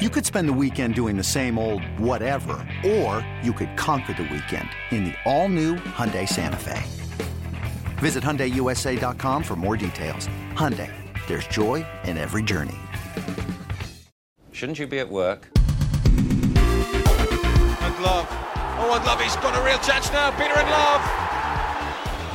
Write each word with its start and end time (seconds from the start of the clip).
You 0.00 0.08
could 0.08 0.24
spend 0.24 0.48
the 0.48 0.54
weekend 0.54 0.94
doing 0.94 1.18
the 1.18 1.22
same 1.22 1.58
old 1.58 1.84
whatever, 2.00 2.54
or 2.82 3.26
you 3.42 3.52
could 3.52 3.76
conquer 3.76 4.14
the 4.14 4.22
weekend 4.22 4.70
in 4.90 5.04
the 5.04 5.14
all-new 5.26 5.76
Hyundai 5.76 6.26
Santa 6.26 6.56
Fe. 6.56 6.80
Visit 7.98 8.24
HyundaiUSA.com 8.24 9.42
for 9.42 9.54
more 9.54 9.76
details. 9.76 10.30
Hyundai, 10.54 10.90
there's 11.28 11.46
joy 11.46 11.84
in 12.04 12.16
every 12.16 12.42
journey. 12.42 12.78
Shouldn't 14.50 14.78
you 14.78 14.86
be 14.86 14.98
at 14.98 15.10
work? 15.10 15.50
And 15.56 15.66
Love. 18.02 18.26
Oh, 18.80 18.98
Ndlovu, 18.98 19.20
he's 19.20 19.36
got 19.36 19.54
a 19.54 19.62
real 19.62 19.78
chance 19.80 20.10
now. 20.10 20.30
Peter 20.30 20.54
Ndlovu. 20.54 21.04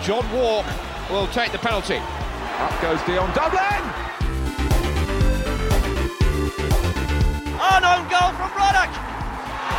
John 0.06 0.32
Wark 0.32 0.68
will 1.10 1.26
take 1.34 1.52
the 1.52 1.58
penalty. 1.58 1.98
Up 1.98 2.82
goes 2.84 3.02
Dion 3.08 3.34
Dublin. 3.34 4.07
An 7.70 7.84
own 7.84 8.08
goal 8.10 8.32
from 8.34 8.52
Ruddock. 8.58 8.92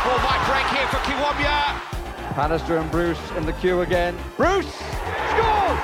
Ball 0.05 0.19
might 0.23 0.43
break 0.47 0.67
here 0.77 0.87
for 0.87 0.99
Kiwabia. 1.07 2.35
Bannister 2.35 2.77
and 2.77 2.89
Bruce 2.91 3.19
in 3.37 3.45
the 3.45 3.53
queue 3.53 3.81
again. 3.81 4.15
Bruce 4.37 4.73
scores. 4.73 5.79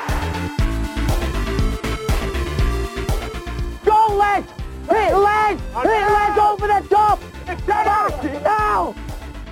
Go 3.84 4.16
leg! 4.16 4.46
Hit 4.90 5.16
leg! 5.18 5.60
Hit 5.60 6.08
leg 6.12 6.38
over 6.38 6.68
the 6.68 6.88
top! 6.90 7.20
Smash 7.66 8.24
it 8.24 8.44
now! 8.44 8.96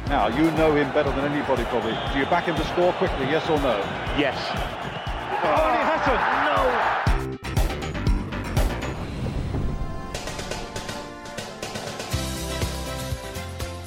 Now, 0.08 0.28
you 0.28 0.52
know 0.52 0.76
him 0.76 0.92
better 0.94 1.12
than 1.12 1.26
anybody 1.32 1.64
probably. 1.66 1.98
Do 2.14 2.20
you 2.20 2.26
back 2.26 2.46
him 2.46 2.56
to 2.56 2.66
score 2.66 2.94
quickly, 2.94 3.26
yes 3.26 3.50
or 3.50 3.58
no? 3.60 3.78
Yes. 4.18 4.38
Oh, 5.44 5.68
and 5.68 5.76
he 5.76 5.84
hasn't. 5.84 6.22
No. 7.08 7.13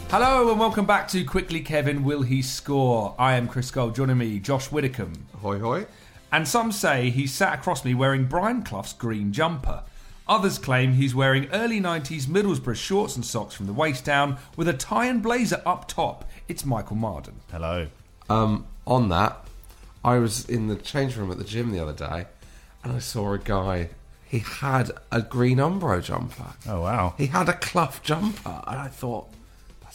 Hello 0.08 0.50
and 0.50 0.60
welcome 0.60 0.86
back 0.86 1.08
to 1.08 1.24
Quickly 1.24 1.60
Kevin 1.60 2.04
Will 2.04 2.22
He 2.22 2.40
Score? 2.40 3.16
I 3.18 3.34
am 3.34 3.48
Chris 3.48 3.72
Gold, 3.72 3.96
joining 3.96 4.18
me, 4.18 4.38
Josh 4.38 4.70
Widdicombe. 4.70 5.26
Hoy 5.42 5.58
hoy. 5.58 5.86
And 6.30 6.46
some 6.46 6.70
say 6.70 7.10
he 7.10 7.26
sat 7.26 7.54
across 7.58 7.84
me 7.84 7.92
wearing 7.92 8.26
Brian 8.26 8.62
Clough's 8.62 8.92
green 8.92 9.32
jumper. 9.32 9.82
Others 10.28 10.58
claim 10.58 10.92
he's 10.92 11.14
wearing 11.14 11.48
early 11.52 11.80
90s 11.80 12.26
Middlesbrough 12.26 12.76
shorts 12.76 13.16
and 13.16 13.24
socks 13.24 13.54
from 13.54 13.66
the 13.66 13.72
waist 13.72 14.04
down 14.04 14.38
with 14.56 14.68
a 14.68 14.72
tie 14.72 15.06
and 15.06 15.22
blazer 15.22 15.60
up 15.66 15.88
top. 15.88 16.24
It's 16.46 16.64
Michael 16.64 16.96
Marden. 16.96 17.40
Hello. 17.50 17.88
Um, 18.30 18.66
on 18.86 19.08
that, 19.08 19.44
I 20.04 20.18
was 20.18 20.48
in 20.48 20.68
the 20.68 20.76
change 20.76 21.16
room 21.16 21.32
at 21.32 21.38
the 21.38 21.44
gym 21.44 21.72
the 21.72 21.80
other 21.80 21.92
day, 21.92 22.26
and 22.84 22.92
I 22.92 23.00
saw 23.00 23.32
a 23.32 23.38
guy. 23.38 23.90
He 24.24 24.38
had 24.38 24.92
a 25.10 25.20
green 25.20 25.58
Umbro 25.58 26.02
jumper. 26.02 26.54
Oh 26.68 26.82
wow. 26.82 27.14
He 27.18 27.26
had 27.26 27.48
a 27.48 27.54
Clough 27.54 27.94
jumper, 28.02 28.62
and 28.66 28.78
I 28.78 28.86
thought, 28.88 29.28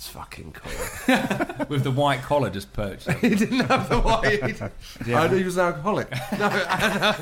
that's 0.02 0.10
fucking 0.10 0.54
cool. 0.54 1.66
With 1.70 1.84
the 1.84 1.92
white 1.92 2.24
collar 2.24 2.50
just 2.50 2.74
perched. 2.74 3.08
up. 3.08 3.18
he 3.20 3.36
didn't 3.36 3.60
have 3.60 3.88
the 3.88 4.00
white. 4.00 4.60
I 5.14 5.28
knew 5.28 5.38
he 5.38 5.44
was 5.44 5.58
an 5.58 5.66
alcoholic. 5.66 6.10
No, 6.10 6.48
and, 6.48 7.04
uh, 7.04 7.14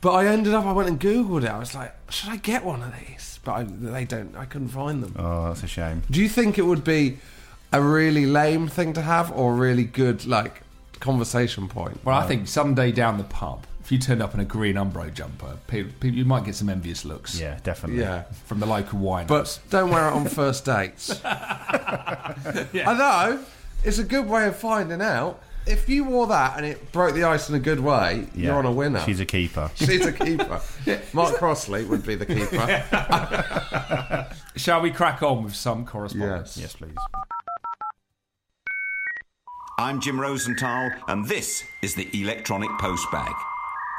but 0.00 0.12
I 0.12 0.26
ended 0.26 0.52
up. 0.52 0.64
I 0.64 0.72
went 0.72 0.88
and 0.88 0.98
googled 0.98 1.44
it. 1.44 1.48
I 1.48 1.58
was 1.60 1.76
like, 1.76 1.94
should 2.10 2.30
I 2.30 2.38
get 2.38 2.64
one 2.64 2.82
of 2.82 2.92
these? 2.98 3.38
But 3.44 3.52
I, 3.52 3.62
they 3.62 4.04
don't. 4.04 4.34
I 4.34 4.46
couldn't 4.46 4.70
find 4.70 5.00
them. 5.00 5.14
Oh, 5.16 5.46
that's 5.46 5.62
a 5.62 5.68
shame. 5.68 6.02
Do 6.10 6.20
you 6.20 6.28
think 6.28 6.58
it 6.58 6.62
would 6.62 6.82
be 6.82 7.18
a 7.72 7.80
really 7.80 8.26
lame 8.26 8.66
thing 8.66 8.92
to 8.94 9.02
have, 9.02 9.30
or 9.30 9.52
a 9.52 9.56
really 9.56 9.84
good 9.84 10.26
like 10.26 10.62
conversation 10.98 11.68
point? 11.68 12.00
Well, 12.04 12.16
I 12.18 12.26
think 12.26 12.48
someday 12.48 12.90
down 12.90 13.16
the 13.16 13.24
pub, 13.24 13.64
if 13.86 13.92
you 13.92 13.98
turned 14.00 14.20
up 14.20 14.34
in 14.34 14.40
a 14.40 14.44
green 14.44 14.74
Umbro 14.74 15.14
jumper, 15.14 15.58
people, 15.68 15.92
people, 16.00 16.18
you 16.18 16.24
might 16.24 16.44
get 16.44 16.56
some 16.56 16.68
envious 16.68 17.04
looks 17.04 17.38
Yeah, 17.38 17.60
definitely. 17.62 18.02
Yeah, 18.02 18.24
from 18.44 18.58
the 18.58 18.66
local 18.66 18.98
wine. 18.98 19.28
but 19.28 19.60
don't 19.70 19.90
wear 19.90 20.08
it 20.08 20.12
on 20.12 20.26
first 20.26 20.64
dates. 20.64 21.20
I 21.24 22.34
know 22.74 23.38
it's 23.84 23.98
a 23.98 24.04
good 24.04 24.28
way 24.28 24.48
of 24.48 24.56
finding 24.56 25.00
out. 25.00 25.40
If 25.68 25.88
you 25.88 26.02
wore 26.02 26.26
that 26.26 26.56
and 26.56 26.66
it 26.66 26.90
broke 26.90 27.14
the 27.14 27.22
ice 27.22 27.48
in 27.48 27.54
a 27.54 27.60
good 27.60 27.78
way, 27.78 28.26
Yeah. 28.34 28.46
you're 28.46 28.54
on 28.56 28.66
a 28.66 28.72
winner. 28.72 28.98
She's 29.04 29.20
a 29.20 29.24
keeper. 29.24 29.70
She's 29.76 30.04
a 30.04 30.12
keeper. 30.12 30.60
Mark 31.12 31.36
Crossley 31.36 31.84
would 31.84 32.04
be 32.04 32.16
the 32.16 32.26
keeper. 32.26 34.26
Shall 34.56 34.80
we 34.80 34.90
crack 34.90 35.22
on 35.22 35.44
with 35.44 35.54
some 35.54 35.86
correspondence? 35.86 36.56
Yes. 36.56 36.72
yes, 36.72 36.74
please. 36.74 36.96
I'm 39.78 40.00
Jim 40.00 40.20
Rosenthal, 40.20 40.90
and 41.06 41.28
this 41.28 41.62
is 41.82 41.94
the 41.94 42.08
Electronic 42.20 42.70
Postbag. 42.80 43.32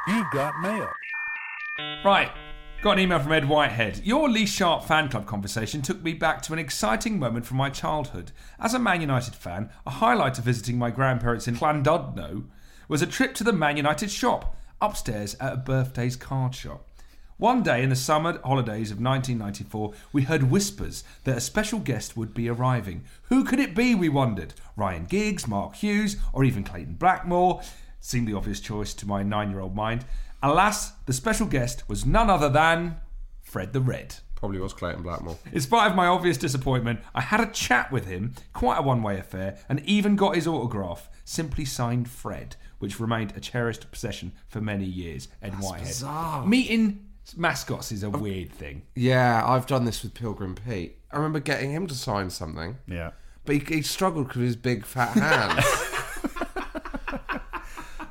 You've 0.08 0.30
got 0.30 0.58
mail. 0.62 0.88
Right. 2.02 2.30
Got 2.80 2.92
an 2.92 3.00
email 3.00 3.18
from 3.18 3.32
Ed 3.32 3.46
Whitehead. 3.46 4.00
Your 4.04 4.30
Lee 4.30 4.46
Sharpe 4.46 4.84
fan 4.84 5.10
club 5.10 5.26
conversation 5.26 5.82
took 5.82 6.02
me 6.02 6.14
back 6.14 6.40
to 6.42 6.54
an 6.54 6.58
exciting 6.58 7.18
moment 7.18 7.44
from 7.44 7.58
my 7.58 7.68
childhood. 7.68 8.32
As 8.58 8.72
a 8.72 8.78
Man 8.78 9.02
United 9.02 9.34
fan, 9.34 9.68
a 9.86 9.90
highlight 9.90 10.38
of 10.38 10.44
visiting 10.44 10.78
my 10.78 10.90
grandparents 10.90 11.46
in 11.46 11.56
Llandudno 11.56 12.44
was 12.88 13.02
a 13.02 13.06
trip 13.06 13.34
to 13.34 13.44
the 13.44 13.52
Man 13.52 13.76
United 13.76 14.10
shop, 14.10 14.56
upstairs 14.80 15.36
at 15.40 15.52
a 15.52 15.56
birthdays 15.58 16.16
card 16.16 16.54
shop. 16.54 16.86
One 17.36 17.62
day 17.62 17.82
in 17.82 17.90
the 17.90 17.96
summer 17.96 18.40
holidays 18.42 18.90
of 18.90 19.00
1994, 19.00 19.92
we 20.12 20.22
heard 20.22 20.44
whispers 20.44 21.04
that 21.24 21.36
a 21.36 21.40
special 21.40 21.80
guest 21.80 22.16
would 22.16 22.32
be 22.32 22.48
arriving. 22.48 23.04
Who 23.24 23.44
could 23.44 23.60
it 23.60 23.74
be, 23.74 23.94
we 23.94 24.08
wondered? 24.08 24.54
Ryan 24.74 25.04
Giggs, 25.04 25.46
Mark 25.46 25.76
Hughes, 25.76 26.16
or 26.32 26.44
even 26.44 26.64
Clayton 26.64 26.94
Blackmore? 26.94 27.60
Seemed 28.00 28.28
the 28.28 28.34
obvious 28.34 28.60
choice 28.60 28.94
to 28.94 29.06
my 29.06 29.22
nine 29.22 29.50
year 29.50 29.60
old 29.60 29.74
mind. 29.74 30.04
Alas, 30.42 30.92
the 31.06 31.12
special 31.12 31.46
guest 31.46 31.88
was 31.88 32.06
none 32.06 32.30
other 32.30 32.48
than 32.48 32.96
Fred 33.40 33.72
the 33.72 33.80
Red. 33.80 34.16
Probably 34.36 34.60
was 34.60 34.72
Clayton 34.72 35.02
Blackmore. 35.02 35.36
In 35.52 35.60
spite 35.60 35.88
of 35.90 35.96
my 35.96 36.06
obvious 36.06 36.36
disappointment, 36.36 37.00
I 37.12 37.20
had 37.22 37.40
a 37.40 37.46
chat 37.50 37.90
with 37.90 38.06
him, 38.06 38.34
quite 38.52 38.78
a 38.78 38.82
one 38.82 39.02
way 39.02 39.18
affair, 39.18 39.58
and 39.68 39.80
even 39.80 40.14
got 40.14 40.36
his 40.36 40.46
autograph, 40.46 41.10
simply 41.24 41.64
signed 41.64 42.08
Fred, 42.08 42.54
which 42.78 43.00
remained 43.00 43.32
a 43.36 43.40
cherished 43.40 43.90
possession 43.90 44.30
for 44.46 44.60
many 44.60 44.84
years. 44.84 45.26
Ed 45.42 45.54
Whitehead. 45.60 45.88
bizarre. 45.88 46.46
Meeting 46.46 47.04
mascots 47.36 47.90
is 47.90 48.04
a 48.04 48.10
weird 48.10 48.52
thing. 48.52 48.82
Yeah, 48.94 49.42
I've 49.44 49.66
done 49.66 49.84
this 49.86 50.04
with 50.04 50.14
Pilgrim 50.14 50.54
Pete. 50.54 50.98
I 51.10 51.16
remember 51.16 51.40
getting 51.40 51.72
him 51.72 51.88
to 51.88 51.94
sign 51.94 52.30
something, 52.30 52.78
Yeah. 52.86 53.10
but 53.44 53.56
he, 53.56 53.76
he 53.76 53.82
struggled 53.82 54.28
with 54.34 54.44
his 54.44 54.54
big 54.56 54.84
fat 54.86 55.14
hands. 55.14 55.64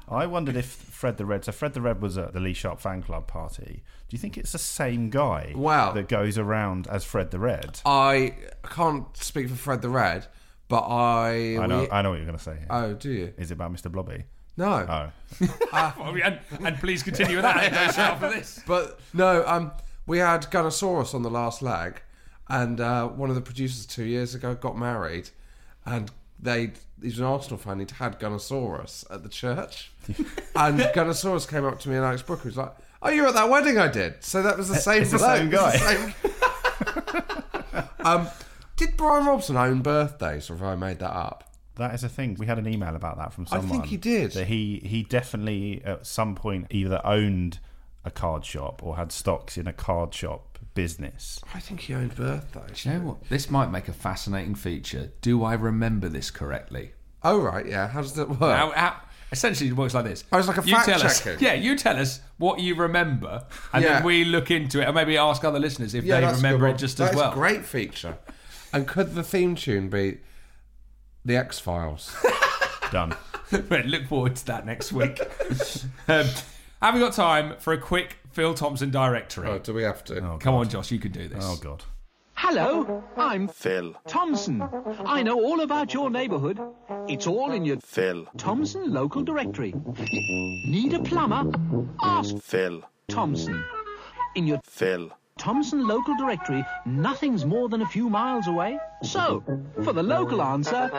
I 0.09 0.25
wondered 0.25 0.55
if 0.55 0.65
Fred 0.65 1.17
the 1.17 1.25
Red. 1.25 1.43
So 1.45 1.51
Fred 1.51 1.73
the 1.73 1.81
Red 1.81 2.01
was 2.01 2.17
at 2.17 2.33
the 2.33 2.39
Lee 2.39 2.53
Sharpe 2.53 2.79
fan 2.79 3.01
club 3.01 3.27
party. 3.27 3.83
Do 4.07 4.15
you 4.15 4.17
think 4.19 4.37
it's 4.37 4.53
the 4.53 4.57
same 4.59 5.09
guy? 5.09 5.51
Wow. 5.55 5.91
That 5.91 6.07
goes 6.07 6.37
around 6.37 6.87
as 6.87 7.03
Fred 7.03 7.31
the 7.31 7.39
Red. 7.39 7.81
I 7.85 8.35
can't 8.63 9.05
speak 9.17 9.49
for 9.49 9.55
Fred 9.55 9.81
the 9.81 9.89
Red, 9.89 10.27
but 10.69 10.81
I. 10.87 11.57
I 11.57 11.67
know. 11.67 11.81
we- 11.81 11.91
I 11.91 12.01
know 12.01 12.11
what 12.11 12.15
you're 12.17 12.25
going 12.25 12.37
to 12.37 12.43
say. 12.43 12.57
here. 12.57 12.67
oh, 12.69 12.93
do 12.93 13.11
you? 13.11 13.33
Is 13.37 13.51
it 13.51 13.55
about 13.55 13.73
Mr. 13.73 13.91
Blobby? 13.91 14.23
No. 14.55 14.85
Oh. 14.89 15.11
and, 16.23 16.39
and 16.63 16.77
please 16.79 17.03
continue 17.03 17.35
with 17.35 17.43
that 17.43 17.57
anecdote 17.73 17.99
after 17.99 18.29
this. 18.29 18.61
But 18.65 18.99
no, 19.13 19.45
um, 19.45 19.71
we 20.05 20.17
had 20.19 20.43
Gunnosaurus 20.49 21.13
on 21.13 21.21
the 21.21 21.29
last 21.29 21.61
leg, 21.61 22.01
and 22.47 22.79
uh, 22.79 23.07
one 23.07 23.29
of 23.29 23.35
the 23.35 23.41
producers 23.41 23.85
two 23.85 24.05
years 24.05 24.33
ago 24.33 24.55
got 24.55 24.77
married, 24.77 25.29
and 25.85 26.09
they 26.39 26.71
he's 27.01 27.19
an 27.19 27.25
Arsenal 27.25 27.57
fan. 27.57 27.79
He'd 27.79 27.91
had 27.91 28.19
Gunnosaurus 28.19 29.05
at 29.13 29.21
the 29.23 29.29
church, 29.29 29.91
and 30.55 30.79
Gunnosaurus 30.79 31.47
came 31.49 31.65
up 31.65 31.79
to 31.81 31.89
me 31.89 31.95
and 31.95 32.05
Alex 32.05 32.21
Brooker 32.21 32.45
was 32.49 32.57
like, 32.57 32.73
"Oh, 33.01 33.09
you 33.09 33.21
were 33.23 33.27
at 33.29 33.33
that 33.35 33.49
wedding 33.49 33.77
I 33.77 33.87
did." 33.87 34.23
So 34.23 34.41
that 34.43 34.57
was 34.57 34.69
the 34.69 34.75
same. 34.75 35.01
It's 35.03 35.11
the 35.11 35.17
bloke. 35.17 35.37
same 35.37 35.49
guy. 35.49 35.71
the 35.71 35.77
same- 37.77 37.89
um, 37.99 38.27
did 38.75 38.95
Brian 38.97 39.25
Robson 39.25 39.57
own 39.57 39.81
birthdays, 39.81 40.49
or 40.49 40.53
have 40.55 40.63
I 40.63 40.75
made 40.75 40.99
that 40.99 41.11
up? 41.15 41.43
That 41.75 41.93
is 41.93 42.03
a 42.03 42.09
thing. 42.09 42.35
We 42.39 42.45
had 42.47 42.57
an 42.57 42.67
email 42.67 42.95
about 42.95 43.17
that 43.17 43.33
from 43.33 43.45
someone. 43.45 43.67
I 43.67 43.71
think 43.71 43.85
he 43.85 43.97
did. 43.97 44.31
That 44.31 44.47
he 44.47 44.81
he 44.83 45.03
definitely 45.03 45.81
at 45.85 46.05
some 46.07 46.35
point 46.35 46.67
either 46.71 47.01
owned 47.03 47.59
a 48.05 48.11
card 48.11 48.45
shop 48.45 48.81
or 48.83 48.95
had 48.95 49.11
stocks 49.11 49.57
in 49.57 49.67
a 49.67 49.73
card 49.73 50.13
shop 50.13 50.57
business. 50.73 51.39
I 51.53 51.59
think 51.59 51.81
he 51.81 51.93
owned 51.93 52.15
birthdays. 52.15 52.83
Do 52.83 52.89
you 52.89 52.95
know 52.97 53.05
what? 53.07 53.29
This 53.29 53.49
might 53.49 53.69
make 53.71 53.87
a 53.87 53.93
fascinating 53.93 54.55
feature. 54.55 55.11
Do 55.21 55.43
I 55.43 55.53
remember 55.55 56.07
this 56.09 56.31
correctly? 56.31 56.93
Oh 57.23 57.39
right, 57.41 57.65
yeah. 57.65 57.87
How 57.89 58.01
does 58.01 58.13
that 58.13 58.29
work? 58.29 58.57
How- 58.57 58.71
how- 58.71 59.01
essentially, 59.31 59.69
it 59.69 59.75
works 59.75 59.93
like 59.93 60.05
this. 60.05 60.23
Oh, 60.31 60.37
it's 60.37 60.47
like 60.47 60.57
a 60.57 60.63
You 60.67 60.75
fact 60.75 60.85
tell 60.87 61.01
us- 61.03 61.21
checking. 61.23 61.43
Yeah, 61.45 61.53
you 61.53 61.75
tell 61.77 61.97
us 61.97 62.21
what 62.37 62.59
you 62.59 62.75
remember, 62.75 63.45
and 63.73 63.83
Yeah. 63.83 63.93
then 63.95 64.03
we 64.03 64.23
look 64.25 64.51
into 64.51 64.81
it, 64.81 64.85
and 64.85 64.95
maybe 64.95 65.17
ask 65.17 65.43
other 65.43 65.59
listeners 65.59 65.93
if 65.93 66.03
yeah, 66.03 66.15
they 66.15 66.21
that's 66.21 66.39
a 66.39 66.41
good 66.41 66.45
remember 66.47 66.65
one. 66.67 66.75
it 66.75 66.79
just 66.79 66.97
That 66.97 67.05
as 67.05 67.09
is 67.11 67.15
well. 67.17 67.31
a 67.31 67.33
great 67.33 67.65
feature. 67.65 68.17
And 68.73 68.87
could 68.87 69.15
the 69.15 69.23
theme 69.23 69.55
tune 69.55 69.89
be 69.89 70.19
the 71.25 71.35
X 71.37 71.59
Files? 71.59 72.15
Done. 72.91 73.15
Right, 73.69 73.85
look 73.85 74.07
forward 74.07 74.35
to 74.35 74.45
that 74.47 74.65
next 74.65 74.91
week. 74.91 75.21
um, 76.09 76.25
have 76.81 76.93
we 76.93 76.99
got 76.99 77.13
time 77.13 77.55
for 77.59 77.71
a 77.71 77.77
quick 77.77 78.17
Phil 78.33 78.53
Thompson 78.53 78.91
directory? 78.91 79.47
oh, 79.47 79.57
do 79.59 79.73
we 79.73 79.83
have 79.83 80.03
to? 80.03 80.37
Come 80.41 80.53
on, 80.55 80.67
Josh, 80.67 80.91
you 80.91 80.99
can 80.99 81.13
do 81.13 81.29
this. 81.29 81.45
Oh 81.47 81.55
god. 81.55 81.85
Hello, 82.39 83.03
I'm 83.17 83.47
Phil. 83.47 83.95
Thompson. 84.07 84.61
I 85.05 85.23
know 85.23 85.43
all 85.43 85.61
about 85.61 85.91
your 85.91 86.11
neighbourhood. 86.11 86.59
It's 87.07 87.25
all 87.25 87.51
in 87.51 87.65
your 87.65 87.79
Phil. 87.79 88.27
Thompson 88.37 88.93
local 88.93 89.23
directory. 89.23 89.73
Need 90.13 90.93
a 90.93 91.01
plumber? 91.01 91.51
Ask 91.99 92.37
Phil. 92.37 92.83
Thompson. 93.07 93.65
In 94.35 94.45
your 94.45 94.59
Phil. 94.63 95.11
Thompson 95.39 95.87
local 95.87 96.15
directory, 96.15 96.63
nothing's 96.85 97.43
more 97.43 97.69
than 97.69 97.81
a 97.81 97.87
few 97.87 98.07
miles 98.07 98.47
away. 98.47 98.77
So, 99.01 99.43
for 99.83 99.91
the 99.91 100.03
local 100.03 100.43
answer, 100.43 100.91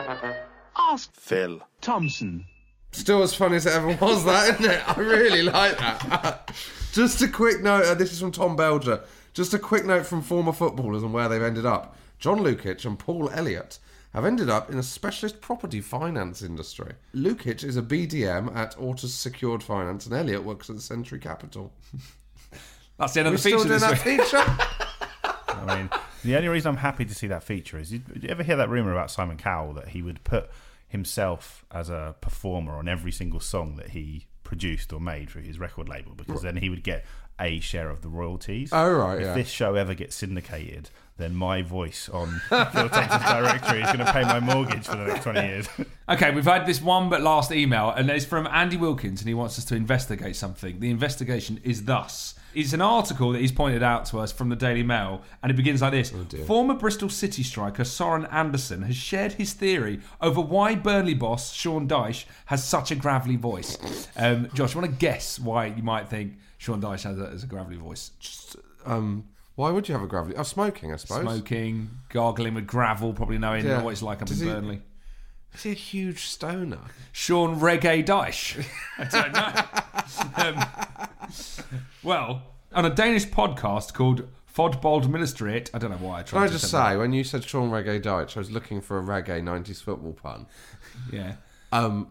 ask 0.77 1.09
Phil. 1.13 1.61
Thompson. 1.79 2.45
Still 2.91 3.23
as 3.23 3.33
funny 3.33 3.55
as 3.55 3.65
it 3.65 3.71
ever 3.71 3.95
was, 4.01 4.25
that 4.25 4.55
isn't 4.59 4.71
it? 4.71 4.97
I 4.97 4.99
really 4.99 5.43
like 5.43 5.77
that. 5.77 6.51
Just 6.91 7.21
a 7.21 7.29
quick 7.29 7.61
note. 7.61 7.85
Uh, 7.85 7.93
this 7.93 8.11
is 8.11 8.19
from 8.19 8.33
Tom 8.33 8.57
Belger. 8.57 9.05
Just 9.33 9.53
a 9.53 9.59
quick 9.59 9.85
note 9.85 10.05
from 10.05 10.21
former 10.21 10.51
footballers 10.51 11.03
and 11.03 11.13
where 11.13 11.29
they've 11.29 11.41
ended 11.41 11.65
up. 11.65 11.95
John 12.17 12.39
Lukic 12.39 12.85
and 12.85 12.97
Paul 12.99 13.29
Elliott 13.29 13.79
have 14.13 14.25
ended 14.25 14.49
up 14.49 14.71
in 14.71 14.77
a 14.77 14.83
specialist 14.83 15.39
property 15.39 15.81
finance 15.81 16.41
industry. 16.41 16.93
Lukic 17.13 17.63
is 17.63 17.77
a 17.77 17.81
BDM 17.81 18.53
at 18.55 18.77
Autos 18.79 19.13
Secured 19.13 19.61
Finance, 19.61 20.05
and 20.07 20.15
Elliott 20.15 20.43
works 20.43 20.69
at 20.69 20.79
Century 20.81 21.19
Capital. 21.19 21.71
That's 22.97 23.13
the 23.13 23.21
end 23.21 23.27
of 23.27 23.33
We're 23.33 23.37
the 23.37 23.43
feature 23.43 23.59
still 23.59 23.67
doing 23.67 23.79
this 23.79 23.81
that 23.81 24.05
week. 24.05 24.21
feature. 24.21 24.43
I 25.47 25.75
mean, 25.77 25.89
the 26.23 26.35
only 26.35 26.47
reason 26.49 26.69
I'm 26.69 26.77
happy 26.77 27.05
to 27.05 27.13
see 27.15 27.27
that 27.27 27.43
feature 27.43 27.77
is 27.77 27.93
you, 27.93 28.01
you 28.19 28.29
ever 28.29 28.43
hear 28.43 28.55
that 28.57 28.69
rumor 28.69 28.91
about 28.91 29.11
Simon 29.11 29.37
Cowell 29.37 29.73
that 29.73 29.89
he 29.89 30.01
would 30.01 30.23
put 30.23 30.49
himself 30.87 31.63
as 31.71 31.89
a 31.89 32.15
performer 32.19 32.73
on 32.73 32.87
every 32.89 33.11
single 33.11 33.39
song 33.39 33.75
that 33.75 33.89
he 33.91 34.25
produced 34.43 34.91
or 34.91 34.99
made 34.99 35.29
for 35.29 35.39
his 35.39 35.59
record 35.59 35.87
label 35.87 36.13
because 36.15 36.41
then 36.41 36.57
he 36.57 36.69
would 36.69 36.83
get 36.83 37.05
a 37.39 37.59
share 37.59 37.89
of 37.89 38.01
the 38.01 38.09
royalties. 38.09 38.69
Oh, 38.71 38.91
right, 38.91 39.19
If 39.19 39.25
yeah. 39.25 39.33
this 39.33 39.49
show 39.49 39.75
ever 39.75 39.93
gets 39.93 40.15
syndicated, 40.15 40.89
then 41.17 41.35
my 41.35 41.61
voice 41.61 42.09
on 42.09 42.41
Phil 42.49 42.89
Thompson's 42.89 43.23
directory 43.23 43.81
is 43.81 43.91
going 43.91 44.05
to 44.05 44.11
pay 44.11 44.23
my 44.23 44.39
mortgage 44.39 44.85
for 44.85 44.95
the 44.97 45.05
next 45.05 45.23
20 45.23 45.39
years. 45.47 45.67
Okay, 46.09 46.31
we've 46.31 46.43
had 46.43 46.65
this 46.65 46.81
one 46.81 47.07
but 47.07 47.21
last 47.21 47.51
email, 47.51 47.91
and 47.91 48.09
it's 48.09 48.25
from 48.25 48.47
Andy 48.47 48.77
Wilkins, 48.77 49.21
and 49.21 49.27
he 49.27 49.35
wants 49.35 49.59
us 49.59 49.65
to 49.65 49.75
investigate 49.75 50.35
something. 50.35 50.79
The 50.79 50.89
investigation 50.89 51.59
is 51.63 51.85
thus. 51.85 52.33
It's 52.55 52.73
an 52.73 52.81
article 52.81 53.31
that 53.33 53.41
he's 53.41 53.51
pointed 53.51 53.83
out 53.83 54.05
to 54.07 54.19
us 54.19 54.31
from 54.31 54.49
the 54.49 54.55
Daily 54.55 54.81
Mail, 54.83 55.21
and 55.43 55.51
it 55.51 55.55
begins 55.55 55.81
like 55.81 55.91
this. 55.91 56.11
Former 56.47 56.73
Bristol 56.73 57.09
City 57.09 57.43
striker 57.43 57.83
Soren 57.83 58.25
Andersen 58.25 58.81
has 58.83 58.95
shared 58.95 59.33
his 59.33 59.53
theory 59.53 59.99
over 60.19 60.41
why 60.41 60.73
Burnley 60.75 61.13
boss 61.13 61.53
Sean 61.53 61.87
Dyche 61.87 62.25
has 62.47 62.63
such 62.63 62.89
a 62.91 62.95
gravelly 62.95 63.35
voice. 63.35 63.77
Um, 64.17 64.49
Josh, 64.53 64.73
you 64.73 64.81
want 64.81 64.91
to 64.91 64.97
guess 64.97 65.39
why 65.39 65.67
you 65.67 65.83
might 65.83 66.09
think 66.09 66.37
Sean 66.57 66.81
Dyche 66.81 67.03
has 67.03 67.19
a, 67.19 67.27
has 67.27 67.43
a 67.43 67.47
gravelly 67.47 67.77
voice? 67.77 68.11
Um, 68.85 69.25
why 69.55 69.69
would 69.71 69.87
you 69.87 69.93
have 69.93 70.03
a 70.03 70.07
gravity? 70.07 70.35
Oh, 70.37 70.43
smoking, 70.43 70.93
I 70.93 70.95
suppose. 70.95 71.21
Smoking, 71.21 71.89
gargling 72.09 72.53
with 72.55 72.65
gravel, 72.65 73.13
probably 73.13 73.37
knowing 73.37 73.65
Yeah. 73.65 73.81
what 73.83 73.91
it's 73.91 74.01
like 74.01 74.21
up 74.21 74.27
Does 74.29 74.41
in 74.41 74.47
he- 74.47 74.53
Burnley. 74.53 74.81
Is 75.53 75.63
he 75.63 75.71
a 75.71 75.75
huge 75.75 76.25
stoner? 76.25 76.79
Sean 77.11 77.59
Reggae 77.59 78.05
Dyche. 78.05 78.65
I 78.97 79.03
don't 79.05 79.33
know. 79.33 80.59
um, 80.61 80.65
well, 82.03 82.43
on 82.73 82.85
a 82.85 82.89
Danish 82.89 83.27
podcast 83.27 83.93
called 83.93 84.27
Fodbold 84.53 85.05
Ministeriet, 85.05 85.69
I 85.73 85.77
don't 85.79 85.91
know 85.91 85.97
why 85.97 86.19
I 86.19 86.23
tried 86.23 86.39
Can 86.39 86.43
I 86.43 86.47
to 86.47 86.53
just 86.53 86.71
say 86.71 86.77
that. 86.77 86.97
when 86.97 87.13
you 87.13 87.23
said 87.23 87.43
Sean 87.43 87.69
Reggae 87.71 88.01
Dyche, 88.01 88.35
I 88.37 88.39
was 88.39 88.51
looking 88.51 88.81
for 88.81 88.99
a 88.99 89.01
reggae 89.01 89.41
90s 89.41 89.81
football 89.81 90.13
pun. 90.13 90.45
Yeah. 91.11 91.35
Um, 91.71 92.07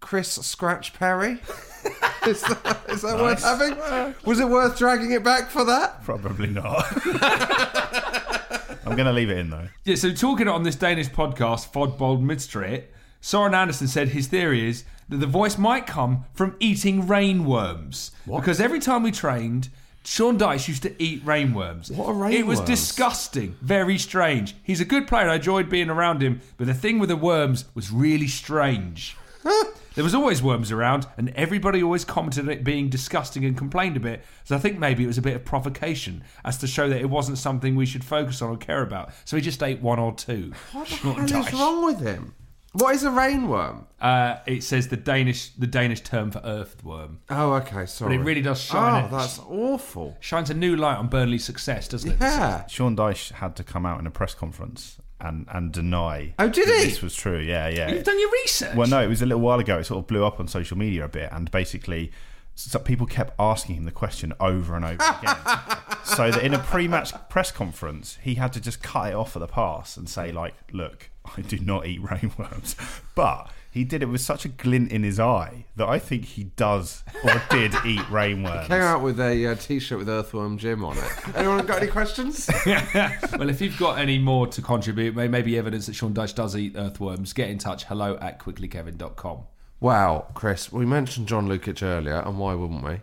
Chris 0.00 0.28
Scratch 0.32 0.92
Perry? 0.94 1.32
is 2.26 2.42
that, 2.42 2.80
is 2.88 3.02
that 3.02 3.18
worth 3.18 3.42
having? 3.42 4.14
Was 4.24 4.38
it 4.40 4.48
worth 4.48 4.76
dragging 4.78 5.12
it 5.12 5.24
back 5.24 5.48
for 5.50 5.64
that? 5.64 6.04
Probably 6.04 6.48
not. 6.48 6.84
I'm 8.86 8.96
going 8.96 9.06
to 9.06 9.12
leave 9.12 9.30
it 9.30 9.38
in 9.38 9.50
though. 9.50 9.68
Yeah, 9.84 9.96
so 9.96 10.12
talking 10.12 10.48
on 10.48 10.62
this 10.62 10.76
Danish 10.76 11.08
podcast, 11.10 11.72
Fodbold 11.72 12.22
Ministeriet, 12.22 12.84
Soren 13.20 13.54
Andersen 13.54 13.88
said 13.88 14.08
his 14.08 14.26
theory 14.26 14.68
is 14.68 14.84
that 15.08 15.18
the 15.18 15.26
voice 15.26 15.58
might 15.58 15.86
come 15.86 16.24
from 16.34 16.56
eating 16.60 17.04
rainworms. 17.04 18.10
What? 18.24 18.40
Because 18.40 18.60
every 18.60 18.80
time 18.80 19.02
we 19.02 19.10
trained, 19.10 19.68
Sean 20.04 20.38
Dyche 20.38 20.68
used 20.68 20.82
to 20.82 21.02
eat 21.02 21.24
rainworms. 21.24 21.90
What 21.90 22.08
are 22.08 22.30
It 22.30 22.46
was 22.46 22.60
disgusting, 22.60 23.56
very 23.62 23.98
strange. 23.98 24.54
He's 24.62 24.80
a 24.80 24.84
good 24.84 25.06
player, 25.06 25.28
I 25.28 25.36
enjoyed 25.36 25.70
being 25.70 25.88
around 25.90 26.22
him, 26.22 26.40
but 26.58 26.66
the 26.66 26.74
thing 26.74 26.98
with 26.98 27.08
the 27.08 27.16
worms 27.16 27.64
was 27.74 27.90
really 27.90 28.28
strange. 28.28 29.16
There 29.94 30.02
was 30.04 30.14
always 30.14 30.42
worms 30.42 30.72
around, 30.72 31.06
and 31.16 31.30
everybody 31.30 31.82
always 31.82 32.04
commented 32.04 32.44
on 32.44 32.50
it 32.50 32.64
being 32.64 32.88
disgusting 32.88 33.44
and 33.44 33.56
complained 33.56 33.96
a 33.96 34.00
bit. 34.00 34.24
So 34.42 34.56
I 34.56 34.58
think 34.58 34.78
maybe 34.78 35.04
it 35.04 35.06
was 35.06 35.18
a 35.18 35.22
bit 35.22 35.36
of 35.36 35.44
provocation, 35.44 36.24
as 36.44 36.58
to 36.58 36.66
show 36.66 36.88
that 36.88 37.00
it 37.00 37.08
wasn't 37.08 37.38
something 37.38 37.76
we 37.76 37.86
should 37.86 38.04
focus 38.04 38.42
on 38.42 38.50
or 38.50 38.56
care 38.56 38.82
about. 38.82 39.12
So 39.24 39.36
he 39.36 39.42
just 39.42 39.62
ate 39.62 39.80
one 39.80 40.00
or 40.00 40.12
two. 40.12 40.52
What 40.72 40.88
the 40.88 40.96
hell 40.96 41.46
is 41.46 41.52
wrong 41.52 41.84
with 41.84 42.00
him? 42.00 42.34
What 42.72 42.96
is 42.96 43.04
a 43.04 43.10
rainworm? 43.10 43.84
Uh, 44.00 44.38
it 44.46 44.64
says 44.64 44.88
the 44.88 44.96
Danish 44.96 45.50
the 45.50 45.68
Danish 45.68 46.00
term 46.00 46.32
for 46.32 46.40
earthworm. 46.42 47.20
Oh, 47.30 47.52
okay, 47.52 47.86
sorry. 47.86 48.16
But 48.16 48.20
it 48.20 48.24
really 48.24 48.42
does 48.42 48.60
shine. 48.60 49.04
Oh, 49.04 49.16
that's 49.16 49.38
awful. 49.38 50.16
shines 50.18 50.50
a 50.50 50.54
new 50.54 50.74
light 50.74 50.96
on 50.96 51.06
Burnley's 51.06 51.44
success, 51.44 51.86
doesn't 51.86 52.10
it? 52.10 52.16
Yeah. 52.20 52.66
Sean 52.66 52.96
Dyche 52.96 53.30
had 53.30 53.54
to 53.56 53.62
come 53.62 53.86
out 53.86 54.00
in 54.00 54.08
a 54.08 54.10
press 54.10 54.34
conference 54.34 54.98
and, 55.24 55.46
and 55.50 55.72
deny. 55.72 56.34
Oh, 56.38 56.48
did 56.48 56.68
he? 56.68 56.84
This 56.84 57.02
was 57.02 57.14
true. 57.14 57.38
Yeah, 57.38 57.68
yeah. 57.68 57.90
You've 57.92 58.04
done 58.04 58.20
your 58.20 58.30
research. 58.30 58.76
Well, 58.76 58.88
no, 58.88 59.02
it 59.02 59.08
was 59.08 59.22
a 59.22 59.26
little 59.26 59.40
while 59.40 59.58
ago. 59.58 59.78
It 59.78 59.84
sort 59.84 59.98
of 59.98 60.06
blew 60.06 60.24
up 60.24 60.38
on 60.38 60.46
social 60.48 60.76
media 60.76 61.04
a 61.04 61.08
bit, 61.08 61.30
and 61.32 61.50
basically, 61.50 62.12
so 62.54 62.78
people 62.78 63.06
kept 63.06 63.34
asking 63.38 63.76
him 63.76 63.84
the 63.84 63.92
question 63.92 64.32
over 64.38 64.76
and 64.76 64.84
over 64.84 65.02
again. 65.02 65.36
so 66.04 66.30
that 66.30 66.42
in 66.42 66.54
a 66.54 66.58
pre-match 66.58 67.12
press 67.28 67.50
conference, 67.50 68.18
he 68.22 68.34
had 68.34 68.52
to 68.52 68.60
just 68.60 68.82
cut 68.82 69.08
it 69.08 69.14
off 69.14 69.34
at 69.34 69.40
the 69.40 69.48
pass 69.48 69.96
and 69.96 70.08
say, 70.08 70.30
like, 70.30 70.54
"Look, 70.72 71.10
I 71.36 71.40
do 71.40 71.58
not 71.58 71.86
eat 71.86 72.02
rainworms," 72.02 72.76
but. 73.14 73.50
He 73.74 73.82
did 73.82 74.04
it 74.04 74.06
with 74.06 74.20
such 74.20 74.44
a 74.44 74.48
glint 74.48 74.92
in 74.92 75.02
his 75.02 75.18
eye 75.18 75.64
that 75.74 75.88
I 75.88 75.98
think 75.98 76.26
he 76.26 76.44
does 76.44 77.02
or 77.24 77.42
did 77.50 77.74
eat 77.84 77.98
rainworms. 78.02 78.68
Came 78.68 78.80
out 78.80 79.02
with 79.02 79.18
a 79.18 79.48
uh, 79.48 79.56
t-shirt 79.56 79.98
with 79.98 80.08
Earthworm 80.08 80.58
Jim 80.58 80.84
on 80.84 80.96
it. 80.96 81.10
Anyone 81.34 81.66
got 81.66 81.82
any 81.82 81.90
questions? 81.90 82.48
well, 82.66 83.50
if 83.50 83.60
you've 83.60 83.76
got 83.76 83.98
any 83.98 84.16
more 84.16 84.46
to 84.46 84.62
contribute, 84.62 85.16
maybe 85.16 85.58
evidence 85.58 85.86
that 85.86 85.94
Sean 85.94 86.14
Dyche 86.14 86.36
does 86.36 86.54
eat 86.56 86.76
earthworms, 86.76 87.32
get 87.32 87.50
in 87.50 87.58
touch. 87.58 87.82
Hello 87.82 88.16
at 88.20 88.38
quicklykevin.com. 88.38 89.38
Wow, 89.80 90.28
Chris, 90.34 90.70
we 90.70 90.86
mentioned 90.86 91.26
John 91.26 91.48
Lukic 91.48 91.82
earlier, 91.82 92.22
and 92.24 92.38
why 92.38 92.54
wouldn't 92.54 92.84
we? 92.84 93.00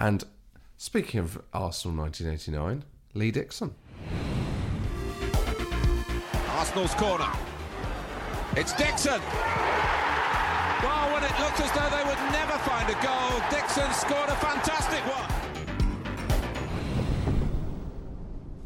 And 0.00 0.24
speaking 0.78 1.20
of 1.20 1.38
Arsenal 1.52 1.98
1989, 1.98 2.82
Lee 3.12 3.30
Dixon. 3.30 3.74
Arsenal's 6.48 6.94
corner. 6.94 7.30
It's 8.58 8.72
Dixon. 8.72 9.20
Oh, 9.22 10.80
well, 10.82 11.12
when 11.12 11.22
it 11.22 11.30
looked 11.38 11.60
as 11.60 11.70
though 11.70 11.96
they 11.96 12.02
would 12.02 12.18
never 12.32 12.58
find 12.58 12.90
a 12.90 12.94
goal, 13.00 13.40
Dixon 13.50 13.88
scored 13.92 14.28
a 14.28 14.34
fantastic 14.34 14.98
one. 15.06 15.38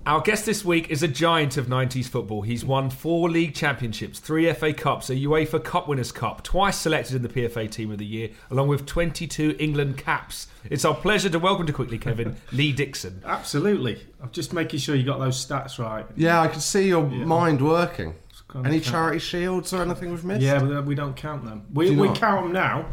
Our 0.06 0.22
guest 0.22 0.46
this 0.46 0.64
week 0.64 0.90
is 0.90 1.02
a 1.02 1.08
giant 1.08 1.58
of 1.58 1.66
90s 1.66 2.06
football. 2.06 2.40
He's 2.40 2.64
won 2.64 2.88
four 2.88 3.28
league 3.28 3.54
championships, 3.54 4.18
three 4.18 4.50
FA 4.54 4.72
Cups, 4.72 5.10
a 5.10 5.14
UEFA 5.14 5.62
Cup 5.62 5.88
Winners' 5.88 6.10
Cup, 6.10 6.42
twice 6.42 6.78
selected 6.78 7.14
in 7.14 7.22
the 7.22 7.28
PFA 7.28 7.70
Team 7.70 7.90
of 7.90 7.98
the 7.98 8.06
Year, 8.06 8.30
along 8.50 8.68
with 8.68 8.86
22 8.86 9.56
England 9.60 9.98
caps. 9.98 10.46
It's 10.70 10.86
our 10.86 10.94
pleasure 10.94 11.28
to 11.28 11.38
welcome 11.38 11.66
to 11.66 11.72
Quickly 11.72 11.98
Kevin, 11.98 12.36
Lee 12.52 12.72
Dixon. 12.72 13.20
Absolutely. 13.26 14.00
I'm 14.22 14.30
just 14.30 14.54
making 14.54 14.80
sure 14.80 14.96
you 14.96 15.04
got 15.04 15.18
those 15.18 15.44
stats 15.44 15.78
right. 15.78 16.06
Yeah, 16.16 16.40
I 16.40 16.48
can 16.48 16.60
see 16.60 16.88
your 16.88 17.04
mind 17.04 17.60
working. 17.60 18.14
Kinda 18.52 18.68
Any 18.68 18.80
count. 18.80 18.92
charity 18.92 19.18
shields 19.18 19.72
or 19.72 19.82
anything 19.82 20.10
we've 20.10 20.24
missed? 20.24 20.42
Yeah, 20.42 20.60
but 20.60 20.84
we 20.84 20.94
don't 20.94 21.16
count 21.16 21.44
them. 21.44 21.60
Do 21.60 21.78
We, 21.78 21.90
you 21.90 21.98
we 22.00 22.08
not? 22.08 22.16
count 22.18 22.44
them 22.44 22.52
now, 22.52 22.86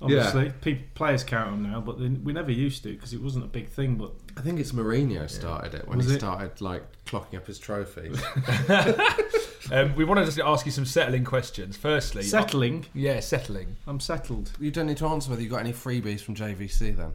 Obviously, 0.00 0.52
people, 0.60 0.84
players 0.94 1.24
count 1.24 1.50
them 1.50 1.72
now, 1.72 1.80
but 1.80 1.98
they, 1.98 2.06
we 2.06 2.32
never 2.32 2.52
used 2.52 2.84
to 2.84 2.90
because 2.92 3.12
it 3.12 3.20
wasn't 3.20 3.44
a 3.44 3.48
big 3.48 3.68
thing. 3.68 3.96
But 3.96 4.12
I 4.36 4.42
think 4.42 4.60
it's 4.60 4.70
Mourinho 4.70 5.28
started 5.28 5.74
it 5.74 5.88
when 5.88 5.98
Was 5.98 6.06
he 6.08 6.14
it? 6.14 6.18
started 6.20 6.60
like 6.60 6.84
clocking 7.04 7.36
up 7.36 7.46
his 7.48 7.58
trophies. 7.58 8.20
Um, 9.70 9.94
we 9.96 10.04
wanted 10.04 10.30
to 10.30 10.46
ask 10.46 10.64
you 10.64 10.72
some 10.72 10.86
settling 10.86 11.24
questions. 11.24 11.76
Firstly, 11.76 12.22
Settling? 12.22 12.86
yeah, 12.94 13.20
settling. 13.20 13.76
I'm 13.86 14.00
settled. 14.00 14.50
you 14.58 14.70
don't 14.70 14.86
need 14.86 14.96
to 14.98 15.06
answer 15.06 15.28
whether 15.28 15.42
you 15.42 15.50
got 15.50 15.60
any 15.60 15.74
freebies 15.74 16.20
from 16.22 16.36
JVC 16.36 16.96
then. 16.96 17.12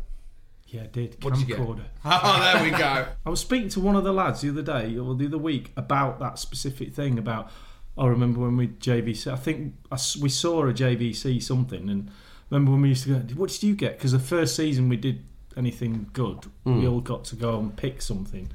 Yeah, 0.67 0.83
I 0.83 0.85
did. 0.88 1.23
What 1.23 1.33
did 1.33 1.39
you 1.41 1.47
get? 1.47 1.57
Camcorder. 1.57 1.85
Oh, 2.05 2.51
there 2.53 2.63
we 2.63 2.69
go. 2.77 3.07
I 3.25 3.29
was 3.29 3.39
speaking 3.39 3.69
to 3.69 3.79
one 3.79 3.95
of 3.95 4.03
the 4.03 4.13
lads 4.13 4.41
the 4.41 4.50
other 4.50 4.62
day 4.62 4.95
or 5.00 5.15
the 5.15 5.25
other 5.25 5.38
week 5.39 5.71
about 5.77 6.19
that 6.19 6.38
specific 6.38 6.93
thing. 6.93 7.17
About 7.17 7.50
I 7.97 8.07
remember 8.07 8.39
when 8.39 8.57
we 8.57 8.67
JVC. 8.69 9.31
I 9.31 9.35
think 9.35 9.73
I 9.91 9.97
we 10.21 10.29
saw 10.29 10.65
a 10.67 10.73
JVC 10.73 11.41
something, 11.41 11.89
and 11.89 12.09
remember 12.50 12.71
when 12.71 12.81
we 12.81 12.89
used 12.89 13.03
to 13.03 13.09
go. 13.19 13.35
What 13.35 13.50
did 13.51 13.63
you 13.63 13.75
get? 13.75 13.97
Because 13.97 14.12
the 14.13 14.19
first 14.19 14.55
season 14.55 14.89
we 14.89 14.97
did 14.97 15.23
anything 15.55 16.07
good, 16.13 16.45
we 16.63 16.71
Mm. 16.73 16.91
all 16.91 17.01
got 17.01 17.23
to 17.25 17.35
go 17.35 17.59
and 17.59 17.75
pick 17.75 18.01
something. 18.01 18.50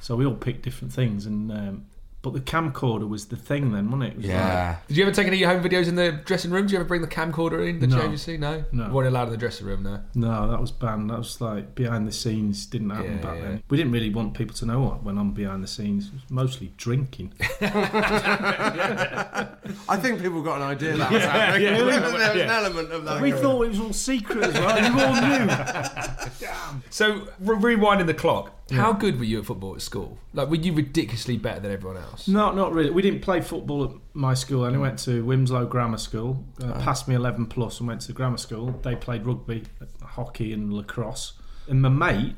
So 0.00 0.16
we 0.16 0.24
all 0.24 0.34
picked 0.34 0.62
different 0.62 0.92
things, 0.94 1.26
and 1.26 1.52
um, 1.52 1.86
but 2.20 2.32
the 2.32 2.40
camcorder 2.40 3.08
was 3.08 3.26
the 3.26 3.36
thing 3.36 3.70
then, 3.72 3.90
wasn't 3.90 4.02
it? 4.04 4.12
it 4.12 4.16
was 4.18 4.26
like- 4.26 4.86
Did 4.88 4.96
you 4.96 5.02
ever 5.04 5.12
take 5.12 5.26
any 5.28 5.36
of 5.36 5.40
your 5.40 5.50
home 5.50 5.62
videos 5.62 5.86
in 5.88 5.94
the 5.94 6.10
dressing 6.24 6.50
room? 6.50 6.62
Did 6.66 6.72
you 6.72 6.78
ever 6.78 6.86
bring 6.88 7.00
the 7.00 7.06
camcorder 7.06 7.66
in 7.68 7.78
the 7.78 7.86
No. 7.86 7.96
JVC? 8.00 8.38
No, 8.38 8.64
No. 8.72 8.86
You 8.88 8.92
weren't 8.92 9.08
allowed 9.08 9.24
in 9.24 9.30
the 9.30 9.36
dressing 9.36 9.66
room. 9.66 9.84
No. 9.84 10.00
No, 10.14 10.50
that 10.50 10.60
was 10.60 10.72
banned. 10.72 11.10
That 11.10 11.18
was 11.18 11.40
like 11.40 11.74
behind 11.76 12.08
the 12.08 12.12
scenes. 12.12 12.66
Didn't 12.66 12.90
happen 12.90 13.16
Yeah, 13.18 13.22
back 13.22 13.36
yeah. 13.36 13.42
then. 13.42 13.62
We 13.70 13.76
didn't 13.76 13.92
really 13.92 14.10
want 14.10 14.34
people 14.34 14.54
to 14.56 14.66
know 14.66 14.80
what 14.80 15.04
went 15.04 15.18
on 15.18 15.30
behind 15.30 15.62
the 15.62 15.68
scenes. 15.68 16.08
It 16.08 16.14
was 16.14 16.22
mostly 16.28 16.72
drinking. 16.76 17.34
I 19.88 19.96
think 20.00 20.20
people 20.20 20.42
got 20.42 20.56
an 20.56 20.62
idea 20.66 20.96
that 20.96 21.10
was 21.12 21.22
Yeah, 21.22 21.28
happening. 21.30 21.62
yeah, 21.62 21.76
there 21.76 21.84
was 21.86 21.94
yeah. 22.36 22.42
an 22.44 22.50
element 22.50 22.92
of 22.92 23.04
that. 23.04 23.22
we 23.22 23.30
going 23.30 23.42
thought 23.42 23.62
it 23.62 23.68
was 23.68 23.80
all 23.80 23.92
secret 23.92 24.42
as 24.44 24.54
well. 24.54 24.76
You 24.82 25.00
all 25.00 25.14
knew. 25.46 25.48
So 26.90 27.26
re- 27.40 27.74
rewinding 27.76 28.06
the 28.06 28.14
clock. 28.14 28.52
Yeah. 28.70 28.78
How 28.78 28.92
good 28.92 29.18
were 29.18 29.24
you 29.24 29.38
at 29.40 29.46
football 29.46 29.74
at 29.74 29.80
school? 29.80 30.18
Like, 30.34 30.48
were 30.50 30.56
you 30.56 30.74
ridiculously 30.74 31.38
better 31.38 31.58
than 31.60 31.72
everyone 31.72 31.96
else? 32.02 32.28
No, 32.28 32.52
not 32.52 32.72
really. 32.74 32.90
We 32.90 33.00
didn't 33.00 33.20
play 33.22 33.40
football 33.40 33.84
at 33.84 33.90
my 34.12 34.34
school. 34.34 34.64
I 34.64 34.66
only 34.66 34.78
went 34.78 34.98
to 35.00 35.24
Wilmslow 35.24 35.68
Grammar 35.68 35.96
School. 35.98 36.44
Uh, 36.62 36.72
Oh. 36.76 36.80
Passed 36.80 37.08
me 37.08 37.14
11 37.14 37.46
plus 37.46 37.78
and 37.80 37.88
went 37.88 38.02
to 38.02 38.12
grammar 38.12 38.36
school. 38.36 38.78
They 38.82 38.94
played 38.94 39.24
rugby, 39.24 39.64
hockey, 40.02 40.52
and 40.52 40.72
lacrosse. 40.72 41.32
And 41.66 41.80
my 41.80 41.88
mate, 41.88 42.36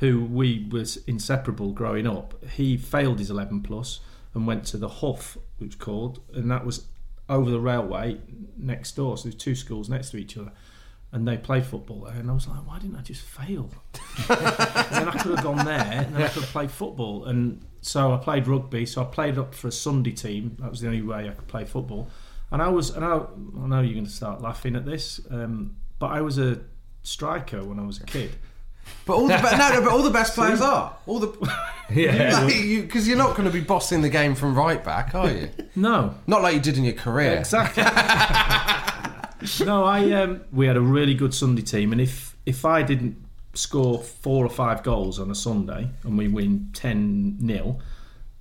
who 0.00 0.24
we 0.24 0.66
was 0.70 0.96
inseparable 1.06 1.70
growing 1.72 2.06
up, 2.08 2.44
he 2.44 2.76
failed 2.76 3.18
his 3.20 3.30
11 3.30 3.62
plus 3.62 4.00
and 4.34 4.46
went 4.46 4.64
to 4.66 4.76
the 4.78 4.88
Huff, 4.88 5.36
which 5.58 5.70
was 5.70 5.76
called, 5.76 6.20
and 6.34 6.50
that 6.50 6.64
was 6.66 6.86
over 7.28 7.50
the 7.50 7.60
railway 7.60 8.18
next 8.56 8.96
door. 8.96 9.16
So 9.16 9.24
there's 9.24 9.34
two 9.34 9.54
schools 9.54 9.88
next 9.88 10.10
to 10.10 10.16
each 10.16 10.36
other. 10.36 10.52
And 11.10 11.26
they 11.26 11.38
played 11.38 11.64
football 11.64 12.00
there, 12.00 12.16
and 12.16 12.30
I 12.30 12.34
was 12.34 12.46
like, 12.46 12.66
why 12.66 12.78
didn't 12.78 12.96
I 12.96 13.00
just 13.00 13.22
fail? 13.22 13.70
and 14.28 14.38
then 14.90 15.08
I 15.08 15.12
could 15.12 15.30
have 15.36 15.42
gone 15.42 15.64
there, 15.64 16.04
and 16.06 16.14
then 16.14 16.22
I 16.22 16.28
could 16.28 16.42
have 16.42 16.52
played 16.52 16.70
football. 16.70 17.24
And 17.24 17.64
so 17.80 18.12
I 18.12 18.18
played 18.18 18.46
rugby. 18.46 18.84
So 18.84 19.00
I 19.00 19.04
played 19.06 19.38
up 19.38 19.54
for 19.54 19.68
a 19.68 19.72
Sunday 19.72 20.12
team. 20.12 20.56
That 20.60 20.70
was 20.70 20.80
the 20.82 20.86
only 20.88 21.00
way 21.00 21.28
I 21.28 21.32
could 21.32 21.48
play 21.48 21.64
football. 21.64 22.10
And 22.50 22.60
I 22.60 22.68
was, 22.68 22.90
and 22.90 23.04
I, 23.04 23.16
I 23.18 23.66
know 23.66 23.80
you're 23.80 23.94
going 23.94 24.04
to 24.06 24.10
start 24.10 24.42
laughing 24.42 24.76
at 24.76 24.84
this, 24.84 25.20
um, 25.30 25.76
but 25.98 26.08
I 26.08 26.20
was 26.20 26.38
a 26.38 26.60
striker 27.02 27.64
when 27.64 27.78
I 27.78 27.86
was 27.86 28.00
a 28.00 28.04
kid. 28.04 28.32
But 29.04 29.16
all 29.16 29.26
the 29.28 29.36
be- 29.36 29.56
no, 29.56 29.68
no, 29.70 29.80
but 29.82 29.88
all 29.92 30.02
the 30.02 30.10
best 30.10 30.34
players 30.34 30.60
are 30.60 30.96
all 31.06 31.18
the 31.18 31.52
Yeah. 31.90 32.46
because 32.46 33.08
you, 33.08 33.14
are 33.14 33.18
not 33.18 33.34
going 33.36 33.44
to 33.46 33.52
be 33.52 33.60
bossing 33.60 34.02
the 34.02 34.08
game 34.08 34.34
from 34.34 34.54
right 34.54 34.82
back, 34.82 35.14
are 35.14 35.30
you? 35.30 35.50
No, 35.74 36.14
not 36.26 36.42
like 36.42 36.54
you 36.54 36.60
did 36.60 36.76
in 36.76 36.84
your 36.84 36.94
career. 36.94 37.38
Exactly. 37.38 37.82
no, 39.64 39.84
I 39.84 40.10
um, 40.12 40.40
we 40.52 40.66
had 40.66 40.76
a 40.76 40.80
really 40.80 41.14
good 41.14 41.34
Sunday 41.34 41.62
team, 41.62 41.92
and 41.92 42.00
if 42.00 42.36
if 42.46 42.64
I 42.64 42.82
didn't 42.82 43.16
score 43.54 43.98
four 44.02 44.44
or 44.46 44.50
five 44.50 44.82
goals 44.82 45.18
on 45.18 45.30
a 45.30 45.34
Sunday 45.34 45.88
and 46.04 46.16
we 46.16 46.28
win 46.28 46.70
ten 46.74 47.38
0 47.44 47.78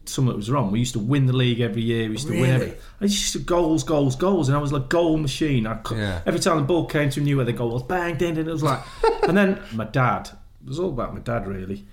something 0.05 0.35
was 0.35 0.49
wrong. 0.49 0.71
We 0.71 0.79
used 0.79 0.93
to 0.93 0.99
win 0.99 1.25
the 1.25 1.33
league 1.33 1.59
every 1.59 1.81
year. 1.81 2.05
We 2.05 2.13
used 2.13 2.27
to 2.27 2.39
win 2.39 2.49
every. 2.49 2.73
I 3.01 3.05
used 3.05 3.33
to 3.33 3.39
goals, 3.39 3.83
goals, 3.83 4.15
goals, 4.15 4.47
and 4.47 4.57
I 4.57 4.61
was 4.61 4.71
like 4.71 4.87
goal 4.89 5.17
machine. 5.17 5.67
I 5.67 5.75
cou- 5.75 5.95
Yeah. 5.97 6.21
every 6.25 6.39
time 6.39 6.57
the 6.57 6.63
ball 6.63 6.85
came 6.85 7.09
to 7.09 7.19
me, 7.19 7.25
knew 7.25 7.35
where 7.37 7.45
the 7.45 7.51
goal 7.53 7.71
was. 7.71 7.83
Bang, 7.83 8.15
ding, 8.17 8.35
ding. 8.35 8.47
It 8.47 8.51
was 8.51 8.63
like, 8.63 8.79
and 9.27 9.35
then 9.35 9.59
my 9.73 9.83
dad. 9.85 10.29
It 10.63 10.67
was 10.69 10.79
all 10.79 10.89
about 10.89 11.13
my 11.13 11.19
dad 11.19 11.47
really, 11.47 11.85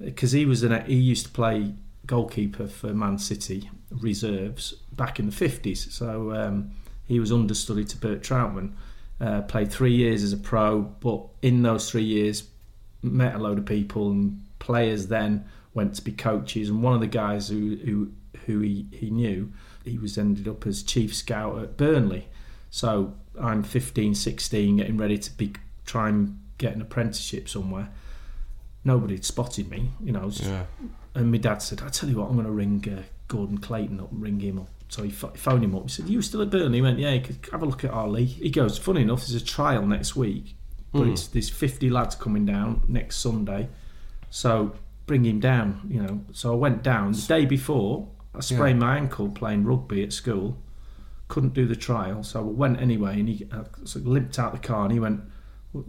because 0.00 0.32
he 0.32 0.44
was 0.46 0.62
an 0.62 0.84
he 0.86 0.94
used 0.94 1.26
to 1.26 1.32
play 1.32 1.74
goalkeeper 2.06 2.66
for 2.66 2.88
Man 2.94 3.18
City 3.18 3.70
reserves 3.90 4.74
back 4.92 5.18
in 5.20 5.26
the 5.26 5.32
fifties. 5.32 5.92
So 5.92 6.32
um, 6.34 6.72
he 7.04 7.20
was 7.20 7.32
understudy 7.32 7.84
to 7.84 7.96
Bert 7.96 8.22
Trautmann. 8.22 8.72
Uh, 9.20 9.42
played 9.42 9.70
three 9.70 9.94
years 9.94 10.22
as 10.22 10.32
a 10.32 10.36
pro, 10.36 10.80
but 10.80 11.24
in 11.42 11.62
those 11.62 11.90
three 11.90 12.02
years, 12.02 12.44
met 13.02 13.34
a 13.34 13.38
load 13.38 13.58
of 13.58 13.66
people 13.66 14.10
and 14.10 14.44
players. 14.58 15.06
Then 15.08 15.44
went 15.74 15.94
to 15.94 16.02
be 16.02 16.12
coaches, 16.12 16.68
and 16.68 16.82
one 16.82 16.94
of 16.94 17.00
the 17.00 17.06
guys 17.06 17.48
who 17.48 17.76
who 17.76 18.12
who 18.46 18.60
he, 18.60 18.86
he 18.90 19.10
knew, 19.10 19.52
he 19.84 19.98
was 19.98 20.18
ended 20.18 20.48
up 20.48 20.66
as 20.66 20.82
chief 20.82 21.14
scout 21.14 21.62
at 21.62 21.76
Burnley. 21.76 22.28
So 22.70 23.14
I'm 23.40 23.62
15, 23.62 24.14
16, 24.14 24.78
getting 24.78 24.96
ready 24.96 25.18
to 25.18 25.30
be 25.30 25.52
try 25.84 26.08
and 26.08 26.40
get 26.58 26.74
an 26.74 26.80
apprenticeship 26.80 27.48
somewhere. 27.48 27.90
Nobody 28.84 29.14
had 29.14 29.24
spotted 29.24 29.70
me, 29.70 29.90
you 30.02 30.12
know. 30.12 30.30
Yeah. 30.32 30.64
And 31.14 31.30
my 31.30 31.38
dad 31.38 31.58
said, 31.58 31.82
"I 31.82 31.88
tell 31.88 32.08
you 32.08 32.18
what, 32.18 32.28
I'm 32.28 32.34
going 32.34 32.46
to 32.46 32.52
ring 32.52 32.84
uh, 32.88 33.02
Gordon 33.28 33.58
Clayton 33.58 34.00
up 34.00 34.10
and 34.10 34.22
ring 34.22 34.40
him 34.40 34.58
up." 34.58 34.70
So 34.92 35.02
he 35.02 35.10
ph- 35.10 35.32
phoned 35.36 35.64
him 35.64 35.74
up. 35.74 35.84
He 35.84 35.88
said, 35.88 36.08
"You 36.08 36.20
still 36.20 36.42
at 36.42 36.50
Burnley?" 36.50 36.78
He 36.78 36.82
went, 36.82 36.98
"Yeah." 36.98 37.12
He 37.12 37.20
could 37.20 37.38
have 37.50 37.62
a 37.62 37.66
look 37.66 37.82
at 37.82 37.90
our 37.92 38.08
league. 38.08 38.28
He 38.28 38.50
goes, 38.50 38.76
"Funny 38.76 39.00
enough, 39.00 39.20
there's 39.26 39.40
a 39.40 39.44
trial 39.44 39.86
next 39.86 40.14
week, 40.16 40.54
but 40.92 41.04
Mm. 41.04 41.12
it's 41.12 41.26
there's 41.28 41.48
50 41.48 41.88
lads 41.88 42.14
coming 42.14 42.44
down 42.44 42.82
next 42.88 43.16
Sunday, 43.18 43.70
so 44.28 44.74
bring 45.06 45.24
him 45.24 45.40
down." 45.40 45.80
You 45.88 46.02
know. 46.02 46.20
So 46.32 46.52
I 46.52 46.56
went 46.56 46.82
down 46.82 47.12
the 47.12 47.22
day 47.26 47.46
before. 47.46 48.08
I 48.34 48.40
sprained 48.40 48.80
my 48.80 48.96
ankle 48.98 49.30
playing 49.30 49.64
rugby 49.64 50.02
at 50.02 50.12
school. 50.12 50.58
Couldn't 51.28 51.54
do 51.54 51.66
the 51.66 51.76
trial, 51.76 52.22
so 52.22 52.40
I 52.40 52.42
went 52.44 52.78
anyway. 52.80 53.18
And 53.20 53.28
he 53.30 53.46
uh, 53.50 53.64
so 53.84 53.98
I 53.98 54.02
limped 54.02 54.38
out 54.38 54.52
the 54.52 54.58
car, 54.58 54.84
and 54.84 54.92
he 54.92 55.00
went, 55.00 55.20
well, 55.72 55.86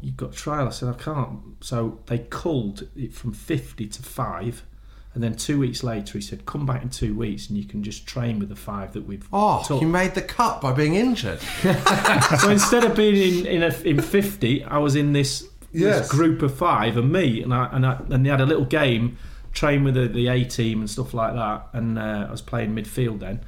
you've 0.00 0.16
got 0.16 0.30
a 0.32 0.36
trial. 0.36 0.68
I 0.68 0.70
said, 0.70 0.88
I 0.90 0.92
can't. 0.96 1.40
So 1.60 1.98
they 2.06 2.18
culled 2.18 2.86
it 2.94 3.12
from 3.12 3.32
50 3.32 3.88
to 3.88 4.02
5. 4.02 4.64
And 5.14 5.22
then 5.22 5.36
two 5.36 5.60
weeks 5.60 5.84
later, 5.84 6.18
he 6.18 6.20
said, 6.20 6.44
come 6.44 6.66
back 6.66 6.82
in 6.82 6.90
two 6.90 7.14
weeks 7.14 7.48
and 7.48 7.56
you 7.56 7.64
can 7.64 7.84
just 7.84 8.04
train 8.06 8.40
with 8.40 8.48
the 8.48 8.56
five 8.56 8.92
that 8.94 9.06
we've 9.06 9.26
Oh, 9.32 9.62
took." 9.64 9.80
you 9.80 9.86
made 9.86 10.14
the 10.14 10.22
cut 10.22 10.60
by 10.60 10.72
being 10.72 10.96
injured. 10.96 11.38
so 12.40 12.50
instead 12.50 12.82
of 12.84 12.96
being 12.96 13.16
in 13.40 13.46
in, 13.46 13.62
a, 13.62 13.72
in 13.82 14.00
50, 14.02 14.64
I 14.64 14.78
was 14.78 14.96
in 14.96 15.12
this, 15.12 15.48
Yes. 15.72 16.00
this 16.00 16.10
group 16.10 16.42
of 16.42 16.52
five 16.54 16.96
and 16.96 17.12
me. 17.12 17.42
And 17.42 17.54
I, 17.54 17.68
and 17.72 17.86
I, 17.86 18.00
and 18.10 18.26
they 18.26 18.30
had 18.30 18.40
a 18.40 18.46
little 18.46 18.64
game, 18.64 19.16
train 19.52 19.84
with 19.84 19.94
the, 19.94 20.08
the 20.08 20.26
A 20.28 20.44
team 20.44 20.80
and 20.80 20.90
stuff 20.90 21.14
like 21.14 21.34
that. 21.34 21.68
And 21.72 21.98
uh, 21.98 22.26
I 22.28 22.30
was 22.30 22.42
playing 22.42 22.74
midfield 22.74 23.20
then. 23.20 23.40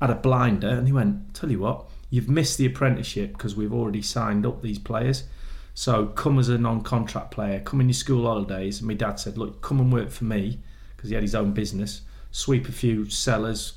Had 0.00 0.10
a 0.10 0.14
blinder, 0.14 0.68
and 0.68 0.86
he 0.86 0.92
went, 0.92 1.34
tell 1.34 1.50
you 1.50 1.58
what, 1.60 1.86
you've 2.10 2.28
missed 2.28 2.56
the 2.58 2.66
apprenticeship 2.66 3.32
because 3.32 3.56
we've 3.56 3.72
already 3.72 4.00
signed 4.02 4.44
up 4.46 4.62
these 4.62 4.78
players. 4.78 5.24
So 5.74 6.06
come 6.06 6.38
as 6.38 6.48
a 6.48 6.58
non-contract 6.58 7.30
player, 7.30 7.60
come 7.60 7.80
in 7.80 7.88
your 7.88 7.94
school 7.94 8.26
holidays. 8.26 8.78
And 8.78 8.88
my 8.88 8.94
dad 8.94 9.18
said, 9.18 9.36
look, 9.38 9.60
come 9.62 9.80
and 9.80 9.92
work 9.92 10.10
for 10.10 10.24
me 10.24 10.60
because 10.98 11.10
he 11.10 11.14
had 11.14 11.22
his 11.22 11.36
own 11.36 11.52
business. 11.52 12.02
Sweep 12.32 12.68
a 12.68 12.72
few 12.72 13.08
cellars, 13.08 13.74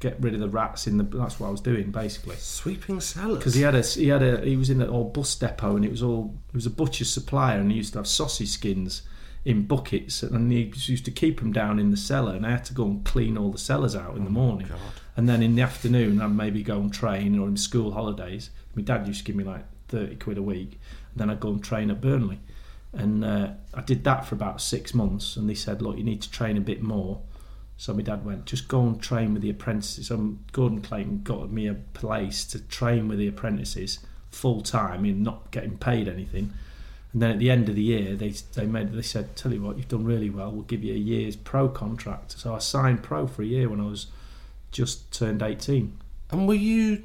get 0.00 0.16
rid 0.20 0.32
of 0.32 0.40
the 0.40 0.48
rats 0.48 0.86
in 0.86 0.96
the. 0.96 1.04
That's 1.04 1.38
what 1.38 1.48
I 1.48 1.50
was 1.50 1.60
doing 1.60 1.90
basically. 1.90 2.36
Sweeping 2.36 3.00
cellars. 3.00 3.38
Because 3.38 3.54
he 3.54 3.60
had 3.60 3.74
a 3.74 3.82
he 3.82 4.08
had 4.08 4.22
a 4.22 4.40
he 4.40 4.56
was 4.56 4.70
in 4.70 4.80
an 4.80 4.88
old 4.88 5.12
bus 5.12 5.34
depot 5.36 5.76
and 5.76 5.84
it 5.84 5.90
was 5.90 6.02
all 6.02 6.34
it 6.48 6.54
was 6.54 6.66
a 6.66 6.70
butcher's 6.70 7.12
supplier 7.12 7.60
and 7.60 7.70
he 7.70 7.76
used 7.76 7.92
to 7.92 7.98
have 7.98 8.08
sausage 8.08 8.48
skins 8.48 9.02
in 9.44 9.66
buckets 9.66 10.22
and 10.22 10.50
he 10.50 10.72
used 10.74 11.04
to 11.04 11.10
keep 11.10 11.40
them 11.40 11.52
down 11.52 11.78
in 11.78 11.90
the 11.90 11.96
cellar 11.96 12.34
and 12.34 12.46
I 12.46 12.52
had 12.52 12.64
to 12.66 12.74
go 12.74 12.84
and 12.84 13.04
clean 13.04 13.36
all 13.36 13.50
the 13.50 13.58
cellars 13.58 13.94
out 13.94 14.16
in 14.16 14.24
the 14.24 14.30
oh, 14.30 14.32
morning. 14.32 14.68
And 15.16 15.28
then 15.28 15.42
in 15.42 15.56
the 15.56 15.62
afternoon 15.62 16.22
I'd 16.22 16.34
maybe 16.34 16.62
go 16.62 16.80
and 16.80 16.92
train 16.92 17.38
or 17.38 17.46
in 17.46 17.56
school 17.56 17.92
holidays. 17.92 18.50
My 18.74 18.82
dad 18.82 19.06
used 19.06 19.20
to 19.20 19.24
give 19.24 19.36
me 19.36 19.44
like 19.44 19.64
thirty 19.88 20.16
quid 20.16 20.38
a 20.38 20.42
week 20.42 20.80
and 21.12 21.20
then 21.20 21.30
I'd 21.30 21.40
go 21.40 21.50
and 21.50 21.62
train 21.62 21.90
at 21.90 22.00
Burnley. 22.00 22.40
And 22.92 23.24
uh, 23.24 23.52
I 23.72 23.80
did 23.80 24.04
that 24.04 24.26
for 24.26 24.34
about 24.34 24.60
six 24.60 24.92
months 24.92 25.36
and 25.36 25.48
they 25.48 25.54
said, 25.54 25.80
look, 25.80 25.96
you 25.96 26.04
need 26.04 26.22
to 26.22 26.30
train 26.30 26.56
a 26.56 26.60
bit 26.60 26.82
more. 26.82 27.22
So 27.78 27.94
my 27.94 28.02
dad 28.02 28.24
went, 28.24 28.44
just 28.44 28.68
go 28.68 28.82
and 28.82 29.00
train 29.00 29.32
with 29.32 29.42
the 29.42 29.50
apprentices. 29.50 30.10
Um, 30.10 30.44
Gordon 30.52 30.82
Clayton 30.82 31.22
got 31.22 31.50
me 31.50 31.66
a 31.66 31.74
place 31.74 32.44
to 32.46 32.60
train 32.60 33.08
with 33.08 33.18
the 33.18 33.28
apprentices 33.28 33.98
full 34.30 34.60
time 34.60 35.04
and 35.04 35.22
not 35.22 35.50
getting 35.50 35.78
paid 35.78 36.06
anything. 36.06 36.52
And 37.12 37.20
then 37.20 37.30
at 37.30 37.38
the 37.38 37.50
end 37.50 37.68
of 37.68 37.74
the 37.74 37.82
year, 37.82 38.14
they 38.14 38.30
they 38.54 38.66
made 38.66 38.92
they 38.92 39.02
said, 39.02 39.36
tell 39.36 39.52
you 39.52 39.62
what, 39.62 39.76
you've 39.76 39.88
done 39.88 40.04
really 40.04 40.30
well. 40.30 40.50
We'll 40.50 40.62
give 40.62 40.84
you 40.84 40.94
a 40.94 40.98
year's 40.98 41.36
pro 41.36 41.68
contract. 41.68 42.38
So 42.38 42.54
I 42.54 42.58
signed 42.58 43.02
pro 43.02 43.26
for 43.26 43.42
a 43.42 43.46
year 43.46 43.68
when 43.68 43.80
I 43.80 43.86
was 43.86 44.06
just 44.70 45.12
turned 45.12 45.42
eighteen. 45.42 45.98
And 46.30 46.48
were 46.48 46.54
you 46.54 47.04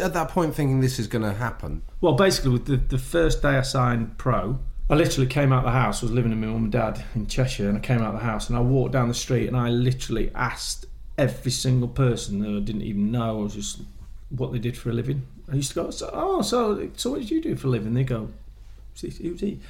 at 0.00 0.14
that 0.14 0.28
point 0.28 0.54
thinking 0.54 0.80
this 0.80 0.98
is 0.98 1.08
going 1.08 1.24
to 1.24 1.32
happen? 1.34 1.82
Well, 2.00 2.14
basically, 2.14 2.58
the, 2.58 2.76
the 2.76 2.98
first 2.98 3.42
day 3.42 3.56
I 3.56 3.62
signed 3.62 4.16
pro, 4.18 4.60
I 4.92 4.94
literally 4.94 5.26
came 5.26 5.54
out 5.54 5.64
the 5.64 5.70
house. 5.70 6.02
I 6.02 6.06
was 6.06 6.12
living 6.12 6.32
with 6.32 6.38
my 6.40 6.48
mum 6.48 6.64
and 6.64 6.72
dad 6.72 7.02
in 7.14 7.26
Cheshire, 7.26 7.66
and 7.66 7.78
I 7.78 7.80
came 7.80 8.02
out 8.02 8.12
the 8.12 8.18
house 8.20 8.50
and 8.50 8.58
I 8.58 8.60
walked 8.60 8.92
down 8.92 9.08
the 9.08 9.14
street 9.14 9.48
and 9.48 9.56
I 9.56 9.70
literally 9.70 10.30
asked 10.34 10.84
every 11.16 11.50
single 11.50 11.88
person 11.88 12.40
that 12.40 12.54
I 12.54 12.60
didn't 12.60 12.82
even 12.82 13.10
know. 13.10 13.38
Was 13.38 13.54
just 13.54 13.80
what 14.28 14.52
they 14.52 14.58
did 14.58 14.76
for 14.76 14.90
a 14.90 14.92
living. 14.92 15.26
I 15.50 15.54
used 15.54 15.70
to 15.70 15.76
go, 15.76 15.90
so, 15.90 16.10
oh, 16.12 16.42
so 16.42 16.90
so 16.94 17.12
what 17.12 17.20
did 17.20 17.30
you 17.30 17.40
do 17.40 17.56
for 17.56 17.68
a 17.68 17.70
living? 17.70 17.94
They 17.94 18.04
go, 18.04 18.28
"Who's 19.00 19.16
he- 19.16 19.28
who's 19.28 19.40
he? 19.40 19.60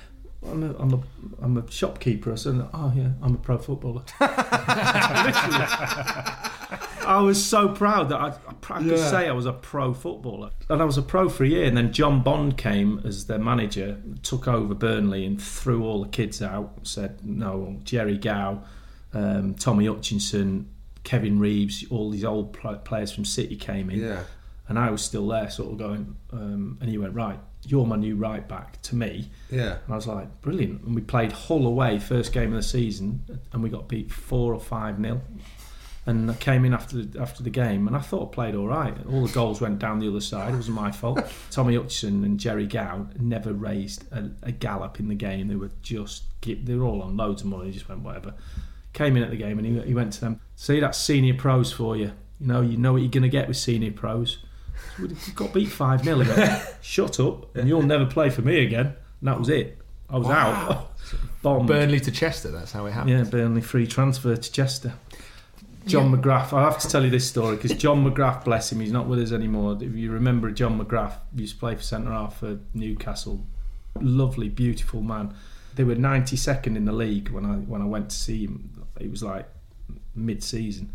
I'm 0.44 0.64
a, 0.64 0.74
I'm 0.76 0.92
a, 0.92 1.00
I'm 1.40 1.56
a 1.56 1.70
shopkeeper. 1.70 2.32
I 2.32 2.34
said, 2.34 2.60
oh 2.74 2.92
yeah, 2.96 3.10
I'm 3.22 3.34
a 3.34 3.38
pro 3.38 3.58
footballer. 3.58 4.02
I 7.04 7.20
was 7.20 7.44
so 7.44 7.68
proud 7.68 8.08
that 8.10 8.20
I, 8.20 8.28
I 8.48 8.78
could 8.78 8.86
Yeah. 8.86 9.10
say 9.10 9.28
I 9.28 9.32
was 9.32 9.46
a 9.46 9.52
pro 9.52 9.92
footballer. 9.94 10.50
And 10.68 10.80
I 10.80 10.84
was 10.84 10.98
a 10.98 11.02
pro 11.02 11.28
for 11.28 11.44
a 11.44 11.48
year. 11.48 11.64
And 11.64 11.76
then 11.76 11.92
John 11.92 12.22
Bond 12.22 12.56
came 12.56 13.00
as 13.04 13.26
their 13.26 13.38
manager, 13.38 13.98
took 14.22 14.46
over 14.48 14.74
Burnley 14.74 15.24
and 15.26 15.40
threw 15.40 15.84
all 15.84 16.02
the 16.02 16.08
kids 16.08 16.40
out. 16.42 16.72
Said, 16.82 17.24
no, 17.24 17.78
Gerry 17.84 18.18
Gow, 18.18 18.62
um, 19.12 19.54
Tommy 19.54 19.86
Hutchison, 19.86 20.68
Kevin 21.04 21.38
Reeves, 21.38 21.84
all 21.90 22.10
these 22.10 22.24
old 22.24 22.52
pl- 22.52 22.76
players 22.76 23.12
from 23.12 23.24
City 23.24 23.56
came 23.56 23.90
in. 23.90 24.00
Yeah. 24.00 24.22
And 24.68 24.78
I 24.78 24.90
was 24.90 25.02
still 25.02 25.26
there, 25.28 25.50
sort 25.50 25.72
of 25.72 25.78
going, 25.78 26.16
um, 26.32 26.78
and 26.80 26.88
he 26.88 26.96
went, 26.96 27.14
right, 27.14 27.38
you're 27.66 27.84
my 27.84 27.96
new 27.96 28.14
right 28.16 28.46
back 28.48 28.80
to 28.82 28.96
me. 28.96 29.28
Yeah. 29.50 29.78
And 29.84 29.92
I 29.92 29.96
was 29.96 30.06
like, 30.06 30.40
brilliant. 30.40 30.82
And 30.82 30.94
we 30.94 31.02
played 31.02 31.32
Hull 31.32 31.66
away, 31.66 31.98
first 31.98 32.32
game 32.32 32.50
of 32.50 32.54
the 32.56 32.62
season, 32.62 33.24
and 33.52 33.62
we 33.62 33.68
got 33.68 33.88
beat 33.88 34.10
four 34.10 34.54
or 34.54 34.60
five 34.60 34.98
nil. 34.98 35.20
And 36.04 36.28
I 36.30 36.34
came 36.34 36.64
in 36.64 36.74
after 36.74 37.00
the, 37.02 37.20
after 37.20 37.44
the 37.44 37.50
game, 37.50 37.86
and 37.86 37.94
I 37.96 38.00
thought 38.00 38.30
I 38.30 38.34
played 38.34 38.54
all 38.56 38.66
right. 38.66 38.92
All 39.08 39.24
the 39.24 39.32
goals 39.32 39.60
went 39.60 39.78
down 39.78 40.00
the 40.00 40.08
other 40.08 40.20
side. 40.20 40.52
It 40.52 40.56
wasn't 40.56 40.74
my 40.76 40.90
fault. 40.90 41.20
Tommy 41.52 41.76
Hutchison 41.76 42.24
and 42.24 42.40
Gerry 42.40 42.66
Gow 42.66 43.06
never 43.20 43.52
raised 43.52 44.10
a, 44.12 44.30
a 44.42 44.50
gallop 44.50 44.98
in 44.98 45.06
the 45.06 45.14
game. 45.14 45.46
They 45.46 45.54
were 45.54 45.70
just 45.82 46.24
they 46.42 46.74
were 46.74 46.84
all 46.84 47.02
on 47.02 47.16
loads 47.16 47.42
of 47.42 47.48
money. 47.48 47.66
They 47.66 47.70
Just 47.72 47.88
went 47.88 48.00
whatever. 48.02 48.34
Came 48.94 49.16
in 49.16 49.22
at 49.22 49.30
the 49.30 49.36
game, 49.36 49.58
and 49.58 49.66
he, 49.66 49.80
he 49.88 49.94
went 49.94 50.12
to 50.14 50.20
them. 50.20 50.40
See, 50.56 50.80
that's 50.80 50.98
senior 50.98 51.34
pros 51.34 51.72
for 51.72 51.96
you. 51.96 52.10
You 52.40 52.46
know, 52.48 52.60
you 52.62 52.76
know 52.76 52.92
what 52.94 53.02
you're 53.02 53.10
going 53.10 53.22
to 53.22 53.28
get 53.28 53.46
with 53.46 53.56
senior 53.56 53.92
pros. 53.92 54.38
We 55.00 55.08
got 55.36 55.54
beat 55.54 55.66
five 55.68 56.02
0 56.02 56.24
Shut 56.82 57.20
up, 57.20 57.54
and 57.56 57.68
you'll 57.68 57.82
never 57.82 58.06
play 58.06 58.28
for 58.28 58.42
me 58.42 58.64
again. 58.64 58.86
And 59.20 59.28
that 59.28 59.38
was 59.38 59.48
it. 59.48 59.78
I 60.10 60.18
was 60.18 60.26
Wow. 60.26 60.50
out. 60.50 60.92
Bombed. 61.42 61.68
Burnley 61.68 62.00
to 62.00 62.10
Chester. 62.10 62.50
That's 62.50 62.72
how 62.72 62.86
it 62.86 62.90
happened. 62.90 63.10
Yeah, 63.16 63.22
Burnley 63.24 63.60
free 63.60 63.86
transfer 63.86 64.34
to 64.34 64.52
Chester. 64.52 64.94
John 65.86 66.14
McGrath. 66.14 66.52
I 66.52 66.62
have 66.62 66.78
to 66.78 66.88
tell 66.88 67.04
you 67.04 67.10
this 67.10 67.28
story 67.28 67.56
because 67.56 67.74
John 67.76 68.04
McGrath, 68.04 68.44
bless 68.44 68.70
him, 68.72 68.80
he's 68.80 68.92
not 68.92 69.06
with 69.08 69.18
us 69.20 69.32
anymore. 69.32 69.76
If 69.80 69.94
you 69.94 70.10
remember 70.10 70.50
John 70.50 70.78
McGrath, 70.82 71.18
he 71.34 71.42
used 71.42 71.54
to 71.54 71.60
play 71.60 71.74
for 71.74 71.82
centre 71.82 72.10
half 72.12 72.38
for 72.38 72.58
Newcastle. 72.74 73.44
Lovely, 74.00 74.48
beautiful 74.48 75.02
man. 75.02 75.34
They 75.74 75.84
were 75.84 75.94
92nd 75.96 76.76
in 76.76 76.84
the 76.84 76.92
league 76.92 77.30
when 77.30 77.44
I 77.44 77.54
when 77.56 77.82
I 77.82 77.86
went 77.86 78.10
to 78.10 78.16
see 78.16 78.44
him. 78.44 78.84
It 79.00 79.10
was 79.10 79.22
like 79.22 79.48
mid-season, 80.14 80.92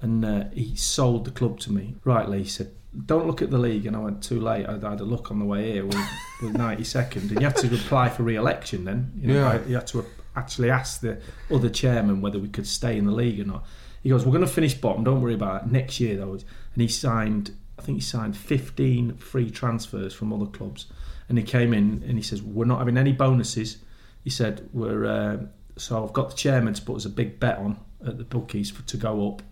and 0.00 0.24
uh, 0.24 0.44
he 0.52 0.76
sold 0.76 1.24
the 1.24 1.30
club 1.30 1.58
to 1.60 1.72
me. 1.72 1.94
Rightly, 2.04 2.42
he 2.42 2.48
said, 2.48 2.72
"Don't 3.06 3.26
look 3.26 3.42
at 3.42 3.50
the 3.50 3.58
league." 3.58 3.86
And 3.86 3.96
I 3.96 4.00
went 4.00 4.22
too 4.22 4.40
late. 4.40 4.66
I 4.66 4.72
had 4.72 5.00
a 5.00 5.04
look 5.04 5.30
on 5.30 5.38
the 5.38 5.44
way 5.44 5.72
here. 5.72 5.86
We're, 5.86 6.08
we're 6.42 6.50
92nd, 6.50 7.16
and 7.30 7.30
you 7.32 7.40
had 7.40 7.56
to 7.56 7.66
apply 7.74 8.10
for 8.10 8.22
re-election. 8.22 8.84
Then 8.84 9.12
you 9.16 9.28
know, 9.28 9.52
Yeah. 9.52 9.66
You 9.66 9.74
had 9.76 9.86
to 9.88 10.04
actually 10.36 10.70
ask 10.70 11.00
the 11.00 11.20
other 11.50 11.68
chairman 11.68 12.20
whether 12.20 12.38
we 12.38 12.48
could 12.48 12.66
stay 12.66 12.96
in 12.96 13.06
the 13.06 13.12
league 13.12 13.40
or 13.40 13.44
not. 13.44 13.64
He 14.02 14.08
goes, 14.08 14.24
"We're 14.24 14.32
going 14.32 14.46
to 14.46 14.52
finish 14.52 14.74
bottom. 14.74 15.04
Don't 15.04 15.20
worry 15.20 15.34
about 15.34 15.62
it. 15.64 15.70
Next 15.70 16.00
year, 16.00 16.16
though." 16.16 16.32
And 16.32 16.42
he 16.76 16.88
signed. 16.88 17.52
I 17.78 17.82
think 17.82 17.98
he 17.98 18.02
signed 18.02 18.36
15 18.36 19.16
free 19.16 19.50
transfers 19.50 20.14
from 20.14 20.32
other 20.32 20.46
clubs, 20.46 20.86
and 21.28 21.38
he 21.38 21.44
came 21.44 21.72
in 21.72 22.04
and 22.06 22.16
he 22.16 22.22
says, 22.22 22.42
"We're 22.42 22.64
not 22.64 22.78
having 22.78 22.96
any 22.96 23.12
bonuses." 23.12 23.78
He 24.22 24.30
said, 24.30 24.68
"We're 24.72 25.04
uh, 25.04 25.38
so 25.76 26.04
I've 26.04 26.12
got 26.12 26.30
the 26.30 26.36
chairman 26.36 26.74
to 26.74 26.82
put 26.82 26.96
us 26.96 27.04
a 27.04 27.10
big 27.10 27.40
bet 27.40 27.58
on 27.58 27.78
at 28.06 28.18
the 28.18 28.24
bookies 28.24 28.70
for, 28.70 28.82
to 28.82 28.96
go 28.96 29.28
up." 29.28 29.42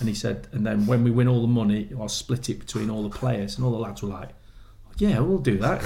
And 0.00 0.08
he 0.08 0.14
said, 0.14 0.48
"And 0.52 0.66
then 0.66 0.86
when 0.86 1.04
we 1.04 1.10
win 1.10 1.28
all 1.28 1.40
the 1.40 1.48
money, 1.48 1.90
I'll 1.98 2.08
split 2.08 2.48
it 2.48 2.60
between 2.60 2.90
all 2.90 3.02
the 3.02 3.16
players." 3.16 3.56
And 3.56 3.64
all 3.64 3.72
the 3.72 3.78
lads 3.78 4.02
were 4.02 4.08
like, 4.08 4.30
"Yeah, 4.98 5.20
we'll 5.20 5.38
do 5.38 5.58
that." 5.58 5.82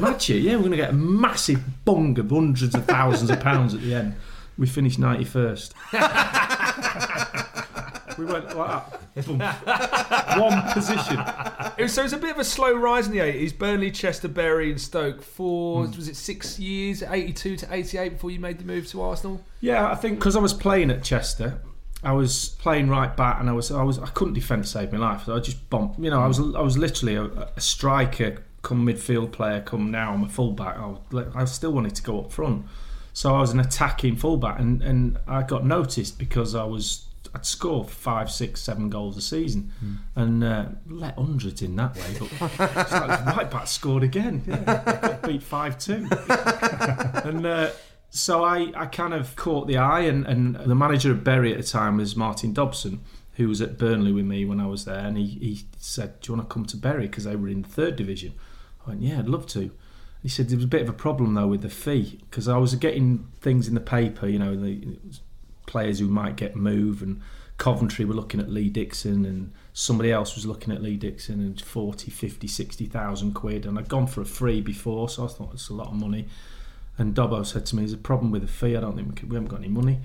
Match 0.00 0.30
it, 0.30 0.40
yeah, 0.42 0.56
we're 0.56 0.60
going 0.60 0.70
to 0.72 0.76
get 0.76 0.90
a 0.90 0.94
massive 0.94 1.84
bung 1.84 2.18
of 2.18 2.30
hundreds 2.30 2.74
of 2.74 2.84
thousands 2.84 3.30
of 3.30 3.40
pounds 3.40 3.74
at 3.74 3.80
the 3.80 3.94
end. 3.94 4.14
We 4.58 4.66
finished 4.66 4.98
91st. 5.00 5.72
we 8.18 8.24
went 8.24 8.56
like 8.56 8.90
that. 9.14 9.26
Boom. 9.26 9.38
One 10.42 10.72
position. 10.72 11.18
It 11.78 11.82
was, 11.82 11.92
so 11.94 12.02
it 12.02 12.04
was 12.04 12.12
a 12.12 12.18
bit 12.18 12.30
of 12.30 12.38
a 12.38 12.44
slow 12.44 12.72
rise 12.74 13.06
in 13.06 13.12
the 13.12 13.18
80s. 13.20 13.56
Burnley, 13.58 13.90
Chester, 13.90 14.28
Bury, 14.28 14.70
and 14.70 14.80
Stoke 14.80 15.22
for, 15.22 15.84
Hmm. 15.86 15.96
was 15.96 16.08
it 16.08 16.16
six 16.16 16.58
years, 16.58 17.02
82 17.02 17.56
to 17.58 17.66
88, 17.74 18.08
before 18.14 18.30
you 18.30 18.40
made 18.40 18.58
the 18.58 18.64
move 18.64 18.86
to 18.88 19.02
Arsenal? 19.02 19.40
Yeah, 19.60 19.90
I 19.90 19.94
think 19.94 20.18
because 20.18 20.36
I 20.36 20.40
was 20.40 20.52
playing 20.54 20.90
at 20.90 21.02
Chester, 21.02 21.60
I 22.02 22.12
was 22.12 22.50
playing 22.60 22.88
right 22.88 23.16
back, 23.16 23.40
and 23.40 23.48
I 23.48 23.52
was 23.52 23.70
I 23.72 23.82
was 23.82 23.98
I 23.98 24.06
couldn't 24.08 24.34
defend 24.34 24.64
to 24.64 24.68
save 24.70 24.92
my 24.92 24.98
life. 24.98 25.24
So 25.24 25.34
I 25.34 25.40
just 25.40 25.68
bumped. 25.70 25.98
You 25.98 26.10
know, 26.10 26.20
I 26.20 26.26
was 26.26 26.38
I 26.38 26.60
was 26.60 26.76
literally 26.78 27.14
a, 27.16 27.24
a 27.24 27.60
striker, 27.60 28.42
come 28.62 28.86
midfield 28.86 29.32
player, 29.32 29.60
come 29.62 29.90
now 29.90 30.12
I'm 30.12 30.22
a 30.22 30.28
fullback. 30.28 30.76
I, 30.78 30.86
was, 30.86 31.26
I 31.34 31.44
still 31.46 31.72
wanted 31.72 31.94
to 31.96 32.02
go 32.02 32.20
up 32.20 32.30
front, 32.32 32.66
so 33.14 33.34
I 33.34 33.40
was 33.40 33.50
an 33.50 33.58
attacking 33.60 34.16
fullback, 34.16 34.60
and 34.60 34.82
and 34.82 35.18
I 35.26 35.42
got 35.42 35.64
noticed 35.64 36.18
because 36.18 36.54
I 36.54 36.64
was. 36.64 37.05
I'd 37.36 37.44
score 37.44 37.84
five, 37.84 38.30
six, 38.30 38.62
seven 38.62 38.88
goals 38.88 39.18
a 39.18 39.20
season, 39.20 39.70
and 40.14 40.42
uh, 40.42 40.64
let 40.86 41.16
hundreds 41.16 41.60
in 41.60 41.76
that 41.76 41.94
way. 41.94 42.16
But 42.18 42.78
it's 42.78 42.92
like 42.92 43.26
right 43.26 43.50
back 43.50 43.66
scored 43.66 44.02
again. 44.02 44.42
Yeah, 44.46 45.18
beat 45.26 45.42
five 45.42 45.78
two, 45.78 46.08
and 47.28 47.44
uh, 47.44 47.72
so 48.08 48.42
I, 48.42 48.72
I 48.74 48.86
kind 48.86 49.12
of 49.12 49.36
caught 49.36 49.66
the 49.66 49.76
eye, 49.76 50.00
and, 50.00 50.26
and 50.26 50.54
the 50.54 50.74
manager 50.74 51.10
of 51.10 51.24
Bury 51.24 51.52
at 51.52 51.58
the 51.58 51.62
time 51.62 51.98
was 51.98 52.16
Martin 52.16 52.54
Dobson, 52.54 53.00
who 53.34 53.48
was 53.48 53.60
at 53.60 53.76
Burnley 53.76 54.12
with 54.12 54.24
me 54.24 54.46
when 54.46 54.58
I 54.58 54.66
was 54.66 54.86
there, 54.86 55.04
and 55.04 55.18
he, 55.18 55.26
he 55.26 55.60
said, 55.76 56.18
"Do 56.20 56.32
you 56.32 56.38
want 56.38 56.48
to 56.48 56.54
come 56.54 56.64
to 56.64 56.76
Bury 56.78 57.06
because 57.06 57.24
they 57.24 57.36
were 57.36 57.48
in 57.48 57.60
the 57.60 57.68
third 57.68 57.96
division?" 57.96 58.32
I 58.86 58.90
went, 58.90 59.02
"Yeah, 59.02 59.18
I'd 59.18 59.28
love 59.28 59.46
to." 59.48 59.72
He 60.22 60.30
said 60.30 60.48
there 60.48 60.56
was 60.56 60.64
a 60.64 60.68
bit 60.68 60.80
of 60.80 60.88
a 60.88 60.94
problem 60.94 61.34
though 61.34 61.48
with 61.48 61.60
the 61.60 61.68
fee 61.68 62.18
because 62.30 62.48
I 62.48 62.56
was 62.56 62.74
getting 62.76 63.28
things 63.42 63.68
in 63.68 63.74
the 63.74 63.80
paper, 63.80 64.26
you 64.26 64.38
know, 64.38 64.56
the 64.56 64.98
players 65.66 65.98
who 65.98 66.08
might 66.08 66.36
get 66.36 66.56
moved, 66.56 67.02
and 67.02 67.20
Coventry 67.58 68.04
were 68.04 68.14
looking 68.14 68.40
at 68.40 68.50
Lee 68.50 68.68
Dixon, 68.68 69.24
and 69.24 69.52
somebody 69.72 70.12
else 70.12 70.34
was 70.34 70.46
looking 70.46 70.72
at 70.72 70.82
Lee 70.82 70.96
Dixon, 70.96 71.40
and 71.40 71.60
40, 71.60 72.10
50, 72.10 72.46
60,000 72.46 73.32
quid, 73.32 73.66
and 73.66 73.78
I'd 73.78 73.88
gone 73.88 74.06
for 74.06 74.20
a 74.20 74.26
free 74.26 74.60
before, 74.60 75.08
so 75.08 75.24
I 75.24 75.28
thought 75.28 75.54
it's 75.54 75.68
a 75.68 75.74
lot 75.74 75.88
of 75.88 75.94
money. 75.94 76.28
And 76.98 77.14
Dobbo 77.14 77.44
said 77.44 77.66
to 77.66 77.76
me, 77.76 77.82
"There's 77.82 77.92
a 77.92 77.98
problem 77.98 78.30
with 78.30 78.42
the 78.42 78.48
fee. 78.48 78.76
I 78.76 78.80
don't 78.80 78.96
think 78.96 79.08
we, 79.08 79.14
could, 79.14 79.30
we 79.30 79.34
haven't 79.36 79.50
got 79.50 79.60
any 79.60 79.68
money." 79.68 80.00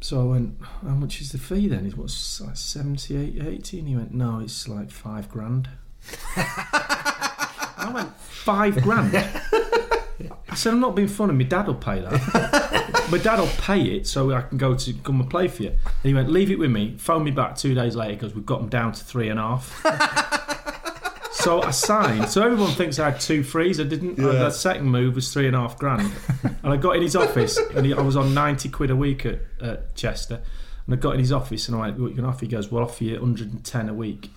So 0.00 0.20
I 0.20 0.24
went, 0.24 0.58
"How 0.82 0.94
much 0.94 1.20
is 1.20 1.30
the 1.30 1.38
fee 1.38 1.68
then?" 1.68 1.86
It 1.86 1.96
was 1.96 2.42
like 2.44 2.56
78, 2.56 3.40
80, 3.40 3.78
and 3.78 3.88
he 3.88 3.96
went, 3.96 4.12
"No, 4.12 4.40
it's 4.40 4.66
like 4.68 4.90
five 4.90 5.28
grand." 5.28 5.68
I 6.36 7.90
went, 7.92 8.16
five 8.16 8.82
grand. 8.82 9.12
I 10.48 10.54
said, 10.54 10.72
I'm 10.72 10.80
not 10.80 10.94
being 10.94 11.08
funny. 11.08 11.32
My 11.32 11.44
dad 11.44 11.66
will 11.66 11.74
pay 11.74 12.00
that. 12.00 13.08
my 13.10 13.18
dad 13.18 13.40
will 13.40 13.46
pay 13.58 13.82
it 13.82 14.06
so 14.06 14.32
I 14.32 14.42
can 14.42 14.58
go 14.58 14.74
to 14.74 14.92
come 14.92 15.20
and 15.20 15.30
play 15.30 15.48
for 15.48 15.64
you. 15.64 15.70
And 15.70 15.78
he 16.02 16.14
went, 16.14 16.30
leave 16.30 16.50
it 16.50 16.58
with 16.58 16.70
me. 16.70 16.96
Phone 16.98 17.24
me 17.24 17.30
back 17.30 17.56
two 17.56 17.74
days 17.74 17.96
later 17.96 18.14
because 18.14 18.34
we've 18.34 18.46
got 18.46 18.60
them 18.60 18.68
down 18.68 18.92
to 18.92 19.04
three 19.04 19.28
and 19.28 19.38
a 19.38 19.42
half. 19.42 21.30
so 21.32 21.62
I 21.62 21.70
signed. 21.70 22.28
So 22.28 22.42
everyone 22.42 22.72
thinks 22.72 22.98
I 22.98 23.10
had 23.10 23.20
two 23.20 23.42
frees. 23.42 23.80
I 23.80 23.84
didn't. 23.84 24.18
Yeah. 24.18 24.32
That 24.32 24.54
second 24.54 24.86
move 24.86 25.14
was 25.14 25.32
three 25.32 25.46
and 25.46 25.56
a 25.56 25.60
half 25.60 25.78
grand. 25.78 26.10
and 26.42 26.72
I 26.72 26.76
got 26.76 26.96
in 26.96 27.02
his 27.02 27.16
office 27.16 27.58
and 27.74 27.86
he, 27.86 27.94
I 27.94 28.00
was 28.00 28.16
on 28.16 28.34
90 28.34 28.68
quid 28.70 28.90
a 28.90 28.96
week 28.96 29.26
at, 29.26 29.40
at 29.60 29.94
Chester. 29.94 30.42
And 30.86 30.94
I 30.94 30.98
got 30.98 31.14
in 31.14 31.20
his 31.20 31.32
office 31.32 31.68
and 31.68 31.76
I 31.76 31.80
went, 31.80 31.98
what 31.98 32.10
you 32.10 32.16
can 32.16 32.24
offer? 32.24 32.40
He 32.40 32.50
goes, 32.50 32.70
we'll 32.70 32.82
offer 32.82 33.04
you 33.04 33.12
110 33.14 33.88
a 33.88 33.94
week. 33.94 34.30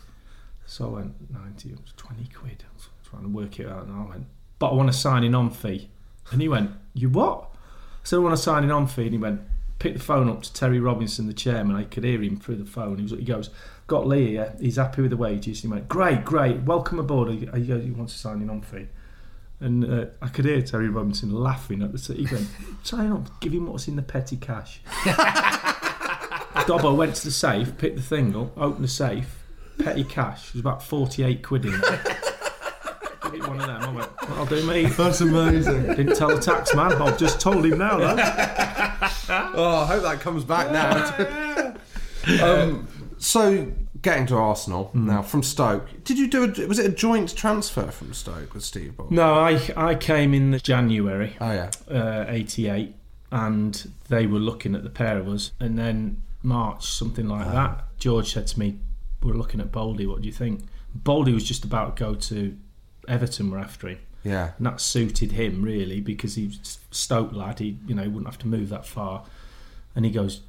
So 0.65 0.85
I 0.85 0.89
went, 0.89 1.31
90, 1.31 1.69
it 1.69 1.79
was 1.81 1.93
20 1.95 2.25
quid. 2.33 2.63
I 2.67 2.73
was 2.73 2.89
trying 3.09 3.23
to 3.23 3.29
work 3.29 3.59
it 3.59 3.67
out. 3.67 3.85
And 3.85 3.95
I 3.95 4.09
went, 4.09 4.27
but 4.59 4.69
I 4.69 4.73
want 4.73 4.89
a 4.89 4.93
signing 4.93 5.35
on 5.35 5.49
fee. 5.49 5.89
And 6.31 6.41
he 6.41 6.47
went, 6.47 6.71
You 6.93 7.09
what? 7.09 7.49
I 7.53 8.03
said, 8.03 8.17
I 8.17 8.19
want 8.19 8.33
a 8.33 8.37
signing 8.37 8.71
on 8.71 8.87
fee. 8.87 9.03
And 9.03 9.11
he 9.11 9.17
went, 9.17 9.41
Pick 9.79 9.93
the 9.93 9.99
phone 9.99 10.29
up 10.29 10.41
to 10.43 10.53
Terry 10.53 10.79
Robinson, 10.79 11.27
the 11.27 11.33
chairman. 11.33 11.75
I 11.75 11.83
could 11.83 12.03
hear 12.03 12.21
him 12.21 12.37
through 12.39 12.55
the 12.55 12.65
phone. 12.65 12.97
He, 12.97 13.03
was, 13.03 13.11
he 13.11 13.23
goes, 13.23 13.49
Got 13.85 14.07
Lee 14.07 14.31
here. 14.31 14.53
He's 14.59 14.77
happy 14.77 15.01
with 15.01 15.11
the 15.11 15.17
wages. 15.17 15.61
He 15.61 15.67
went, 15.67 15.87
Great, 15.87 16.25
great. 16.25 16.61
Welcome 16.63 16.99
aboard. 16.99 17.29
He, 17.29 17.45
goes, 17.45 17.83
he 17.83 17.91
wants 17.91 18.15
a 18.15 18.17
signing 18.17 18.49
on 18.49 18.61
fee. 18.61 18.87
And 19.59 19.85
uh, 19.85 20.05
I 20.21 20.27
could 20.27 20.45
hear 20.45 20.61
Terry 20.61 20.89
Robinson 20.89 21.31
laughing 21.31 21.81
at 21.81 21.91
the. 21.91 22.13
He 22.13 22.27
went, 22.33 22.47
Sign 22.83 23.11
on, 23.11 23.27
give 23.39 23.53
him 23.53 23.67
what's 23.67 23.87
in 23.87 23.95
the 23.95 24.01
petty 24.01 24.37
cash. 24.37 24.81
Dobbo 26.67 26.95
went 26.95 27.15
to 27.15 27.23
the 27.23 27.31
safe, 27.31 27.77
picked 27.77 27.95
the 27.95 28.01
thing 28.01 28.35
up, 28.35 28.57
opened 28.57 28.83
the 28.83 28.89
safe, 28.89 29.41
petty 29.79 30.03
cash. 30.03 30.49
It 30.49 30.53
was 30.55 30.59
about 30.59 30.83
48 30.83 31.41
quid 31.41 31.65
in 31.65 31.79
there. 31.79 32.03
Give 33.37 33.47
one 33.47 33.59
of 33.61 33.67
them. 33.67 33.81
I 33.81 33.91
went, 33.91 34.09
I'll 34.29 34.45
do 34.45 34.63
me. 34.67 34.85
That's 34.85 35.21
amazing. 35.21 35.83
Didn't 35.87 36.15
tell 36.15 36.29
the 36.29 36.39
tax 36.41 36.73
man. 36.75 36.93
I've 36.93 37.17
just 37.17 37.39
told 37.39 37.65
him 37.65 37.77
now, 37.77 37.97
though. 37.97 38.15
oh, 39.55 39.83
I 39.83 39.85
hope 39.87 40.03
that 40.03 40.19
comes 40.21 40.43
back 40.43 40.71
now. 40.71 41.75
um, 42.43 42.87
so, 43.17 43.71
getting 44.01 44.25
to 44.27 44.35
Arsenal 44.35 44.85
Hmm. 44.85 45.07
now 45.07 45.21
from 45.21 45.43
Stoke. 45.43 45.87
Did 46.03 46.17
you 46.17 46.27
do? 46.27 46.43
A, 46.43 46.67
was 46.67 46.79
it 46.79 46.85
a 46.85 46.93
joint 46.93 47.35
transfer 47.35 47.87
from 47.91 48.13
Stoke 48.13 48.53
with 48.53 48.63
Steve 48.63 48.97
Bould? 48.97 49.11
No, 49.11 49.33
I 49.35 49.59
I 49.75 49.95
came 49.95 50.33
in 50.33 50.59
January. 50.63 51.35
Oh 51.41 51.51
yeah, 51.51 51.71
uh, 51.89 52.25
eighty 52.27 52.67
eight, 52.69 52.95
and 53.31 53.91
they 54.09 54.25
were 54.27 54.39
looking 54.39 54.75
at 54.75 54.83
the 54.83 54.89
pair 54.89 55.17
of 55.17 55.27
us, 55.27 55.51
and 55.59 55.77
then 55.77 56.21
March 56.43 56.85
something 56.87 57.27
like 57.27 57.47
that. 57.51 57.83
George 57.97 58.33
said 58.33 58.47
to 58.47 58.59
me, 58.59 58.79
"We're 59.23 59.33
looking 59.33 59.59
at 59.61 59.71
Bouldy. 59.71 60.07
What 60.07 60.21
do 60.21 60.27
you 60.27 60.33
think?" 60.33 60.61
Baldy 60.95 61.33
was 61.33 61.43
just 61.43 61.63
about 61.63 61.97
to 61.97 62.03
go 62.03 62.15
to 62.15 62.57
Everton. 63.07 63.51
Were 63.51 63.59
after 63.59 63.87
him. 63.89 63.99
Yeah. 64.23 64.51
and 64.57 64.65
that 64.65 64.81
suited 64.81 65.31
him 65.33 65.61
really 65.61 66.01
because 66.01 66.35
he's 66.35 66.57
was 66.59 66.79
Stoke 66.91 67.31
lad. 67.33 67.59
He 67.59 67.77
you 67.87 67.95
know 67.95 68.03
wouldn't 68.03 68.25
have 68.25 68.39
to 68.39 68.47
move 68.47 68.69
that 68.69 68.85
far. 68.85 69.25
And 69.95 70.03
he 70.05 70.11
goes, 70.11 70.41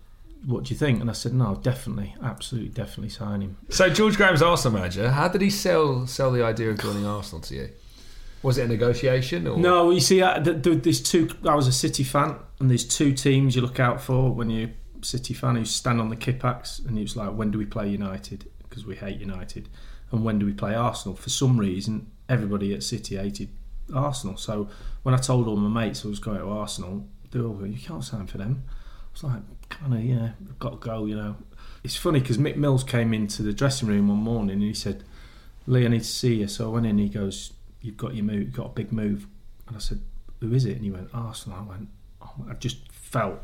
"What 0.45 0.65
do 0.65 0.75
you 0.75 0.79
think?" 0.79 1.01
And 1.01 1.09
I 1.09 1.13
said, 1.13 1.33
"No, 1.33 1.55
definitely, 1.63 2.15
absolutely, 2.23 2.71
definitely 2.71 3.11
sign 3.11 3.41
him." 3.43 3.57
So 3.69 3.89
George 3.89 4.17
Graham's 4.17 4.43
Arsenal 4.43 4.79
manager. 4.79 5.11
How 5.11 5.29
did 5.29 5.41
he 5.43 5.51
sell 5.51 6.07
sell 6.07 6.31
the 6.33 6.45
idea 6.45 6.71
of 6.71 6.81
joining 6.81 7.07
Arsenal 7.07 7.41
to 7.43 7.55
you? 7.55 7.71
Was 8.43 8.57
it 8.57 8.65
a 8.65 8.69
negotiation 8.69 9.47
or 9.49 9.59
No, 9.59 9.91
you 9.91 10.01
see, 10.01 10.23
I, 10.23 10.39
th- 10.39 10.63
th- 10.63 10.83
there's 10.85 11.01
two. 11.03 11.29
I 11.45 11.55
was 11.57 11.67
a 11.67 11.73
City 11.73 12.05
fan, 12.05 12.37
and 12.61 12.71
there's 12.71 12.85
two 12.85 13.13
teams 13.13 13.57
you 13.57 13.63
look 13.63 13.81
out 13.81 14.01
for 14.01 14.31
when 14.33 14.49
you're 14.49 14.71
a 14.71 15.05
City 15.05 15.35
fan 15.35 15.57
who 15.57 15.65
stand 15.65 16.01
on 16.01 16.09
the 16.09 16.17
Kippax, 16.17 16.85
and 16.87 16.97
he 16.97 17.03
was 17.03 17.17
like, 17.17 17.35
"When 17.35 17.51
do 17.51 17.59
we 17.59 17.67
play 17.67 17.89
United?" 17.89 18.49
Because 18.69 18.87
we 18.87 18.97
hate 18.97 19.19
United, 19.19 19.69
and 20.13 20.25
when 20.25 20.39
do 20.39 20.47
we 20.47 20.53
play 20.53 20.75
Arsenal? 20.75 21.17
For 21.17 21.31
some 21.31 21.59
reason, 21.59 22.11
everybody 22.29 22.75
at 22.75 22.83
City 22.83 23.17
hated 23.17 23.49
Arsenal. 23.95 24.37
So 24.37 24.69
when 25.03 25.15
I 25.15 25.19
told 25.19 25.49
all 25.49 25.57
my 25.57 25.85
mates 25.85 26.05
I 26.05 26.09
was 26.09 26.19
going 26.19 26.39
to 26.39 26.49
Arsenal, 26.49 27.07
they 27.31 27.41
all 27.41 27.55
go, 27.55 27.65
"You 27.65 27.79
can't 27.79 28.05
sign 28.05 28.27
for 28.27 28.39
them." 28.39 28.65
I 28.69 29.13
was 29.13 29.25
like, 29.25 29.69
"Kind 29.69 29.95
of, 29.95 30.05
yeah, 30.05 30.31
I've 30.49 30.59
got 30.59 30.71
to 30.71 30.77
go." 30.77 31.07
You 31.07 31.17
know, 31.17 31.37
it's 31.83 31.97
funny 31.97 32.21
because 32.21 32.39
Mick 32.39 32.57
Mills 32.57 32.85
came 32.85 33.15
into 33.15 33.43
the 33.43 33.53
dressing 33.53 33.89
room 33.89 34.09
one 34.09 34.19
morning 34.19 34.57
and 34.57 34.63
he 34.63 34.75
said, 34.75 35.05
"Lee, 35.67 35.85
I 35.85 35.89
need 35.89 36.01
to 36.01 36.05
see 36.05 36.37
you." 36.37 36.49
So 36.49 36.71
I 36.71 36.73
went 36.75 36.87
in. 36.87 36.99
He 36.99 37.09
goes, 37.09 37.53
"You've 37.81 37.97
got 37.97 38.15
your 38.15 38.25
move. 38.25 38.41
You've 38.41 38.53
got 38.53 38.67
a 38.67 38.75
big 38.75 38.93
move." 38.93 39.27
And 39.67 39.77
I 39.77 39.81
said, 39.81 40.01
"Who 40.41 40.53
is 40.53 40.65
it?" 40.65 40.77
And 40.77 40.85
he 40.85 40.91
went, 40.91 41.11
"Arsenal." 41.13 41.59
I 41.59 41.63
went, 41.63 41.89
oh, 42.23 42.47
I 42.51 42.55
just 42.55 42.91
felt 42.93 43.41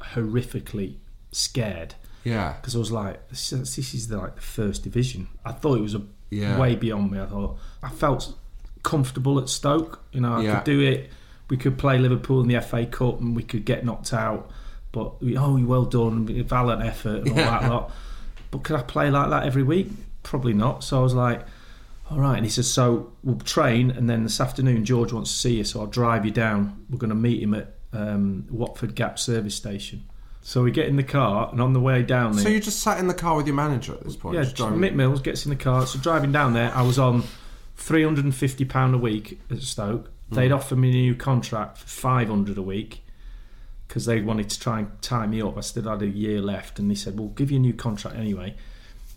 horrifically 0.00 0.96
scared. 1.32 1.94
Yeah. 2.24 2.54
Because 2.54 2.74
I 2.74 2.78
was 2.78 2.92
like, 2.92 3.28
this, 3.28 3.50
this 3.50 3.94
is 3.94 4.08
the, 4.08 4.18
like 4.18 4.36
the 4.36 4.42
first 4.42 4.84
division. 4.84 5.28
I 5.44 5.52
thought 5.52 5.78
it 5.78 5.82
was 5.82 5.94
a 5.94 6.02
Yeah. 6.30 6.58
way 6.58 6.74
beyond 6.76 7.10
me. 7.10 7.20
I 7.20 7.26
thought 7.26 7.58
I 7.82 7.88
felt 7.90 8.34
comfortable 8.82 9.38
at 9.38 9.48
Stoke. 9.48 10.02
You 10.12 10.20
know, 10.20 10.34
I 10.34 10.42
Yeah. 10.42 10.54
could 10.56 10.64
do 10.64 10.80
it. 10.80 11.10
We 11.50 11.56
could 11.56 11.78
play 11.78 11.98
Liverpool 11.98 12.40
in 12.40 12.48
the 12.48 12.56
FA 12.56 12.84
Cup 12.86 13.20
and 13.20 13.34
we 13.34 13.42
could 13.42 13.64
get 13.64 13.84
knocked 13.84 14.12
out. 14.12 14.50
But 14.92 15.22
we- 15.22 15.36
oh, 15.36 15.56
well 15.64 15.84
done, 15.84 16.26
valiant 16.44 16.82
effort 16.82 17.22
and 17.22 17.30
all 17.30 17.36
Yeah. 17.38 17.60
that 17.60 17.70
lot. 17.70 17.90
But 18.50 18.62
could 18.62 18.76
I 18.76 18.82
play 18.82 19.10
like 19.10 19.30
that 19.30 19.44
every 19.44 19.62
week? 19.62 19.90
Probably 20.22 20.52
not. 20.54 20.82
So 20.84 20.98
I 20.98 21.02
was 21.02 21.14
like, 21.14 21.46
all 22.10 22.18
right. 22.18 22.36
And 22.36 22.44
he 22.46 22.50
says, 22.50 22.70
so 22.70 23.12
we'll 23.22 23.36
train, 23.40 23.90
and 23.90 24.08
then 24.08 24.22
this 24.22 24.40
afternoon 24.40 24.84
George 24.86 25.12
wants 25.12 25.30
to 25.30 25.36
see 25.38 25.56
you, 25.58 25.64
so 25.64 25.80
I'll 25.80 25.86
drive 25.86 26.24
you 26.24 26.30
down. 26.30 26.84
We're 26.88 26.98
going 26.98 27.10
to 27.10 27.14
meet 27.16 27.42
him 27.42 27.52
at 27.54 27.74
um, 27.92 28.44
Watford 28.50 28.94
Gap 28.94 29.18
service 29.18 29.54
station. 29.54 30.04
So 30.48 30.62
we 30.62 30.70
get 30.70 30.86
in 30.88 30.96
the 30.96 31.02
car, 31.02 31.50
and 31.52 31.60
on 31.60 31.74
the 31.74 31.80
way 31.80 32.02
down 32.02 32.32
there, 32.32 32.42
So 32.42 32.48
you 32.48 32.58
just 32.58 32.80
sat 32.80 32.98
in 32.98 33.06
the 33.06 33.12
car 33.12 33.36
with 33.36 33.46
your 33.46 33.54
manager 33.54 33.92
at 33.92 34.02
this 34.02 34.16
point? 34.16 34.34
yeah, 34.34 34.46
driving- 34.50 34.78
Mick 34.80 34.94
Mills 34.94 35.20
gets 35.20 35.44
in 35.44 35.50
the 35.50 35.56
car. 35.56 35.86
So 35.86 35.98
driving 35.98 36.32
down 36.32 36.54
there, 36.54 36.74
I 36.74 36.80
was 36.80 36.98
on 36.98 37.24
three 37.76 38.02
hundred 38.02 38.24
and 38.24 38.34
fifty 38.34 38.64
pound 38.64 38.94
a 38.94 38.98
week 38.98 39.38
at 39.50 39.60
Stoke. 39.60 40.10
They'd 40.32 40.50
Mm. 40.50 40.56
offered 40.56 40.78
me 40.78 40.88
a 40.88 40.92
new 40.94 41.14
contract 41.14 41.76
for 41.76 41.86
five 41.86 42.28
hundred 42.30 42.56
a 42.56 42.62
week 42.62 43.04
because 43.86 44.06
they 44.06 44.22
wanted 44.22 44.48
to 44.48 44.58
try 44.58 44.78
and 44.78 44.88
tie 45.02 45.26
me 45.26 45.42
up. 45.42 45.58
I 45.58 45.60
still 45.60 45.82
had 45.82 46.00
a 46.00 46.06
year 46.08 46.40
left, 46.40 46.78
and 46.78 46.90
they 46.90 46.94
said, 46.94 47.18
"We'll 47.18 47.28
give 47.28 47.50
you 47.50 47.58
a 47.58 47.60
new 47.60 47.74
contract 47.74 48.16
anyway." 48.16 48.56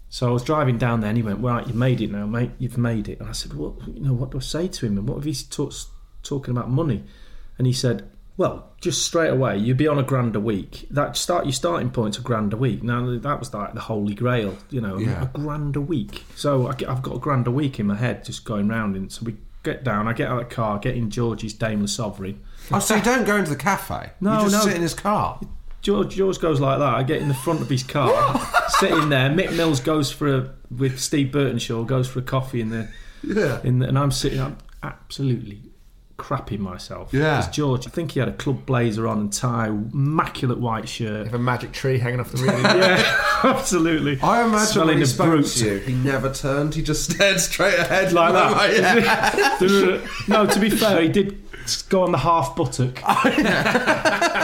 So 0.09 0.27
I 0.27 0.31
was 0.31 0.43
driving 0.43 0.77
down 0.77 0.99
there, 0.99 1.11
and 1.11 1.17
he 1.17 1.23
went, 1.23 1.39
"Right, 1.39 1.65
you've 1.65 1.77
made 1.77 2.01
it 2.01 2.11
now, 2.11 2.25
mate. 2.25 2.51
You've 2.59 2.77
made 2.77 3.07
it." 3.07 3.21
And 3.21 3.29
I 3.29 3.31
said, 3.31 3.53
"What? 3.53 3.75
You 3.87 4.01
know, 4.01 4.11
what 4.13 4.31
do 4.31 4.37
I 4.37 4.41
say 4.41 4.67
to 4.67 4.85
him? 4.85 4.97
And 4.97 5.07
what 5.07 5.19
if 5.19 5.23
he's 5.23 5.43
talk, 5.43 5.71
talking 6.23 6.51
about 6.51 6.69
money?" 6.69 7.05
And 7.57 7.65
he 7.67 7.71
said, 7.71 8.03
"Well, 8.41 8.69
just 8.81 9.05
straight 9.05 9.29
away, 9.29 9.57
you'd 9.57 9.77
be 9.77 9.87
on 9.87 9.99
a 9.99 10.03
grand 10.03 10.35
a 10.35 10.39
week. 10.39 10.87
That 10.89 11.15
start 11.15 11.45
your 11.45 11.53
starting 11.53 11.91
point's 11.91 12.17
a 12.17 12.21
grand 12.21 12.51
a 12.53 12.57
week. 12.57 12.81
Now 12.83 13.15
that 13.17 13.39
was 13.39 13.53
like 13.53 13.73
the 13.73 13.81
holy 13.81 14.15
grail, 14.15 14.57
you 14.69 14.81
know, 14.81 14.97
Yeah. 14.97 15.23
a 15.23 15.37
grand 15.39 15.75
a 15.75 15.81
week. 15.81 16.23
So 16.35 16.67
I 16.67 16.71
I've 16.87 17.01
got 17.01 17.15
a 17.15 17.19
grand 17.19 17.45
a 17.47 17.51
week 17.51 17.79
in 17.79 17.87
my 17.87 17.95
head 17.95 18.25
just 18.25 18.43
going 18.45 18.67
round. 18.67 18.95
And 18.95 19.11
so 19.11 19.23
we 19.25 19.35
get 19.63 19.83
down. 19.83 20.07
I 20.07 20.13
get 20.13 20.27
out 20.29 20.41
of 20.41 20.49
the 20.49 20.55
car, 20.55 20.79
get 20.79 20.95
in 20.95 21.09
George's 21.11 21.53
Daimler 21.53 21.85
Sovereign. 21.87 22.39
Oh, 22.71 22.79
so 22.79 22.95
you 22.95 23.01
don't 23.03 23.25
go 23.25 23.35
into 23.37 23.51
the 23.51 23.55
cafe? 23.55 24.11
No, 24.19 24.37
you 24.37 24.49
just 24.49 24.53
no. 24.55 24.61
sit 24.71 24.75
in 24.75 24.81
his 24.81 24.93
car. 24.95 25.39
George, 25.83 26.15
George 26.15 26.39
goes 26.39 26.59
like 26.59 26.79
that. 26.79 26.93
I 26.95 27.03
get 27.03 27.21
in 27.21 27.27
the 27.27 27.33
front 27.33 27.59
of 27.61 27.69
his 27.69 27.83
car, 27.83 28.39
sitting 28.79 29.09
there. 29.09 29.29
Mick 29.29 29.55
Mills 29.55 29.79
goes 29.79 30.11
for 30.11 30.27
a 30.35 30.49
with 30.75 30.99
Steve 30.99 31.31
Burtenshaw 31.31 31.85
goes 31.85 32.07
for 32.07 32.19
a 32.19 32.21
coffee 32.23 32.61
in 32.61 32.69
the 32.69 32.87
Yeah. 33.23 33.59
in 33.63 33.79
the, 33.79 33.87
and 33.87 33.97
I'm 33.99 34.11
sitting. 34.11 34.39
I'm 34.39 34.57
absolutely 34.83 35.61
crapping 36.21 36.59
myself. 36.59 37.11
Yeah. 37.13 37.37
because 37.37 37.55
George, 37.55 37.87
I 37.87 37.89
think 37.89 38.11
he 38.11 38.19
had 38.19 38.29
a 38.29 38.33
club 38.33 38.65
blazer 38.65 39.07
on 39.07 39.19
and 39.19 39.33
tie, 39.33 39.67
immaculate 39.67 40.59
white 40.59 40.87
shirt. 40.87 41.25
Have 41.25 41.33
a 41.33 41.39
magic 41.39 41.71
tree 41.71 41.97
hanging 41.97 42.19
off 42.19 42.31
the 42.31 42.37
roof. 42.43 42.51
yeah, 42.63 43.39
absolutely. 43.43 44.19
I 44.21 44.43
imagine 44.45 44.67
Smelling 44.67 44.87
when 44.89 44.97
he 44.97 45.03
of 45.03 45.09
spoke 45.09 45.29
Brut. 45.41 45.45
to 45.45 45.65
you, 45.65 45.77
he 45.79 45.93
never 45.93 46.31
turned. 46.33 46.75
He 46.75 46.81
just 46.83 47.03
stared 47.11 47.39
straight 47.39 47.77
ahead 47.79 48.13
like 48.13 48.33
Yeah. 48.33 48.95
that. 48.99 50.09
no, 50.27 50.45
to 50.45 50.59
be 50.59 50.69
fair, 50.69 51.01
he 51.01 51.09
did 51.09 51.37
go 51.89 52.03
on 52.03 52.11
the 52.11 52.17
half 52.17 52.55
buttock. 52.55 52.99
Oh, 53.07 53.13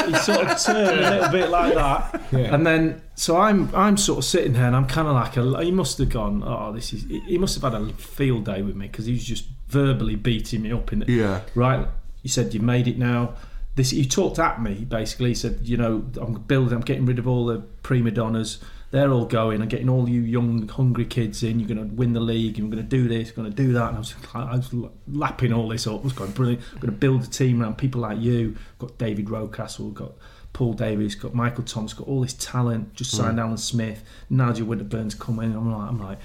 he 0.07 0.15
sort 0.19 0.47
of 0.47 0.61
turned 0.61 0.99
a 0.99 1.09
little 1.11 1.29
bit 1.31 1.49
like 1.49 1.73
that, 1.73 2.21
Yeah. 2.31 2.53
and 2.53 2.65
then 2.65 3.01
so 3.15 3.37
I'm 3.37 3.73
I'm 3.75 3.97
sort 3.97 4.19
of 4.19 4.25
sitting 4.25 4.53
here, 4.53 4.65
and 4.65 4.75
I'm 4.75 4.85
kind 4.87 5.07
of 5.07 5.13
like 5.15 5.37
a. 5.37 5.63
He 5.63 5.71
must 5.71 5.97
have 5.97 6.09
gone. 6.09 6.43
Oh, 6.45 6.71
this 6.73 6.93
is. 6.93 7.05
He 7.25 7.37
must 7.37 7.59
have 7.59 7.71
had 7.71 7.81
a 7.81 7.91
field 7.93 8.45
day 8.45 8.61
with 8.61 8.75
me 8.75 8.87
because 8.87 9.05
he 9.05 9.13
was 9.13 9.23
just 9.23 9.45
verbally 9.69 10.15
beating 10.15 10.61
me 10.63 10.71
up 10.71 10.91
in 10.93 10.99
the 10.99 11.11
Yeah. 11.11 11.41
right. 11.55 11.87
He 12.23 12.29
said, 12.29 12.53
"You 12.53 12.59
made 12.59 12.87
it 12.87 12.97
now." 12.97 13.33
This 13.75 13.91
he 13.91 14.05
talked 14.05 14.39
at 14.39 14.61
me 14.61 14.85
basically. 14.89 15.29
He 15.29 15.35
said, 15.35 15.59
"You 15.63 15.77
know, 15.77 16.03
I'm 16.19 16.33
building. 16.33 16.73
I'm 16.73 16.81
getting 16.81 17.05
rid 17.05 17.19
of 17.19 17.27
all 17.27 17.45
the 17.45 17.59
prima 17.83 18.11
donnas. 18.11 18.59
They're 18.89 19.11
all 19.11 19.25
going. 19.25 19.61
I'm 19.61 19.67
getting 19.67 19.89
all 19.89 20.07
you 20.07 20.21
young, 20.21 20.65
hungry 20.69 21.03
kids 21.05 21.43
in. 21.43 21.59
You're 21.59 21.67
going 21.67 21.89
to 21.89 21.93
win 21.93 22.13
the 22.13 22.21
league. 22.21 22.57
You're 22.57 22.69
going 22.69 22.81
to 22.81 22.89
do 22.89 23.07
this. 23.09 23.27
You're 23.27 23.35
going 23.35 23.51
to 23.51 23.55
do 23.55 23.73
that." 23.73 23.89
And 23.89 23.97
I 23.97 23.99
was, 23.99 24.15
I 24.33 24.55
was 24.55 24.73
lapping 25.07 25.51
all 25.53 25.67
this 25.67 25.85
up. 25.85 26.01
I 26.01 26.03
was 26.05 26.13
going 26.13 26.31
brilliant. 26.31 26.61
I'm 26.73 26.79
going 26.79 26.93
to 26.93 26.97
build 26.97 27.23
a 27.23 27.27
team 27.27 27.61
around 27.61 27.77
people 27.77 28.01
like 28.01 28.19
you. 28.19 28.55
Got 28.79 28.97
David 28.97 29.25
Rocastle. 29.27 29.93
Got 29.93 30.13
Paul 30.53 30.73
Davis. 30.73 31.15
Got 31.15 31.33
Michael 31.35 31.65
Thomas. 31.65 31.93
Got 31.93 32.07
all 32.07 32.21
this 32.21 32.33
talent. 32.33 32.93
Just 32.93 33.11
signed 33.11 33.37
Mm. 33.37 33.41
Alan 33.41 33.57
Smith. 33.57 34.03
Nigel 34.29 34.65
Winterburn's 34.67 35.13
coming. 35.15 35.53
I'm 35.53 35.71
like, 35.71 35.89
I'm 35.89 35.99
like, 36.01 36.19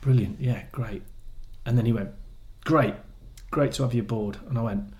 brilliant. 0.00 0.40
Yeah, 0.40 0.64
great. 0.72 1.02
And 1.64 1.78
then 1.78 1.86
he 1.86 1.92
went, 1.92 2.10
great, 2.68 2.94
great 3.50 3.72
to 3.72 3.82
have 3.82 3.94
you 3.94 4.02
aboard. 4.02 4.36
And 4.46 4.58
I 4.58 4.60
went, 4.60 4.92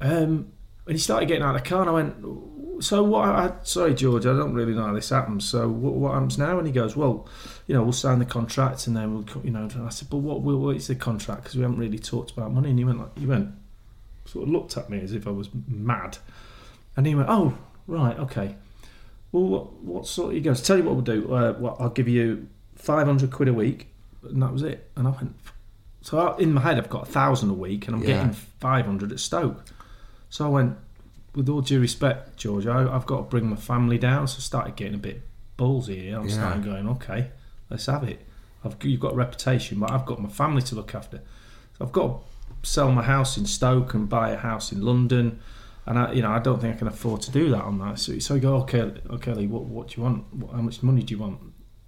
um, 0.00 0.50
and 0.86 0.96
he 0.96 0.98
started 0.98 1.26
getting 1.26 1.44
out 1.44 1.54
of 1.54 1.62
the 1.62 1.68
car, 1.68 1.82
and 1.82 1.90
I 1.90 1.92
went, 1.92 2.82
"So 2.84 3.04
what? 3.04 3.28
I, 3.28 3.52
sorry, 3.62 3.94
George, 3.94 4.26
I 4.26 4.32
don't 4.36 4.52
really 4.52 4.74
know 4.74 4.86
how 4.86 4.92
this 4.92 5.10
happens. 5.10 5.48
So 5.48 5.68
what, 5.68 5.94
what 5.94 6.14
happens 6.14 6.38
now?" 6.38 6.58
And 6.58 6.66
he 6.66 6.72
goes, 6.72 6.96
"Well, 6.96 7.28
you 7.68 7.76
know, 7.76 7.84
we'll 7.84 7.92
sign 7.92 8.18
the 8.18 8.24
contract, 8.24 8.88
and 8.88 8.96
then 8.96 9.14
we'll, 9.14 9.44
you 9.44 9.52
know." 9.52 9.68
And 9.72 9.86
I 9.86 9.90
said, 9.90 10.10
"But 10.10 10.16
what? 10.16 10.40
What, 10.40 10.74
is 10.74 10.88
the 10.88 10.96
contract? 10.96 11.44
Because 11.44 11.54
we 11.54 11.62
haven't 11.62 11.78
really 11.78 12.00
talked 12.00 12.32
about 12.32 12.52
money." 12.52 12.70
And 12.70 12.78
he 12.80 12.84
went, 12.84 12.98
like, 12.98 13.16
he 13.16 13.26
went, 13.26 13.50
sort 14.24 14.42
of 14.42 14.50
looked 14.50 14.76
at 14.76 14.90
me 14.90 15.00
as 15.00 15.12
if 15.12 15.28
I 15.28 15.30
was 15.30 15.48
mad, 15.68 16.18
and 16.96 17.06
he 17.06 17.14
went, 17.14 17.28
"Oh, 17.30 17.56
right, 17.86 18.18
okay. 18.18 18.56
Well, 19.30 19.44
what, 19.44 19.72
what 19.74 20.06
sort?" 20.08 20.34
He 20.34 20.40
goes, 20.40 20.60
"Tell 20.60 20.76
you 20.76 20.82
what 20.82 20.94
we'll 20.94 21.02
do. 21.02 21.32
Uh, 21.32 21.54
well, 21.56 21.76
I'll 21.78 21.90
give 21.90 22.08
you 22.08 22.48
five 22.74 23.06
hundred 23.06 23.30
quid 23.30 23.48
a 23.48 23.54
week," 23.54 23.86
and 24.24 24.42
that 24.42 24.52
was 24.52 24.64
it. 24.64 24.90
And 24.96 25.06
I 25.06 25.12
went, 25.12 25.36
so 26.02 26.34
in 26.36 26.52
my 26.52 26.60
head, 26.60 26.78
I've 26.78 26.90
got 26.90 27.08
a 27.08 27.10
thousand 27.10 27.50
a 27.50 27.54
week, 27.54 27.86
and 27.86 27.96
I'm 27.96 28.02
Yeah. 28.02 28.08
getting 28.14 28.32
five 28.32 28.86
hundred 28.86 29.12
at 29.12 29.20
Stoke. 29.20 29.64
So 30.28 30.44
I 30.46 30.48
went, 30.48 30.76
with 31.34 31.48
all 31.48 31.60
due 31.62 31.80
respect, 31.80 32.36
George, 32.36 32.66
I, 32.66 32.94
I've 32.94 33.06
got 33.06 33.16
to 33.18 33.22
bring 33.22 33.48
my 33.48 33.56
family 33.56 33.98
down. 33.98 34.26
So 34.28 34.36
I 34.38 34.40
started 34.40 34.76
getting 34.76 34.94
a 34.94 34.98
bit 34.98 35.22
ballsy 35.58 36.02
here. 36.02 36.18
I'm 36.18 36.26
Yeah. 36.28 36.34
starting 36.34 36.62
going, 36.62 36.88
okay, 36.88 37.30
let's 37.70 37.86
have 37.86 38.04
it. 38.04 38.26
I've, 38.64 38.76
you've 38.82 39.00
got 39.00 39.12
a 39.12 39.16
reputation, 39.16 39.78
but 39.80 39.90
I've 39.90 40.06
got 40.06 40.20
my 40.20 40.28
family 40.28 40.62
to 40.62 40.74
look 40.74 40.94
after. 40.94 41.18
So 41.78 41.84
I've 41.84 41.92
got 41.92 42.06
to 42.62 42.68
sell 42.70 42.90
my 42.92 43.02
house 43.02 43.36
in 43.36 43.46
Stoke 43.46 43.94
and 43.94 44.08
buy 44.08 44.30
a 44.30 44.36
house 44.36 44.72
in 44.72 44.82
London. 44.82 45.40
And 45.84 45.98
I, 45.98 46.12
you 46.12 46.22
know, 46.22 46.30
I 46.30 46.38
don't 46.38 46.60
think 46.60 46.76
I 46.76 46.78
can 46.78 46.86
afford 46.88 47.22
to 47.22 47.30
do 47.32 47.50
that 47.50 47.62
on 47.62 47.78
that. 47.80 47.98
So, 47.98 48.18
so 48.20 48.36
I 48.36 48.38
go, 48.38 48.54
oh, 48.56 48.60
okay, 48.60 48.92
okay, 49.10 49.32
oh, 49.32 49.34
Lee, 49.34 49.46
what, 49.48 49.64
what 49.64 49.88
do 49.88 49.94
you 49.96 50.02
want? 50.04 50.32
What, 50.34 50.52
how 50.54 50.62
much 50.62 50.82
money 50.82 51.02
do 51.02 51.12
you 51.14 51.20
want? 51.20 51.40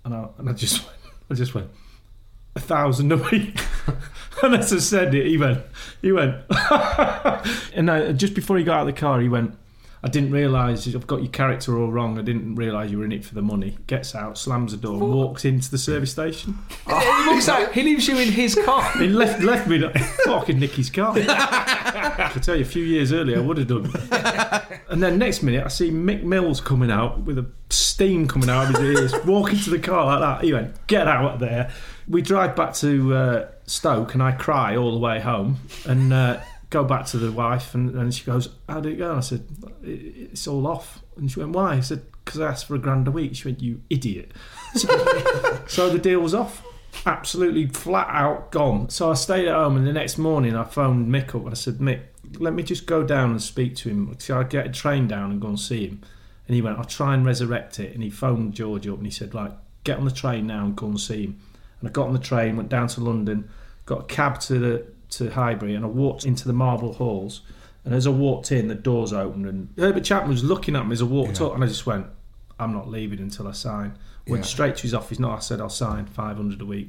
And 0.05 0.15
I, 0.15 0.27
and 0.39 0.49
I 0.51 0.53
just, 0.53 0.85
went, 0.87 0.99
I 1.31 1.35
just 1.35 1.55
went, 1.55 1.69
a 2.57 2.61
thousand 2.61 3.13
a 3.13 3.17
week. 3.17 3.61
and 4.43 4.55
as 4.55 4.73
I 4.73 4.79
said 4.79 5.15
it, 5.15 5.27
he 5.27 5.37
went, 5.37 5.63
he 6.03 6.13
went, 6.13 6.37
and 7.75 7.91
I, 7.91 8.13
just 8.13 8.35
before 8.35 8.57
he 8.59 8.65
got 8.65 8.79
out 8.79 8.89
of 8.89 8.95
the 8.95 9.01
car, 9.01 9.21
he 9.21 9.29
went, 9.29 9.57
I 10.05 10.09
didn't 10.09 10.33
realise 10.33 10.87
I've 10.95 11.07
got 11.07 11.23
your 11.23 11.31
character 11.31 11.79
all 11.79 11.91
wrong. 11.91 12.19
I 12.19 12.23
didn't 12.23 12.57
realise 12.57 12.91
you 12.91 12.99
were 12.99 13.07
in 13.07 13.13
it 13.13 13.25
for 13.25 13.35
the 13.35 13.41
money. 13.41 13.79
Gets 13.87 14.15
out, 14.15 14.37
slams 14.37 14.73
the 14.73 14.77
door, 14.77 15.03
and 15.03 15.15
walks 15.15 15.47
into 15.47 15.71
the 15.71 15.79
service 15.79 16.11
station. 16.11 16.59
he 16.87 17.27
walks 17.27 17.49
out. 17.49 17.73
He 17.73 17.83
leaves 17.83 18.07
you 18.07 18.19
in 18.19 18.31
his 18.31 18.55
car. 18.55 18.83
He 18.99 19.09
left 19.09 19.43
left 19.43 19.67
me 19.67 19.79
like, 19.79 19.97
fucking 20.27 20.59
Nicky's 20.59 20.91
car. 20.91 21.15
I 21.17 22.29
can 22.31 22.43
tell 22.43 22.55
you, 22.55 22.61
a 22.61 22.67
few 22.67 22.85
years 22.85 23.15
earlier, 23.15 23.39
I 23.39 23.41
would 23.41 23.57
have 23.57 23.67
done. 23.67 23.91
And 24.91 25.03
then 25.03 25.17
next 25.17 25.43
minute, 25.43 25.65
I 25.65 25.69
see 25.69 25.91
Mick 25.91 26.23
Mills 26.23 26.61
coming 26.61 26.91
out 26.91 27.23
with 27.23 27.39
a 27.39 27.47
steam 27.71 28.29
coming 28.29 28.51
out 28.51 28.75
of 28.75 28.81
his 28.83 29.01
ears, 29.01 29.25
walking 29.25 29.59
to 29.61 29.71
the 29.71 29.79
car 29.79 30.05
like 30.05 30.21
that. 30.21 30.45
He 30.45 30.53
went, 30.53 30.87
"Get 30.87 31.09
out 31.09 31.33
of 31.33 31.41
there." 31.41 31.73
We 32.09 32.23
drive 32.23 32.55
back 32.57 32.75
to 32.75 33.15
uh, 33.15 33.49
Stoke, 33.67 34.15
and 34.15 34.23
I 34.23 34.33
cry 34.33 34.77
all 34.77 34.93
the 34.93 34.99
way 34.99 35.21
home, 35.21 35.59
and 35.87 36.13
uh, 36.13 36.41
go 36.71 36.85
back 36.85 37.07
to 37.07 37.19
the 37.19 37.33
wife, 37.33 37.75
and, 37.75 37.95
and 37.95 38.15
she 38.15 38.25
goes, 38.25 38.49
"How 38.69 38.81
did 38.81 38.93
it 38.93 38.97
go?" 38.97 39.11
And 39.11 39.19
I 39.19 39.23
said, 39.23 39.47
"It's 39.83 40.47
all 40.47 40.67
off." 40.67 41.03
And 41.17 41.31
she 41.31 41.41
went, 41.41 41.53
"Why?" 41.53 41.75
I 41.75 41.81
said, 41.81 42.03
"Because 42.25 42.41
I 42.41 42.49
asked 42.49 42.67
for 42.67 42.75
a 42.75 42.79
grand 42.79 43.09
a 43.09 43.11
week." 43.11 43.37
She 43.37 43.49
went, 43.49 43.61
"You 43.63 43.81
idiot." 43.91 44.33
So, 44.75 45.61
so 45.69 45.89
the 45.89 46.01
deal 46.01 46.19
was 46.19 46.35
off. 46.35 46.65
absolutely 47.07 47.67
flat 47.69 48.09
out 48.11 48.51
gone. 48.51 48.89
So 48.89 49.11
I 49.11 49.15
stayed 49.15 49.47
at 49.47 49.55
home, 49.55 49.77
and 49.77 49.87
the 49.87 49.93
next 49.93 50.19
morning 50.19 50.57
I 50.57 50.65
phoned 50.65 51.09
Mick 51.09 51.29
up 51.29 51.43
and 51.43 51.51
I 51.51 51.55
said, 51.55 51.79
Mick, 51.79 52.01
let 52.39 52.55
me 52.55 52.63
just 52.65 52.87
go 52.87 53.05
down 53.05 53.31
and 53.31 53.43
speak 53.43 53.77
to 53.77 53.89
him. 53.89 54.17
So 54.19 54.41
I 54.41 54.45
get 54.45 54.67
a 54.67 54.71
train 54.71 55.07
down 55.07 55.31
and 55.31 55.41
go 55.41 55.49
and 55.49 55.61
see 55.61 55.87
him. 55.87 56.03
And 56.47 56.55
he 56.55 56.63
went, 56.63 56.79
I'll 56.79 56.85
try 56.85 57.15
and 57.15 57.25
resurrect 57.25 57.79
it. 57.79 57.95
And 57.95 58.03
he 58.03 58.11
phoned 58.11 58.55
George 58.55 58.87
up 58.89 58.97
and 58.97 59.07
he 59.07 59.11
said, 59.13 59.33
like, 59.33 59.53
get 59.85 59.99
on 59.99 60.05
the 60.05 60.11
train 60.11 60.47
now 60.47 60.65
and 60.65 60.77
go 60.77 60.87
and 60.87 61.01
see 61.01 61.25
him. 61.27 61.41
And 61.81 61.89
I 61.89 61.93
got 61.93 62.07
on 62.07 62.13
the 62.13 62.19
train, 62.19 62.57
went 62.57 62.69
down 62.69 62.89
to 62.89 63.01
London, 63.01 63.49
got 63.87 64.01
a 64.01 64.05
cab 64.05 64.41
to 64.41 64.59
the 64.59 64.87
to 65.11 65.31
Highbury, 65.31 65.75
and 65.75 65.85
I 65.85 65.89
walked 65.89 66.25
into 66.25 66.47
the 66.47 66.53
Marble 66.55 66.93
Halls. 66.95 67.43
And 67.85 67.95
as 67.95 68.07
I 68.07 68.11
walked 68.11 68.51
in, 68.51 68.69
the 68.69 68.75
doors 68.75 69.13
opened, 69.13 69.47
and 69.47 69.69
Herbert 69.79 70.05
Chapman 70.05 70.31
was 70.31 70.43
looking 70.43 70.75
at 70.75 70.87
me 70.87 70.93
as 70.95 71.03
I 71.03 71.05
walked 71.05 71.41
up, 71.41 71.55
and 71.55 71.63
I 71.63 71.67
just 71.67 71.85
went, 71.87 72.07
I'm 72.59 72.73
not 72.73 72.89
leaving 72.89 73.19
until 73.21 73.47
I 73.47 73.53
sign. 73.53 73.99
Went 74.27 74.43
Yeah. 74.45 74.49
straight 74.49 74.77
to 74.77 74.83
his 74.85 74.95
office. 74.95 75.19
No, 75.19 75.31
I 75.31 75.41
said 75.41 75.61
I'll 75.61 75.69
sign 75.69 76.07
500 76.07 76.61
a 76.63 76.65
week, 76.65 76.89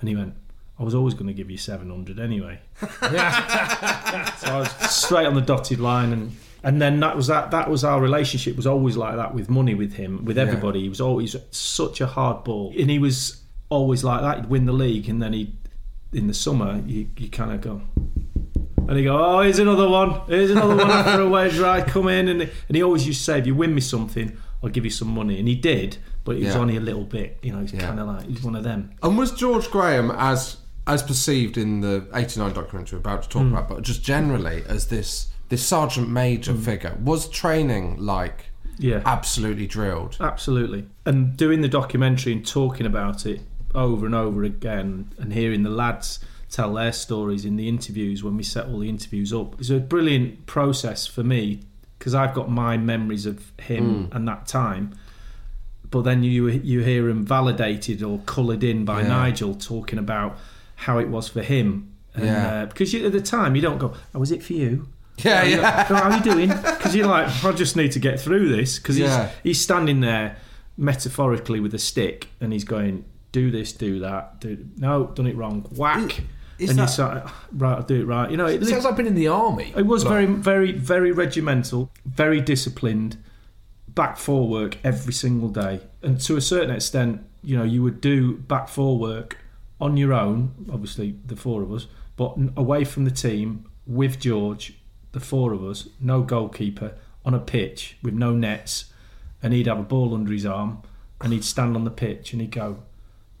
and 0.00 0.08
he 0.08 0.16
went. 0.16 0.34
I 0.80 0.84
was 0.84 0.94
always 0.96 1.14
going 1.14 1.28
to 1.28 1.32
give 1.34 1.48
you 1.50 1.58
700 1.58 2.18
anyway. 2.18 2.58
so 2.80 2.88
I 3.00 4.58
was 4.58 4.70
straight 4.90 5.26
on 5.26 5.34
the 5.34 5.40
dotted 5.40 5.78
line, 5.80 6.12
and 6.12 6.36
and 6.64 6.80
then 6.82 6.98
that 7.00 7.16
was 7.16 7.26
that. 7.28 7.50
That 7.52 7.70
was 7.70 7.84
our 7.84 8.00
relationship. 8.00 8.56
Was 8.56 8.66
always 8.66 8.96
like 8.96 9.16
that 9.16 9.34
with 9.34 9.48
money, 9.48 9.74
with 9.74 9.92
him, 9.94 10.24
with 10.24 10.36
Yeah. 10.36 10.44
everybody. 10.44 10.80
He 10.82 10.88
was 10.88 11.00
always 11.00 11.36
such 11.50 12.00
a 12.00 12.06
hard 12.06 12.42
ball, 12.44 12.72
and 12.76 12.90
he 12.90 12.98
was 12.98 13.41
always 13.72 14.04
like 14.04 14.20
that. 14.22 14.36
He'd 14.38 14.46
win 14.50 14.66
the 14.66 14.72
league, 14.72 15.08
and 15.08 15.22
then 15.22 15.32
he, 15.32 15.54
in 16.12 16.26
the 16.26 16.34
summer, 16.34 16.82
you, 16.86 17.08
you 17.16 17.28
kind 17.28 17.52
of 17.52 17.60
go, 17.60 17.80
and 18.88 18.98
he 18.98 19.04
go, 19.04 19.16
oh, 19.18 19.40
here's 19.40 19.58
another 19.58 19.88
one. 19.88 20.20
Here's 20.28 20.50
another 20.50 20.76
one 20.76 20.90
after 20.90 21.22
a 21.22 21.28
wage 21.28 21.58
ride. 21.66 21.86
Come 21.88 22.08
in, 22.08 22.28
and 22.28 22.42
and 22.42 22.76
he 22.76 22.82
always 22.82 23.06
used 23.06 23.20
to 23.20 23.24
say, 23.24 23.38
if 23.38 23.46
you 23.46 23.54
win 23.54 23.74
me 23.74 23.80
something, 23.80 24.36
I'll 24.62 24.70
give 24.70 24.84
you 24.84 24.90
some 24.90 25.08
money, 25.08 25.38
and 25.38 25.48
he 25.48 25.54
did, 25.54 25.96
but 26.24 26.36
it 26.36 26.44
was 26.44 26.54
Yeah. 26.54 26.60
only 26.60 26.76
a 26.76 26.80
little 26.80 27.04
bit. 27.04 27.38
You 27.42 27.52
know, 27.52 27.60
he's 27.60 27.72
Yeah. 27.72 27.80
kind 27.86 28.00
of 28.00 28.06
like 28.08 28.26
he's 28.28 28.42
one 28.42 28.54
of 28.54 28.64
them. 28.64 28.90
And 29.02 29.16
was 29.18 29.32
George 29.32 29.70
Graham 29.70 30.10
as 30.12 30.58
as 30.86 31.00
perceived 31.02 31.56
in 31.56 31.80
the 31.80 32.06
'89 32.12 32.52
documentary 32.52 32.96
we're 32.98 33.00
about 33.00 33.22
to 33.22 33.28
talk 33.28 33.42
Mm. 33.42 33.52
about, 33.52 33.68
but 33.68 33.82
just 33.82 34.02
generally 34.04 34.62
as 34.68 34.86
this 34.88 35.28
this 35.48 35.62
sergeant 35.64 36.08
major 36.08 36.54
figure 36.54 36.96
was 37.04 37.28
training 37.28 37.96
like 37.98 38.46
Yeah. 38.78 39.00
absolutely 39.04 39.66
drilled. 39.66 40.16
Absolutely. 40.18 40.86
And 41.06 41.36
doing 41.36 41.60
the 41.60 41.68
documentary 41.68 42.32
and 42.32 42.44
talking 42.44 42.86
about 42.86 43.26
it 43.26 43.42
over 43.74 44.06
and 44.06 44.14
over 44.14 44.42
again 44.44 45.10
and 45.18 45.32
hearing 45.32 45.62
the 45.62 45.70
lads 45.70 46.18
tell 46.50 46.74
their 46.74 46.92
stories 46.92 47.44
in 47.44 47.56
the 47.56 47.68
interviews 47.68 48.22
when 48.22 48.36
we 48.36 48.42
set 48.42 48.66
all 48.66 48.80
the 48.80 48.88
interviews 48.88 49.32
up 49.32 49.58
is 49.60 49.70
a 49.70 49.78
brilliant 49.78 50.44
process 50.46 51.06
for 51.06 51.22
me 51.24 51.60
because 51.98 52.14
I've 52.14 52.34
got 52.34 52.50
my 52.50 52.76
memories 52.76 53.24
of 53.26 53.52
him 53.60 54.08
Mm. 54.08 54.14
and 54.16 54.28
that 54.28 54.46
time. 54.46 54.92
But 55.90 56.02
then 56.02 56.22
you 56.22 56.48
you 56.48 56.80
hear 56.80 57.08
him 57.08 57.24
validated 57.24 58.02
or 58.02 58.18
coloured 58.26 58.64
in 58.64 58.84
by 58.84 59.02
Yeah. 59.02 59.08
Nigel 59.08 59.54
talking 59.54 59.98
about 59.98 60.38
how 60.76 60.98
it 60.98 61.08
was 61.08 61.28
for 61.28 61.42
him. 61.42 61.88
And, 62.14 62.24
Yeah. 62.24 62.48
uh, 62.48 62.66
because 62.66 62.92
you, 62.92 63.06
at 63.06 63.12
the 63.12 63.20
time 63.20 63.54
you 63.56 63.62
don't 63.62 63.78
go, 63.78 63.94
"Oh, 64.14 64.18
was 64.18 64.32
it 64.32 64.42
for 64.42 64.52
you?" 64.54 64.88
Yeah, 65.18 65.42
You 65.44 65.56
go, 65.56 65.62
yeah. 65.62 65.86
"Oh, 65.90 65.94
How 65.94 66.10
are 66.10 66.16
you 66.16 66.22
doing? 66.24 66.48
Because 66.48 66.96
you're 66.96 67.06
like, 67.06 67.44
I 67.44 67.52
just 67.52 67.76
need 67.76 67.92
to 67.92 67.98
get 67.98 68.18
through 68.20 68.48
this. 68.48 68.78
Because 68.78 68.98
Yeah. 68.98 69.26
he's, 69.28 69.34
he's 69.44 69.60
standing 69.60 70.00
there 70.00 70.36
metaphorically 70.78 71.60
with 71.60 71.74
a 71.74 71.78
stick 71.78 72.28
and 72.40 72.52
he's 72.52 72.64
going, 72.64 73.04
do 73.32 73.50
this, 73.50 73.72
do 73.72 74.00
that, 74.00 74.40
do 74.40 74.64
no, 74.76 75.06
done 75.08 75.26
it 75.26 75.36
wrong, 75.36 75.62
whack. 75.76 76.20
Is 76.58 76.70
and 76.70 76.78
that- 76.78 76.82
you 76.82 76.88
say, 76.88 77.22
right, 77.52 77.76
I'll 77.78 77.82
do 77.82 78.00
it 78.02 78.04
right. 78.04 78.30
You 78.30 78.36
know, 78.36 78.46
It 78.46 78.64
sounds 78.66 78.84
like 78.84 78.96
being 78.96 79.08
in 79.08 79.14
the 79.14 79.26
army. 79.28 79.72
it 79.76 79.86
was 79.86 80.04
Like- 80.04 80.12
very, 80.12 80.26
very, 80.26 80.72
very 80.72 81.10
regimental, 81.12 81.90
very 82.04 82.40
disciplined, 82.40 83.16
back 83.88 84.16
for 84.16 84.46
work 84.48 84.76
every 84.84 85.12
single 85.12 85.48
day. 85.48 85.80
And 86.02 86.20
to 86.20 86.36
a 86.36 86.40
certain 86.40 86.70
extent, 86.70 87.22
you 87.42 87.56
know, 87.56 87.64
you 87.64 87.82
would 87.82 88.00
do 88.00 88.36
back 88.36 88.68
for 88.68 88.98
work 88.98 89.38
on 89.80 89.96
your 89.96 90.12
own, 90.12 90.52
obviously 90.72 91.16
the 91.26 91.34
four 91.36 91.62
of 91.62 91.72
us, 91.72 91.86
but 92.16 92.36
away 92.56 92.84
from 92.84 93.04
the 93.04 93.10
team 93.10 93.64
with 93.86 94.20
George, 94.20 94.74
the 95.12 95.20
four 95.20 95.52
of 95.52 95.64
us, 95.64 95.88
no 96.00 96.22
goalkeeper, 96.22 96.94
on 97.24 97.34
a 97.34 97.40
pitch 97.40 97.96
with 98.02 98.14
no 98.14 98.32
nets. 98.34 98.86
And 99.42 99.52
he'd 99.52 99.66
have 99.66 99.78
a 99.80 99.82
ball 99.82 100.14
under 100.14 100.32
his 100.32 100.46
arm 100.46 100.78
and 101.20 101.32
he'd 101.32 101.44
stand 101.44 101.74
on 101.74 101.82
the 101.84 101.90
pitch 101.90 102.32
and 102.32 102.40
he'd 102.40 102.52
go, 102.52 102.78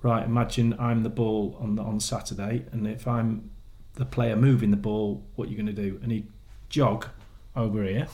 Right, 0.02 0.24
imagine 0.24 0.74
I'm 0.80 1.04
the 1.04 1.08
ball 1.08 1.56
on 1.60 1.76
the, 1.76 1.82
on 1.82 2.00
Saturday, 2.00 2.64
and 2.72 2.86
if 2.88 3.06
I'm 3.06 3.50
the 3.94 4.04
player 4.04 4.34
moving 4.34 4.70
the 4.72 4.76
ball, 4.76 5.22
what 5.36 5.46
are 5.46 5.50
you 5.50 5.56
going 5.56 5.66
to 5.66 5.72
do? 5.72 6.00
And 6.02 6.10
he'd 6.10 6.26
jog 6.68 7.06
over 7.54 7.84
here, 7.84 8.08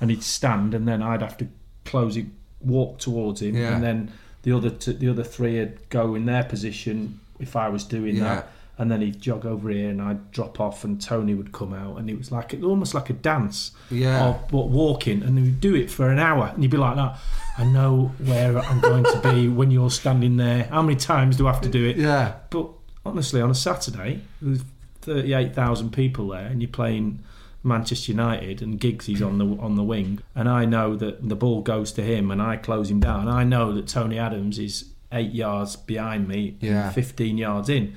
and 0.00 0.10
he'd 0.10 0.22
stand, 0.22 0.72
and 0.72 0.86
then 0.86 1.02
I'd 1.02 1.22
have 1.22 1.36
to 1.38 1.48
close 1.84 2.16
it, 2.16 2.26
walk 2.60 2.98
towards 2.98 3.42
him, 3.42 3.56
Yeah. 3.56 3.74
and 3.74 3.82
then 3.82 4.12
the 4.42 4.52
other 4.52 4.70
t- 4.70 4.92
the 4.92 5.08
other 5.08 5.24
three 5.24 5.58
would 5.58 5.88
go 5.88 6.14
in 6.14 6.26
their 6.26 6.44
position 6.44 7.18
if 7.40 7.56
I 7.56 7.68
was 7.70 7.82
doing 7.82 8.16
Yeah. 8.16 8.22
that, 8.36 8.50
and 8.78 8.90
then 8.90 9.00
he'd 9.00 9.20
jog 9.20 9.46
over 9.46 9.70
here, 9.70 9.88
and 9.90 10.02
I'd 10.02 10.30
drop 10.32 10.60
off, 10.60 10.84
and 10.84 11.00
Tony 11.00 11.34
would 11.34 11.52
come 11.52 11.72
out, 11.72 11.98
and 11.98 12.10
it 12.10 12.18
was 12.18 12.30
like 12.30 12.54
almost 12.62 12.92
like 12.94 13.08
a 13.10 13.14
dance, 13.14 13.70
Yeah. 13.90 14.24
of 14.26 14.52
what 14.52 14.68
walking, 14.68 15.22
and 15.22 15.34
we'd 15.36 15.60
do 15.60 15.74
it 15.74 15.90
for 15.90 16.10
an 16.10 16.18
hour, 16.18 16.50
and 16.54 16.62
you'd 16.62 16.70
be 16.72 16.76
like 16.76 16.96
that. 16.96 17.18
I 17.58 17.64
know 17.64 18.12
where 18.22 18.58
I'm 18.58 18.80
going 18.80 19.04
to 19.04 19.20
be 19.32 19.48
when 19.58 19.70
you're 19.70 19.90
standing 19.90 20.36
there. 20.36 20.64
How 20.64 20.82
many 20.82 20.96
times 20.96 21.36
do 21.38 21.46
I 21.48 21.52
have 21.52 21.62
to 21.62 21.68
do 21.70 21.86
it? 21.86 21.96
Yeah. 21.96 22.34
But 22.50 22.68
honestly, 23.06 23.40
on 23.40 23.50
a 23.50 23.54
Saturday, 23.54 24.20
with 24.42 24.64
38,000 25.02 25.90
people 25.90 26.28
there, 26.28 26.46
and 26.46 26.60
you're 26.60 26.68
playing 26.70 27.20
Manchester 27.62 28.12
United, 28.12 28.60
and 28.62 28.78
Giggsy's 28.78 29.22
on 29.22 29.38
the 29.38 29.46
on 29.60 29.74
the 29.76 29.82
wing, 29.82 30.20
and 30.34 30.48
I 30.48 30.66
know 30.66 30.94
that 30.96 31.28
the 31.28 31.34
ball 31.36 31.62
goes 31.62 31.92
to 31.92 32.02
him, 32.02 32.30
and 32.30 32.40
I 32.42 32.56
close 32.56 32.90
him 32.90 33.00
down. 33.00 33.26
I 33.28 33.42
know 33.44 33.72
that 33.72 33.88
Tony 33.88 34.18
Adams 34.18 34.58
is 34.58 34.84
eight 35.12 35.32
yards 35.32 35.76
behind 35.76 36.28
me, 36.28 36.56
Yeah. 36.60 36.90
15 36.90 37.38
yards 37.38 37.68
in. 37.68 37.94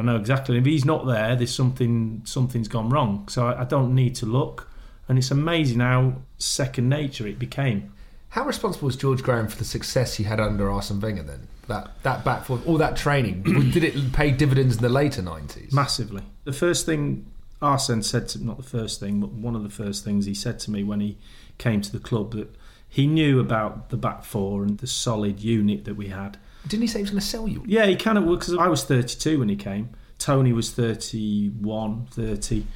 I 0.00 0.02
know 0.02 0.16
exactly. 0.16 0.58
If 0.58 0.64
he's 0.64 0.84
not 0.84 1.06
there, 1.06 1.36
there's 1.36 1.54
something 1.54 2.22
something's 2.24 2.68
gone 2.68 2.90
wrong. 2.90 3.28
So 3.28 3.46
I, 3.46 3.62
I 3.62 3.64
don't 3.64 3.94
need 3.94 4.14
to 4.16 4.26
look, 4.26 4.68
and 5.08 5.18
it's 5.18 5.30
amazing 5.30 5.80
how 5.80 6.14
second 6.38 6.88
nature 6.88 7.26
it 7.26 7.38
became. 7.38 7.92
How 8.30 8.44
responsible 8.44 8.86
was 8.86 8.96
George 8.96 9.22
Graham 9.22 9.48
for 9.48 9.58
the 9.58 9.64
success 9.64 10.14
he 10.14 10.24
had 10.24 10.40
under 10.40 10.70
Arsene 10.70 11.00
Wenger 11.00 11.24
then? 11.24 11.48
That 11.68 11.90
that 12.02 12.24
back 12.24 12.44
foot, 12.44 12.66
all 12.66 12.78
that 12.78 12.96
training, 12.96 13.42
did 13.72 13.84
it 13.84 14.12
pay 14.12 14.30
dividends 14.30 14.76
in 14.76 14.82
the 14.82 14.88
later 14.88 15.22
nineties? 15.22 15.72
Massively. 15.72 16.22
The 16.44 16.52
first 16.52 16.86
thing 16.86 17.26
Arsene 17.62 18.02
said 18.02 18.28
to 18.30 18.44
not 18.44 18.56
the 18.56 18.62
first 18.62 19.00
thing, 19.00 19.20
but 19.20 19.30
one 19.30 19.54
of 19.54 19.62
the 19.62 19.68
first 19.68 20.04
things 20.04 20.24
he 20.24 20.34
said 20.34 20.58
to 20.60 20.70
me 20.70 20.82
when 20.82 21.00
he 21.00 21.18
came 21.58 21.80
to 21.82 21.92
the 21.92 21.98
club 21.98 22.32
that 22.32 22.54
he 22.88 23.06
knew 23.06 23.38
about 23.38 23.90
the 23.90 23.96
back 23.96 24.24
four 24.24 24.64
and 24.64 24.78
the 24.78 24.86
solid 24.86 25.40
unit 25.40 25.84
that 25.84 25.94
we 25.94 26.08
had. 26.08 26.38
Didn't 26.66 26.82
he 26.82 26.88
say 26.88 26.98
he 26.98 27.02
was 27.02 27.10
going 27.10 27.20
to 27.20 27.26
sell 27.26 27.48
you? 27.48 27.62
Yeah, 27.66 27.86
he 27.86 27.96
kind 27.96 28.18
of 28.18 28.26
because 28.26 28.54
I 28.54 28.68
was 28.68 28.84
32 28.84 29.38
when 29.38 29.48
he 29.48 29.56
came. 29.56 29.90
Tony 30.18 30.52
was 30.52 30.70
31, 30.70 32.06
30. 32.10 32.66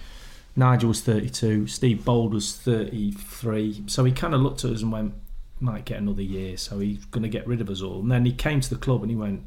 Nigel 0.57 0.89
was 0.89 1.01
32. 1.03 1.67
Steve 1.67 2.05
Bould 2.05 2.33
was 2.33 2.57
33. 2.57 3.85
So 3.87 4.05
he 4.05 4.13
kind 4.13 4.35
of 4.35 4.41
looked 4.41 4.65
at 4.65 4.71
us 4.71 4.83
and 4.83 4.91
went, 4.91 5.15
might 5.61 5.85
get 5.85 5.99
another 5.99 6.23
year. 6.23 6.57
So 6.57 6.79
he's 6.79 7.05
going 7.07 7.23
to 7.23 7.29
get 7.29 7.47
rid 7.47 7.61
of 7.61 7.69
us 7.69 7.83
all. 7.83 8.01
And 8.01 8.11
then 8.11 8.25
he 8.25 8.33
came 8.33 8.61
to 8.61 8.71
the 8.71 8.77
club 8.77 9.03
and 9.03 9.11
he 9.11 9.17
went, 9.17 9.43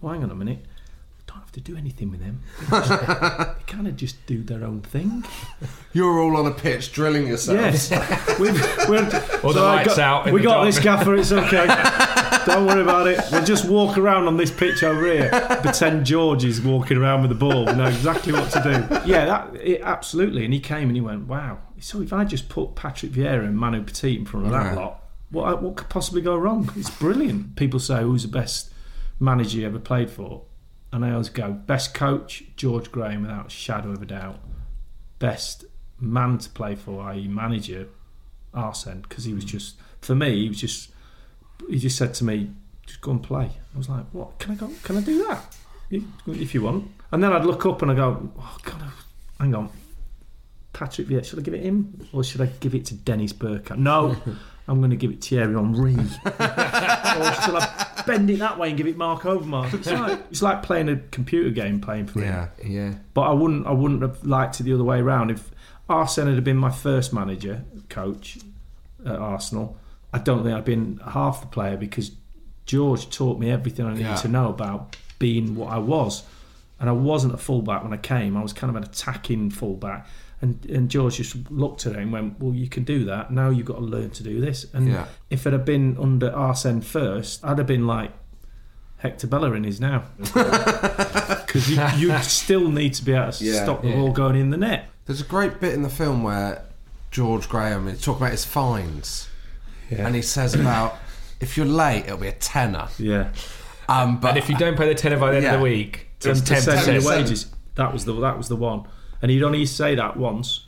hang 0.00 0.22
on 0.22 0.30
a 0.30 0.34
minute. 0.34 0.64
We 1.34 1.38
don't 1.38 1.42
have 1.42 1.52
to 1.52 1.60
do 1.60 1.76
anything 1.76 2.10
with 2.10 2.20
them. 2.20 2.42
They, 2.70 3.44
they 3.44 3.62
kind 3.66 3.88
of 3.88 3.96
just 3.96 4.24
do 4.26 4.42
their 4.44 4.62
own 4.64 4.82
thing. 4.82 5.24
You're 5.92 6.20
all 6.20 6.36
on 6.36 6.46
a 6.46 6.54
pitch 6.54 6.92
drilling 6.92 7.26
yourselves. 7.26 7.90
Yes. 7.90 8.38
We've, 8.38 8.52
we're, 8.88 9.04
Or 9.42 9.52
the 9.52 9.54
so 9.54 9.66
I 9.66 9.74
lights 9.76 9.96
got- 9.96 9.98
out 9.98 10.28
in 10.28 10.34
We 10.34 10.40
the 10.40 10.44
got 10.46 10.64
this 10.64 10.78
gaffer, 10.78 11.14
it's 11.16 11.32
okay. 11.32 11.66
Don't 12.46 12.66
worry 12.66 12.82
about 12.82 13.06
it. 13.08 13.18
We'll 13.32 13.44
just 13.44 13.64
walk 13.68 13.98
around 13.98 14.26
on 14.28 14.36
this 14.36 14.50
pitch 14.52 14.82
over 14.84 15.04
here. 15.06 15.28
Pretend 15.62 16.06
George 16.06 16.44
is 16.44 16.60
walking 16.60 16.98
around 16.98 17.22
with 17.22 17.30
the 17.30 17.36
ball. 17.36 17.64
We 17.66 17.72
know 17.74 17.86
exactly 17.86 18.32
what 18.32 18.50
to 18.52 18.62
do. 18.62 19.10
Yeah, 19.10 19.24
that 19.26 19.56
it, 19.56 19.80
absolutely. 19.82 20.44
And 20.44 20.52
he 20.54 20.60
came 20.60 20.88
and 20.88 20.96
he 20.96 21.00
went, 21.00 21.26
wow. 21.26 21.58
So 21.80 22.00
if 22.00 22.12
I 22.12 22.24
just 22.24 22.48
put 22.48 22.76
Patrick 22.76 23.10
Vieira 23.12 23.44
and 23.44 23.56
Manu 23.56 23.82
Petit 23.82 24.16
in 24.16 24.24
front 24.24 24.46
of 24.46 24.52
that 24.52 24.74
Yeah. 24.74 24.80
lot, 24.80 25.02
what, 25.30 25.62
what 25.62 25.76
could 25.76 25.88
possibly 25.88 26.20
go 26.22 26.36
wrong? 26.36 26.70
It's 26.76 26.90
brilliant. 26.90 27.56
People 27.56 27.80
say, 27.80 28.02
who's 28.02 28.22
the 28.22 28.28
best 28.28 28.72
manager 29.18 29.58
you 29.58 29.66
ever 29.66 29.78
played 29.80 30.10
for? 30.10 30.42
And 30.94 31.04
I 31.04 31.10
always 31.10 31.28
go, 31.28 31.50
best 31.50 31.92
coach, 31.92 32.44
George 32.54 32.92
Graham, 32.92 33.22
without 33.22 33.48
a 33.48 33.50
shadow 33.50 33.90
of 33.90 34.00
a 34.00 34.06
doubt. 34.06 34.38
Best 35.18 35.64
man 35.98 36.38
to 36.38 36.48
play 36.50 36.76
for, 36.76 37.02
i.e., 37.02 37.26
manager, 37.26 37.88
Arsene, 38.54 39.00
because 39.00 39.24
he 39.24 39.34
was 39.34 39.42
hmm. 39.42 39.48
just, 39.48 39.74
for 40.00 40.14
me, 40.14 40.42
he 40.42 40.48
was 40.48 40.60
just, 40.60 40.92
he 41.68 41.80
just 41.80 41.98
said 41.98 42.14
to 42.14 42.24
me, 42.24 42.52
just 42.86 43.00
go 43.00 43.10
and 43.10 43.20
play. 43.20 43.50
I 43.74 43.76
was 43.76 43.88
like, 43.88 44.04
what? 44.12 44.38
Can 44.38 44.52
I 44.52 44.54
go? 44.54 44.70
Can 44.84 44.96
I 44.96 45.00
do 45.00 45.26
that? 45.26 45.56
If 46.28 46.54
you 46.54 46.62
want. 46.62 46.88
And 47.10 47.24
then 47.24 47.32
I'd 47.32 47.44
look 47.44 47.66
up 47.66 47.82
and 47.82 47.90
I 47.90 47.94
go, 47.94 48.30
oh, 48.38 48.58
God, 48.62 48.80
hang 49.40 49.52
on. 49.56 49.70
Patrick 50.72 51.08
Vieira, 51.08 51.24
should 51.24 51.40
I 51.40 51.42
give 51.42 51.54
it 51.54 51.64
him 51.64 52.06
or 52.12 52.22
should 52.22 52.40
I 52.40 52.46
give 52.46 52.72
it 52.72 52.84
to 52.86 52.94
Dennis 52.94 53.32
Bergkamp? 53.32 53.78
No, 53.78 54.16
I'm 54.68 54.78
going 54.78 54.90
to 54.90 54.96
give 54.96 55.10
it 55.10 55.24
Thierry 55.24 55.54
Henry. 55.54 55.94
or 55.94 57.32
should 57.42 57.56
I 57.56 57.83
bend 58.06 58.30
it 58.30 58.38
that 58.38 58.58
way 58.58 58.68
and 58.68 58.76
give 58.78 58.86
it 58.86 58.96
Marc 58.96 59.22
Overmars? 59.22 59.72
It's 59.74 59.90
like, 59.90 60.20
it's 60.30 60.42
like 60.42 60.62
playing 60.62 60.88
a 60.88 60.96
computer 61.10 61.50
game 61.50 61.80
playing 61.80 62.06
for 62.06 62.20
him. 62.20 62.26
Yeah. 62.32 62.48
Yeah. 62.66 62.94
But 63.14 63.22
I 63.22 63.32
wouldn't 63.32 63.66
I 63.66 63.72
wouldn't 63.72 64.02
have 64.02 64.24
liked 64.24 64.60
it 64.60 64.64
the 64.64 64.74
other 64.74 64.84
way 64.84 65.00
around. 65.00 65.30
If 65.30 65.50
Arsene 65.88 66.26
had 66.32 66.44
been 66.44 66.56
my 66.56 66.70
first 66.70 67.12
manager, 67.12 67.64
coach 67.88 68.38
at 69.04 69.16
Arsenal, 69.16 69.76
I 70.12 70.18
don't 70.18 70.42
think 70.42 70.54
I'd 70.56 70.64
been 70.64 71.00
half 71.06 71.40
the 71.40 71.46
player 71.46 71.76
because 71.76 72.12
George 72.66 73.10
taught 73.10 73.38
me 73.38 73.50
everything 73.50 73.84
I 73.86 73.90
needed 73.90 74.02
Yeah. 74.06 74.14
to 74.16 74.28
know 74.28 74.48
about 74.48 74.96
being 75.18 75.54
what 75.54 75.72
I 75.72 75.78
was. 75.78 76.22
And 76.80 76.88
I 76.88 76.92
wasn't 76.92 77.34
a 77.34 77.38
fullback 77.38 77.82
when 77.84 77.92
I 77.92 77.96
came. 77.98 78.36
I 78.36 78.42
was 78.42 78.52
kind 78.52 78.70
of 78.70 78.76
an 78.76 78.82
attacking 78.84 79.50
fullback. 79.50 80.06
And, 80.44 80.64
and 80.66 80.90
George 80.90 81.16
just 81.16 81.50
looked 81.50 81.86
at 81.86 81.92
it 81.94 81.98
and 82.00 82.12
went, 82.12 82.38
Well, 82.38 82.52
you 82.54 82.68
can 82.68 82.84
do 82.84 83.04
that. 83.06 83.30
Now 83.30 83.48
you've 83.48 83.64
got 83.66 83.76
to 83.76 83.80
learn 83.96 84.10
to 84.10 84.22
do 84.22 84.40
this. 84.42 84.66
And 84.74 84.88
Yeah. 84.88 85.06
if 85.30 85.46
it 85.46 85.52
had 85.54 85.64
been 85.64 85.96
under 85.98 86.30
Arsene 86.30 86.82
first, 86.82 87.42
I'd 87.42 87.56
have 87.58 87.66
been 87.66 87.86
like 87.86 88.10
Hector 88.98 89.26
Bellerin 89.26 89.64
is 89.64 89.80
now. 89.80 90.04
Because 91.44 91.70
you, 91.70 92.10
you 92.10 92.18
still 92.22 92.68
need 92.70 92.94
to 92.94 93.04
be 93.04 93.12
able 93.12 93.30
to 93.32 93.44
Yeah. 93.44 93.62
stop 93.62 93.82
the 93.82 93.88
Yeah. 93.88 93.94
ball 93.96 94.12
going 94.12 94.36
in 94.36 94.50
the 94.50 94.56
net. 94.56 94.88
There's 95.06 95.20
a 95.20 95.24
great 95.24 95.60
bit 95.60 95.72
in 95.72 95.82
the 95.82 95.88
film 95.88 96.22
where 96.24 96.62
George 97.12 97.48
Graham 97.48 97.86
is 97.88 98.02
talking 98.02 98.22
about 98.22 98.32
his 98.32 98.44
fines, 98.44 99.28
and 99.90 100.14
he 100.16 100.22
says 100.22 100.54
about 100.54 100.96
if 101.40 101.56
you're 101.56 101.64
late, 101.66 102.06
it'll 102.06 102.18
be 102.18 102.26
a 102.26 102.32
tenner. 102.32 102.88
Yeah. 102.98 103.28
Um, 103.88 104.18
but 104.18 104.30
and 104.30 104.38
if 104.38 104.48
you 104.48 104.56
don't 104.56 104.76
pay 104.76 104.88
the 104.88 104.94
tenner 104.96 105.16
by 105.18 105.30
the 105.30 105.36
end 105.38 105.46
of 105.46 105.52
the 105.60 105.62
week, 105.64 106.08
ten 106.18 106.32
it's 106.32 106.40
ten 106.40 106.56
percent 106.56 106.78
of 106.80 106.84
percent. 106.86 107.02
your 107.04 107.12
wages. 107.12 107.46
That 107.76 107.92
was 107.92 108.04
the 108.04 108.14
that 108.20 108.36
was 108.36 108.48
the 108.48 108.56
one, 108.56 108.86
and 109.24 109.30
he'd 109.30 109.42
only 109.42 109.64
say 109.64 109.94
that 109.94 110.18
once, 110.18 110.66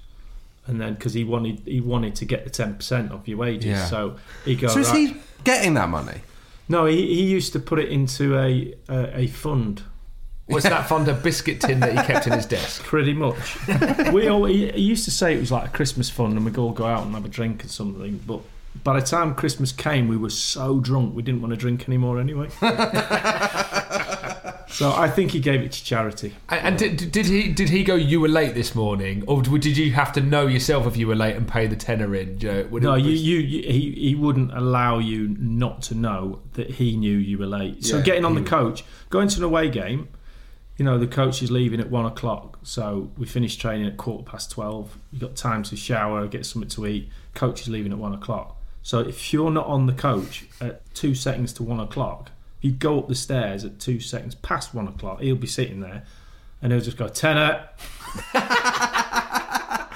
and 0.66 0.80
then 0.80 0.94
because 0.94 1.12
he 1.12 1.24
wanted 1.24 1.60
he 1.66 1.82
wanted 1.82 2.14
to 2.16 2.24
get 2.24 2.44
the 2.44 2.50
ten 2.50 2.74
percent 2.74 3.12
of 3.12 3.28
your 3.28 3.36
wages, 3.36 3.66
Yeah. 3.66 3.84
so 3.84 4.16
he 4.46 4.56
goes. 4.56 4.72
so 4.72 4.80
is 4.80 4.88
right. 4.88 5.10
he 5.10 5.16
getting 5.44 5.74
that 5.74 5.90
money? 5.90 6.22
No, 6.66 6.86
he, 6.86 6.96
he 7.14 7.22
used 7.24 7.52
to 7.52 7.60
put 7.60 7.78
it 7.78 7.90
into 7.90 8.38
a 8.38 8.74
a, 8.88 9.18
a 9.20 9.26
fund. 9.26 9.82
What's 10.46 10.64
that 10.64 10.88
fond 10.88 11.08
of 11.08 11.22
biscuit 11.22 11.60
tin 11.60 11.80
that 11.80 11.90
he 11.90 11.98
kept 12.10 12.26
in 12.26 12.32
his 12.32 12.46
desk? 12.46 12.82
Pretty 12.92 13.12
much. 13.12 13.58
we 14.12 14.28
all, 14.28 14.46
he, 14.46 14.70
he 14.70 14.80
used 14.80 15.04
to 15.04 15.10
say 15.10 15.34
it 15.34 15.40
was 15.40 15.52
like 15.52 15.66
a 15.66 15.70
Christmas 15.76 16.08
fund, 16.08 16.32
and 16.32 16.44
we'd 16.46 16.56
all 16.56 16.72
go 16.72 16.86
out 16.86 17.04
and 17.04 17.14
have 17.14 17.26
a 17.26 17.28
drink 17.28 17.64
or 17.64 17.68
something. 17.68 18.20
But 18.26 18.40
by 18.82 18.98
the 18.98 19.04
time 19.06 19.34
Christmas 19.34 19.70
came, 19.72 20.08
we 20.08 20.16
were 20.16 20.30
so 20.30 20.80
drunk 20.80 21.14
we 21.14 21.22
didn't 21.22 21.42
want 21.42 21.50
to 21.52 21.56
drink 21.56 21.86
anymore 21.88 22.18
anyway. 22.20 22.48
so 24.68 24.92
I 24.92 25.08
think 25.08 25.30
he 25.32 25.40
gave 25.40 25.60
it 25.62 25.72
to 25.72 25.84
charity. 25.84 26.34
And, 26.48 26.80
and 26.80 26.98
did, 26.98 27.12
did 27.12 27.26
he 27.26 27.52
did 27.52 27.68
he 27.68 27.84
go? 27.84 27.94
You 27.94 28.20
were 28.20 28.28
late 28.28 28.54
this 28.54 28.74
morning, 28.74 29.24
or 29.26 29.42
did 29.42 29.76
you 29.76 29.92
have 29.92 30.12
to 30.14 30.20
know 30.20 30.46
yourself 30.46 30.86
if 30.86 30.96
you 30.96 31.06
were 31.06 31.14
late 31.14 31.36
and 31.36 31.46
pay 31.46 31.66
the 31.66 31.76
tenner 31.76 32.14
in? 32.14 32.38
Joe? 32.38 32.66
Would 32.70 32.82
No, 32.82 32.94
you, 32.94 33.10
you, 33.10 33.38
you 33.38 33.62
he, 33.72 33.92
he 33.92 34.14
wouldn't 34.14 34.52
allow 34.52 34.98
you 34.98 35.34
not 35.38 35.82
to 35.82 35.94
know 35.94 36.40
that 36.54 36.70
he 36.70 36.96
knew 36.96 37.16
you 37.16 37.38
were 37.38 37.46
late. 37.46 37.84
So 37.84 37.98
Yeah, 37.98 38.02
getting 38.02 38.24
on 38.24 38.34
the 38.34 38.40
would. 38.42 38.50
coach, 38.50 38.84
going 39.10 39.28
to 39.28 39.38
an 39.38 39.44
away 39.44 39.70
game, 39.70 40.08
you 40.76 40.84
know, 40.84 40.98
the 40.98 41.06
coach 41.06 41.42
is 41.42 41.50
leaving 41.50 41.80
at 41.80 41.90
one 41.90 42.04
o'clock. 42.04 42.58
So 42.62 43.10
we 43.16 43.26
finished 43.26 43.60
training 43.60 43.86
at 43.86 43.96
quarter 43.96 44.24
past 44.24 44.50
twelve. 44.50 44.98
You 45.12 45.20
got 45.20 45.36
time 45.36 45.62
to 45.64 45.76
shower, 45.76 46.26
get 46.26 46.44
something 46.44 46.68
to 46.70 46.86
eat. 46.86 47.08
Coach 47.34 47.62
is 47.62 47.68
leaving 47.68 47.92
at 47.92 47.98
one 47.98 48.12
o'clock. 48.14 48.60
So 48.82 49.00
if 49.00 49.32
you're 49.32 49.50
not 49.50 49.66
on 49.66 49.86
the 49.86 49.92
coach 49.92 50.44
at 50.60 50.82
two 50.94 51.14
seconds 51.14 51.52
to 51.54 51.62
one 51.64 51.80
o'clock, 51.80 52.30
if 52.66 52.72
you 52.72 52.78
go 52.78 52.98
up 52.98 53.08
the 53.08 53.14
stairs 53.14 53.64
at 53.64 53.78
two 53.78 54.00
seconds 54.00 54.34
past 54.34 54.74
one 54.74 54.88
o'clock, 54.88 55.20
he'll 55.20 55.36
be 55.36 55.46
sitting 55.46 55.80
there, 55.80 56.04
and 56.62 56.72
he'll 56.72 56.80
just 56.82 56.96
go 56.96 57.08
tenner. 57.08 57.68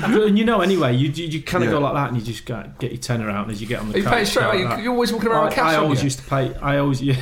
and 0.02 0.38
you 0.38 0.44
know, 0.44 0.61
anyway, 0.61 0.94
you 0.94 1.09
you, 1.11 1.26
you 1.26 1.42
kind 1.42 1.64
of 1.64 1.70
Yeah. 1.70 1.76
go 1.76 1.80
like 1.80 1.94
that, 1.94 2.09
and 2.11 2.16
you 2.18 2.22
just 2.24 2.44
go, 2.46 2.64
get 2.78 2.92
your 2.92 3.00
tenner 3.00 3.28
out, 3.30 3.44
and 3.44 3.52
as 3.52 3.61
you 3.61 3.66
get 3.66 3.80
on 3.80 3.90
the 3.90 3.98
You 3.98 4.04
pay 4.04 4.24
straight 4.24 4.44
away. 4.46 4.64
like. 4.64 4.83
You're 4.85 4.92
always 4.92 5.12
walking 5.12 5.28
around 5.28 5.44
with 5.46 5.52
I, 5.54 5.56
cash 5.56 5.72
I 5.74 5.76
always 5.76 6.00
you. 6.00 6.04
used 6.04 6.18
to 6.20 6.24
pay. 6.26 6.54
I 6.56 6.78
always 6.78 7.02
yeah. 7.02 7.16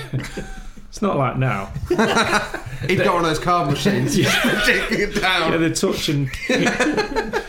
it's 0.88 1.02
not 1.02 1.16
like 1.16 1.36
now. 1.36 1.66
He'd 2.86 2.96
got 2.98 3.14
one 3.14 3.24
of 3.24 3.30
those 3.30 3.38
card 3.40 3.70
machines, 3.70 4.14
taking 4.14 5.00
it 5.00 5.14
down. 5.20 5.52
Yeah, 5.52 5.56
the 5.58 5.74
touch 5.74 6.08
and 6.08 6.30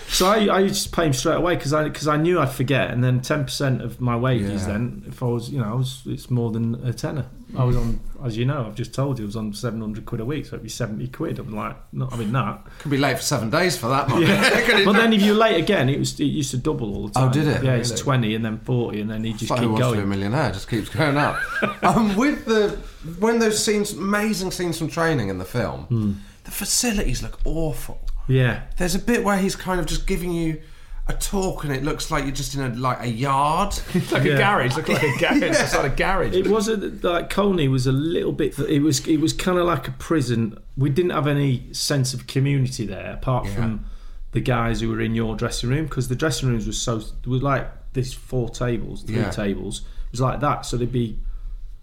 so 0.07 0.25
I, 0.27 0.45
I 0.47 0.59
used 0.61 0.85
to 0.85 0.89
pay 0.91 1.05
him 1.05 1.13
straight 1.13 1.35
away 1.35 1.55
because 1.55 1.73
I 1.73 1.83
because 1.83 2.07
I 2.07 2.17
knew 2.17 2.39
I'd 2.39 2.51
forget, 2.51 2.89
and 2.91 3.03
then 3.03 3.21
ten 3.21 3.43
percent 3.43 3.81
of 3.81 4.01
my 4.01 4.15
wages. 4.15 4.63
Yeah. 4.63 4.73
Then 4.73 5.03
if 5.07 5.21
I 5.21 5.27
was, 5.27 5.49
you 5.51 5.59
know, 5.59 5.71
I 5.71 5.73
was 5.75 6.01
it's 6.07 6.29
more 6.31 6.51
than 6.51 6.75
a 6.85 6.93
tenner. 6.93 7.25
I 7.57 7.63
was 7.63 7.75
on, 7.75 7.99
as 8.23 8.37
you 8.37 8.45
know, 8.45 8.65
I've 8.67 8.75
just 8.75 8.93
told 8.93 9.17
you, 9.17 9.25
I 9.25 9.27
was 9.27 9.35
on 9.35 9.53
seven 9.53 9.81
hundred 9.81 10.05
quid 10.05 10.21
a 10.21 10.25
week, 10.25 10.45
so 10.45 10.49
it'd 10.49 10.63
be 10.63 10.69
seventy 10.69 11.07
quid. 11.07 11.39
I'm 11.39 11.53
like, 11.55 11.75
not 11.91 12.11
having 12.11 12.31
that. 12.33 12.65
Could 12.79 12.91
be 12.91 12.97
late 12.97 13.17
for 13.17 13.23
seven 13.23 13.49
days 13.49 13.75
for 13.75 13.87
that 13.89 14.07
money. 14.07 14.27
Yeah. 14.27 14.81
but 14.85 14.93
then 14.93 15.13
if 15.13 15.21
you're 15.23 15.35
late 15.35 15.57
again, 15.57 15.89
it 15.89 15.97
was 15.97 16.19
it 16.19 16.25
used 16.25 16.51
to 16.51 16.57
double 16.57 16.93
all 16.95 17.07
the 17.07 17.13
time. 17.13 17.29
Oh, 17.29 17.31
did 17.33 17.47
it? 17.47 17.63
Yeah, 17.63 17.75
it's 17.75 17.91
twenty 17.99 18.35
and 18.35 18.45
then 18.45 18.59
forty, 18.59 19.01
and 19.01 19.09
then 19.09 19.23
he 19.23 19.31
just 19.33 19.51
keep 19.51 19.51
Wants 19.51 19.63
to 19.63 19.67
Be 19.69 19.75
a 19.75 20.01
going. 20.01 20.09
Millionaire 20.09 20.51
just 20.51 20.69
keeps 20.69 20.89
going 20.89 21.17
up. 21.17 21.37
um, 21.83 22.15
with 22.15 22.45
the 22.45 22.77
when 23.19 23.39
those 23.39 23.63
scenes, 23.63 23.93
amazing 23.93 24.51
scenes 24.51 24.77
from 24.77 24.87
training 24.89 25.29
in 25.29 25.37
the 25.39 25.45
film, 25.45 25.83
Hmm. 25.85 26.11
the 26.43 26.51
facilities 26.51 27.23
look 27.23 27.39
awful. 27.45 27.99
Yeah, 28.27 28.61
There's 28.77 28.93
a 28.93 28.99
bit 28.99 29.23
where 29.23 29.37
he's 29.39 29.55
kind 29.55 29.79
of 29.79 29.87
just 29.87 30.05
giving 30.05 30.31
you 30.31 30.61
a 31.09 31.13
talk, 31.13 31.63
and 31.63 31.73
it 31.73 31.83
looks 31.83 32.11
like 32.11 32.23
you're 32.23 32.31
just 32.33 32.55
in 32.55 32.61
a 32.61 32.69
like 32.75 33.01
a 33.01 33.07
yard. 33.09 33.73
It's 33.93 34.11
like 34.11 34.23
Yeah. 34.23 34.33
a 34.35 34.37
garage. 34.37 34.75
Look 34.77 34.87
like 34.89 35.03
a 35.03 35.17
garage. 35.19 35.41
It's 35.43 35.75
like 35.75 35.91
a 35.93 35.95
garage. 35.95 36.35
It 36.35 36.47
wasn't 36.47 37.03
like 37.03 37.29
Colney 37.29 37.67
was 37.67 37.87
a 37.87 37.91
little 37.91 38.31
bit. 38.31 38.57
It 38.59 38.81
was 38.81 39.05
it 39.07 39.17
was 39.19 39.33
kind 39.33 39.57
of 39.57 39.65
like 39.65 39.87
a 39.87 39.91
prison. 39.93 40.57
We 40.77 40.89
didn't 40.89 41.11
have 41.11 41.27
any 41.27 41.71
sense 41.73 42.13
of 42.13 42.27
community 42.27 42.85
there, 42.85 43.11
apart 43.13 43.45
Yeah. 43.47 43.55
from 43.55 43.85
the 44.31 44.39
guys 44.41 44.81
who 44.81 44.89
were 44.89 45.01
in 45.01 45.15
your 45.15 45.35
dressing 45.35 45.69
room, 45.69 45.85
because 45.85 46.07
the 46.07 46.15
dressing 46.15 46.49
rooms 46.49 46.67
was 46.67 46.79
so 46.81 46.99
there 46.99 47.31
was 47.31 47.41
like 47.41 47.67
this 47.93 48.13
four 48.13 48.49
tables, 48.49 49.03
three 49.03 49.15
Yeah. 49.17 49.31
tables. 49.31 49.79
It 50.07 50.11
was 50.11 50.21
like 50.21 50.39
that. 50.41 50.65
So 50.65 50.77
there'd 50.77 50.91
be, 50.91 51.17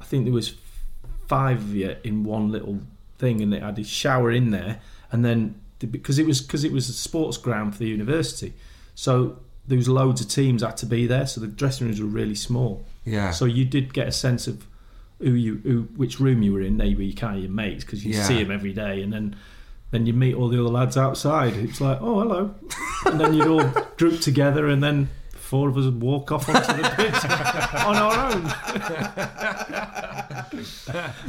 I 0.01 0.05
think 0.05 0.25
there 0.25 0.33
was 0.33 0.55
five 1.27 1.59
of 1.59 1.75
you 1.75 1.97
in 2.05 2.23
one 2.25 2.53
little 2.53 2.79
thing, 3.19 3.41
and 3.43 3.53
they 3.53 3.59
had 3.59 3.79
a 3.79 3.85
shower 3.85 4.31
in 4.31 4.51
there, 4.51 4.79
and 5.11 5.25
then 5.25 5.57
because 5.79 6.19
it 6.19 6.27
was 6.27 6.41
because 6.41 6.65
it 6.65 6.73
was 6.73 6.89
a 6.89 6.93
sports 6.93 7.37
ground 7.37 7.73
for 7.75 7.81
the 7.81 7.89
university, 7.89 8.55
so 8.97 9.39
there 9.69 9.79
was 9.79 9.89
loads 9.89 10.21
of 10.21 10.29
teams 10.29 10.63
had 10.63 10.77
to 10.79 10.87
be 10.87 11.07
there. 11.07 11.27
So 11.29 11.41
the 11.41 11.47
dressing 11.47 11.87
rooms 11.87 12.01
were 12.01 12.07
really 12.09 12.35
small. 12.35 12.85
Yeah. 13.05 13.31
So 13.31 13.45
you 13.45 13.65
did 13.65 13.95
get 13.95 14.09
a 14.09 14.13
sense 14.13 14.49
of 14.49 14.67
who 15.21 15.33
you, 15.35 15.61
who, 15.63 15.83
which 15.97 16.19
room 16.21 16.43
you 16.43 16.53
were 16.53 16.61
in. 16.63 16.77
They 16.79 16.95
were 16.95 17.03
your 17.03 17.15
kind 17.17 17.37
of 17.37 17.43
your 17.43 17.51
mates 17.53 17.85
because 17.85 18.05
you 18.05 18.13
Yeah. 18.15 18.25
see 18.25 18.43
them 18.43 18.51
every 18.51 18.73
day, 18.73 19.03
and 19.03 19.13
then 19.13 19.37
then 19.93 20.05
you 20.05 20.13
meet 20.13 20.35
all 20.35 20.49
the 20.49 20.59
other 20.61 20.69
lads 20.69 20.97
outside. 20.97 21.55
It's 21.55 21.81
like, 21.81 21.99
oh 22.01 22.19
hello, 22.21 22.55
and 23.07 23.21
then 23.21 23.35
you'd 23.35 23.47
all 23.47 23.65
group 23.97 24.21
together, 24.21 24.67
and 24.69 24.83
then 24.83 25.09
four 25.33 25.69
of 25.69 25.77
us 25.77 25.85
would 25.85 26.01
walk 26.03 26.33
off 26.33 26.49
onto 26.49 26.83
the 26.83 26.89
pitch 26.97 27.25
on 27.87 27.97
our 27.97 28.33
own. 28.33 28.43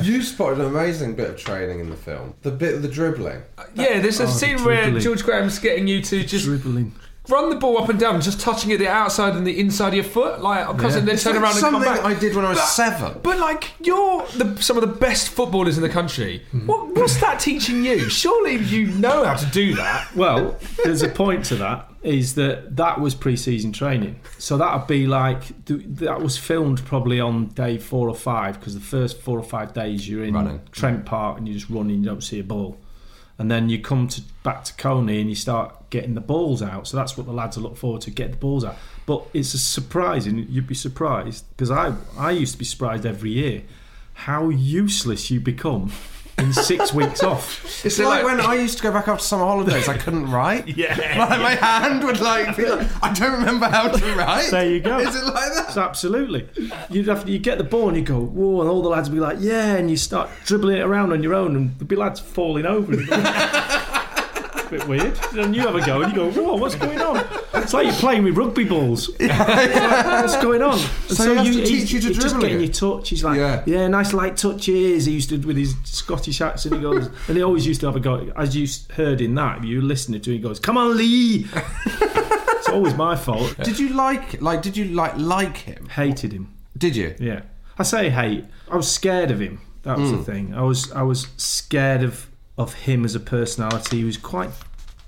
you 0.03 0.21
spotted 0.21 0.59
an 0.59 0.65
amazing 0.65 1.15
bit 1.15 1.29
of 1.29 1.37
training 1.37 1.79
in 1.79 1.89
the 1.89 1.95
film. 1.95 2.33
The 2.41 2.51
bit 2.51 2.73
of 2.75 2.81
the 2.81 2.87
dribbling. 2.87 3.41
Yeah, 3.75 3.99
there's 3.99 4.19
a 4.19 4.23
Oh, 4.23 4.27
scene 4.27 4.63
where. 4.63 4.97
George 4.99 5.23
Graham's 5.23 5.59
getting 5.59 5.87
you 5.87 6.01
to 6.01 6.23
just 6.23 6.45
Dribbling. 6.45 6.93
Run 7.29 7.49
the 7.49 7.55
ball 7.55 7.77
up 7.77 7.89
and 7.89 7.99
down, 7.99 8.21
just 8.21 8.39
touching 8.39 8.71
it 8.71 8.77
the 8.77 8.87
outside 8.87 9.35
and 9.35 9.45
the 9.45 9.59
inside 9.59 9.89
of 9.89 9.93
your 9.95 10.03
foot, 10.03 10.41
like 10.41 10.65
because 10.75 10.93
Yeah. 10.93 10.99
and 10.99 11.07
then 11.07 11.15
It's 11.15 11.23
turn 11.23 11.33
like 11.35 11.43
around 11.43 11.51
and 11.53 11.61
come 11.61 11.73
something 11.83 11.93
back. 11.93 12.03
I 12.05 12.13
did 12.19 12.35
when 12.35 12.45
I 12.45 12.49
was 12.49 12.57
But- 12.59 12.65
seven. 12.67 13.19
But 13.23 13.39
like 13.39 13.71
you're 13.81 14.25
the, 14.35 14.61
some 14.61 14.77
of 14.77 14.81
the 14.81 14.95
best 14.95 15.29
footballers 15.29 15.77
in 15.77 15.83
the 15.83 15.89
country. 15.89 16.43
Hmm. 16.51 16.67
What, 16.67 16.95
what's 16.95 17.19
that 17.21 17.39
teaching 17.39 17.83
you? 17.83 18.09
Surely 18.09 18.55
you 18.57 18.87
know 18.87 19.25
how 19.25 19.35
to 19.35 19.45
do 19.47 19.75
that. 19.75 20.15
Well, 20.15 20.57
there's 20.83 21.01
a 21.03 21.09
point 21.09 21.45
to 21.45 21.55
that. 21.55 21.89
Is 22.03 22.35
that 22.35 22.77
that 22.77 23.01
was 23.01 23.15
pre-season 23.15 23.73
training? 23.73 24.19
So 24.37 24.55
that'd 24.57 24.87
be 24.87 25.07
like 25.07 25.65
that 25.65 26.21
was 26.21 26.37
filmed 26.37 26.85
probably 26.85 27.19
on 27.19 27.47
day 27.47 27.77
four 27.77 28.07
or 28.07 28.15
five 28.15 28.59
because 28.59 28.75
the 28.75 28.79
first 28.79 29.19
four 29.19 29.37
or 29.37 29.43
five 29.43 29.73
days 29.73 30.07
you're 30.07 30.23
in 30.23 30.33
Running. 30.35 30.61
Trent 30.71 31.05
Park 31.05 31.37
and 31.37 31.47
you're 31.47 31.57
just 31.57 31.69
running, 31.69 31.99
you 31.99 32.05
don't 32.05 32.23
see 32.23 32.39
a 32.39 32.43
ball, 32.43 32.77
and 33.39 33.51
then 33.51 33.69
you 33.69 33.79
come 33.79 34.07
to 34.07 34.21
back 34.43 34.63
to 34.65 34.73
Colney 34.73 35.19
and 35.19 35.29
you 35.29 35.35
start 35.35 35.89
getting 35.89 36.15
the 36.15 36.21
balls 36.21 36.61
out. 36.61 36.87
So 36.87 36.97
that's 36.97 37.17
what 37.17 37.27
the 37.27 37.33
lads 37.33 37.57
look 37.57 37.77
forward 37.77 38.01
to 38.01 38.11
get 38.11 38.31
the 38.31 38.37
balls 38.37 38.65
out. 38.65 38.77
But 39.05 39.27
it's 39.33 39.53
a 39.53 39.59
surprising. 39.59 40.47
You'd 40.49 40.67
be 40.67 40.75
surprised 40.75 41.45
because 41.51 41.71
I 41.71 41.95
I 42.17 42.31
used 42.31 42.53
to 42.53 42.59
be 42.59 42.65
surprised 42.65 43.05
every 43.05 43.31
year 43.31 43.63
how 44.13 44.49
useless 44.49 45.29
you 45.29 45.39
become 45.39 45.91
in 46.37 46.53
six 46.53 46.93
weeks 46.93 47.23
off. 47.23 47.85
It's 47.85 47.97
like, 47.99 48.23
when 48.23 48.39
I 48.39 48.55
used 48.55 48.77
to 48.77 48.83
go 48.83 48.91
back 48.91 49.07
after 49.07 49.23
summer 49.23 49.45
holidays, 49.45 49.87
I 49.89 49.97
couldn't 49.97 50.29
write. 50.29 50.65
Yeah. 50.77 50.95
Like 51.17 51.41
my 51.41 51.55
hand 51.55 52.03
would 52.03 52.19
like 52.19 52.55
be 52.55 52.65
like, 52.65 52.87
I 53.01 53.11
don't 53.11 53.31
remember 53.33 53.65
how 53.67 53.87
to 53.87 54.15
write. 54.15 54.51
There 54.51 54.69
you 54.69 54.79
go. 54.79 54.99
Is 54.99 55.15
it 55.15 55.25
like 55.25 55.53
that? 55.53 55.71
So 55.71 55.81
absolutely. 55.81 56.47
You'd 56.91 57.07
have 57.07 57.27
you 57.27 57.39
get 57.39 57.57
the 57.57 57.63
ball 57.63 57.87
and 57.87 57.97
you 57.97 58.03
go, 58.03 58.19
whoa, 58.19 58.61
and 58.61 58.69
all 58.69 58.83
the 58.83 58.89
lads 58.89 59.09
would 59.09 59.15
be 59.15 59.19
like, 59.19 59.37
yeah, 59.39 59.75
and 59.75 59.89
you 59.89 59.97
start 59.97 60.29
dribbling 60.45 60.77
it 60.77 60.81
around 60.81 61.13
on 61.13 61.23
your 61.23 61.33
own, 61.33 61.55
and 61.55 61.75
there'd 61.79 61.87
be 61.87 61.95
lads 61.95 62.19
falling 62.19 62.67
over. 62.67 62.93
a 64.67 64.69
bit 64.69 64.87
weird. 64.87 65.15
Then 65.33 65.53
you 65.53 65.61
have 65.61 65.75
a 65.75 65.85
go 65.85 66.01
and 66.01 66.11
you 66.11 66.15
go, 66.15 66.31
whoa, 66.31 66.55
what's 66.55 66.75
going 66.75 66.99
on? 67.01 67.25
It's 67.55 67.73
like 67.73 67.85
you're 67.85 67.95
playing 67.95 68.23
with 68.23 68.37
rugby 68.37 68.65
balls. 68.65 69.09
What's 69.19 70.37
going 70.37 70.61
on? 70.61 70.77
So 71.07 71.35
he 71.35 71.51
to 71.51 71.57
he's- 71.57 71.69
teach 71.69 71.91
you 71.91 71.99
to 72.01 72.07
he's 72.07 72.17
just 72.17 72.29
dribble 72.29 72.41
getting 72.41 72.59
your 72.61 72.71
touch. 72.71 73.09
He's 73.09 73.23
like, 73.23 73.37
Yeah. 73.37 73.63
yeah. 73.65 73.87
nice 73.87 74.13
light 74.13 74.37
touches. 74.37 75.05
He 75.05 75.13
used 75.13 75.29
to 75.29 75.37
with 75.37 75.57
his 75.57 75.75
Scottish 75.83 76.41
accent. 76.41 76.75
He 76.75 76.81
goes, 76.81 77.07
and 77.27 77.37
he 77.37 77.43
always 77.43 77.65
used 77.65 77.81
to 77.81 77.87
have 77.87 77.95
a 77.95 77.99
go. 77.99 78.31
As 78.35 78.55
you 78.55 78.67
heard 78.93 79.21
in 79.21 79.35
that, 79.35 79.59
if 79.59 79.65
you 79.65 79.81
listening 79.81 80.21
to, 80.21 80.29
him, 80.29 80.37
he 80.37 80.41
goes, 80.41 80.59
"Come 80.59 80.77
on, 80.77 80.95
Lee." 80.95 81.47
it's 81.85 82.69
always 82.69 82.95
my 82.95 83.15
fault. 83.15 83.55
Did 83.63 83.79
you 83.79 83.89
like 83.89 84.41
like 84.41 84.61
did 84.61 84.77
you 84.77 84.85
like 84.85 85.17
like 85.17 85.57
him? 85.57 85.89
Hated 85.89 86.31
him. 86.31 86.53
Did 86.77 86.95
you? 86.95 87.15
Yeah, 87.19 87.41
I 87.77 87.83
say 87.83 88.09
hate. 88.09 88.45
I 88.69 88.75
was 88.75 88.91
scared 88.91 89.31
of 89.31 89.39
him. 89.39 89.61
That 89.83 89.97
was 89.97 90.11
the 90.11 90.17
hmm. 90.17 90.23
thing. 90.23 90.53
I 90.53 90.61
was 90.61 90.91
I 90.91 91.01
was 91.03 91.27
scared 91.37 92.03
of 92.03 92.27
of 92.57 92.73
him 92.73 93.05
as 93.05 93.15
a 93.15 93.19
personality. 93.19 93.97
He 93.97 94.03
was 94.03 94.17
quite 94.17 94.49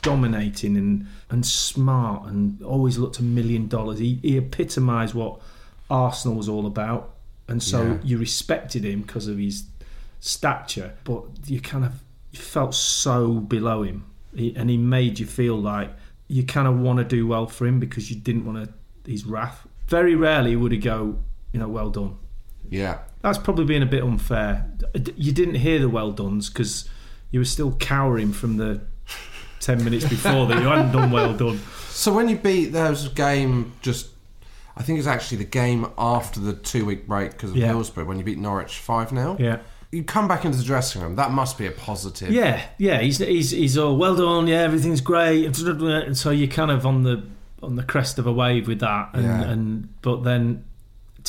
dominating 0.01 0.77
and 0.77 1.07
and 1.29 1.45
smart 1.45 2.25
and 2.27 2.61
always 2.63 2.97
looked 2.97 3.19
a 3.19 3.23
million 3.23 3.67
dollars. 3.67 3.99
He 3.99 4.19
he 4.21 4.37
epitomised 4.37 5.13
what 5.13 5.39
Arsenal 5.89 6.37
was 6.37 6.47
all 6.49 6.65
about, 6.65 7.15
and 7.47 7.61
so 7.61 7.83
Yeah. 7.83 7.97
you 8.03 8.17
respected 8.17 8.83
him 8.83 9.01
because 9.01 9.27
of 9.27 9.37
his 9.37 9.63
stature, 10.19 10.93
but 11.03 11.23
you 11.47 11.59
kind 11.59 11.85
of 11.85 11.93
you 12.31 12.39
felt 12.39 12.75
so 12.75 13.35
below 13.39 13.83
him, 13.83 14.05
he, 14.35 14.53
and 14.55 14.69
he 14.69 14.77
made 14.77 15.19
you 15.19 15.25
feel 15.25 15.59
like 15.59 15.91
you 16.27 16.43
kind 16.43 16.67
of 16.67 16.77
want 16.77 16.99
to 16.99 17.03
do 17.05 17.25
well 17.25 17.47
for 17.47 17.65
him 17.65 17.79
because 17.79 18.11
you 18.11 18.15
didn't 18.15 18.45
want 18.45 18.63
to 19.03 19.11
his 19.11 19.25
wrath. 19.25 19.67
Very 19.87 20.13
rarely 20.13 20.55
would 20.55 20.71
he 20.71 20.77
go, 20.77 21.17
you 21.51 21.59
know, 21.59 21.67
well 21.67 21.89
done. 21.89 22.15
Yeah. 22.69 22.99
That's 23.21 23.39
probably 23.39 23.65
being 23.65 23.81
a 23.81 23.87
bit 23.87 24.03
unfair. 24.03 24.71
You 25.15 25.31
didn't 25.31 25.55
hear 25.55 25.79
the 25.79 25.89
well 25.89 26.11
dones 26.11 26.49
because 26.49 26.87
you 27.32 27.39
were 27.39 27.45
still 27.45 27.71
cowering 27.73 28.32
from 28.34 28.57
the 28.57 28.82
ten 29.59 29.84
minutes 29.84 30.07
before 30.07 30.45
that 30.47 30.61
you 30.61 30.67
hadn't 30.67 30.91
done 30.91 31.11
well 31.11 31.34
done. 31.34 31.59
So 31.89 32.13
when 32.13 32.30
you 32.30 32.38
beat 32.38 32.67
there 32.67 32.89
was 32.89 33.05
a 33.05 33.09
game 33.09 33.73
just 33.82 34.09
I 34.77 34.84
think 34.84 34.99
it's 34.99 35.07
actually 35.07 35.39
the 35.39 35.43
game 35.45 35.88
after 35.97 36.39
the 36.39 36.53
two 36.53 36.86
week 36.86 37.07
break 37.07 37.32
because 37.32 37.51
of 37.51 37.57
Yeah. 37.57 37.67
Hillsborough 37.67 38.05
when 38.05 38.17
you 38.17 38.23
beat 38.23 38.38
Norwich 38.38 38.77
five 38.77 39.09
0 39.09 39.36
Yeah. 39.39 39.57
You 39.91 40.03
come 40.03 40.27
back 40.27 40.45
into 40.45 40.57
the 40.59 40.63
dressing 40.63 41.01
room. 41.01 41.15
That 41.15 41.32
must 41.32 41.57
be 41.57 41.65
a 41.65 41.71
positive. 41.71 42.30
Yeah, 42.30 42.61
yeah, 42.77 43.01
he's 43.01 43.17
he's 43.17 43.49
he's 43.49 43.75
all 43.75 43.97
well 43.97 44.15
done. 44.15 44.45
Yeah, 44.47 44.61
everything's 44.61 45.01
great. 45.01 45.45
And 45.45 46.15
so 46.15 46.30
you're 46.30 46.47
kind 46.47 46.69
of 46.69 46.86
on 46.86 47.01
the 47.01 47.23
on 47.63 47.75
the 47.75 47.82
crest 47.84 48.19
of 48.19 48.27
a 48.27 48.32
wave 48.32 48.67
with 48.67 48.82
that, 48.82 49.09
and, 49.13 49.23
Yeah. 49.23 49.41
and 49.49 50.01
but 50.03 50.23
then 50.23 50.63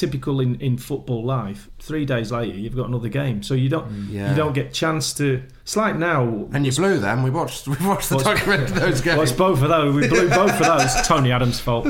typical 0.01 0.40
in, 0.40 0.59
in 0.61 0.78
football 0.78 1.22
life, 1.24 1.68
three 1.78 2.05
days 2.07 2.32
later 2.32 2.57
you've 2.57 2.74
got 2.74 2.88
another 2.88 3.09
game, 3.09 3.42
so 3.42 3.55
you 3.55 3.68
don't 3.68 4.09
Yeah. 4.09 4.30
you 4.30 4.36
don't 4.36 4.55
get 4.55 4.72
chance 4.72 5.12
to. 5.14 5.42
It's 5.62 5.76
like 5.76 5.96
now. 5.96 6.48
And 6.53 6.64
you 6.64 6.72
blew 6.72 6.98
them. 6.98 7.22
We 7.22 7.30
watched. 7.30 7.68
We 7.74 7.76
watched 7.86 8.09
the 8.09 8.16
documentary 8.18 8.64
of 8.66 8.74
those 8.80 9.01
games. 9.01 9.16
Well, 9.16 9.22
it's 9.22 9.32
both 9.32 9.62
of 9.62 9.68
those. 9.68 9.94
We 9.94 10.09
blew 10.09 10.28
both 10.42 10.53
of 10.53 10.66
those. 10.66 11.07
Tony 11.07 11.30
Adams' 11.32 11.61
fault. 11.61 11.86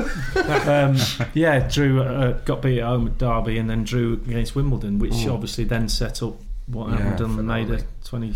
Um, 0.67 0.97
yeah, 1.33 1.67
Drew 1.67 2.01
uh, 2.03 2.33
got 2.45 2.61
beat 2.61 2.79
at 2.79 2.85
home 2.85 3.07
at 3.07 3.17
Derby 3.17 3.57
and 3.57 3.69
then 3.69 3.83
drew 3.83 4.13
against 4.13 4.55
Wimbledon, 4.55 4.99
which 4.99 5.13
Mm. 5.13 5.33
obviously 5.33 5.63
then 5.63 5.87
set 5.89 6.21
up 6.21 6.35
what 6.67 6.89
Yeah, 6.89 6.97
happened 6.97 7.21
on 7.39 7.45
May 7.47 7.65
the 7.65 7.83
twenty 8.03 8.33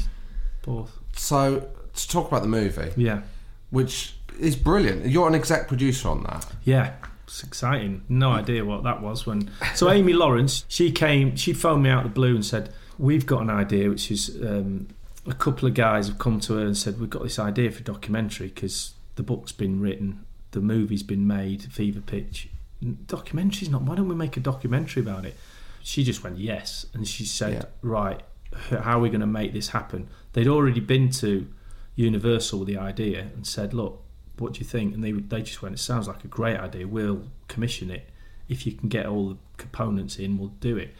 fourth. 0.63 0.91
So 1.15 1.67
to 1.93 2.07
talk 2.09 2.27
about 2.27 2.41
the 2.41 2.47
movie, 2.49 2.91
Yeah. 2.95 3.21
which 3.69 4.15
is 4.39 4.55
brilliant. 4.55 5.05
You're 5.07 5.27
an 5.27 5.35
exec 5.35 5.67
producer 5.67 6.09
on 6.09 6.23
that. 6.23 6.45
Yeah, 6.63 6.93
it's 7.27 7.43
exciting. 7.43 8.03
No 8.07 8.31
idea 8.31 8.63
what 8.63 8.83
that 8.83 9.01
was 9.01 9.25
when. 9.25 9.49
So 9.73 9.89
Amy 9.89 10.13
Lawrence, 10.13 10.65
she 10.67 10.91
came, 10.91 11.35
she 11.35 11.53
phoned 11.53 11.83
me 11.83 11.89
out 11.89 12.05
of 12.05 12.11
the 12.11 12.15
blue 12.15 12.35
and 12.35 12.45
said, 12.45 12.71
"We've 12.97 13.25
got 13.25 13.41
an 13.41 13.49
idea," 13.49 13.89
which 13.89 14.11
is 14.11 14.37
um, 14.41 14.87
a 15.25 15.33
couple 15.33 15.67
of 15.67 15.73
guys 15.73 16.07
have 16.07 16.19
come 16.19 16.39
to 16.41 16.55
her 16.55 16.65
and 16.65 16.77
said, 16.77 16.99
"We've 16.99 17.09
got 17.09 17.23
this 17.23 17.39
idea 17.39 17.71
for 17.71 17.79
a 17.79 17.83
documentary 17.83 18.47
because 18.47 18.93
the 19.15 19.23
book's 19.23 19.51
been 19.51 19.79
written, 19.79 20.25
the 20.51 20.61
movie's 20.61 21.03
been 21.03 21.25
made, 21.25 21.63
Fever 21.63 22.01
Pitch. 22.01 22.49
Documentary's 22.83 23.69
not. 23.69 23.81
Why 23.81 23.95
don't 23.95 24.09
we 24.09 24.15
make 24.15 24.37
a 24.37 24.41
documentary 24.41 25.01
about 25.01 25.25
it?" 25.25 25.35
She 25.81 26.03
just 26.03 26.23
went 26.23 26.37
yes, 26.37 26.85
and 26.93 27.07
she 27.07 27.25
said, 27.25 27.67
"Right, 27.81 28.21
how 28.69 28.97
are 28.97 29.01
we 29.01 29.09
going 29.09 29.21
to 29.21 29.27
make 29.27 29.53
this 29.53 29.69
happen?" 29.69 30.07
They'd 30.33 30.47
already 30.47 30.79
been 30.79 31.09
to 31.11 31.47
Universal 31.95 32.59
with 32.59 32.67
the 32.67 32.77
idea 32.77 33.21
and 33.35 33.47
said, 33.47 33.73
"Look, 33.73 34.03
what 34.37 34.53
do 34.53 34.59
you 34.59 34.65
think?" 34.65 34.93
And 34.93 35.03
they 35.03 35.11
they 35.11 35.41
just 35.41 35.61
went, 35.61 35.75
"It 35.75 35.79
sounds 35.79 36.07
like 36.07 36.23
a 36.23 36.27
great 36.27 36.57
idea. 36.57 36.87
We'll 36.87 37.23
commission 37.47 37.91
it 37.91 38.09
if 38.47 38.65
you 38.65 38.73
can 38.73 38.89
get 38.89 39.05
all 39.05 39.29
the 39.29 39.37
components 39.57 40.17
in. 40.17 40.37
We'll 40.37 40.53
do 40.59 40.77
it." 40.77 40.93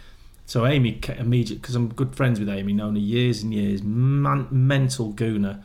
So 0.46 0.66
Amy 0.66 1.00
immediately, 1.18 1.58
because 1.58 1.76
I'm 1.76 1.90
good 1.90 2.16
friends 2.16 2.40
with 2.40 2.50
Amy, 2.50 2.74
known 2.74 2.96
her 2.96 3.02
years 3.02 3.42
and 3.42 3.54
years, 3.54 3.82
man, 3.82 4.48
mental 4.52 5.12
gooner, 5.12 5.64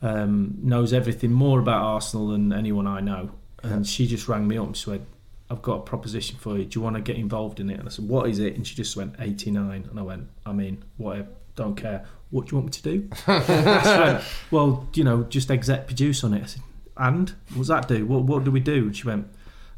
um, 0.00 0.56
knows 0.62 0.92
everything 0.92 1.32
more 1.32 1.60
about 1.60 1.82
Arsenal 1.82 2.28
than 2.28 2.52
anyone 2.52 2.86
I 2.86 3.00
know. 3.00 3.32
And 3.62 3.86
she 3.86 4.06
just 4.06 4.26
rang 4.26 4.48
me 4.48 4.56
up 4.56 4.66
and 4.66 4.76
she 4.76 4.90
said, 4.90 5.04
I've 5.50 5.62
got 5.62 5.74
a 5.74 5.82
proposition 5.82 6.38
for 6.38 6.56
you. 6.56 6.64
Do 6.64 6.78
you 6.78 6.82
want 6.82 6.96
to 6.96 7.02
get 7.02 7.16
involved 7.16 7.60
in 7.60 7.70
it? 7.70 7.78
And 7.78 7.88
I 7.88 7.90
said, 7.90 8.08
What 8.08 8.28
is 8.28 8.38
it? 8.38 8.54
And 8.54 8.66
she 8.66 8.74
just 8.74 8.96
went, 8.96 9.14
89. 9.18 9.88
And 9.90 9.98
I 9.98 10.02
went, 10.02 10.28
I 10.44 10.52
mean, 10.52 10.82
whatever, 10.96 11.28
don't 11.54 11.76
care. 11.76 12.04
What 12.30 12.46
do 12.46 12.56
you 12.56 12.62
want 12.62 12.66
me 12.66 12.72
to 12.72 12.82
do? 12.82 13.08
went, 13.26 14.24
well, 14.50 14.88
you 14.94 15.04
know, 15.04 15.24
just 15.24 15.50
exec 15.50 15.86
produce 15.86 16.24
on 16.24 16.34
it. 16.34 16.42
I 16.42 16.46
said, 16.46 16.62
And? 16.96 17.30
What 17.50 17.58
does 17.58 17.68
that 17.68 17.88
do? 17.88 18.06
What, 18.06 18.22
what 18.24 18.44
do 18.44 18.50
we 18.50 18.60
do? 18.60 18.84
And 18.86 18.96
she 18.96 19.06
went, 19.06 19.28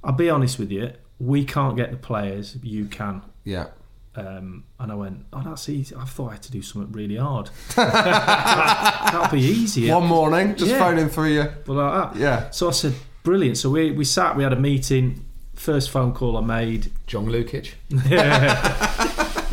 I'll 0.05 0.12
be 0.12 0.31
honest 0.31 0.59
with 0.59 0.71
you, 0.71 0.93
we 1.19 1.45
can't 1.45 1.77
get 1.77 1.91
the 1.91 1.97
players, 1.97 2.57
you 2.62 2.87
can. 2.87 3.23
Yeah. 3.45 3.66
Um, 4.14 4.64
and 4.81 4.91
I 4.91 4.95
went, 4.95 5.27
oh, 5.33 5.43
that's 5.45 5.69
easy. 5.69 5.95
I 5.95 6.05
thought 6.05 6.31
I 6.31 6.33
had 6.35 6.43
to 6.45 6.53
do 6.53 6.62
something 6.62 6.91
really 6.93 7.16
hard. 7.16 7.51
That'll 7.77 9.29
be 9.31 9.41
easy. 9.41 9.91
One 9.91 10.07
morning, 10.07 10.57
just 10.57 10.71
Yeah. 10.73 10.79
phoning 10.79 11.09
through 11.09 11.35
you. 11.35 11.53
But 11.64 11.73
like 11.75 12.12
that. 12.14 12.21
Yeah. 12.21 12.51
So 12.51 12.69
I 12.69 12.73
said, 12.73 12.95
brilliant. 13.23 13.59
So 13.59 13.71
we, 13.71 13.91
we 13.93 14.05
sat, 14.05 14.37
we 14.37 14.43
had 14.43 14.53
a 14.53 14.59
meeting. 14.61 15.25
First 15.55 15.91
phone 15.91 16.12
call 16.14 16.37
I 16.37 16.41
made. 16.41 16.91
John 17.07 17.27
Lukic. 17.27 17.75
Yeah. 18.09 19.47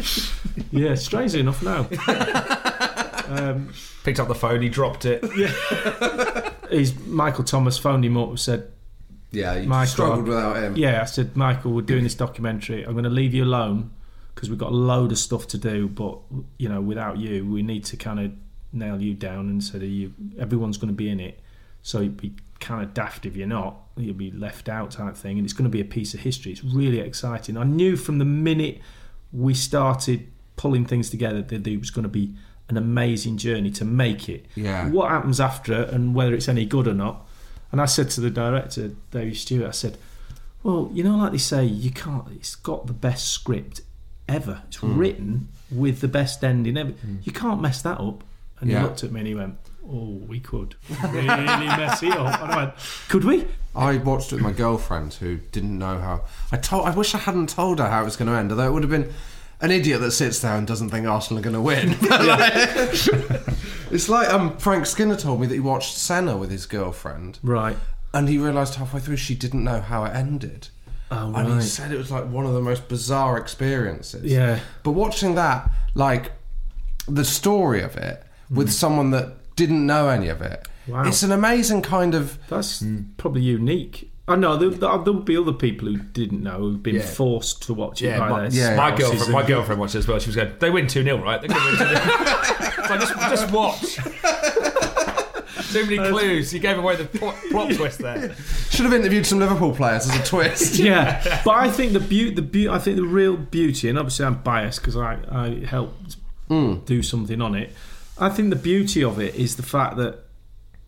yeah, 0.71 0.95
strangely 0.95 1.39
enough 1.41 1.61
now. 1.63 1.87
Um, 3.27 3.73
Picked 4.03 4.19
up 4.19 4.27
the 4.27 4.35
phone, 4.35 4.61
he 4.61 4.69
dropped 4.69 5.03
it. 5.05 5.19
He's 6.77 6.97
Michael 7.05 7.43
Thomas 7.43 7.77
phoned 7.77 8.05
him 8.05 8.17
up 8.17 8.29
and 8.29 8.39
said, 8.39 8.71
Yeah, 9.31 9.55
you 9.55 9.67
Michael, 9.67 9.91
struggled 9.91 10.27
without 10.27 10.57
him. 10.57 10.77
Yeah, 10.77 11.01
I 11.01 11.05
said, 11.05 11.35
Michael, 11.35 11.71
we're 11.71 11.81
doing 11.81 12.03
this 12.03 12.15
documentary. 12.15 12.83
I'm 12.83 12.93
going 12.93 13.03
to 13.03 13.09
leave 13.09 13.33
you 13.33 13.43
alone 13.43 13.91
because 14.33 14.49
we've 14.49 14.59
got 14.59 14.71
a 14.71 14.75
load 14.75 15.11
of 15.11 15.17
stuff 15.17 15.47
to 15.47 15.57
do. 15.57 15.87
But 15.87 16.17
you 16.57 16.69
know, 16.69 16.81
without 16.81 17.17
you, 17.17 17.45
we 17.45 17.61
need 17.61 17.85
to 17.85 17.97
kind 17.97 18.19
of 18.19 18.31
nail 18.73 19.01
you 19.01 19.13
down 19.13 19.49
and 19.49 19.63
said, 19.63 19.81
you, 19.81 20.13
everyone's 20.37 20.77
going 20.77 20.89
to 20.89 20.95
be 20.95 21.09
in 21.09 21.19
it. 21.19 21.39
So 21.81 21.99
it'd 21.99 22.17
be 22.17 22.33
kind 22.59 22.83
of 22.83 22.93
daft 22.93 23.25
if 23.25 23.35
you're 23.35 23.47
not. 23.47 23.77
You'll 23.95 24.15
be 24.15 24.31
left 24.31 24.69
out 24.69 24.91
type 24.91 25.15
thing, 25.15 25.37
and 25.37 25.45
it's 25.45 25.53
going 25.53 25.69
to 25.69 25.69
be 25.69 25.81
a 25.81 25.85
piece 25.85 26.13
of 26.13 26.21
history. 26.21 26.51
It's 26.51 26.63
really 26.63 26.99
exciting. 26.99 27.57
I 27.57 27.63
knew 27.63 27.95
from 27.95 28.17
the 28.17 28.25
minute 28.25 28.79
we 29.31 29.53
started 29.53 30.31
pulling 30.55 30.85
things 30.85 31.09
together 31.09 31.41
that 31.41 31.67
it 31.67 31.77
was 31.77 31.91
going 31.91 32.03
to 32.03 32.09
be 32.09 32.33
an 32.69 32.77
amazing 32.77 33.37
journey 33.37 33.71
to 33.71 33.85
make 33.85 34.27
it. 34.29 34.45
Yeah. 34.55 34.89
What 34.89 35.09
happens 35.11 35.39
after 35.39 35.83
it 35.83 35.89
and 35.89 36.15
whether 36.15 36.33
it's 36.33 36.47
any 36.49 36.65
good 36.65 36.87
or 36.87 36.93
not. 36.93 37.25
And 37.71 37.81
I 37.81 37.85
said 37.85 38.09
to 38.11 38.21
the 38.21 38.29
director, 38.29 38.91
David 39.11 39.35
Stewart, 39.37 39.67
I 39.67 39.71
said, 39.71 39.97
well, 40.63 40.89
you 40.93 41.03
know, 41.03 41.15
like 41.17 41.31
they 41.31 41.37
say, 41.37 41.63
you 41.65 41.91
can't. 41.91 42.25
It's 42.31 42.55
got 42.55 42.87
the 42.87 42.93
best 42.93 43.29
script 43.31 43.81
ever. 44.27 44.63
It's 44.67 44.77
Mm. 44.77 44.97
written 44.97 45.47
with 45.69 46.01
the 46.01 46.07
best 46.07 46.43
ending 46.43 46.77
ever. 46.77 46.93
You 47.23 47.31
can't 47.31 47.61
mess 47.61 47.81
that 47.83 47.99
up. 47.99 48.23
And 48.59 48.69
Yeah. 48.71 48.79
he 48.79 48.83
looked 48.85 49.03
at 49.03 49.11
me 49.11 49.19
and 49.19 49.27
he 49.27 49.35
went, 49.35 49.55
"Oh, 49.87 50.21
we 50.27 50.39
could 50.39 50.75
really 51.03 51.27
mess 51.27 52.01
it 52.01 52.13
up." 52.13 52.41
And 52.41 52.51
I 52.51 52.55
went, 52.55 52.73
"Could 53.09 53.25
we?" 53.25 53.45
I 53.75 53.97
watched 53.97 54.31
it 54.31 54.35
with 54.35 54.43
my 54.43 54.53
girlfriend 54.53 55.15
who 55.15 55.37
didn't 55.51 55.77
know 55.77 55.99
how. 55.99 56.21
I 56.51 56.57
told. 56.57 56.87
I 56.87 56.91
wish 56.91 57.13
I 57.13 57.17
hadn't 57.19 57.49
told 57.49 57.79
her 57.79 57.89
how 57.89 58.01
it 58.01 58.05
was 58.05 58.15
going 58.15 58.31
to 58.31 58.37
end. 58.37 58.49
Although 58.51 58.67
it 58.67 58.71
would 58.71 58.83
have 58.83 58.89
been 58.89 59.11
an 59.61 59.71
idiot 59.71 60.01
that 60.01 60.11
sits 60.11 60.39
there 60.39 60.55
and 60.55 60.65
doesn't 60.67 60.89
think 60.89 61.07
Arsenal 61.07 61.39
are 61.39 61.43
going 61.43 61.53
to 61.55 61.61
win. 61.61 61.95
it's 63.91 64.09
like 64.09 64.29
um, 64.33 64.57
Frank 64.57 64.85
Skinner 64.85 65.15
told 65.15 65.41
me 65.41 65.47
that 65.47 65.53
he 65.53 65.59
watched 65.59 65.95
Senna 65.97 66.37
with 66.37 66.51
his 66.51 66.65
girlfriend, 66.65 67.39
Right. 67.43 67.77
and 68.13 68.27
he 68.29 68.37
realised 68.37 68.75
halfway 68.75 68.99
through 68.99 69.17
she 69.17 69.35
didn't 69.35 69.63
know 69.63 69.81
how 69.81 70.03
it 70.05 70.15
ended. 70.15 70.69
Oh, 71.11 71.31
right. 71.31 71.45
And 71.45 71.61
he 71.61 71.67
said 71.67 71.91
it 71.91 71.97
was 71.97 72.11
like 72.11 72.25
one 72.25 72.45
of 72.45 72.53
the 72.53 72.61
most 72.61 72.87
bizarre 72.87 73.37
experiences. 73.37 74.23
Yeah. 74.25 74.59
But 74.83 74.91
watching 74.91 75.35
that, 75.35 75.69
like 75.93 76.31
the 77.07 77.23
story 77.25 77.81
of 77.81 77.95
it 77.95 78.23
with 78.49 78.71
someone 78.71 79.11
that 79.11 79.55
didn't 79.55 79.85
know 79.85 80.09
any 80.09 80.27
of 80.29 80.41
it, 80.41 80.67
Hmm. 80.85 80.91
Wow. 80.91 81.07
it's 81.07 81.23
an 81.23 81.31
amazing 81.31 81.81
kind 81.81 82.13
of. 82.13 82.37
That's 82.47 82.83
probably 83.17 83.41
unique. 83.41 84.11
I 84.27 84.35
know 84.35 84.57
there, 84.57 84.69
there 84.69 84.89
will 84.89 85.13
be 85.21 85.37
other 85.37 85.53
people 85.53 85.87
who 85.87 85.97
didn't 85.97 86.41
know 86.41 86.57
who've 86.57 86.81
been 86.81 86.95
Yeah. 86.95 87.01
forced 87.01 87.61
to 87.63 87.73
watch 87.73 88.01
it 88.01 88.07
Yeah, 88.07 88.19
by 88.19 88.29
my, 88.29 88.49
their 88.49 88.75
my 88.75 88.87
spouses 88.95 89.09
girlfriend. 89.09 89.33
My 89.33 89.39
and- 89.39 89.47
girlfriend 89.47 89.81
watched 89.81 89.95
it 89.95 89.99
as 89.99 90.07
well. 90.07 90.19
She 90.19 90.27
was 90.27 90.35
going, 90.35 90.53
"They 90.59 90.69
win 90.71 90.87
two 90.87 91.03
0 91.03 91.23
right? 91.23 91.39
They're 91.39 91.49
going 91.49 91.77
to 91.77 91.83
win 91.83 91.89
two 91.89 91.95
0 91.95 92.87
so 92.87 92.97
just, 92.97 93.13
just 93.13 93.51
watch." 93.51 93.99
Too 95.71 95.85
many 95.85 95.97
clues. 95.97 96.53
You 96.53 96.59
gave 96.59 96.77
away 96.77 96.95
the 96.95 97.05
plot, 97.05 97.35
plot 97.51 97.73
twist 97.73 97.99
there. 97.99 98.33
Should 98.69 98.85
have 98.85 98.93
interviewed 98.93 99.25
some 99.25 99.39
Liverpool 99.39 99.73
players 99.73 100.09
as 100.09 100.15
a 100.17 100.23
twist. 100.23 100.75
yeah, 100.79 101.41
but 101.43 101.55
I 101.55 101.69
think 101.69 101.93
the 101.93 101.99
beauty, 101.99 102.33
the 102.33 102.41
beauty, 102.41 102.69
I 102.69 102.79
think 102.79 102.95
the 102.95 103.03
real 103.03 103.35
beauty, 103.35 103.89
and 103.89 103.99
obviously 103.99 104.25
I'm 104.25 104.41
biased 104.41 104.79
because 104.79 104.95
I, 104.95 105.19
I 105.29 105.65
helped 105.65 106.15
hmm. 106.47 106.75
do 106.85 107.03
something 107.03 107.41
on 107.41 107.55
it. 107.55 107.73
I 108.17 108.29
think 108.29 108.51
the 108.51 108.55
beauty 108.55 109.03
of 109.03 109.19
it 109.19 109.35
is 109.35 109.57
the 109.57 109.63
fact 109.63 109.97
that 109.97 110.24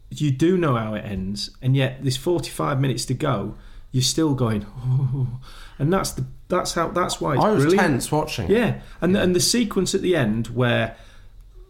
you 0.10 0.32
do 0.32 0.58
know 0.58 0.76
how 0.76 0.93
it 0.93 1.05
ends, 1.05 1.49
and 1.62 1.76
yet 1.76 1.99
there's 2.01 2.18
45 2.18 2.80
minutes 2.80 3.05
to 3.05 3.14
go. 3.14 3.55
You're 3.91 4.03
still 4.03 4.34
going, 4.34 4.66
oh, 4.66 5.39
and 5.80 5.91
that's 5.91 6.12
the 6.12 6.26
that's 6.49 6.74
how 6.74 6.89
that's 6.89 7.20
why 7.20 7.36
it's 7.36 7.43
I 7.43 7.51
was 7.51 7.64
brilliant. 7.64 7.88
tense 7.88 8.12
watching. 8.12 8.49
Yeah, 8.49 8.82
and 9.01 9.16
and 9.16 9.36
the 9.36 9.39
sequence 9.39 9.93
at 9.95 10.01
the 10.01 10.16
end 10.16 10.47
where 10.47 10.95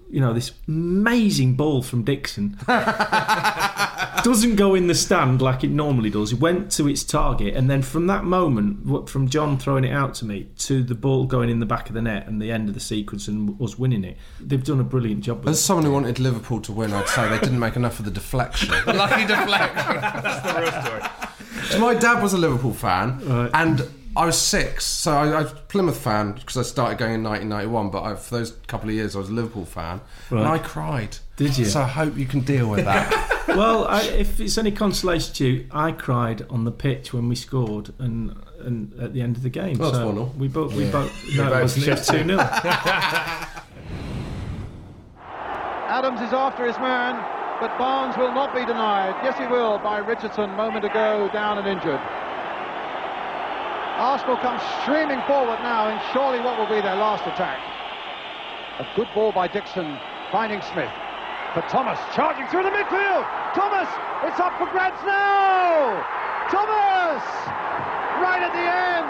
you 0.09 0.19
know 0.21 0.33
this 0.33 0.51
amazing 0.67 1.55
ball 1.55 1.81
from 1.81 2.03
Dixon 2.03 2.57
doesn't 4.23 4.55
go 4.55 4.75
in 4.75 4.87
the 4.87 4.95
stand 4.95 5.41
like 5.41 5.63
it 5.63 5.69
normally 5.69 6.09
does. 6.09 6.33
It 6.33 6.39
went 6.39 6.71
to 6.73 6.87
its 6.87 7.03
target, 7.03 7.55
and 7.55 7.69
then 7.69 7.81
from 7.81 8.07
that 8.07 8.23
moment, 8.23 8.85
what- 8.85 9.09
from 9.09 9.27
John 9.29 9.57
throwing 9.57 9.83
it 9.83 9.91
out 9.91 10.13
to 10.15 10.25
me 10.25 10.47
to 10.59 10.83
the 10.83 10.95
ball 10.95 11.25
going 11.25 11.49
in 11.49 11.59
the 11.59 11.65
back 11.65 11.89
of 11.89 11.95
the 11.95 12.01
net 12.01 12.27
and 12.27 12.41
the 12.41 12.51
end 12.51 12.67
of 12.69 12.73
the 12.73 12.79
sequence 12.81 13.27
and 13.27 13.59
us 13.61 13.77
winning 13.77 14.03
it, 14.03 14.17
they've 14.39 14.63
done 14.63 14.79
a 14.79 14.83
brilliant 14.83 15.23
job. 15.23 15.39
With 15.39 15.49
As 15.53 15.63
someone 15.63 15.85
who 15.85 15.91
wanted 15.91 16.19
Liverpool 16.19 16.61
to 16.61 16.71
win, 16.71 16.93
I'd 16.93 17.07
say 17.09 17.27
they 17.29 17.39
didn't 17.39 17.59
make 17.59 17.75
enough 17.75 17.99
of 17.99 18.05
the 18.05 18.11
deflection. 18.11 18.69
Lucky 18.87 19.25
deflection. 19.25 20.01
That's 20.01 20.53
the 20.53 20.61
real 20.61 20.71
story. 20.83 21.01
So 21.69 21.79
my 21.79 21.93
dad 21.95 22.21
was 22.21 22.33
a 22.33 22.37
Liverpool 22.37 22.73
fan, 22.73 23.21
and 23.53 23.87
I 24.17 24.25
was 24.25 24.37
six, 24.41 24.83
so 24.85 25.11
I, 25.13 25.27
I 25.29 25.41
was 25.43 25.51
a 25.51 25.55
Plymouth 25.55 25.97
fan 26.01 26.33
because 26.33 26.57
I 26.57 26.63
started 26.63 26.97
going 26.97 27.13
in 27.13 27.23
1991. 27.23 27.89
But 27.91 28.03
I, 28.03 28.15
for 28.15 28.37
those 28.37 28.51
couple 28.67 28.89
of 28.89 28.95
years, 28.95 29.15
I 29.15 29.19
was 29.19 29.29
a 29.29 29.33
Liverpool 29.33 29.65
fan, 29.65 30.01
and 30.29 30.39
Right. 30.39 30.59
I 30.59 30.63
cried. 30.63 31.17
Did 31.35 31.57
you? 31.57 31.65
So 31.65 31.81
I 31.81 31.87
hope 31.87 32.17
you 32.17 32.25
can 32.25 32.39
deal 32.41 32.67
with 32.69 32.83
that. 32.85 33.45
well, 33.49 33.85
I, 33.87 34.01
if 34.03 34.39
it's 34.39 34.57
any 34.57 34.71
consolation 34.71 35.33
to 35.35 35.45
you, 35.47 35.65
I 35.71 35.91
cried 35.91 36.45
on 36.49 36.63
the 36.65 36.71
pitch 36.71 37.13
when 37.13 37.29
we 37.29 37.35
scored, 37.35 37.93
and 37.99 38.35
and 38.59 38.91
at 38.99 39.13
the 39.13 39.21
end 39.21 39.37
of 39.37 39.43
the 39.43 39.49
game. 39.51 39.77
Well, 39.77 39.89
it's 39.89 39.97
so 39.99 40.11
1-0. 40.11 40.35
we 40.35 40.47
both 40.47 40.73
we 40.73 40.85
Yeah. 40.85 40.91
both 40.91 41.25
We 41.25 41.37
no, 41.37 41.43
both 41.49 41.57
it 41.57 41.61
wasn't. 41.61 41.87
It 41.87 41.91
was 41.91 42.07
two 42.07 42.23
0 42.23 42.39
Adams 45.87 46.21
is 46.21 46.33
after 46.33 46.65
his 46.65 46.77
man, 46.79 47.15
but 47.61 47.75
Barnes 47.77 48.17
will 48.17 48.33
not 48.33 48.53
be 48.53 48.65
denied. 48.65 49.15
Yes, 49.23 49.37
he 49.37 49.47
will 49.47 49.77
by 49.79 49.99
Richardson 49.99 50.49
moment 50.51 50.85
ago, 50.85 51.29
down 51.31 51.57
and 51.57 51.67
injured. 51.67 52.01
Arsenal 53.97 54.37
come 54.37 54.61
streaming 54.85 55.17
forward 55.25 55.57
now 55.65 55.89
in 55.89 55.97
surely 56.13 56.37
what 56.39 56.53
will 56.53 56.69
be 56.69 56.77
their 56.85 56.95
last 57.01 57.25
attack. 57.25 57.57
A 58.77 58.85
good 58.93 59.09
ball 59.17 59.31
by 59.33 59.49
Dixon, 59.49 59.97
finding 60.31 60.61
Smith. 60.61 60.93
For 61.57 61.65
Thomas, 61.65 61.97
charging 62.13 62.45
through 62.53 62.61
the 62.61 62.69
midfield. 62.69 63.25
Thomas, 63.57 63.89
it's 64.21 64.37
up 64.37 64.53
for 64.61 64.69
grabs 64.69 65.01
now. 65.01 65.97
Thomas, 66.53 67.25
right 68.21 68.45
at 68.45 68.53
the 68.53 68.67
end. 68.69 69.09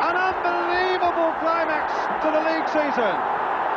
An 0.00 0.16
unbelievable 0.16 1.36
climax 1.44 1.92
to 2.24 2.32
the 2.32 2.40
league 2.40 2.68
season. 2.72 3.14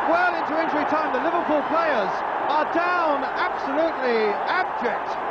Well 0.08 0.32
into 0.40 0.56
injury 0.56 0.88
time, 0.88 1.12
the 1.12 1.20
Liverpool 1.20 1.60
players 1.68 2.12
are 2.48 2.64
down, 2.72 3.28
absolutely 3.36 4.32
abject. 4.48 5.23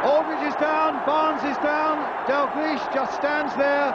Aldridge 0.00 0.48
is 0.48 0.56
down, 0.56 0.96
Barnes 1.04 1.44
is 1.44 1.56
down, 1.60 2.00
Dalglish 2.24 2.80
just 2.94 3.12
stands 3.14 3.52
there. 3.56 3.92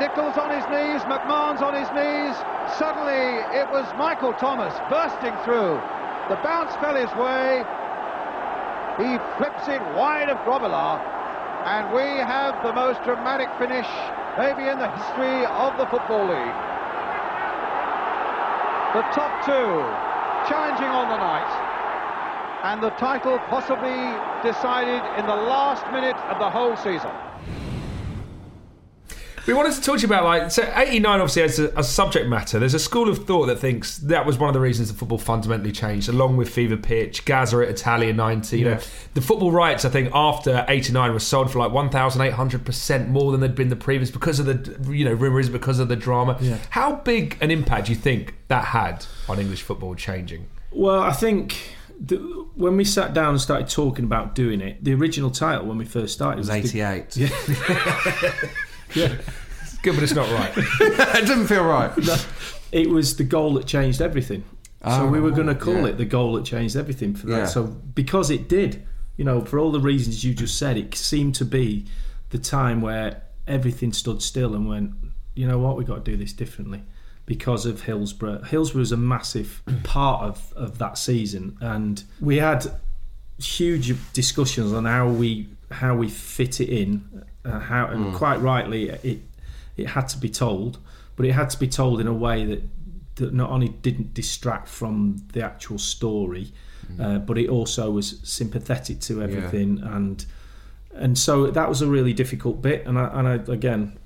Nicol's 0.00 0.36
on 0.40 0.50
his 0.50 0.64
knees, 0.72 1.04
McMahon's 1.04 1.60
on 1.60 1.76
his 1.76 1.86
knees. 1.92 2.34
Suddenly 2.80 3.44
it 3.52 3.68
was 3.70 3.84
Michael 4.00 4.32
Thomas 4.32 4.72
bursting 4.88 5.36
through. 5.44 5.76
The 6.32 6.40
bounce 6.40 6.74
fell 6.80 6.96
his 6.96 7.12
way. 7.20 7.62
He 8.96 9.20
flips 9.36 9.68
it 9.68 9.82
wide 9.94 10.30
of 10.30 10.38
Grobbelaar. 10.48 10.98
And 11.68 11.92
we 11.92 12.04
have 12.24 12.56
the 12.64 12.72
most 12.72 13.04
dramatic 13.04 13.48
finish 13.60 13.86
maybe 14.40 14.66
in 14.66 14.78
the 14.78 14.88
history 14.88 15.46
of 15.46 15.76
the 15.76 15.86
Football 15.86 16.26
League. 16.26 16.58
The 18.96 19.04
top 19.12 19.32
two 19.44 19.68
challenging 20.48 20.90
on 20.90 21.08
the 21.08 21.18
night. 21.18 21.63
And 22.64 22.82
the 22.82 22.88
title 22.92 23.38
possibly 23.50 23.90
decided 24.42 25.02
in 25.20 25.26
the 25.26 25.36
last 25.36 25.84
minute 25.92 26.16
of 26.16 26.38
the 26.38 26.48
whole 26.48 26.74
season. 26.78 27.10
We 29.46 29.52
wanted 29.52 29.74
to 29.74 29.82
talk 29.82 29.96
to 29.96 30.00
you 30.00 30.06
about 30.06 30.24
like 30.24 30.50
so 30.50 30.72
89 30.74 31.20
obviously 31.20 31.42
as 31.42 31.58
a, 31.58 31.68
a 31.76 31.84
subject 31.84 32.26
matter. 32.26 32.58
There's 32.58 32.72
a 32.72 32.78
school 32.78 33.10
of 33.10 33.26
thought 33.26 33.48
that 33.48 33.58
thinks 33.58 33.98
that 33.98 34.24
was 34.24 34.38
one 34.38 34.48
of 34.48 34.54
the 34.54 34.60
reasons 34.60 34.88
that 34.88 34.96
football 34.96 35.18
fundamentally 35.18 35.72
changed, 35.72 36.08
along 36.08 36.38
with 36.38 36.48
Fever 36.48 36.78
Pitch, 36.78 37.26
Gaza 37.26 37.58
at 37.58 37.68
Italia 37.68 38.14
90. 38.14 38.58
You 38.58 38.64
know, 38.64 38.80
the 39.12 39.20
football 39.20 39.52
rights 39.52 39.84
I 39.84 39.90
think 39.90 40.10
after 40.14 40.64
89 40.66 41.12
was 41.12 41.26
sold 41.26 41.50
for 41.52 41.58
like 41.58 41.70
1,800 41.70 42.64
percent 42.64 43.10
more 43.10 43.30
than 43.30 43.42
they'd 43.42 43.54
been 43.54 43.68
the 43.68 43.76
previous 43.76 44.10
because 44.10 44.40
of 44.40 44.46
the 44.46 44.90
you 44.90 45.04
know 45.04 45.12
rumours 45.12 45.50
because 45.50 45.80
of 45.80 45.88
the 45.88 45.96
drama. 45.96 46.38
Yeah. 46.40 46.56
How 46.70 46.94
big 46.94 47.36
an 47.42 47.50
impact 47.50 47.88
do 47.88 47.92
you 47.92 47.98
think 47.98 48.36
that 48.48 48.64
had 48.64 49.04
on 49.28 49.38
English 49.38 49.60
football 49.60 49.94
changing? 49.94 50.48
Well, 50.72 51.02
I 51.02 51.12
think 51.12 51.73
the, 52.00 52.16
when 52.54 52.76
we 52.76 52.84
sat 52.84 53.14
down 53.14 53.30
and 53.30 53.40
started 53.40 53.68
talking 53.68 54.04
about 54.04 54.34
doing 54.34 54.60
it, 54.60 54.82
the 54.84 54.94
original 54.94 55.30
title 55.30 55.66
when 55.66 55.78
we 55.78 55.84
first 55.84 56.14
started 56.14 56.38
was 56.38 56.48
the- 56.48 56.54
88. 56.54 57.16
yeah. 57.16 57.28
yeah. 58.94 59.14
It's 59.62 59.78
good, 59.78 59.94
but 59.94 60.02
it's 60.02 60.14
not 60.14 60.30
right. 60.30 60.52
it 60.56 61.26
didn't 61.26 61.46
feel 61.46 61.64
right. 61.64 61.92
It 62.72 62.90
was 62.90 63.16
the 63.16 63.24
goal 63.24 63.54
that 63.54 63.66
changed 63.66 64.00
everything. 64.02 64.44
so 64.82 64.88
Oh, 65.04 65.06
we 65.08 65.20
were 65.20 65.30
going 65.30 65.46
to 65.46 65.54
call 65.54 65.74
yeah. 65.82 65.86
it 65.88 65.98
the 65.98 66.04
goal 66.04 66.34
that 66.34 66.44
changed 66.44 66.76
everything 66.76 67.14
for 67.14 67.26
that. 67.28 67.36
Yeah. 67.38 67.46
So 67.46 67.64
because 67.64 68.30
it 68.30 68.48
did, 68.48 68.86
you 69.16 69.24
know, 69.24 69.40
for 69.44 69.58
all 69.58 69.70
the 69.72 69.80
reasons 69.80 70.24
you 70.24 70.34
just 70.34 70.58
said, 70.58 70.76
it 70.76 70.94
seemed 70.94 71.34
to 71.36 71.44
be 71.44 71.86
the 72.30 72.38
time 72.38 72.80
where 72.80 73.22
everything 73.46 73.92
stood 73.92 74.22
still 74.22 74.54
and 74.54 74.68
went, 74.68 74.92
you 75.34 75.46
know 75.46 75.58
what, 75.58 75.76
we've 75.76 75.86
got 75.86 76.04
to 76.04 76.10
do 76.10 76.16
this 76.16 76.32
differently 76.32 76.82
because 77.26 77.66
of 77.66 77.82
Hillsborough. 77.82 78.42
Hillsborough 78.42 78.80
was 78.80 78.92
a 78.92 78.96
massive 78.96 79.62
part 79.82 80.22
of, 80.22 80.52
of 80.54 80.78
that 80.78 80.98
season, 80.98 81.56
and 81.60 82.02
we 82.20 82.38
had 82.38 82.66
huge 83.38 83.94
discussions 84.12 84.72
on 84.72 84.84
how 84.84 85.08
we 85.08 85.48
how 85.70 85.96
we 85.96 86.08
fit 86.08 86.60
it 86.60 86.68
in, 86.68 87.24
uh, 87.44 87.58
how 87.58 87.86
and 87.86 88.06
Mm. 88.06 88.14
quite 88.14 88.40
rightly 88.40 88.90
it 88.90 89.22
it 89.76 89.88
had 89.88 90.08
to 90.08 90.18
be 90.18 90.28
told, 90.28 90.78
but 91.16 91.26
it 91.26 91.32
had 91.32 91.50
to 91.50 91.58
be 91.58 91.66
told 91.66 92.00
in 92.00 92.06
a 92.06 92.12
way 92.12 92.44
that 92.44 92.62
that 93.16 93.32
not 93.32 93.50
only 93.50 93.68
didn't 93.68 94.12
distract 94.14 94.68
from 94.68 95.16
the 95.32 95.42
actual 95.42 95.78
story, 95.78 96.52
uh, 97.00 97.18
but 97.18 97.38
it 97.38 97.48
also 97.48 97.90
was 97.90 98.20
sympathetic 98.22 99.00
to 99.00 99.22
everything 99.22 99.80
and. 99.82 100.26
And 100.96 101.18
so 101.18 101.50
that 101.50 101.68
was 101.68 101.82
a 101.82 101.88
really 101.88 102.12
difficult 102.12 102.62
bit, 102.62 102.86
and 102.86 102.96
I, 102.96 103.06
and 103.18 103.26
I 103.26 103.34
again 103.52 103.98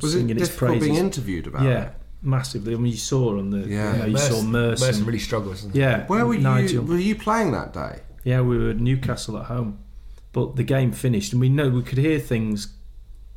Was 0.00 0.16
it 0.16 0.26
difficult 0.36 0.80
being 0.80 0.96
interviewed 0.96 1.46
about 1.46 1.62
yeah, 1.62 1.82
it? 1.82 1.92
Massively. 2.26 2.74
I 2.74 2.76
mean, 2.76 2.92
you 2.92 2.98
saw 2.98 3.38
on 3.38 3.50
the 3.50 3.58
Yeah. 3.68 3.92
you, 3.92 3.98
know, 3.98 4.04
you 4.06 4.12
Merson- 4.14 4.32
saw 4.34 4.42
Merson. 4.42 4.86
Merson 4.88 5.04
really 5.06 5.18
struggled. 5.18 5.70
Yeah, 5.74 6.06
Where 6.06 6.26
were 6.26 6.36
Nigel. 6.36 6.72
you? 6.72 6.82
Were 6.82 6.98
you 6.98 7.14
playing 7.14 7.52
that 7.52 7.72
day? 7.72 8.00
Yeah, 8.24 8.40
we 8.42 8.58
were 8.58 8.70
at 8.70 8.78
Newcastle 8.78 9.38
at 9.38 9.44
home, 9.46 9.78
but 10.32 10.56
the 10.56 10.64
game 10.64 10.92
finished, 10.92 11.32
and 11.32 11.40
we 11.40 11.48
know 11.48 11.68
we 11.70 11.82
could 11.82 11.98
hear 11.98 12.18
things 12.18 12.68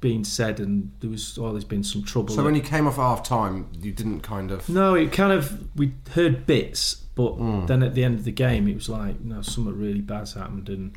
being 0.02 0.24
said, 0.24 0.60
and 0.60 0.92
there 1.02 1.10
was 1.10 1.38
oh, 1.40 1.52
there's 1.52 1.64
been 1.66 1.84
some 1.84 2.04
trouble. 2.04 2.34
So 2.34 2.44
when 2.44 2.56
you 2.56 2.62
came 2.62 2.88
off 2.88 2.96
half 2.96 3.22
time, 3.22 3.68
you 3.82 3.92
didn't 3.92 4.22
kind 4.22 4.50
of. 4.52 4.68
no, 4.70 4.96
it 4.96 5.12
kind 5.12 5.32
of 5.32 5.68
we 5.78 5.94
heard 6.12 6.46
bits, 6.46 6.96
but 7.16 7.38
Mm. 7.38 7.68
then 7.68 7.84
at 7.84 7.94
the 7.96 8.04
end 8.04 8.16
of 8.18 8.24
the 8.24 8.32
game, 8.32 8.68
it 8.68 8.76
was 8.76 8.90
like 8.90 9.20
no, 9.22 9.42
something 9.42 9.78
really 9.78 10.02
bad's 10.02 10.34
happened, 10.34 10.70
and 10.70 10.94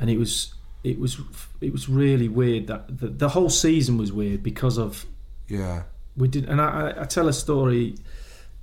and 0.00 0.08
it 0.10 0.18
was 0.18 0.54
it 0.82 0.98
was 0.98 1.20
it 1.60 1.70
was 1.70 1.88
really 1.88 2.28
weird 2.28 2.66
that 2.66 2.98
the, 2.98 3.08
the 3.08 3.28
whole 3.30 3.48
season 3.50 3.96
was 3.98 4.10
weird 4.12 4.42
because 4.42 4.76
of 4.78 5.06
Yeah. 5.48 5.82
We 6.16 6.28
did, 6.28 6.48
and 6.48 6.60
I, 6.60 6.90
I- 6.90 7.02
I 7.02 7.04
tell 7.04 7.28
a 7.28 7.32
story, 7.32 7.96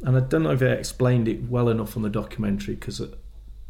and 0.04 0.16
I 0.16 0.22
don't 0.22 0.44
know 0.44 0.52
if 0.52 0.62
I 0.62 0.68
explained 0.68 1.28
it 1.28 1.50
well 1.50 1.70
enough 1.70 1.96
on 1.98 2.04
the 2.04 2.10
documentary 2.10 2.76
because, 2.76 3.02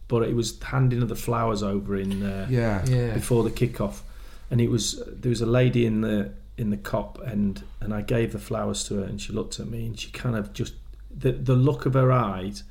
but 0.07 0.23
it 0.23 0.35
was 0.35 0.59
handing 0.61 1.01
of 1.01 1.09
the 1.09 1.15
flowers 1.15 1.63
over 1.63 1.95
in 1.95 2.23
uh, 2.23 2.47
Yeah. 2.49 2.85
Yeah. 2.85 3.13
before 3.13 3.43
the 3.43 3.49
kickoff, 3.51 4.01
and 4.49 4.61
it 4.61 4.69
was 4.69 5.01
there 5.07 5.29
was 5.29 5.41
a 5.41 5.45
lady 5.45 5.85
in 5.85 6.01
the 6.01 6.31
in 6.57 6.69
the 6.69 6.77
Kop 6.77 7.17
and 7.25 7.63
and 7.79 7.93
I 7.93 8.01
gave 8.01 8.33
the 8.33 8.39
flowers 8.39 8.83
to 8.89 8.95
her 8.95 9.03
and 9.05 9.19
she 9.19 9.31
looked 9.33 9.59
at 9.59 9.67
me 9.67 9.85
and 9.87 9.97
she 9.99 10.11
kind 10.11 10.35
of 10.35 10.53
just 10.53 10.73
the 11.09 11.31
the 11.31 11.55
look 11.55 11.85
of 11.85 11.93
her 11.93 12.11
eyes 12.11 12.63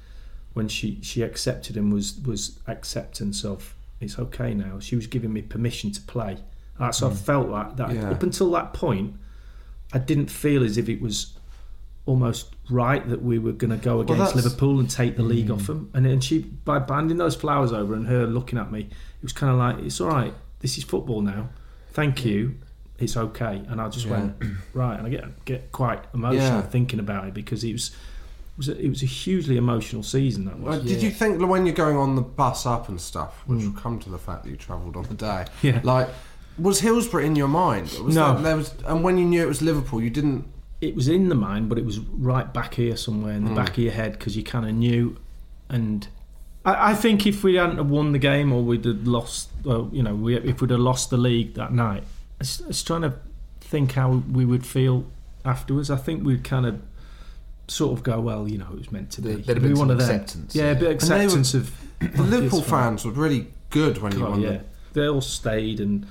when 0.52 0.68
she 0.68 0.98
she 1.02 1.22
accepted 1.22 1.76
him 1.76 1.90
was 1.90 2.20
was 2.24 2.58
acceptance 2.68 3.42
of 3.44 3.74
it's 3.98 4.18
okay 4.18 4.54
now. 4.54 4.78
She 4.78 4.94
was 4.96 5.06
giving 5.06 5.32
me 5.32 5.42
permission 5.42 5.90
to 5.92 6.00
play. 6.02 6.36
Uh, 6.78 6.92
so 6.92 7.08
I 7.08 7.10
Mm. 7.12 7.16
felt 7.16 7.50
that 7.50 7.76
that 7.78 7.94
Yeah. 7.94 8.10
up 8.10 8.22
until 8.22 8.50
that 8.52 8.74
point, 8.74 9.14
I 9.92 9.98
didn't 9.98 10.28
feel 10.30 10.62
as 10.64 10.76
if 10.78 10.88
it 10.88 11.00
was 11.00 11.34
almost 12.06 12.54
right 12.70 13.06
that 13.08 13.22
we 13.22 13.38
were 13.38 13.52
going 13.52 13.70
to 13.70 13.76
go 13.76 14.00
against 14.00 14.18
that's- 14.18 14.36
Liverpool 14.44 14.80
and 14.80 14.88
take 14.90 15.16
the 15.16 15.22
league 15.22 15.50
off 15.50 15.66
them. 15.66 15.90
And 15.94 16.06
then 16.06 16.20
she, 16.20 16.38
by 16.40 16.78
banding 16.78 17.18
those 17.18 17.36
flowers 17.36 17.72
over 17.72 17.94
and 17.94 18.06
her 18.06 18.26
looking 18.26 18.58
at 18.58 18.70
me, 18.72 18.80
it 18.82 19.22
was 19.22 19.32
kind 19.32 19.52
of 19.52 19.58
like, 19.58 19.84
it's 19.84 20.00
all 20.00 20.08
right. 20.08 20.32
This 20.60 20.78
is 20.78 20.84
football 20.84 21.20
now. 21.20 21.48
Thank 21.92 22.24
you. 22.24 22.56
It's 22.98 23.16
okay. 23.16 23.62
And 23.68 23.80
I 23.80 23.88
just 23.88 24.06
Yeah. 24.06 24.12
went 24.12 24.42
right, 24.74 24.96
and 24.98 25.06
I 25.06 25.10
get 25.10 25.44
get 25.44 25.72
quite 25.72 26.02
emotional 26.14 26.42
Yeah. 26.46 26.60
thinking 26.62 27.00
about 27.00 27.26
it 27.28 27.34
because 27.34 27.64
it 27.64 27.72
was 27.72 27.88
it 27.90 28.56
was 28.58 28.68
a, 28.68 28.78
it 28.78 28.88
was 28.90 29.02
a 29.02 29.06
hugely 29.06 29.56
emotional 29.56 30.02
season. 30.02 30.44
That 30.44 30.54
Uh, 30.56 30.76
was. 30.78 30.84
Did 30.84 31.02
you 31.02 31.10
think 31.10 31.38
that 31.38 31.46
when 31.46 31.64
you're 31.64 31.74
going 31.74 31.96
on 31.96 32.14
the 32.14 32.20
bus 32.22 32.66
up 32.66 32.90
and 32.90 33.00
stuff, 33.00 33.42
which 33.46 33.60
Mm. 33.60 33.72
will 33.74 33.80
come 33.80 33.98
to 34.00 34.10
the 34.10 34.18
fact 34.18 34.44
that 34.44 34.50
you 34.50 34.56
travelled 34.56 34.96
on 34.96 35.04
the 35.04 35.14
day, 35.14 35.46
Yeah. 35.62 35.80
like 35.82 36.10
was 36.60 36.80
Hillsborough 36.80 37.24
in 37.24 37.36
your 37.36 37.48
mind? 37.48 37.86
Was 38.04 38.14
No. 38.14 38.34
that- 38.34 38.42
there 38.42 38.56
was, 38.56 38.74
and 38.86 39.02
when 39.02 39.18
you 39.18 39.24
knew 39.24 39.42
it 39.42 39.48
was 39.48 39.62
Liverpool, 39.62 40.00
you 40.02 40.10
didn't. 40.10 40.44
it 40.80 40.94
was 40.96 41.08
in 41.08 41.28
the 41.28 41.34
mind, 41.34 41.68
but 41.68 41.76
it 41.76 41.84
was 41.84 41.98
right 41.98 42.54
back 42.54 42.72
here 42.72 42.96
somewhere 42.96 43.34
in 43.34 43.44
the 43.44 43.50
Mm. 43.50 43.54
back 43.54 43.70
of 43.76 43.78
your 43.78 43.92
head 43.92 44.12
because 44.12 44.34
you 44.34 44.42
kind 44.42 44.64
of 44.64 44.72
knew. 44.74 45.14
And 45.68 46.08
I, 46.64 46.92
I 46.92 46.94
think 46.94 47.26
if 47.26 47.44
we 47.44 47.56
hadn't 47.56 47.76
have 47.76 47.90
won 47.90 48.12
the 48.12 48.18
game 48.18 48.50
or 48.50 48.62
we'd 48.62 48.86
have 48.86 49.06
lost, 49.06 49.50
well, 49.62 49.90
you 49.92 50.02
know, 50.02 50.14
we, 50.14 50.36
if 50.36 50.62
we'd 50.62 50.70
have 50.70 50.80
lost 50.80 51.10
the 51.10 51.18
league 51.18 51.52
that 51.54 51.72
night, 51.74 52.02
I 52.02 52.06
was, 52.38 52.62
I 52.64 52.68
was 52.68 52.82
trying 52.82 53.02
to 53.02 53.12
think 53.60 53.92
how 53.92 54.22
we 54.32 54.46
would 54.46 54.64
feel 54.64 55.04
afterwards. 55.44 55.90
I 55.90 55.96
think 55.96 56.24
we'd 56.24 56.44
kind 56.44 56.64
of 56.64 56.80
sort 57.68 57.92
of 57.98 58.02
go, 58.02 58.18
well, 58.18 58.48
you 58.48 58.56
know, 58.56 58.68
it 58.72 58.78
was 58.78 58.90
meant 58.90 59.10
to 59.12 59.20
be. 59.20 59.34
There'd 59.34 59.58
have 59.58 59.62
We 59.62 59.68
been 59.68 59.78
one 59.78 59.90
of 59.90 59.98
them. 59.98 60.08
acceptance, 60.10 60.54
Yeah, 60.54 60.70
a 60.70 60.74
bit 60.74 60.76
of 60.76 60.80
And 60.80 61.10
were- 61.10 61.16
acceptance 61.16 61.52
of 61.54 61.72
The 62.00 62.22
Liverpool 62.22 62.62
fans 62.62 63.04
were 63.04 63.12
really 63.12 63.48
good 63.68 63.98
when 64.00 64.12
you 64.18 64.24
won. 64.24 64.40
yeah, 64.40 64.50
the- 64.94 65.00
they 65.00 65.06
all 65.08 65.20
stayed 65.20 65.78
and 65.78 66.06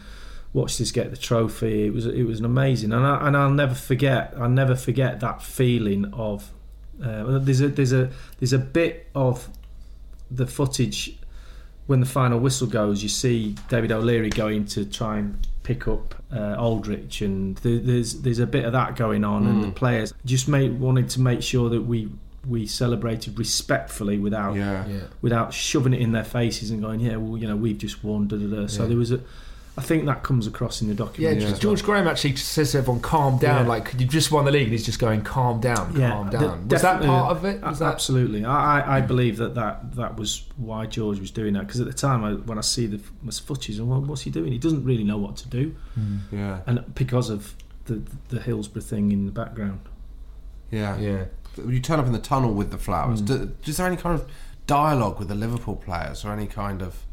watched 0.54 0.82
us 0.82 0.92
get 0.92 1.12
the 1.12 1.18
trophy. 1.18 1.86
It 1.86 1.94
was 1.94 2.06
it 2.06 2.24
was 2.24 2.40
an 2.40 2.46
amazing, 2.46 2.92
and 2.92 3.06
I, 3.06 3.28
and 3.28 3.38
I'll 3.38 3.52
never 3.52 3.76
forget. 3.76 4.34
I'll 4.40 4.50
never 4.50 4.76
forget 4.76 5.20
that 5.22 5.42
feeling 5.44 6.06
of. 6.14 6.52
Uh, 7.04 7.40
there's 7.40 7.62
a 7.62 7.68
there's 7.70 7.94
a 7.94 8.10
there's 8.40 8.54
a 8.54 8.60
bit 8.60 9.08
of 9.16 9.48
the 10.32 10.46
footage 10.48 11.16
when 11.88 12.00
the 12.02 12.06
final 12.06 12.40
whistle 12.40 12.68
goes, 12.68 13.02
you 13.02 13.10
see 13.10 13.56
David 13.68 13.92
O'Leary 13.92 14.30
going 14.30 14.64
to 14.66 14.86
try 14.86 15.18
and 15.18 15.48
pick 15.64 15.88
up 15.88 16.14
uh, 16.32 16.56
Aldridge, 16.56 17.22
and 17.24 17.58
th- 17.64 17.84
there's 17.84 18.22
there's 18.22 18.38
a 18.40 18.46
bit 18.46 18.66
of 18.66 18.74
that 18.74 18.96
going 18.96 19.24
on, 19.24 19.48
and 19.48 19.64
the 19.64 19.68
Mm. 19.70 19.76
players 19.76 20.14
just 20.26 20.48
made 20.48 20.80
wanted 20.80 21.10
to 21.12 21.22
make 21.22 21.42
sure 21.42 21.70
that 21.70 21.82
we 21.82 22.10
we 22.48 22.66
celebrated 22.68 23.38
respectfully 23.40 24.18
without 24.18 24.56
Yeah. 24.56 24.86
Yeah. 24.88 25.00
without 25.22 25.54
shoving 25.54 25.94
it 25.94 26.02
in 26.02 26.12
their 26.12 26.24
faces 26.24 26.70
and 26.72 26.82
going, 26.82 27.00
yeah, 27.02 27.16
well, 27.18 27.38
you 27.38 27.48
know, 27.48 27.56
we've 27.56 27.78
just 27.78 28.04
won. 28.04 28.28
Da, 28.28 28.38
da, 28.38 28.48
da. 28.48 28.68
So 28.68 28.84
Yeah. 28.84 28.90
there 28.90 28.98
was 28.98 29.12
a, 29.12 29.20
I 29.80 29.82
think 29.82 30.06
that 30.06 30.24
comes 30.24 30.46
across 30.48 30.82
in 30.82 30.88
the 30.88 30.94
Yeah, 30.94 30.98
documentary. 31.06 31.44
as 31.46 31.52
well. 31.52 31.60
George 31.60 31.84
Graham 31.84 32.08
actually 32.08 32.36
says 32.36 32.74
to 32.74 32.80
everyone, 32.80 33.02
calm 33.02 33.38
down. 33.38 33.66
Yeah. 33.66 33.70
Like, 33.70 33.94
you 33.98 34.06
just 34.06 34.32
won 34.32 34.46
the 34.46 34.52
league, 34.52 34.64
and 34.64 34.72
he's 34.72 34.86
just 34.86 35.00
going, 35.00 35.22
calm 35.24 35.60
down, 35.62 35.94
calm 35.96 36.30
de- 36.30 36.38
down. 36.40 36.68
Was 36.68 36.82
that 36.82 37.02
part 37.02 37.32
of 37.38 37.46
it? 37.46 37.62
Was 37.62 37.78
A- 37.82 37.84
that... 37.86 37.94
Absolutely. 37.94 38.46
I, 38.46 38.80
I, 38.82 38.98
I 38.98 39.02
believe 39.02 39.38
that, 39.38 39.56
that 39.56 39.96
that 39.96 40.18
was 40.18 40.44
why 40.58 40.86
George 40.86 41.20
was 41.20 41.32
doing 41.32 41.54
that 41.54 41.66
because 41.68 41.80
at 41.82 41.88
the 41.88 41.94
time 41.94 42.24
I, 42.24 42.34
when 42.34 42.58
I 42.58 42.62
see 42.62 42.86
the 42.88 42.98
f- 42.98 43.12
my 43.24 43.32
footage 43.32 43.78
and 43.80 43.90
well, 43.90 44.02
what's 44.02 44.22
he 44.22 44.30
doing? 44.30 44.52
He 44.52 44.58
doesn't 44.58 44.84
really 44.84 45.04
know 45.04 45.18
what 45.18 45.36
to 45.38 45.48
do, 45.50 45.76
Yeah. 46.32 46.60
and 46.68 46.94
because 46.94 47.30
of 47.30 47.56
the 47.86 48.02
the 48.30 48.40
Hillsborough 48.40 48.82
thing 48.84 49.12
in 49.12 49.26
the 49.26 49.32
background. 49.32 49.80
Yeah. 50.72 50.98
Yeah. 51.00 51.26
You 51.68 51.80
turn 51.80 52.00
up 52.00 52.06
in 52.06 52.12
the 52.14 52.20
tunnel 52.20 52.54
with 52.54 52.72
the 52.72 52.78
flowers. 52.78 53.22
Mm. 53.22 53.26
Do, 53.26 53.56
is 53.70 53.78
there 53.78 53.88
any 53.88 53.98
kind 53.98 54.14
of 54.20 54.30
dialogue 54.68 55.18
with 55.20 55.28
the 55.30 55.36
Liverpool 55.36 55.76
players 55.76 56.24
or 56.24 56.32
any 56.32 56.46
kind 56.48 56.82
of. 56.82 57.06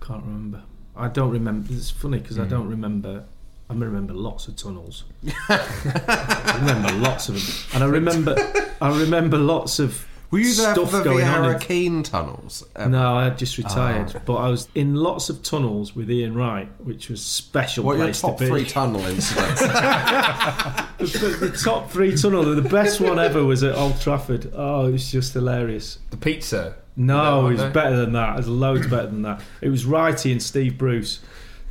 Can't 0.00 0.24
remember. 0.24 0.62
I 0.96 1.08
don't 1.08 1.30
remember. 1.30 1.68
It's 1.72 1.90
funny 1.90 2.18
because 2.18 2.38
I 2.38 2.44
Mm. 2.44 2.50
don't 2.50 2.68
remember. 2.68 3.24
I 3.70 3.74
remember 3.74 4.12
lots 4.12 4.48
of 4.48 4.56
tunnels. 4.56 5.04
I 5.48 6.58
remember 6.60 6.92
lots 7.00 7.28
of 7.30 7.34
them, 7.36 7.54
and 7.74 7.82
I 7.82 7.86
remember 7.86 8.36
I 8.80 8.98
remember 9.00 9.38
lots 9.38 9.78
of. 9.78 10.06
Were 10.30 10.38
you 10.38 10.54
there 10.54 10.72
stuff 10.74 10.90
for 10.90 10.96
the 10.98 11.04
going 11.04 11.26
on 11.26 11.44
Vieira 11.60 12.02
tunnels? 12.04 12.64
ever? 12.74 12.88
No, 12.88 13.16
I 13.16 13.24
had 13.24 13.36
just 13.38 13.58
retired, 13.58 14.12
Ah. 14.16 14.20
but 14.24 14.34
I 14.36 14.48
was 14.48 14.66
in 14.74 14.94
lots 14.94 15.28
of 15.28 15.42
tunnels 15.42 15.94
with 15.94 16.10
Ian 16.10 16.34
Wright, 16.34 16.68
which 16.82 17.10
was 17.10 17.20
special. 17.22 17.84
What 17.84 17.92
are 17.92 17.98
your 17.98 18.06
place 18.06 18.20
top 18.22 18.38
to 18.38 18.44
be. 18.44 18.48
three 18.50 18.64
tunnel 18.76 19.02
incidents? 19.04 19.60
the, 19.60 21.36
the 21.40 21.58
top 21.62 21.90
three 21.90 22.16
tunnel, 22.16 22.44
the 22.44 22.62
best 22.62 23.00
one 23.00 23.18
ever 23.18 23.44
was 23.44 23.62
at 23.62 23.74
Old 23.74 24.00
Trafford. 24.00 24.50
Oh, 24.54 24.86
it 24.86 24.92
was 24.92 25.10
just 25.12 25.34
hilarious. 25.34 25.98
The 26.10 26.16
pizza. 26.16 26.76
No, 26.96 27.42
one 27.42 27.52
it 27.52 27.62
was 27.62 27.72
better 27.72 27.96
than 27.96 28.12
that. 28.12 28.34
It 28.34 28.36
was 28.36 28.48
loads 28.48 28.86
better 28.86 29.06
than 29.06 29.22
that. 29.22 29.42
It 29.60 29.68
was 29.68 29.86
Righty 29.86 30.32
and 30.32 30.42
Steve 30.42 30.76
Bruce. 30.76 31.20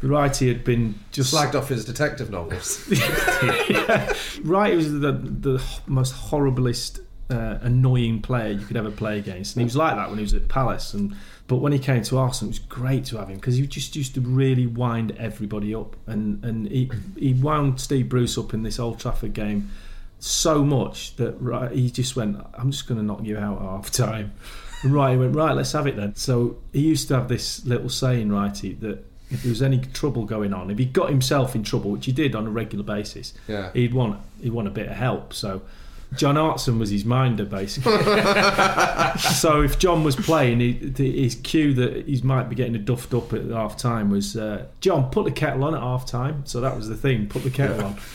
Righty 0.01 0.47
had 0.47 0.63
been 0.63 0.95
just 1.11 1.33
Slagged 1.33 1.55
off 1.55 1.69
his 1.69 1.85
detective 1.85 2.31
novels. 2.31 2.83
yeah. 3.69 4.13
Wright 4.43 4.75
was 4.75 4.91
the 4.91 5.11
the 5.11 5.63
most 5.85 6.15
horriblest, 6.15 7.01
uh, 7.29 7.59
annoying 7.61 8.21
player 8.21 8.51
you 8.51 8.65
could 8.65 8.77
ever 8.77 8.89
play 8.89 9.19
against, 9.19 9.55
and 9.55 9.61
he 9.61 9.65
was 9.65 9.75
like 9.75 9.95
that 9.95 10.09
when 10.09 10.17
he 10.17 10.23
was 10.23 10.33
at 10.33 10.47
Palace. 10.47 10.95
And 10.95 11.15
but 11.47 11.57
when 11.57 11.71
he 11.71 11.77
came 11.77 12.01
to 12.03 12.17
Arsenal, 12.17 12.49
it 12.49 12.53
was 12.53 12.59
great 12.59 13.05
to 13.05 13.17
have 13.17 13.29
him 13.29 13.35
because 13.35 13.57
he 13.57 13.67
just 13.67 13.95
used 13.95 14.15
to 14.15 14.21
really 14.21 14.65
wind 14.65 15.15
everybody 15.19 15.75
up, 15.75 15.95
and 16.07 16.43
and 16.43 16.67
he 16.67 16.89
he 17.15 17.33
wound 17.33 17.79
Steve 17.79 18.09
Bruce 18.09 18.39
up 18.39 18.55
in 18.55 18.63
this 18.63 18.79
Old 18.79 18.99
Trafford 18.99 19.33
game 19.33 19.69
so 20.17 20.63
much 20.63 21.15
that 21.17 21.33
right, 21.41 21.71
he 21.71 21.91
just 21.91 22.15
went, 22.15 22.37
"I'm 22.55 22.71
just 22.71 22.87
going 22.87 22.99
to 22.99 23.05
knock 23.05 23.23
you 23.23 23.37
out 23.37 23.61
half 23.61 23.91
time." 23.91 24.33
And 24.83 24.93
Righty 24.93 25.17
went, 25.17 25.35
"Right, 25.35 25.55
let's 25.55 25.71
have 25.73 25.87
it 25.87 25.95
then." 25.95 26.15
So 26.15 26.57
he 26.73 26.81
used 26.81 27.07
to 27.09 27.15
have 27.15 27.27
this 27.27 27.65
little 27.65 27.89
saying, 27.89 28.31
Righty, 28.31 28.73
that 28.75 29.05
if 29.29 29.43
there 29.43 29.49
was 29.49 29.61
any 29.61 29.79
trouble 29.79 30.25
going 30.25 30.53
on, 30.53 30.69
if 30.71 30.77
he 30.77 30.85
got 30.85 31.09
himself 31.09 31.55
in 31.55 31.63
trouble, 31.63 31.91
which 31.91 32.05
he 32.05 32.11
did 32.11 32.35
on 32.35 32.47
a 32.47 32.49
regular 32.49 32.83
basis, 32.83 33.33
Yeah. 33.47 33.71
he'd 33.73 33.93
want 33.93 34.19
he'd 34.41 34.51
want 34.51 34.67
a 34.67 34.71
bit 34.71 34.87
of 34.87 34.93
help. 34.97 35.33
So 35.33 35.61
John 36.17 36.35
Hartson 36.35 36.77
was 36.79 36.89
his 36.89 37.05
minder 37.05 37.45
basically. 37.45 37.93
so 39.19 39.61
if 39.61 39.79
John 39.79 40.03
was 40.03 40.15
playing, 40.15 40.59
he, 40.59 40.73
his 40.95 41.35
cue 41.35 41.73
that 41.75 42.05
he 42.07 42.21
might 42.23 42.49
be 42.49 42.55
getting 42.55 42.75
a 42.75 42.79
duffed 42.79 43.13
up 43.13 43.31
at 43.33 43.45
half 43.45 43.77
time 43.77 44.09
was 44.09 44.35
uh, 44.35 44.65
John 44.81 45.09
put 45.11 45.25
the 45.25 45.31
kettle 45.31 45.63
on 45.63 45.75
at 45.75 45.79
half 45.81 46.05
time. 46.05 46.45
So 46.45 46.59
that 46.61 46.75
was 46.75 46.89
the 46.89 46.95
thing, 46.97 47.27
put 47.27 47.43
the 47.43 47.49
kettle 47.51 47.83
on. 47.83 47.95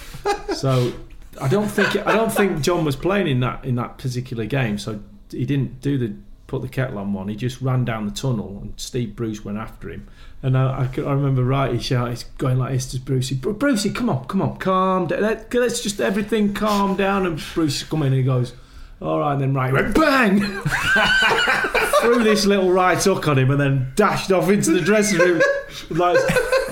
So 0.56 0.92
I 1.40 1.46
don't 1.48 1.68
think 1.68 1.94
I 2.06 2.12
don't 2.16 2.32
think 2.32 2.60
John 2.62 2.84
was 2.84 2.96
playing 2.96 3.28
in 3.28 3.40
that 3.40 3.64
in 3.64 3.74
that 3.76 3.98
particular 3.98 4.44
game. 4.46 4.76
So 4.78 5.00
he 5.30 5.44
didn't 5.44 5.80
do 5.80 5.98
the 5.98 6.14
put 6.46 6.62
the 6.62 6.68
kettle 6.68 6.98
on 6.98 7.12
one. 7.12 7.28
He 7.28 7.36
just 7.36 7.60
ran 7.60 7.84
down 7.84 8.06
the 8.06 8.12
tunnel, 8.12 8.58
and 8.62 8.72
Steve 8.76 9.16
Bruce 9.16 9.44
went 9.44 9.58
after 9.58 9.90
him. 9.90 10.08
And 10.42 10.56
I, 10.56 10.88
I, 10.96 11.00
I 11.00 11.12
remember 11.12 11.42
right, 11.44 11.72
he 11.72 11.80
shouted, 11.80 12.22
going 12.38 12.58
like 12.58 12.72
this 12.72 12.86
to 12.92 13.00
Brucey. 13.00 13.34
"Bru- 13.34 13.54
Brucey, 13.54 13.90
come 13.90 14.08
on, 14.08 14.26
come 14.26 14.40
on, 14.42 14.56
calm 14.58 15.06
down. 15.06 15.22
Let, 15.22 15.52
let's 15.54 15.82
just 15.82 16.00
everything 16.00 16.54
calm 16.54 16.96
down. 16.96 17.26
And 17.26 17.42
Bruce 17.54 17.82
come 17.82 18.02
in 18.02 18.08
and 18.08 18.16
he 18.16 18.22
goes, 18.22 18.52
all 19.00 19.18
right. 19.18 19.32
And 19.32 19.42
then 19.42 19.54
right, 19.54 19.72
went 19.72 19.94
bang, 19.94 20.40
threw 22.00 22.22
this 22.22 22.46
little 22.46 22.70
right 22.70 23.02
hook 23.02 23.28
on 23.28 23.38
him, 23.38 23.50
and 23.50 23.60
then 23.60 23.92
dashed 23.94 24.32
off 24.32 24.48
into 24.48 24.70
the 24.72 24.80
dressing 24.80 25.18
room. 25.18 25.42
Like 25.90 26.18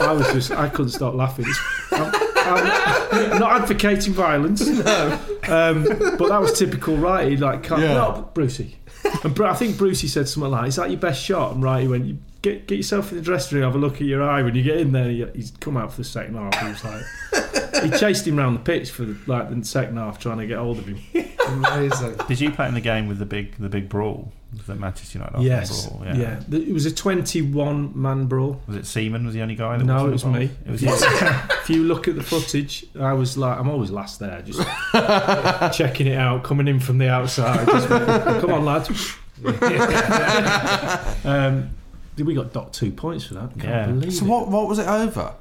I 0.00 0.12
was 0.12 0.26
just, 0.32 0.50
I 0.50 0.68
couldn't 0.68 0.92
stop 0.92 1.14
laughing. 1.14 1.46
I'm, 1.92 2.14
I'm, 2.36 3.38
not 3.38 3.62
advocating 3.62 4.12
violence, 4.12 4.66
um, 5.48 5.84
but 5.84 6.28
that 6.28 6.38
was 6.40 6.58
typical 6.58 6.96
right. 6.96 7.28
He 7.28 7.36
like, 7.36 7.62
can't, 7.62 7.82
Yeah. 7.82 7.94
no, 7.94 8.30
Brucey. 8.34 8.76
And 9.24 9.34
Bru- 9.34 9.46
I 9.46 9.54
think 9.54 9.78
Brucey 9.78 10.06
said 10.06 10.28
something 10.28 10.50
like, 10.50 10.68
"Is 10.68 10.76
that 10.76 10.90
your 10.90 11.00
best 11.00 11.22
shot?" 11.22 11.54
And 11.54 11.62
right, 11.62 11.82
he 11.82 11.88
went, 11.88 12.04
you 12.04 12.18
"Get 12.42 12.66
get 12.66 12.76
yourself 12.76 13.10
in 13.10 13.18
the 13.18 13.24
dressing 13.24 13.56
room, 13.56 13.64
have 13.64 13.74
a 13.74 13.78
look 13.78 13.94
at 13.94 14.02
your 14.02 14.22
eye 14.22 14.42
when 14.42 14.54
you 14.54 14.62
get 14.62 14.76
in 14.78 14.92
there." 14.92 15.08
He, 15.08 15.24
he's 15.34 15.50
come 15.60 15.76
out 15.76 15.90
for 15.92 15.98
the 15.98 16.04
second 16.04 16.34
half. 16.34 16.54
He 16.60 16.68
was 16.68 16.84
like, 16.84 17.82
he 17.84 17.90
chased 17.98 18.26
him 18.26 18.36
round 18.36 18.56
the 18.56 18.60
pitch 18.60 18.90
for 18.90 19.04
the, 19.04 19.16
like 19.26 19.48
the 19.48 19.64
second 19.64 19.96
half, 19.96 20.18
trying 20.18 20.38
to 20.38 20.46
get 20.46 20.58
hold 20.58 20.78
of 20.78 20.86
him. 20.86 20.98
Amazing. 21.48 22.16
Did 22.28 22.40
you 22.40 22.50
play 22.50 22.68
in 22.68 22.74
the 22.74 22.80
game 22.80 23.08
with 23.08 23.18
the 23.18 23.26
big 23.26 23.56
the 23.56 23.68
big 23.68 23.88
brawl? 23.88 24.32
The 24.66 24.74
Manchester 24.74 25.18
United 25.18 25.36
Arsenal 25.36 25.46
Yes, 25.58 25.86
brawl? 25.88 26.02
yeah. 26.16 26.40
It 26.50 26.72
was 26.72 26.86
a 26.86 26.94
twenty-one 26.94 27.92
man 28.00 28.26
brawl. 28.26 28.60
Was 28.66 28.76
it 28.76 28.86
Seaman 28.86 29.24
was 29.26 29.34
the 29.34 29.42
only 29.42 29.54
guy? 29.54 29.76
That 29.76 29.84
No, 29.84 30.08
wasn't 30.10 30.36
it 30.36 30.40
was 30.40 30.50
me. 30.50 30.56
It 30.66 30.70
was 30.70 30.82
Yeah. 30.82 31.46
if 31.62 31.70
you 31.70 31.84
look 31.84 32.08
at 32.08 32.14
the 32.16 32.22
footage, 32.22 32.86
I 32.98 33.12
was 33.14 33.36
like, 33.36 33.58
I'm 33.58 33.68
always 33.68 33.90
last 33.90 34.20
there, 34.20 34.42
just 34.42 34.60
checking 35.76 36.06
it 36.06 36.16
out, 36.18 36.44
coming 36.44 36.68
in 36.68 36.78
from 36.80 36.98
the 36.98 37.08
outside. 37.10 37.66
Just, 37.66 37.88
Come 37.88 38.52
on, 38.52 38.64
lads. 38.64 39.16
um, 41.24 41.70
we 42.18 42.34
got 42.34 42.52
docked 42.52 42.74
two 42.74 42.90
points 42.92 43.24
for 43.26 43.34
that. 43.34 43.50
Can't 43.58 43.64
Yeah. 43.64 43.86
believe 43.86 44.14
So 44.14 44.24
it. 44.24 44.28
what? 44.28 44.48
What 44.48 44.68
was 44.68 44.78
it 44.78 44.86
over? 44.86 45.34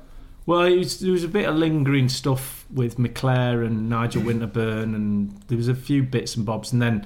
Well, 0.45 0.63
it 0.63 0.77
was, 0.77 0.99
there 0.99 1.11
was 1.13 1.23
a 1.23 1.27
bit 1.29 1.47
of 1.47 1.55
lingering 1.55 2.09
stuff 2.09 2.65
with 2.73 2.97
McClair 2.97 3.65
and 3.65 3.89
Nigel 3.89 4.23
Winterburn, 4.23 4.93
and 4.93 5.39
there 5.47 5.57
was 5.57 5.69
a 5.69 5.75
few 5.75 6.03
bits 6.03 6.35
and 6.35 6.45
bobs, 6.45 6.73
and 6.73 6.81
then 6.81 7.05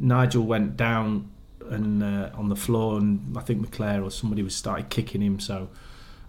Nigel 0.00 0.44
went 0.44 0.76
down 0.76 1.30
and 1.68 2.02
uh, 2.02 2.30
on 2.34 2.48
the 2.48 2.56
floor, 2.56 2.98
and 2.98 3.36
I 3.36 3.42
think 3.42 3.64
McClair 3.64 4.02
or 4.04 4.10
somebody 4.10 4.42
was 4.42 4.54
started 4.56 4.88
kicking 4.90 5.20
him. 5.22 5.38
So 5.38 5.68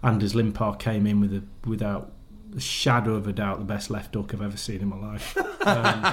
Anders 0.02 0.34
Limpar 0.34 0.78
came 0.78 1.06
in 1.06 1.20
with 1.20 1.32
a 1.32 1.42
without 1.68 2.12
a 2.56 2.60
shadow 2.60 3.14
of 3.14 3.26
a 3.26 3.32
doubt 3.32 3.58
the 3.58 3.64
best 3.64 3.90
left 3.90 4.14
hook 4.14 4.34
I've 4.34 4.42
ever 4.42 4.56
seen 4.58 4.80
in 4.82 4.88
my 4.88 4.96
life. 4.98 5.36
Um, 5.62 6.04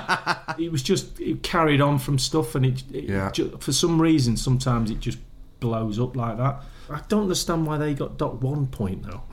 it 0.59 0.71
was 0.71 0.83
just 0.83 1.19
it 1.19 1.41
carried 1.41 1.81
on 1.81 1.97
from 1.97 2.19
stuff, 2.19 2.53
and 2.53 2.63
it, 2.67 2.83
it 2.93 3.05
Yeah. 3.05 3.31
ju- 3.31 3.57
for 3.59 3.71
some 3.73 3.99
reason 3.99 4.37
sometimes 4.37 4.91
it 4.91 4.99
just 4.99 5.17
blows 5.59 5.99
up 5.99 6.15
like 6.15 6.37
that. 6.37 6.61
I 6.87 7.01
don't 7.07 7.23
understand 7.23 7.65
why 7.65 7.77
they 7.79 7.95
got 7.95 8.19
docked 8.19 8.43
one 8.43 8.67
point 8.67 9.01
though. 9.09 9.23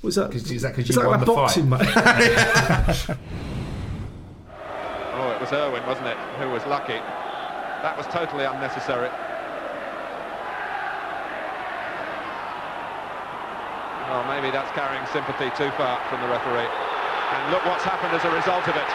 Was 0.00 0.14
that? 0.14 0.30
'Cause- 0.32 0.50
is 0.50 0.62
that 0.62 0.70
'cause 0.74 0.84
is 0.88 0.96
you 0.96 1.02
that 1.02 1.06
won 1.08 1.18
like 1.18 1.26
the 1.26 1.34
boxing 1.34 1.68
fight? 1.68 1.94
match? 1.94 3.06
Oh, 5.12 5.30
it 5.32 5.40
was 5.40 5.52
Irwin, 5.52 5.86
wasn't 5.86 6.06
it, 6.06 6.16
who 6.38 6.48
was 6.50 6.64
lucky. 6.66 6.98
That 7.80 7.96
was 7.96 8.04
totally 8.12 8.44
unnecessary. 8.44 9.08
Well, 14.04 14.26
maybe 14.28 14.52
that's 14.52 14.68
carrying 14.76 15.00
sympathy 15.16 15.48
too 15.56 15.72
far 15.80 15.96
from 16.12 16.20
the 16.20 16.28
referee. 16.28 16.68
And 16.68 17.40
look 17.48 17.64
what's 17.64 17.86
happened 17.88 18.12
as 18.12 18.20
a 18.26 18.32
result 18.36 18.68
of 18.68 18.76
it. 18.76 18.90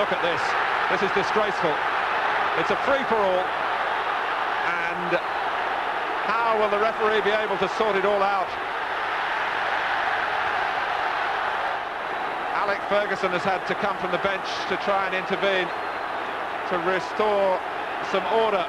Look 0.00 0.08
at 0.16 0.22
this. 0.24 0.40
This 0.88 1.04
is 1.04 1.12
disgraceful. 1.12 1.74
It's 2.56 2.72
a 2.72 2.78
free-for-all. 2.88 3.44
And 3.44 5.10
how 6.24 6.56
will 6.56 6.72
the 6.72 6.80
referee 6.80 7.20
be 7.20 7.36
able 7.36 7.60
to 7.60 7.68
sort 7.76 8.00
it 8.00 8.08
all 8.08 8.22
out? 8.22 8.48
Alec 12.56 12.80
Ferguson 12.88 13.30
has 13.36 13.44
had 13.44 13.60
to 13.68 13.74
come 13.76 13.98
from 14.00 14.10
the 14.10 14.22
bench 14.24 14.48
to 14.72 14.80
try 14.88 15.04
and 15.04 15.14
intervene 15.14 15.68
to 16.72 16.76
restore 16.88 17.60
some 18.10 18.24
order. 18.26 18.66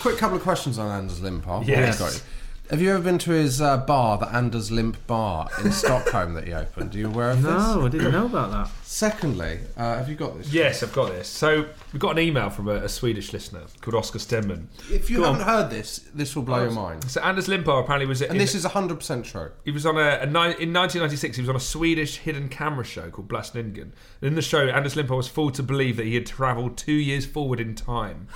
Quick 0.00 0.18
couple 0.18 0.36
of 0.36 0.42
questions 0.42 0.78
on 0.78 0.90
Anders 0.90 1.20
Limpar. 1.20 1.66
Yes. 1.66 2.24
Got 2.70 2.78
you. 2.78 2.78
Have 2.78 2.82
you 2.82 2.94
ever 2.94 3.02
been 3.04 3.18
to 3.18 3.30
his 3.32 3.60
uh, 3.60 3.78
bar, 3.78 4.18
the 4.18 4.26
Anders 4.34 4.70
Limp 4.70 5.06
Bar 5.06 5.48
in 5.64 5.72
Stockholm 5.72 6.34
that 6.34 6.46
he 6.46 6.54
opened? 6.54 6.94
Are 6.94 6.98
you 6.98 7.06
aware 7.08 7.30
of 7.30 7.42
this? 7.42 7.50
no, 7.52 7.86
I 7.86 7.88
didn't 7.88 8.12
know 8.12 8.26
about 8.26 8.50
that. 8.52 8.68
Secondly, 8.84 9.60
uh, 9.76 9.96
have 9.98 10.08
you 10.08 10.14
got 10.14 10.36
this? 10.38 10.52
Yes, 10.52 10.82
I've 10.82 10.92
got 10.92 11.10
this. 11.10 11.28
So 11.28 11.66
we 11.92 11.98
got 11.98 12.12
an 12.12 12.18
email 12.18 12.50
from 12.50 12.68
a, 12.68 12.74
a 12.74 12.88
Swedish 12.88 13.32
listener 13.32 13.62
called 13.80 13.94
Oscar 13.94 14.18
Stenman. 14.18 14.66
If 14.90 15.10
you 15.10 15.18
Go 15.18 15.24
haven't 15.32 15.46
heard 15.46 15.70
this, 15.70 15.98
this 16.14 16.34
will 16.36 16.42
blow 16.42 16.62
your 16.64 16.72
mind. 16.72 17.04
So 17.10 17.20
Anders 17.22 17.48
Limpar 17.48 17.82
apparently 17.82 18.06
was 18.06 18.20
And 18.22 18.32
in- 18.32 18.38
this 18.38 18.54
is 18.54 18.64
100% 18.64 19.24
true. 19.24 19.50
He 19.64 19.70
was 19.70 19.86
on 19.86 19.96
a, 19.96 20.18
a 20.20 20.26
ni- 20.26 20.62
in 20.62 20.72
1996. 20.72 21.36
He 21.36 21.42
was 21.42 21.48
on 21.48 21.56
a 21.56 21.60
Swedish 21.60 22.18
hidden 22.18 22.48
camera 22.48 22.84
show 22.84 23.10
called 23.10 23.28
Blåsningen. 23.28 23.82
And 23.82 23.92
in 24.22 24.34
the 24.34 24.42
show, 24.42 24.66
Anders 24.68 24.94
Limpar 24.96 25.16
was 25.16 25.28
fooled 25.28 25.54
to 25.54 25.62
believe 25.62 25.96
that 25.96 26.06
he 26.06 26.14
had 26.14 26.26
travelled 26.26 26.76
two 26.76 26.92
years 26.92 27.26
forward 27.26 27.60
in 27.60 27.74
time. 27.74 28.28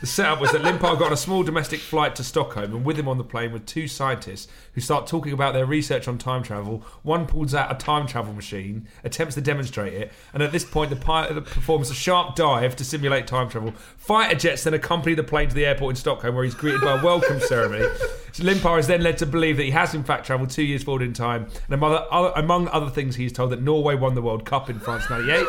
The 0.00 0.06
setup 0.06 0.40
was 0.40 0.52
that 0.52 0.62
Limpar 0.62 0.98
got 0.98 1.08
on 1.08 1.12
a 1.12 1.16
small 1.16 1.42
domestic 1.42 1.78
flight 1.78 2.16
to 2.16 2.24
Stockholm, 2.24 2.74
and 2.74 2.86
with 2.86 2.98
him 2.98 3.06
on 3.06 3.18
the 3.18 3.24
plane 3.24 3.52
were 3.52 3.58
two 3.58 3.86
scientists 3.86 4.50
who 4.72 4.80
start 4.80 5.06
talking 5.06 5.34
about 5.34 5.52
their 5.52 5.66
research 5.66 6.08
on 6.08 6.16
time 6.16 6.42
travel. 6.42 6.82
One 7.02 7.26
pulls 7.26 7.54
out 7.54 7.70
a 7.70 7.74
time 7.74 8.06
travel 8.06 8.32
machine, 8.32 8.88
attempts 9.04 9.34
to 9.34 9.42
demonstrate 9.42 9.92
it, 9.92 10.10
and 10.32 10.42
at 10.42 10.52
this 10.52 10.64
point, 10.64 10.88
the 10.88 10.96
pilot 10.96 11.44
performs 11.44 11.90
a 11.90 11.94
sharp 11.94 12.34
dive 12.34 12.76
to 12.76 12.84
simulate 12.84 13.26
time 13.26 13.50
travel. 13.50 13.72
Fighter 13.98 14.38
jets 14.38 14.64
then 14.64 14.72
accompany 14.72 15.14
the 15.14 15.22
plane 15.22 15.50
to 15.50 15.54
the 15.54 15.66
airport 15.66 15.90
in 15.90 15.96
Stockholm, 15.96 16.34
where 16.34 16.44
he's 16.44 16.54
greeted 16.54 16.80
by 16.80 16.98
a 16.98 17.04
welcome 17.04 17.38
ceremony. 17.38 17.86
So 18.32 18.44
Limpar 18.44 18.78
is 18.78 18.86
then 18.86 19.02
led 19.02 19.18
to 19.18 19.26
believe 19.26 19.58
that 19.58 19.64
he 19.64 19.70
has 19.72 19.92
in 19.92 20.04
fact 20.04 20.24
travelled 20.24 20.48
two 20.48 20.62
years 20.62 20.82
forward 20.82 21.02
in 21.02 21.12
time, 21.12 21.44
and 21.66 21.74
among 21.74 22.06
other, 22.10 22.32
among 22.36 22.68
other 22.68 22.88
things, 22.88 23.16
he's 23.16 23.34
told 23.34 23.50
that 23.50 23.60
Norway 23.60 23.96
won 23.96 24.14
the 24.14 24.22
World 24.22 24.46
Cup 24.46 24.70
in 24.70 24.80
France 24.80 25.10
'98. 25.10 25.44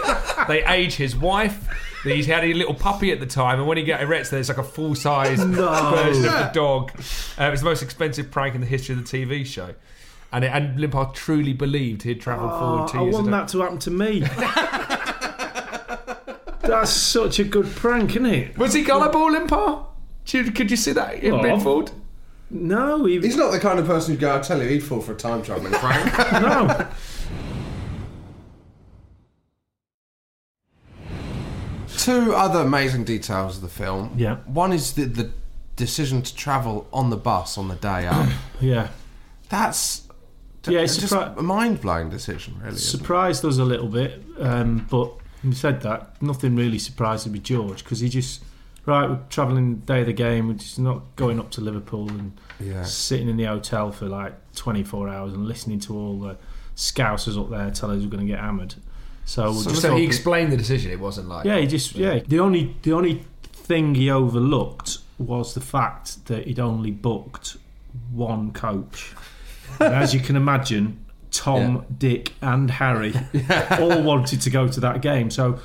they 0.50 0.66
age 0.66 0.96
his 0.96 1.16
wife. 1.16 1.70
That 2.04 2.16
he 2.16 2.24
had 2.24 2.44
a 2.44 2.52
little 2.54 2.74
puppy 2.74 3.12
at 3.12 3.20
the 3.20 3.28
time, 3.28 3.60
and 3.60 3.68
when 3.68 3.78
he 3.78 3.84
got 3.84 4.02
erected, 4.02 4.34
there's 4.48 4.58
like 4.58 4.66
a 4.66 4.70
full 4.70 4.96
size 4.96 5.44
No. 5.46 5.92
version 5.96 6.26
of 6.26 6.32
the 6.32 6.50
dog. 6.54 6.92
Uh, 7.40 7.44
it 7.46 7.52
was 7.52 7.62
the 7.62 7.66
most 7.66 7.82
expensive 7.84 8.32
prank 8.32 8.56
in 8.56 8.62
the 8.62 8.68
history 8.68 8.96
of 8.96 9.10
the 9.10 9.18
TV 9.26 9.46
show. 9.46 9.76
And, 10.34 10.44
it, 10.46 10.48
and 10.48 10.80
Limpar 10.80 11.14
truly 11.14 11.54
believed 11.54 12.04
he'd 12.04 12.22
travelled 12.22 12.52
Oh, 12.54 12.60
forward 12.60 12.88
two 12.90 12.98
I 13.00 13.02
years 13.04 13.14
want 13.16 13.28
ago. 13.28 13.38
that 13.38 13.48
to 13.50 13.60
happen 13.62 13.80
to 13.80 13.92
me. 13.92 14.20
That's 16.62 16.92
such 16.92 17.40
a 17.40 17.44
good 17.44 17.68
prank, 17.76 18.12
isn't 18.12 18.26
it? 18.26 18.58
Was 18.58 18.74
he 18.74 18.84
gullible, 18.84 19.30
Limpar? 19.32 19.86
Could 20.30 20.46
you, 20.46 20.52
could 20.52 20.72
you 20.72 20.78
see 20.78 20.94
that 20.94 21.16
in 21.16 21.34
Oh. 21.34 21.42
Bedford? 21.42 21.92
No, 22.50 23.06
he, 23.06 23.20
He's 23.20 23.36
not 23.38 23.52
the 23.52 23.60
kind 23.60 23.80
of 23.80 23.86
person 23.88 24.14
who'd 24.14 24.22
go, 24.22 24.36
I 24.36 24.40
tell 24.40 24.62
you, 24.62 24.68
he'd 24.70 24.82
fall 24.84 25.02
for 25.02 25.14
a 25.14 25.16
time 25.16 25.42
travelling 25.42 25.74
prank. 25.74 26.06
no. 26.42 26.88
Two 32.02 32.34
other 32.34 32.60
amazing 32.60 33.04
details 33.04 33.58
of 33.58 33.62
the 33.62 33.68
film. 33.70 34.14
Yeah. 34.18 34.38
One 34.46 34.74
is 34.74 34.94
the, 34.94 35.06
the 35.06 35.32
decision 35.76 36.22
to 36.22 36.36
travel 36.36 36.88
on 36.92 37.10
the 37.10 37.18
bus 37.18 37.58
on 37.58 37.68
the 37.68 37.76
day 37.76 38.08
up. 38.08 38.28
Yeah. 38.62 38.90
That's 39.50 40.08
Yeah, 40.68 40.80
it's 40.82 40.98
just 40.98 41.14
surpri- 41.14 41.38
a 41.38 41.42
mind 41.44 41.82
blowing 41.82 42.10
decision, 42.10 42.60
really. 42.64 42.78
surprised 42.78 43.44
us 43.46 43.58
a 43.58 43.64
little 43.66 43.88
bit, 43.88 44.24
um, 44.40 44.88
but 44.90 45.12
having 45.38 45.54
said 45.56 45.82
that, 45.82 46.22
nothing 46.22 46.56
really 46.56 46.80
surprised 46.80 47.30
me 47.32 47.40
George 47.40 47.84
because 47.84 48.00
he 48.00 48.10
just 48.10 48.44
right. 48.86 49.10
We're 49.10 49.20
travelling 49.30 49.80
the 49.82 49.86
day 49.86 50.00
of 50.02 50.06
the 50.08 50.14
game. 50.14 50.48
We're 50.48 50.54
just 50.56 50.80
not 50.80 51.16
going 51.16 51.40
up 51.40 51.52
to 51.52 51.62
Liverpool 51.62 52.10
and 52.10 52.40
Yeah. 52.60 52.84
sitting 52.84 53.28
in 53.30 53.38
the 53.38 53.46
hotel 53.46 53.92
for 53.92 54.08
like 54.08 54.34
24 54.56 55.10
hours 55.10 55.34
and 55.34 55.48
listening 55.48 55.80
to 55.82 55.96
all 55.98 56.20
the 56.20 56.38
scousers 56.76 57.40
up 57.40 57.50
there 57.50 57.70
tell 57.72 57.92
us 57.92 58.02
we're 58.04 58.10
going 58.10 58.26
to 58.26 58.32
get 58.32 58.40
hammered. 58.40 58.76
So, 59.32 59.54
So, 59.54 59.70
just 59.70 59.82
so 59.82 59.96
he 59.96 60.04
explained 60.04 60.52
the 60.52 60.58
decision. 60.58 60.92
It 60.92 61.00
wasn't 61.00 61.30
like 61.30 61.46
yeah, 61.46 61.58
he 61.58 61.66
just 61.66 61.96
yeah. 61.96 62.20
The 62.28 62.40
only 62.40 62.76
the 62.82 62.92
only 62.92 63.24
thing 63.54 63.96
he 63.96 64.10
overlooked 64.12 64.98
was 65.18 65.54
the 65.54 65.62
fact 65.62 66.26
that 66.26 66.48
he'd 66.48 66.60
only 66.60 66.92
booked 66.92 67.56
one 68.12 68.52
coach. 68.52 69.14
And 69.80 69.94
as 69.96 70.14
you 70.14 70.20
can 70.20 70.36
imagine, 70.36 71.06
Tom, 71.32 71.86
Dick, 71.98 72.34
and 72.42 72.70
Harry 72.72 73.14
all 73.80 74.02
wanted 74.04 74.42
to 74.42 74.50
go 74.50 74.68
to 74.68 74.80
that 74.82 75.02
game. 75.02 75.32
So 75.32 75.60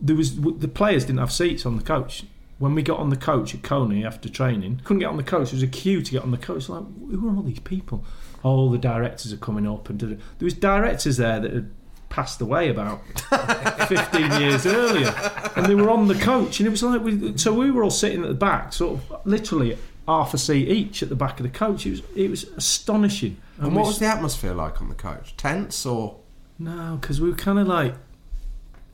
there 0.00 0.16
was 0.16 0.40
the 0.40 0.68
players 0.68 1.04
didn't 1.04 1.18
have 1.18 1.32
seats 1.32 1.66
on 1.66 1.76
the 1.76 1.82
coach. 1.82 2.24
When 2.58 2.74
we 2.74 2.82
got 2.82 2.98
on 2.98 3.10
the 3.10 3.16
coach 3.16 3.54
at 3.54 3.62
Colney 3.62 4.06
after 4.06 4.30
training, 4.30 4.80
couldn't 4.84 5.00
get 5.00 5.10
on 5.10 5.18
the 5.18 5.22
coach. 5.22 5.50
There 5.50 5.56
was 5.56 5.62
a 5.64 5.66
queue 5.66 6.00
to 6.00 6.10
get 6.10 6.22
on 6.22 6.30
the 6.30 6.38
coach. 6.38 6.70
Like, 6.70 6.84
who 7.10 7.28
are 7.28 7.36
all 7.36 7.42
these 7.42 7.58
people? 7.58 8.04
All 8.42 8.70
the 8.70 8.78
directors 8.78 9.32
are 9.34 9.36
coming 9.48 9.68
up, 9.68 9.90
and 9.90 10.00
there 10.00 10.18
was 10.40 10.54
directors 10.54 11.18
there 11.18 11.40
that 11.40 11.52
had 11.52 11.70
passed 12.12 12.40
away 12.42 12.68
about 12.68 13.00
15 13.88 14.40
years 14.40 14.66
earlier, 14.66 15.12
and 15.56 15.66
they 15.66 15.74
were 15.74 15.90
on 15.90 16.08
the 16.08 16.14
coach, 16.14 16.60
and 16.60 16.66
it 16.66 16.70
was 16.70 16.82
like 16.82 17.02
we, 17.02 17.36
so 17.38 17.52
we 17.54 17.70
were 17.70 17.82
all 17.82 17.90
sitting 17.90 18.22
at 18.22 18.28
the 18.28 18.34
back, 18.34 18.72
sort 18.72 18.98
of 19.00 19.26
literally 19.26 19.78
half 20.06 20.34
a 20.34 20.38
seat 20.38 20.68
each 20.68 21.02
at 21.02 21.08
the 21.08 21.14
back 21.16 21.40
of 21.40 21.44
the 21.44 21.48
coach. 21.58 21.86
It 21.86 21.90
was 21.92 22.02
it 22.14 22.28
was 22.30 22.44
astonishing. 22.56 23.38
And 23.58 23.72
we 23.72 23.78
what 23.78 23.86
was 23.86 23.98
the 23.98 24.06
atmosphere 24.06 24.52
like 24.54 24.80
on 24.82 24.88
the 24.88 24.94
coach? 24.94 25.36
Tense 25.36 25.86
or? 25.86 26.16
no, 26.58 26.98
because 27.00 27.20
we 27.20 27.30
were 27.30 27.36
kind 27.36 27.58
of 27.58 27.66
like, 27.66 27.94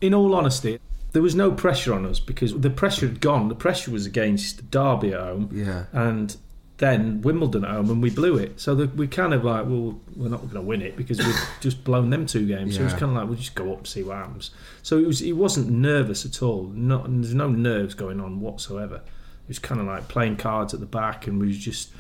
in 0.01 0.15
all 0.15 0.35
honesty, 0.35 0.79
there 1.13 1.23
was 1.23 1.35
no 1.35 1.51
pressure 1.51 1.93
on 1.93 2.07
us 2.07 2.21
because 2.21 2.59
the 2.59 2.71
pressure 2.71 3.07
had 3.09 3.21
gone. 3.21 3.49
The 3.49 3.55
pressure 3.55 3.91
was 3.91 4.07
against 4.07 4.71
Derby 4.71 5.13
at 5.13 5.21
home, 5.21 5.51
Yeah. 5.53 5.85
and 5.93 6.37
then 6.79 7.21
Wimbledon 7.23 7.65
at 7.65 7.71
home, 7.73 7.91
and 7.91 8.01
we 8.03 8.09
blew 8.11 8.39
it. 8.39 8.59
So 8.61 8.75
the, 8.75 8.87
we 8.87 9.07
kind 9.09 9.35
of 9.35 9.45
like, 9.45 9.67
well, 9.67 9.99
we're 10.17 10.29
not 10.29 10.41
going 10.43 10.55
to 10.55 10.61
win 10.63 10.81
it 10.81 10.97
because 10.97 11.19
we've 11.19 11.49
just 11.61 11.83
blown 11.85 12.09
them 12.11 12.25
two 12.25 12.47
games. 12.47 12.77
So 12.77 12.83
it 12.83 12.85
was 12.85 12.93
kind 12.95 13.07
of 13.07 13.13
like, 13.15 13.27
we'll 13.27 13.37
just 13.37 13.55
go 13.57 13.73
up 13.73 13.79
and 13.79 13.87
see 13.87 14.03
what 14.05 14.17
happens. 14.17 14.53
So 14.83 14.97
it 14.99 15.07
was, 15.07 15.19
he 15.19 15.33
wasn't 15.33 15.71
nervous 15.71 16.25
at 16.25 16.41
all. 16.43 16.65
Not, 16.69 17.05
there's 17.09 17.35
no 17.35 17.49
nerves 17.49 17.95
going 17.95 18.21
on 18.21 18.41
whatsoever. 18.41 18.97
It 18.97 19.49
was 19.49 19.59
kind 19.59 19.81
of 19.81 19.87
like 19.89 20.07
playing 20.09 20.37
cards 20.37 20.73
at 20.73 20.79
the 20.81 20.87
back, 20.87 21.27
and 21.27 21.41
we 21.41 21.49
was 21.49 21.59
just 21.59 21.91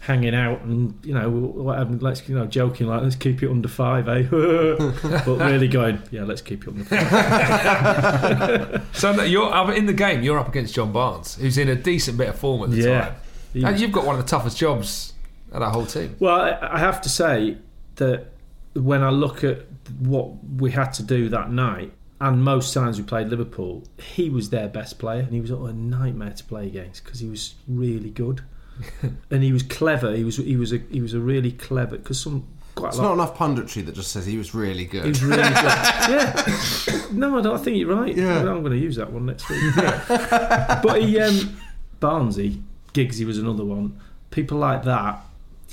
hanging 0.00 0.34
out 0.34 0.60
and 0.60 0.98
you 1.02 1.14
know 1.14 1.30
whatever 1.30 1.94
let's 1.94 2.28
you 2.28 2.34
know 2.34 2.44
joking 2.44 2.86
like 2.86 3.00
let's 3.00 3.16
keep 3.16 3.42
it 3.42 3.48
under 3.48 3.68
five 3.68 4.06
eh 4.06 4.22
but 4.30 5.38
really 5.38 5.66
going 5.66 5.98
yeah 6.10 6.22
let's 6.24 6.42
keep 6.42 6.62
it 6.64 6.68
under 6.68 6.84
five 6.84 8.86
So 8.92 9.22
you're 9.22 9.72
in 9.72 9.86
the 9.86 9.94
game. 9.94 10.22
You're 10.22 10.38
up 10.38 10.48
against 10.48 10.74
John 10.74 10.92
Barnes, 10.92 11.36
who's 11.36 11.56
in 11.58 11.68
a 11.70 11.74
decent 11.74 12.18
bit 12.18 12.28
of 12.28 12.38
form 12.38 12.62
at 12.64 12.70
the 12.70 12.76
Yeah. 12.82 13.00
time. 13.00 13.14
He- 13.54 13.64
And 13.64 13.80
you've 13.80 13.92
got 13.92 14.04
one 14.04 14.16
of 14.18 14.22
the 14.22 14.28
toughest 14.28 14.58
jobs 14.58 15.12
of 15.52 15.60
that 15.60 15.70
whole 15.70 15.86
team. 15.86 16.16
Well, 16.18 16.34
I 16.34 16.58
I 16.74 16.78
have 16.78 17.00
to 17.02 17.08
say 17.08 17.56
that 17.96 18.26
when 18.74 19.02
I 19.02 19.10
look 19.10 19.42
at 19.44 19.60
what 20.00 20.28
we 20.58 20.70
had 20.72 20.92
to 20.94 21.02
do 21.02 21.28
that 21.30 21.50
night, 21.52 21.92
and 22.20 22.42
most 22.42 22.74
times 22.74 22.98
we 22.98 23.04
played 23.04 23.28
Liverpool, 23.28 23.84
he 23.98 24.28
was 24.30 24.50
their 24.50 24.68
best 24.68 24.98
player, 24.98 25.20
and 25.20 25.32
he 25.32 25.40
was 25.40 25.50
a 25.50 25.72
nightmare 25.72 26.32
to 26.32 26.44
play 26.44 26.66
against 26.66 27.04
because 27.04 27.20
he 27.20 27.28
was 27.28 27.54
really 27.68 28.10
good, 28.10 28.42
and 29.30 29.42
he 29.42 29.52
was 29.52 29.62
clever. 29.62 30.14
He 30.14 30.24
was 30.24 30.36
he 30.36 30.56
was 30.56 30.72
a 30.72 30.78
he 30.90 31.00
was 31.00 31.14
a 31.14 31.20
really 31.20 31.52
clever 31.52 31.96
because 31.98 32.20
some 32.20 32.46
quite 32.74 32.88
It's 32.88 32.98
lot. 32.98 33.04
not 33.04 33.12
enough 33.14 33.38
punditry 33.38 33.84
that 33.86 33.94
just 33.94 34.10
says 34.10 34.26
he 34.26 34.36
was 34.36 34.52
really 34.54 34.84
good. 34.86 35.04
He 35.04 35.10
was 35.10 35.22
really 35.22 35.42
good. 35.42 35.54
yeah. 35.54 37.06
No, 37.12 37.38
I, 37.38 37.42
don't, 37.42 37.54
I 37.54 37.62
think 37.62 37.76
you're 37.76 37.94
right. 37.94 38.16
Yeah. 38.16 38.38
I'm 38.40 38.62
going 38.64 38.72
to 38.72 38.78
use 38.78 38.96
that 38.96 39.12
one 39.12 39.26
next 39.26 39.48
week. 39.48 39.60
Yeah. 39.76 40.80
but 40.82 41.00
he, 41.00 41.20
um, 41.20 41.56
Barnesy, 42.00 42.60
Giggsy 42.94 43.26
was 43.26 43.38
another 43.38 43.64
one. 43.64 44.00
People 44.30 44.58
like 44.58 44.84
that 44.84 45.20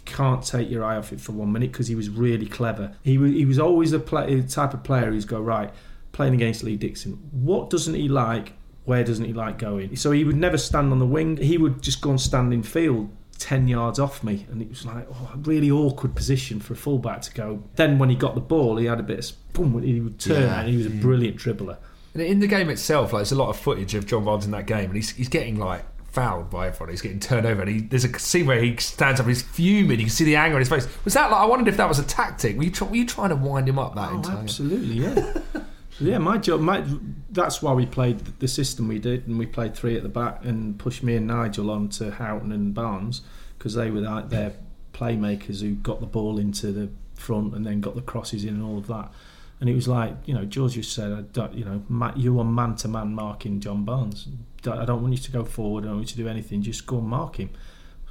can't 0.05 0.43
take 0.43 0.69
your 0.69 0.83
eye 0.83 0.97
off 0.97 1.13
it 1.13 1.21
for 1.21 1.31
one 1.31 1.51
minute 1.51 1.71
because 1.71 1.87
he 1.87 1.95
was 1.95 2.09
really 2.09 2.47
clever. 2.47 2.95
He 3.03 3.17
was, 3.17 3.31
he 3.31 3.45
was 3.45 3.59
always 3.59 3.91
the 3.91 3.99
play, 3.99 4.35
the 4.35 4.47
type 4.47 4.73
of 4.73 4.83
player 4.83 5.11
who's 5.11 5.25
go 5.25 5.39
right 5.39 5.71
playing 6.11 6.33
against 6.33 6.63
Lee 6.63 6.75
Dixon. 6.75 7.13
What 7.31 7.69
doesn't 7.69 7.93
he 7.93 8.09
like? 8.09 8.53
Where 8.85 9.03
doesn't 9.03 9.23
he 9.23 9.31
like 9.31 9.59
going? 9.59 9.95
So 9.95 10.11
he 10.11 10.23
would 10.23 10.35
never 10.35 10.57
stand 10.57 10.91
on 10.91 10.99
the 10.99 11.05
wing. 11.05 11.37
He 11.37 11.57
would 11.57 11.81
just 11.81 12.01
go 12.01 12.09
and 12.09 12.19
stand 12.19 12.53
in 12.53 12.63
field. 12.63 13.09
10 13.37 13.67
yards 13.67 13.97
off 13.97 14.23
me 14.23 14.45
and 14.51 14.61
it 14.61 14.69
was 14.69 14.85
like 14.85 15.07
oh, 15.11 15.31
a 15.33 15.37
really 15.39 15.71
awkward 15.71 16.13
position 16.13 16.59
for 16.59 16.73
a 16.73 16.75
fullback 16.75 17.23
to 17.23 17.33
go 17.33 17.63
then 17.75 17.97
when 17.97 18.07
he 18.07 18.15
got 18.15 18.35
the 18.35 18.39
ball 18.39 18.77
he 18.77 18.85
had 18.85 18.99
a 18.99 19.03
bit 19.03 19.17
of 19.17 19.53
boom 19.53 19.81
he 19.81 19.99
would 19.99 20.19
turn 20.19 20.43
Yeah. 20.43 20.59
and 20.59 20.69
he 20.69 20.77
was 20.77 20.85
a 20.85 20.91
mm. 20.91 21.01
brilliant 21.01 21.37
dribbler 21.37 21.77
And 22.13 22.21
in 22.21 22.39
the 22.39 22.45
game 22.45 22.69
itself, 22.69 23.13
like 23.13 23.21
there's 23.21 23.31
a 23.31 23.35
lot 23.35 23.49
of 23.49 23.57
footage 23.57 23.95
of 23.95 24.05
John 24.05 24.25
Barnes 24.25 24.45
in 24.45 24.51
that 24.51 24.67
game, 24.67 24.85
and 24.85 24.95
he's 24.95 25.11
he's 25.11 25.29
getting 25.29 25.57
like 25.57 25.83
fouled 26.11 26.49
by 26.49 26.67
everyone. 26.67 26.89
He's 26.89 27.01
getting 27.01 27.19
turned 27.19 27.45
over, 27.45 27.61
and 27.61 27.69
he, 27.69 27.79
there's 27.81 28.03
a 28.05 28.19
scene 28.19 28.45
where 28.45 28.61
he 28.61 28.75
stands 28.77 29.19
up, 29.19 29.27
he's 29.27 29.41
fuming. 29.41 29.99
You 29.99 30.05
can 30.05 30.09
see 30.13 30.25
the 30.25 30.35
anger 30.35 30.55
on 30.55 30.61
his 30.61 30.69
face. 30.69 30.87
Was 31.05 31.13
that 31.13 31.31
like? 31.31 31.41
I 31.41 31.45
wondered 31.45 31.67
if 31.69 31.77
that 31.77 31.87
was 31.87 31.99
a 31.99 32.03
tactic. 32.03 32.57
Were 32.57 32.63
you, 32.63 32.71
try, 32.71 32.87
were 32.87 32.95
you 32.95 33.05
trying 33.05 33.29
to 33.29 33.35
wind 33.35 33.67
him 33.69 33.79
up 33.79 33.95
that 33.95 34.11
Oh, 34.11 34.15
entire? 34.17 34.37
absolutely, 34.37 34.95
yeah. 34.95 35.37
yeah, 35.99 36.17
my 36.17 36.37
job. 36.37 36.61
My, 36.61 36.83
that's 37.29 37.61
why 37.61 37.73
we 37.73 37.85
played 37.85 38.19
the 38.39 38.47
system 38.47 38.87
we 38.87 38.99
did, 38.99 39.27
and 39.27 39.39
we 39.39 39.45
played 39.45 39.75
three 39.75 39.95
at 39.95 40.03
the 40.03 40.09
back 40.09 40.43
and 40.45 40.77
pushed 40.77 41.03
me 41.03 41.15
and 41.15 41.27
Nigel 41.27 41.69
on 41.71 41.89
to 41.89 42.11
Houghton 42.11 42.51
and 42.51 42.73
Barnes 42.73 43.21
because 43.57 43.73
they 43.75 43.89
were 43.91 44.01
like 44.01 44.29
their 44.29 44.53
playmakers 44.93 45.61
who 45.61 45.75
got 45.75 45.99
the 45.99 46.05
ball 46.05 46.37
into 46.37 46.71
the 46.71 46.89
front 47.15 47.53
and 47.55 47.65
then 47.65 47.79
got 47.81 47.95
the 47.95 48.01
crosses 48.01 48.43
in 48.43 48.55
and 48.55 48.63
all 48.63 48.77
of 48.77 48.87
that. 48.87 49.11
And 49.59 49.69
it 49.69 49.75
was 49.75 49.87
like, 49.87 50.15
you 50.25 50.33
know, 50.33 50.43
George 50.43 50.73
just 50.73 50.91
said, 50.91 51.27
you 51.53 51.63
know, 51.63 52.11
you 52.15 52.39
are 52.39 52.43
man 52.43 52.75
to 52.77 52.87
man 52.87 53.13
marking 53.13 53.59
John 53.59 53.85
Barnes. 53.85 54.27
I 54.67 54.85
don't 54.85 55.01
want 55.01 55.13
you 55.13 55.19
to 55.19 55.31
go 55.31 55.43
forward. 55.45 55.83
I 55.83 55.87
don't 55.87 55.97
want 55.97 56.09
you 56.09 56.15
to 56.17 56.23
do 56.23 56.27
anything. 56.29 56.61
Just 56.61 56.85
go 56.85 56.97
and 56.99 57.07
mark 57.07 57.37
him. 57.37 57.49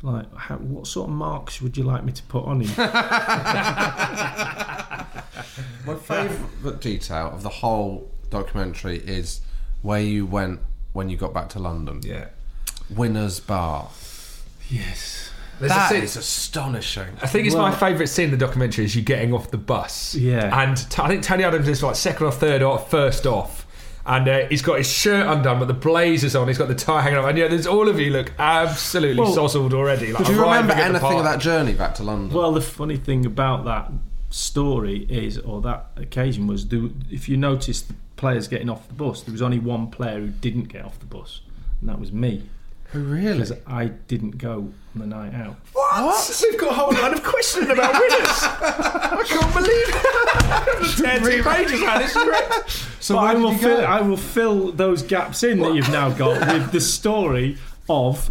Like, 0.03 0.35
how, 0.35 0.57
what 0.57 0.87
sort 0.87 1.09
of 1.11 1.15
marks 1.15 1.61
would 1.61 1.77
you 1.77 1.85
like 1.85 2.05
me 2.05 2.13
to 2.13 2.23
put 2.25 2.45
on 2.47 2.63
him? 2.63 2.69
My 5.87 5.95
favourite 5.95 6.81
detail 6.81 7.29
of 7.33 7.43
the 7.43 7.49
whole 7.49 8.11
documentary 8.31 8.99
is 8.99 9.41
where 9.83 10.01
you 10.01 10.27
went 10.27 10.61
when 10.93 11.09
you 11.09 11.17
got 11.17 11.33
back 11.35 11.49
to 11.51 11.59
London. 11.59 12.01
Yeah. 12.03 12.29
Winner's 12.89 13.41
Bar. 13.41 13.89
Yes. 14.69 15.31
There's 15.59 15.73
a 15.73 15.75
That 15.75 15.91
scene- 15.91 16.03
is 16.03 16.17
astonishing. 16.17 17.09
I 17.23 17.27
think 17.27 17.47
it's 17.47 17.55
my 17.57 17.71
favourite 17.75 18.09
scene 18.09 18.27
in 18.27 18.31
the 18.31 18.37
documentary 18.37 18.85
is 18.87 18.97
you 18.97 19.03
getting 19.03 19.33
off 19.35 19.51
the 19.51 19.59
bus. 19.59 20.15
Yeah. 20.15 20.63
And 20.63 20.77
t- 20.77 21.03
I 21.03 21.09
think 21.09 21.23
Tony 21.23 21.45
Adams 21.45 21.69
is 21.69 21.83
like 21.83 21.97
second 21.97 22.27
or 22.27 22.33
third 22.33 22.63
or 22.63 22.79
first 22.79 23.27
off. 23.27 23.67
And 24.11 24.29
uh, 24.29 24.49
he's 24.49 24.61
got 24.61 24.79
his 24.79 24.91
shirt 24.91 25.25
undone, 25.25 25.61
but 25.61 25.69
the 25.69 25.73
blazers 25.73 26.35
on. 26.35 26.49
He's 26.49 26.59
got 26.59 26.67
the 26.67 26.75
tie 26.75 27.01
hanging 27.01 27.19
off, 27.21 27.29
and 27.29 27.39
yeah, 27.39 27.47
there's 27.47 27.69
all 27.69 27.89
of 27.89 28.01
you 28.01 28.11
look 28.11 28.33
absolutely 28.41 29.23
Well, 29.23 29.37
sozzled 29.37 29.73
already. 29.73 30.13
Like 30.13 30.25
Do 30.25 30.33
you 30.33 30.41
remember 30.41 30.73
arriving 30.73 30.85
at 30.85 31.01
the 31.01 31.07
anything 31.07 31.19
of 31.19 31.25
that 31.25 31.39
journey 31.39 31.75
back 31.75 31.95
to 31.95 32.03
London? 32.03 32.37
Well, 32.37 32.51
the 32.51 32.61
funny 32.61 32.97
thing 32.97 33.25
about 33.25 33.65
that 33.67 33.93
story 34.29 35.07
is, 35.09 35.39
or 35.39 35.61
that 35.61 35.91
occasion 35.97 36.49
was, 36.49 36.67
there, 36.67 36.89
if 37.09 37.29
you 37.29 37.37
noticed 37.37 37.87
the 37.87 37.95
players 38.17 38.49
getting 38.49 38.69
off 38.69 38.89
the 38.89 38.95
bus, 38.95 39.23
there 39.23 39.31
was 39.31 39.43
only 39.43 39.61
one 39.61 39.93
player 39.93 40.19
who 40.19 40.27
didn't 40.27 40.65
get 40.65 40.85
off 40.85 40.99
the 40.99 41.07
bus, 41.07 41.43
and 41.81 41.89
that 41.89 42.01
was 42.01 42.11
me. 42.11 42.49
Oh, 42.95 42.99
really? 42.99 43.35
Because 43.39 43.53
I 43.67 43.87
didn't 43.87 44.39
go 44.39 44.73
on 44.95 45.01
the 45.01 45.07
night 45.07 45.35
out. 45.35 45.57
What? 45.73 46.41
We've 46.51 46.61
got 46.61 46.71
a 46.73 46.75
whole 46.75 46.93
line 46.93 47.13
of 47.13 47.23
questioning 47.23 47.71
about 47.71 47.93
winners. 47.93 48.29
I 48.43 49.25
can't 49.27 49.55
believe 49.55 49.89
it. 49.89 50.97
Tear 50.99 51.21
two 51.21 51.43
pages 51.49 51.83
out. 51.83 51.99
This 52.01 52.17
is 52.17 52.23
great. 52.25 52.45
So 53.01 53.17
where 53.17 53.25
I 53.27 53.35
did 53.35 53.43
will 53.43 53.55
fill? 53.55 53.87
I 53.87 54.01
will 54.01 54.17
fill 54.17 54.73
those 54.73 55.03
gaps 55.03 55.43
in 55.43 55.61
that 55.61 55.75
you've 55.75 55.91
now 55.91 56.11
got 56.11 56.47
with 56.53 56.73
the 56.73 56.81
story 56.81 57.59
of 57.89 58.31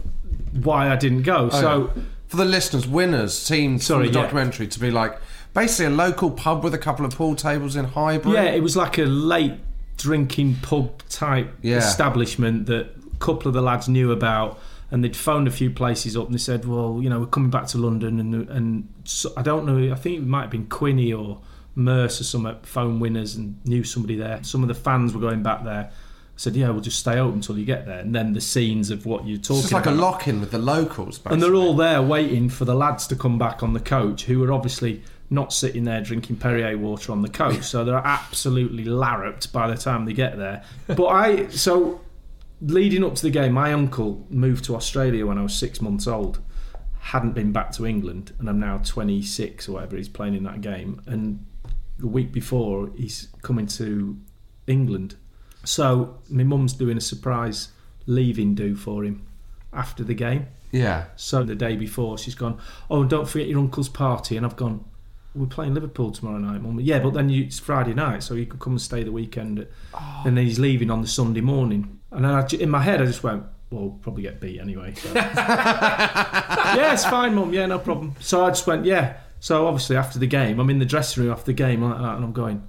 why 0.63 0.91
I 0.91 0.95
didn't 0.95 1.23
go. 1.23 1.49
So 1.49 1.91
for 2.27 2.37
the 2.37 2.45
listeners, 2.45 2.87
winners 2.87 3.37
seemed 3.37 3.81
Sorry, 3.81 4.05
from 4.05 4.13
the 4.13 4.19
yeah. 4.19 4.23
documentary 4.23 4.67
to 4.67 4.79
be 4.79 4.91
like 4.91 5.17
basically 5.53 5.85
a 5.85 5.95
local 5.95 6.31
pub 6.31 6.63
with 6.63 6.73
a 6.73 6.77
couple 6.77 7.05
of 7.05 7.15
pool 7.15 7.35
tables 7.35 7.75
in 7.75 7.85
Highbury. 7.85 8.33
yeah, 8.35 8.43
it 8.43 8.61
was 8.61 8.75
like 8.77 8.97
a 8.97 9.03
late 9.05 9.53
drinking 9.97 10.55
pub 10.61 11.01
type 11.09 11.51
Yeah. 11.61 11.77
establishment 11.77 12.67
that 12.67 12.87
a 12.95 12.98
couple 13.19 13.47
of 13.47 13.53
the 13.53 13.61
lads 13.61 13.87
knew 13.87 14.11
about. 14.11 14.59
And 14.91 15.03
they'd 15.03 15.15
phoned 15.15 15.47
a 15.47 15.51
few 15.51 15.69
places 15.69 16.17
up 16.17 16.25
and 16.25 16.33
they 16.33 16.39
said, 16.39 16.65
"Well, 16.65 16.99
you 16.99 17.09
know, 17.11 17.19
we're 17.19 17.27
coming 17.27 17.51
back 17.51 17.67
to 17.67 17.77
London." 17.77 18.19
And 18.19 18.49
and 18.49 18.87
so, 19.03 19.31
I 19.37 19.43
don't 19.43 19.65
know. 19.67 19.93
I 19.93 19.95
think 19.95 20.17
it 20.17 20.25
might 20.25 20.41
have 20.43 20.49
been 20.49 20.65
Quinny 20.65 21.13
or 21.13 21.41
Merce 21.75 22.19
or 22.19 22.23
some 22.23 22.47
uh, 22.47 22.55
phone 22.63 22.99
winners 22.99 23.35
and 23.35 23.63
knew 23.65 23.83
somebody 23.83 24.15
there. 24.15 24.39
Some 24.43 24.63
of 24.63 24.67
the 24.67 24.73
fans 24.73 25.13
were 25.13 25.21
going 25.21 25.43
back 25.43 25.63
there. 25.63 25.91
I 25.91 25.91
said, 26.37 26.55
"Yeah, 26.55 26.71
we'll 26.71 26.81
just 26.81 26.97
stay 26.97 27.19
open 27.19 27.35
until 27.35 27.59
you 27.59 27.65
get 27.65 27.85
there." 27.85 27.99
And 27.99 28.15
then 28.15 28.33
the 28.33 28.41
scenes 28.41 28.89
of 28.89 29.05
what 29.05 29.27
you're 29.27 29.37
talking 29.37 29.63
It's 29.63 29.71
like 29.71 29.85
about. 29.85 29.97
a 29.97 30.01
lock-in 30.01 30.39
with 30.39 30.49
the 30.49 30.57
locals. 30.57 31.19
Basically. 31.19 31.33
And 31.35 31.43
they're 31.43 31.53
all 31.53 31.75
there 31.75 32.01
waiting 32.01 32.49
for 32.49 32.65
the 32.65 32.73
lads 32.73 33.05
to 33.07 33.15
come 33.15 33.37
back 33.37 33.61
on 33.61 33.73
the 33.73 33.79
coach, 33.79 34.23
who 34.23 34.43
are 34.43 34.51
obviously 34.51 35.03
not 35.29 35.53
sitting 35.53 35.83
there 35.83 36.01
drinking 36.01 36.37
Perrier 36.37 36.75
water 36.79 37.11
on 37.11 37.21
the 37.21 37.29
coach. 37.29 37.61
so 37.73 37.85
they're 37.85 37.97
absolutely 37.97 38.85
larruped 38.85 39.53
by 39.53 39.67
the 39.69 39.77
time 39.77 40.05
they 40.05 40.13
get 40.13 40.35
there. 40.37 40.63
But 40.87 41.05
I, 41.05 41.47
so 41.49 42.01
leading 42.61 43.03
up 43.03 43.15
to 43.15 43.21
the 43.23 43.29
game, 43.29 43.53
my 43.53 43.73
uncle 43.73 44.25
moved 44.29 44.65
to 44.65 44.75
Australia 44.75 45.25
when 45.25 45.37
I 45.37 45.43
was 45.43 45.55
six 45.55 45.81
months 45.81 46.07
old, 46.07 46.39
hadn't 46.99 47.33
been 47.33 47.51
back 47.51 47.71
to 47.73 47.85
England, 47.85 48.33
and 48.39 48.49
I'm 48.49 48.59
now 48.59 48.79
26 48.83 49.69
or 49.69 49.73
whatever. 49.73 49.97
He's 49.97 50.09
playing 50.09 50.35
in 50.35 50.43
that 50.43 50.61
game. 50.61 51.01
And 51.05 51.45
the 51.97 52.07
week 52.07 52.31
before, 52.31 52.91
he's 52.95 53.29
coming 53.41 53.67
to 53.67 54.17
England. 54.67 55.15
So 55.65 56.19
my 56.29 56.43
mum's 56.43 56.73
doing 56.73 56.97
a 56.97 57.01
surprise 57.01 57.69
leaving 58.05 58.55
do 58.55 58.75
for 58.75 59.03
him 59.03 59.25
after 59.73 60.03
the 60.03 60.13
game. 60.13 60.47
Yeah. 60.71 61.05
So 61.15 61.43
the 61.43 61.55
day 61.55 61.75
before, 61.75 62.17
she's 62.17 62.35
gone, 62.35 62.59
Oh, 62.89 63.01
and 63.01 63.09
don't 63.09 63.27
forget 63.27 63.47
your 63.47 63.59
uncle's 63.59 63.89
party. 63.89 64.37
And 64.37 64.45
I've 64.45 64.55
gone, 64.55 64.85
We're 65.33 65.47
playing 65.47 65.73
Liverpool 65.73 66.11
tomorrow 66.11 66.37
night, 66.37 66.61
Mum. 66.61 66.79
Yeah, 66.79 66.99
but 66.99 67.13
then 67.13 67.29
you, 67.29 67.43
it's 67.45 67.59
Friday 67.59 67.93
night, 67.93 68.23
so 68.23 68.33
you 68.35 68.45
can 68.45 68.59
come 68.59 68.73
and 68.73 68.81
stay 68.81 69.03
the 69.03 69.11
weekend. 69.11 69.65
Oh. 69.93 70.23
And 70.25 70.37
then 70.37 70.45
he's 70.45 70.59
leaving 70.59 70.91
on 70.91 71.01
the 71.01 71.07
Sunday 71.07 71.41
morning. 71.41 71.98
And 72.11 72.25
then 72.25 72.31
I, 72.31 72.47
in 72.59 72.69
my 72.69 72.81
head, 72.81 73.01
I 73.01 73.05
just 73.05 73.23
went, 73.23 73.43
Well, 73.71 73.81
we'll 73.81 73.91
probably 73.91 74.23
get 74.23 74.39
beat 74.39 74.59
anyway. 74.59 74.93
So. 74.95 75.13
yeah, 75.15 76.93
it's 76.93 77.05
fine, 77.05 77.35
Mum. 77.35 77.53
Yeah, 77.53 77.65
no 77.67 77.79
problem. 77.79 78.15
So 78.19 78.45
I 78.45 78.49
just 78.49 78.65
went, 78.67 78.85
Yeah. 78.85 79.17
So 79.39 79.67
obviously, 79.67 79.95
after 79.95 80.19
the 80.19 80.27
game, 80.27 80.59
I'm 80.59 80.69
in 80.69 80.79
the 80.79 80.85
dressing 80.85 81.23
room 81.23 81.31
after 81.31 81.45
the 81.45 81.53
game, 81.53 81.83
and 81.83 82.05
I'm 82.05 82.33
going, 82.33 82.67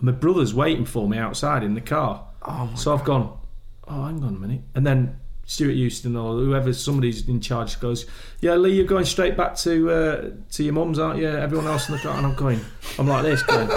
My 0.00 0.12
brother's 0.12 0.54
waiting 0.54 0.84
for 0.84 1.08
me 1.08 1.18
outside 1.18 1.62
in 1.62 1.74
the 1.74 1.80
car. 1.80 2.26
Oh 2.42 2.70
so 2.74 2.92
I've 2.94 3.04
gone, 3.04 3.38
Oh, 3.86 4.04
hang 4.04 4.22
on 4.24 4.34
a 4.34 4.38
minute. 4.38 4.62
And 4.74 4.86
then 4.86 5.20
Stewart 5.44 5.74
Houston 5.74 6.16
or 6.16 6.34
whoever, 6.34 6.72
somebody's 6.72 7.28
in 7.28 7.40
charge, 7.40 7.80
goes, 7.80 8.06
"Yeah, 8.40 8.54
Lee, 8.54 8.74
you're 8.74 8.86
going 8.86 9.04
straight 9.04 9.36
back 9.36 9.56
to 9.58 9.90
uh, 9.90 10.30
to 10.52 10.62
your 10.62 10.72
mum's, 10.72 10.98
aren't 10.98 11.18
you? 11.18 11.28
Everyone 11.28 11.66
else 11.66 11.88
in 11.88 11.96
the 11.96 12.00
car." 12.00 12.16
And 12.16 12.26
I'm 12.26 12.34
going, 12.34 12.60
I'm 12.98 13.08
like 13.08 13.22
this, 13.22 13.42
going, 13.42 13.68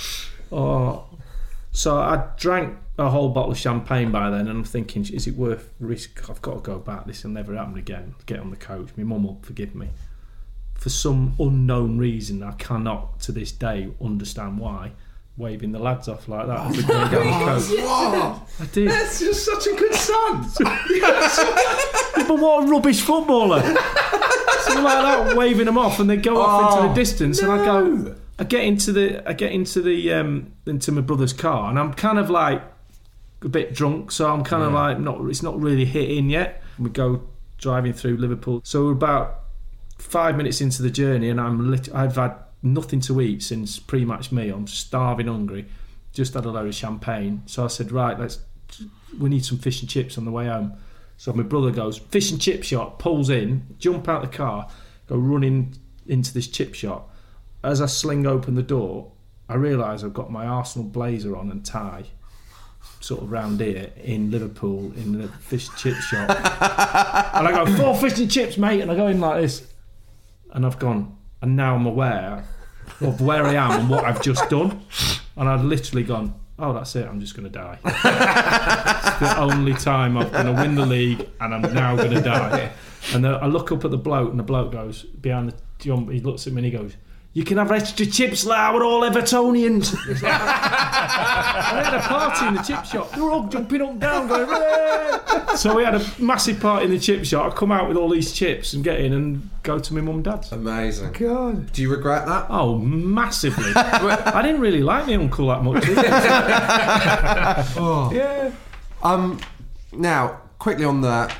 "Oh." 0.52 1.06
So 1.72 1.96
I 1.98 2.26
drank 2.36 2.76
a 3.00 3.10
whole 3.10 3.28
bottle 3.30 3.52
of 3.52 3.58
champagne 3.58 4.10
by 4.10 4.30
then, 4.30 4.40
and 4.40 4.50
I'm 4.50 4.64
thinking, 4.64 5.02
is 5.12 5.26
it 5.26 5.36
worth 5.36 5.72
risk? 5.78 6.28
I've 6.28 6.42
got 6.42 6.54
to 6.54 6.60
go 6.60 6.78
back. 6.78 7.06
This 7.06 7.22
will 7.24 7.30
never 7.30 7.54
happen 7.54 7.76
again. 7.78 8.14
Get 8.26 8.40
on 8.40 8.50
the 8.50 8.56
coach. 8.56 8.90
My 8.96 9.04
mum 9.04 9.24
will 9.24 9.38
forgive 9.42 9.74
me. 9.74 9.88
For 10.74 10.88
some 10.88 11.34
unknown 11.38 11.98
reason, 11.98 12.42
I 12.42 12.52
cannot 12.52 13.20
to 13.20 13.32
this 13.32 13.52
day 13.52 13.90
understand 14.00 14.58
why. 14.58 14.92
Waving 15.36 15.72
the 15.72 15.78
lads 15.78 16.08
off 16.08 16.28
like 16.28 16.46
that 16.48 16.66
as 16.70 16.86
they're 16.86 17.08
the 17.08 17.16
coach. 17.16 17.84
What? 17.84 18.48
I 18.60 18.66
did. 18.72 18.90
That's 18.90 19.20
just 19.20 19.44
such 19.44 19.66
a 19.66 19.74
good 19.76 19.94
son. 19.94 20.42
but 22.28 22.38
what 22.38 22.64
a 22.64 22.66
rubbish 22.66 23.00
footballer! 23.00 23.62
Something 23.62 24.84
like 24.84 25.02
that, 25.02 25.34
waving 25.36 25.66
them 25.66 25.78
off, 25.78 25.98
and 26.00 26.10
they 26.10 26.16
go 26.16 26.40
off 26.40 26.72
into 26.72 26.82
the 26.88 26.92
Oh, 26.92 26.94
distance, 26.94 27.40
and 27.40 27.50
I 27.50 27.64
go, 27.64 28.16
I 28.38 28.44
get 28.44 28.64
into 28.64 28.92
the, 28.92 29.26
I 29.28 29.32
get 29.32 29.52
into 29.52 29.80
the, 29.80 30.12
um, 30.12 30.52
into 30.66 30.92
my 30.92 31.00
brother's 31.00 31.32
car, 31.32 31.70
and 31.70 31.78
I'm 31.78 31.94
kind 31.94 32.18
of 32.18 32.28
like 32.28 32.62
a 33.42 33.48
bit 33.48 33.74
drunk, 33.74 34.12
so 34.12 34.30
I'm 34.32 34.44
kind 34.44 34.62
of 34.62 34.72
Yeah. 34.72 34.80
like 34.80 35.00
not, 35.00 35.20
it's 35.28 35.42
not 35.42 35.60
really 35.60 35.84
hitting 35.84 36.28
yet. 36.30 36.62
We 36.78 36.90
go 36.90 37.22
driving 37.58 37.92
through 37.92 38.16
Liverpool, 38.16 38.60
so 38.64 38.84
we're 38.86 38.92
about 38.92 39.40
five 39.98 40.36
minutes 40.36 40.60
into 40.60 40.82
the 40.82 40.90
journey, 40.90 41.28
and 41.28 41.40
I'm 41.40 41.70
lit- 41.70 41.94
I've 41.94 42.16
had 42.16 42.34
nothing 42.62 43.00
to 43.00 43.20
eat 43.20 43.42
since 43.42 43.78
pre-match 43.78 44.32
meal. 44.32 44.56
I'm 44.56 44.66
starving, 44.66 45.26
hungry. 45.26 45.66
Just 46.12 46.34
had 46.34 46.44
a 46.44 46.50
load 46.50 46.66
of 46.68 46.74
champagne, 46.74 47.42
so 47.46 47.64
I 47.64 47.68
said, 47.68 47.92
right, 47.92 48.18
let's. 48.18 48.38
We 49.18 49.28
need 49.28 49.44
some 49.44 49.58
fish 49.58 49.80
and 49.80 49.90
chips 49.90 50.16
on 50.16 50.24
the 50.24 50.30
way 50.30 50.46
home. 50.46 50.74
So 51.16 51.32
my 51.32 51.42
brother 51.42 51.70
goes 51.70 51.98
fish 51.98 52.30
and 52.30 52.40
chip 52.40 52.62
shop, 52.62 52.98
pulls 52.98 53.28
in, 53.28 53.66
jump 53.78 54.08
out 54.08 54.22
the 54.22 54.28
car, 54.28 54.68
go 55.08 55.16
running 55.16 55.74
into 56.06 56.32
this 56.32 56.46
chip 56.46 56.74
shop. 56.74 57.12
As 57.64 57.82
I 57.82 57.86
sling 57.86 58.26
open 58.26 58.54
the 58.54 58.62
door, 58.62 59.10
I 59.48 59.54
realise 59.56 60.02
I've 60.04 60.14
got 60.14 60.30
my 60.30 60.46
Arsenal 60.46 60.88
blazer 60.88 61.36
on 61.36 61.50
and 61.50 61.64
tie, 61.64 62.04
sort 63.00 63.22
of 63.22 63.32
round 63.32 63.60
here 63.60 63.90
in 64.04 64.30
Liverpool 64.30 64.92
in 64.96 65.18
the 65.18 65.28
fish 65.28 65.68
and 65.68 65.76
chip 65.78 65.96
shop. 65.96 66.28
and 67.34 67.48
I 67.48 67.64
go 67.64 67.76
four 67.76 67.96
fish 67.96 68.18
and 68.18 68.30
chips, 68.30 68.56
mate, 68.58 68.80
and 68.80 68.90
I 68.90 68.94
go 68.94 69.08
in 69.08 69.20
like 69.20 69.40
this, 69.40 69.66
and 70.52 70.64
I've 70.64 70.78
gone, 70.78 71.16
and 71.42 71.56
now 71.56 71.74
I'm 71.74 71.86
aware 71.86 72.44
of 73.00 73.20
where 73.20 73.44
I 73.44 73.54
am 73.54 73.80
and 73.80 73.90
what 73.90 74.04
I've 74.04 74.22
just 74.22 74.48
done, 74.50 74.82
and 75.36 75.48
I've 75.48 75.64
literally 75.64 76.04
gone. 76.04 76.34
Oh, 76.58 76.74
that's 76.74 76.94
it. 76.94 77.06
I'm 77.06 77.20
just 77.20 77.34
going 77.34 77.50
to 77.50 77.58
die. 77.58 77.78
it's 77.84 79.18
the 79.18 79.40
only 79.40 79.72
time 79.72 80.18
I'm 80.18 80.30
going 80.30 80.46
to 80.46 80.52
win 80.52 80.74
the 80.74 80.84
league, 80.84 81.26
and 81.40 81.54
I'm 81.54 81.62
now 81.72 81.96
going 81.96 82.10
to 82.10 82.20
die. 82.20 82.70
And 83.14 83.26
I 83.26 83.46
look 83.46 83.72
up 83.72 83.82
at 83.86 83.90
the 83.90 83.96
bloke, 83.96 84.28
and 84.30 84.38
the 84.38 84.44
bloke 84.44 84.72
goes 84.72 85.04
behind 85.04 85.50
the 85.50 85.54
jump. 85.78 86.10
He 86.10 86.20
looks 86.20 86.46
at 86.46 86.52
me 86.52 86.58
and 86.58 86.66
he 86.66 86.70
goes, 86.70 86.96
"You 87.32 87.44
can 87.44 87.56
have 87.56 87.72
extra 87.72 88.04
chips, 88.04 88.44
now. 88.44 88.74
We're 88.74 88.84
all 88.84 89.00
Evertonians." 89.00 89.96
I 91.16 91.82
had 91.84 91.94
a 91.94 92.00
party 92.00 92.46
in 92.46 92.54
the 92.54 92.62
chip 92.62 92.84
shop. 92.84 93.10
They 93.12 93.20
were 93.20 93.30
all 93.30 93.48
jumping 93.48 93.82
up 93.82 93.90
and 93.90 94.00
down, 94.00 94.28
going. 94.28 94.46
"Hooray!" 94.48 95.56
So 95.56 95.74
we 95.76 95.84
had 95.84 95.94
a 95.94 96.04
massive 96.18 96.60
party 96.60 96.86
in 96.86 96.90
the 96.92 96.98
chip 96.98 97.24
shop. 97.24 97.52
I 97.52 97.56
come 97.56 97.72
out 97.72 97.88
with 97.88 97.96
all 97.96 98.08
these 98.08 98.32
chips 98.32 98.72
and 98.72 98.82
get 98.84 99.00
in 99.00 99.12
and 99.12 99.50
go 99.62 99.78
to 99.78 99.94
my 99.94 100.00
mum 100.00 100.16
and 100.16 100.24
dad's. 100.24 100.52
Amazing. 100.52 101.12
God. 101.12 101.72
Do 101.72 101.82
you 101.82 101.90
regret 101.90 102.26
that? 102.26 102.46
Oh, 102.48 102.78
massively. 102.78 103.72
I 103.74 104.42
didn't 104.42 104.60
really 104.60 104.82
like 104.82 105.06
my 105.06 105.14
uncle 105.14 105.48
that 105.48 105.62
much. 105.62 105.88
either. 105.88 106.02
oh. 107.80 108.10
Yeah. 108.12 108.52
Um. 109.02 109.40
Now, 109.92 110.40
quickly 110.58 110.84
on 110.84 111.00
the 111.00 111.32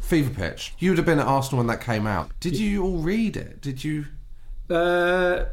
fever 0.00 0.30
pitch. 0.34 0.74
You 0.78 0.90
would 0.90 0.98
have 0.98 1.06
been 1.06 1.18
at 1.20 1.26
Arsenal 1.26 1.58
when 1.58 1.66
that 1.68 1.80
came 1.80 2.06
out. 2.06 2.30
Did 2.40 2.56
you 2.58 2.82
all 2.82 2.98
read 2.98 3.36
it? 3.36 3.60
Did 3.60 3.82
you? 3.84 4.06
Uh, 4.68 5.44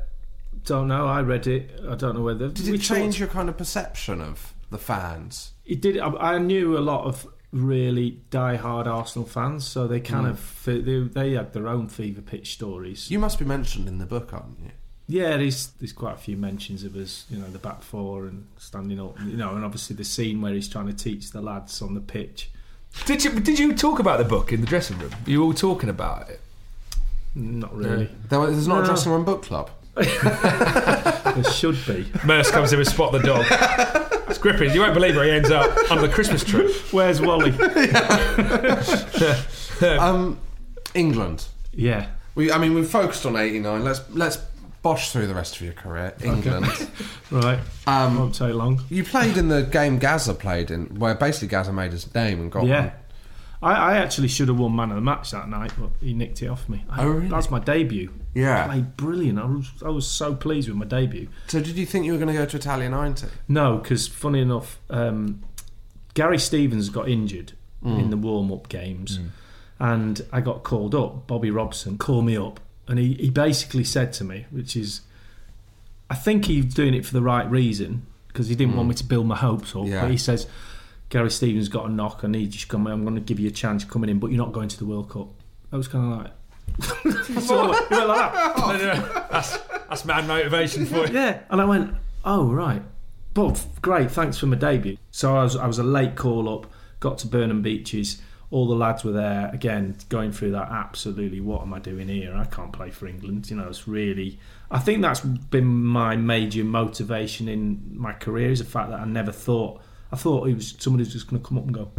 don't 0.68 0.88
know. 0.88 1.07
I 1.07 1.22
read 1.22 1.47
it. 1.47 1.72
I 1.89 1.95
don't 1.95 2.15
know 2.15 2.22
whether. 2.24 2.47
Did 2.49 2.68
it 2.68 2.78
change 2.80 3.18
your 3.20 3.28
kind 3.30 3.49
of 3.49 3.57
perception 3.57 4.22
of 4.22 4.53
the 4.70 4.78
fans? 4.78 5.53
It 5.65 5.82
did. 5.82 5.97
I, 5.97 6.09
I 6.36 6.38
knew 6.38 6.78
a 6.78 6.80
lot 6.80 7.05
of 7.05 7.26
really 7.51 8.20
die-hard 8.30 8.86
Arsenal 8.88 9.28
fans, 9.28 9.65
so 9.65 9.88
they 9.88 9.99
kind 10.01 10.28
Mm. 10.28 10.32
of 10.32 10.86
they, 10.86 10.99
they 11.22 11.32
had 11.36 11.53
their 11.53 11.68
own 11.68 11.88
fever 11.88 12.22
pitch 12.22 12.53
stories. 12.53 13.09
You 13.09 13.20
must 13.20 13.39
be 13.39 13.45
mentioned 13.45 13.88
in 13.88 13.97
the 13.97 14.05
book, 14.05 14.34
aren't 14.34 14.59
you? 14.59 14.72
Yeah, 15.07 15.38
there's 15.38 15.68
there's 15.80 15.93
quite 15.93 16.15
a 16.15 16.18
few 16.18 16.36
mentions 16.36 16.84
of 16.84 16.95
us, 16.97 17.26
you 17.30 17.38
know, 17.38 17.47
the 17.47 17.59
back 17.59 17.82
four 17.82 18.26
and 18.26 18.45
standing 18.57 18.99
up, 18.99 19.18
you 19.26 19.38
know, 19.38 19.55
and 19.55 19.63
obviously 19.63 19.95
the 19.95 20.03
scene 20.03 20.41
where 20.41 20.53
he's 20.53 20.68
trying 20.68 20.88
to 20.88 20.93
teach 20.93 21.32
the 21.32 21.41
lads 21.41 21.82
on 21.82 21.93
the 21.93 22.01
pitch. 22.01 22.51
Did 23.05 23.24
you 23.24 23.32
did 23.39 23.57
you 23.57 23.74
talk 23.74 23.99
about 23.99 24.18
the 24.18 24.26
book 24.26 24.51
in 24.51 24.59
the 24.59 24.68
dressing 24.68 24.99
room? 24.99 25.11
You 25.26 25.43
all 25.43 25.53
talking 25.53 25.88
about 25.89 26.30
it? 26.30 26.41
Not 27.36 27.74
really. 27.76 28.09
There, 28.30 28.45
there's 28.47 28.68
not 28.68 28.80
a 28.80 28.82
No. 28.82 28.86
dressing 28.88 29.11
room 29.13 29.24
book 29.24 29.43
club. 29.43 29.70
There 30.06 31.43
should 31.52 31.78
be. 31.86 32.06
Merce 32.26 32.50
comes 32.52 32.72
in 32.74 32.80
with 32.80 32.88
Spot 32.88 33.12
the 33.12 33.20
dog. 33.20 33.45
It's 34.30 34.38
gripping. 34.38 34.72
You 34.74 34.82
won't 34.82 34.93
believe 34.93 35.16
where 35.16 35.26
he 35.26 35.32
ends 35.32 35.52
up 35.52 35.70
under 35.91 36.06
the 36.08 36.14
Christmas 36.14 36.43
tree. 36.43 36.74
Where's 36.91 37.22
Wally? 37.22 37.52
um, 40.00 40.39
England. 40.93 41.45
Yeah. 41.74 42.08
We, 42.36 42.52
I 42.52 42.58
mean, 42.58 42.74
we've 42.74 42.89
focused 42.89 43.26
on 43.26 43.36
'89. 43.36 43.84
Let's 43.84 44.02
let's 44.12 44.38
bosh 44.82 45.12
through 45.12 45.28
the 45.28 45.34
rest 45.36 45.56
of 45.56 45.62
your 45.62 45.74
career. 45.74 46.14
England. 46.24 46.66
right. 47.32 47.60
Um, 47.88 48.18
Won't 48.20 48.36
take 48.36 48.54
long. 48.54 48.82
You 48.89 49.04
played 49.04 49.38
in 49.38 49.48
the 49.48 49.64
game 49.64 49.98
Gaza 50.00 50.34
played 50.34 50.72
in, 50.72 51.00
where 51.00 51.16
basically 51.16 51.48
Gaza 51.50 51.74
made 51.74 51.91
his 51.91 52.14
name 52.14 52.39
and 52.41 52.52
got 52.52 52.66
Yeah. 52.66 52.82
one. 52.82 52.91
I, 53.60 53.74
I 53.74 53.98
actually 53.98 54.28
should 54.28 54.50
have 54.50 54.60
won 54.60 54.76
man 54.76 54.91
of 54.91 54.95
the 54.95 55.02
match 55.02 55.32
that 55.32 55.50
night, 55.50 55.72
but 55.80 55.89
he 56.00 56.14
nicked 56.14 56.43
it 56.43 56.48
off 56.48 56.70
me. 56.70 56.86
I, 56.91 57.04
Oh, 57.04 57.10
really? 57.10 57.28
That's 57.28 57.50
my 57.50 57.58
debut. 57.60 58.14
Yeah. 58.38 58.67
Played 58.67 58.97
brilliant. 58.97 59.39
I 59.39 59.45
was, 59.45 59.71
I 59.85 59.89
was 59.89 60.05
so 60.07 60.35
pleased 60.35 60.67
with 60.69 60.77
my 60.77 60.85
debut. 60.85 61.27
So, 61.47 61.59
did 61.59 61.75
you 61.77 61.85
think 61.85 62.05
you 62.05 62.11
were 62.11 62.17
going 62.17 62.27
to 62.27 62.33
go 62.33 62.45
to 62.45 62.57
Italia 62.57 62.89
'90? 62.89 63.27
No, 63.47 63.77
because 63.77 64.07
funny 64.07 64.41
enough, 64.41 64.79
um, 64.89 65.43
Gary 66.13 66.39
Stevens 66.39 66.89
got 66.89 67.07
injured 67.09 67.53
Mm. 67.83 67.99
in 67.99 68.09
the 68.09 68.17
warm 68.17 68.51
up 68.51 68.69
games. 68.69 69.19
and 69.79 70.21
I 70.33 70.41
got 70.41 70.63
called 70.63 70.95
up. 70.95 71.27
Bobby 71.27 71.51
Robson 71.51 71.97
called 71.99 72.25
me 72.25 72.35
up, 72.35 72.59
and 72.88 72.97
he, 72.97 73.13
he 73.13 73.29
basically 73.29 73.83
said 73.83 74.11
to 74.13 74.23
me, 74.23 74.47
which 74.49 74.75
is, 74.75 75.01
I 76.09 76.15
think 76.15 76.45
he's 76.45 76.73
doing 76.73 76.95
it 76.95 77.05
for 77.05 77.13
the 77.13 77.21
right 77.21 77.49
reason 77.49 78.07
because 78.29 78.47
he 78.47 78.55
didn't 78.55 78.75
want 78.75 78.89
me 78.89 78.95
to 78.95 79.03
build 79.03 79.27
my 79.27 79.35
hopes 79.35 79.75
up. 79.75 79.85
Yeah. 79.85 80.01
But 80.01 80.09
he 80.11 80.17
says, 80.17 80.47
Gary 81.09 81.29
Stevens 81.29 81.69
got 81.69 81.85
a 81.85 81.89
knock. 81.89 82.21
I 82.23 82.27
need 82.27 82.53
you 82.55 82.59
to 82.61 82.67
come. 82.67 82.88
in. 82.88 82.93
I'm 82.93 83.03
going 83.03 83.13
to 83.15 83.21
give 83.21 83.39
you 83.39 83.47
a 83.49 83.51
chance 83.51 83.83
coming 83.83 84.09
in, 84.09 84.17
but 84.19 84.31
you're 84.31 84.43
not 84.43 84.53
going 84.53 84.69
to 84.69 84.77
the 84.79 84.85
World 84.85 85.09
Cup. 85.11 85.27
I 85.71 85.77
was 85.77 85.88
kind 85.88 86.11
of 86.11 86.17
like. 86.19 86.31
so 87.41 87.59
I 87.59 87.68
went- 87.70 87.91
like 87.91 88.34
that. 88.34 88.57
No, 88.68 88.78
no. 88.78 89.28
That's, 89.32 89.57
that's 89.89 90.05
mad 90.05 90.28
motivation 90.28 90.86
for 90.86 91.07
you. 91.07 91.13
Yeah, 91.13 91.39
and 91.49 91.61
I 91.61 91.65
went, 91.65 91.93
oh 92.26 92.51
right, 92.51 92.82
f- 93.38 93.82
great, 93.82 94.11
thanks 94.11 94.38
for 94.38 94.45
my 94.47 94.55
debut. 94.57 94.97
So 95.11 95.36
I 95.38 95.43
was 95.43 95.55
I 95.55 95.65
was 95.68 95.80
a 95.80 95.84
late 95.84 96.15
call 96.15 96.47
up, 96.53 96.72
got 96.99 97.18
to 97.20 97.28
Burnham 97.28 97.61
Beeches. 97.61 98.22
All 98.49 98.65
the 98.68 98.76
lads 98.76 99.03
were 99.03 99.11
there 99.11 99.49
again, 99.53 99.97
going 100.07 100.32
through 100.32 100.51
that. 100.51 100.70
Absolutely, 100.72 101.41
what 101.41 101.61
am 101.63 101.74
I 101.74 101.80
doing 101.80 102.07
here? 102.07 102.34
I 102.34 102.45
can't 102.45 102.72
play 102.72 102.91
for 102.91 103.05
England. 103.07 103.49
You 103.49 103.57
know, 103.57 103.68
it's 103.68 103.88
really. 103.88 104.39
I 104.72 104.80
think 104.80 105.01
that's 105.01 105.20
been 105.22 105.65
my 105.65 106.15
major 106.15 106.63
motivation 106.63 107.47
in 107.49 107.82
my 107.93 108.13
career 108.13 108.49
is 108.51 108.59
the 108.59 108.65
fact 108.65 108.89
that 108.91 108.99
I 108.99 109.05
never 109.05 109.32
thought. 109.32 109.82
I 110.11 110.15
thought 110.15 110.47
it 110.47 110.53
was 110.55 110.76
somebody 110.80 111.03
was 111.03 111.11
just 111.13 111.28
going 111.30 111.41
to 111.41 111.47
come 111.47 111.57
up 111.57 111.65
and 111.65 111.74
go 111.74 111.91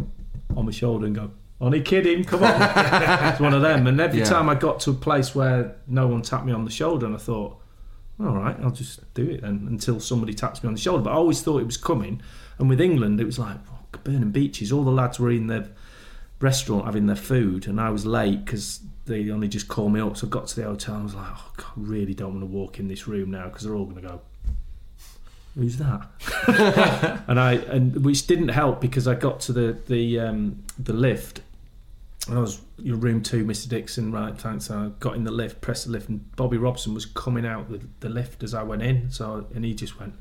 on 0.57 0.65
my 0.65 0.71
shoulder 0.71 1.05
and 1.05 1.15
go, 1.15 1.29
"Only 1.61 1.81
kidding, 1.81 2.23
come 2.23 2.43
on." 2.43 2.61
it's 3.31 3.39
one 3.39 3.53
of 3.53 3.61
them. 3.61 3.87
And 3.87 3.99
every 3.99 4.19
Yeah. 4.19 4.25
time 4.25 4.49
I 4.49 4.55
got 4.55 4.79
to 4.81 4.91
a 4.91 4.93
place 4.93 5.33
where 5.35 5.75
no 5.87 6.07
one 6.07 6.21
tapped 6.21 6.45
me 6.45 6.53
on 6.53 6.65
the 6.65 6.71
shoulder, 6.71 7.05
and 7.05 7.15
I 7.15 7.19
thought, 7.19 7.57
all 8.19 8.35
right, 8.35 8.55
I'll 8.61 8.71
just 8.71 9.13
do 9.13 9.23
it 9.29 9.41
then 9.41 9.65
until 9.69 9.99
somebody 9.99 10.33
taps 10.33 10.61
me 10.63 10.67
on 10.67 10.73
the 10.73 10.79
shoulder. 10.81 11.03
But 11.03 11.11
I 11.11 11.15
always 11.15 11.41
thought 11.41 11.59
it 11.61 11.65
was 11.65 11.77
coming. 11.77 12.21
And 12.57 12.69
with 12.69 12.81
England, 12.81 13.21
it 13.21 13.25
was 13.25 13.39
like 13.39 13.57
oh, 13.71 13.99
Burnham 14.03 14.31
Beeches. 14.31 14.71
All 14.71 14.83
the 14.83 14.91
lads 14.91 15.19
were 15.19 15.31
in 15.31 15.47
their 15.47 15.67
restaurant 16.41 16.85
having 16.85 17.05
their 17.07 17.15
food, 17.15 17.67
and 17.67 17.79
I 17.79 17.89
was 17.89 18.05
late 18.05 18.43
because 18.45 18.81
they 19.05 19.29
only 19.31 19.47
just 19.47 19.67
called 19.67 19.91
me 19.93 19.99
up. 20.01 20.17
So 20.17 20.27
I 20.27 20.29
got 20.29 20.47
to 20.47 20.55
the 20.55 20.63
hotel 20.63 20.95
and 20.95 21.01
I 21.01 21.05
was 21.05 21.15
like, 21.15 21.27
oh, 21.29 21.51
God, 21.57 21.65
I 21.67 21.71
really 21.79 22.13
don't 22.13 22.31
want 22.33 22.41
to 22.41 22.45
walk 22.45 22.79
in 22.79 22.87
this 22.87 23.07
room 23.07 23.31
now 23.31 23.45
because 23.45 23.63
they're 23.63 23.75
all 23.75 23.85
going 23.85 24.01
to 24.01 24.07
go. 24.07 24.21
Who's 25.55 25.77
that? 25.77 26.07
and 27.27 27.39
I 27.39 27.53
and 27.53 28.05
which 28.05 28.27
didn't 28.27 28.49
help 28.49 28.79
because 28.81 29.07
I 29.07 29.15
got 29.15 29.39
to 29.41 29.53
the 29.53 29.77
the 29.87 30.19
um, 30.19 30.63
the 30.77 30.93
lift 30.93 31.41
and 32.29 32.37
I 32.37 32.41
was 32.41 32.61
your 32.77 32.97
room 32.97 33.21
two, 33.21 33.43
Mr. 33.43 33.67
Dixon, 33.67 34.11
right? 34.11 34.37
Thanks. 34.37 34.69
I 34.69 34.89
got 34.99 35.15
in 35.15 35.23
the 35.23 35.31
lift, 35.31 35.61
pressed 35.61 35.85
the 35.85 35.91
lift, 35.91 36.09
and 36.09 36.35
Bobby 36.35 36.57
Robson 36.57 36.93
was 36.93 37.05
coming 37.05 37.45
out 37.45 37.69
the, 37.71 37.81
the 38.01 38.09
lift 38.09 38.43
as 38.43 38.53
I 38.53 38.63
went 38.63 38.83
in. 38.83 39.09
So 39.11 39.47
and 39.55 39.65
he 39.65 39.73
just 39.73 39.99
went, 39.99 40.13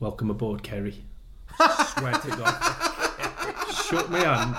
"Welcome 0.00 0.30
aboard, 0.30 0.62
Kerry." 0.62 1.04
Swear 1.86 2.14
to 2.14 2.28
God, 2.28 3.74
shook 3.84 4.08
me 4.10 4.20
hand, 4.20 4.56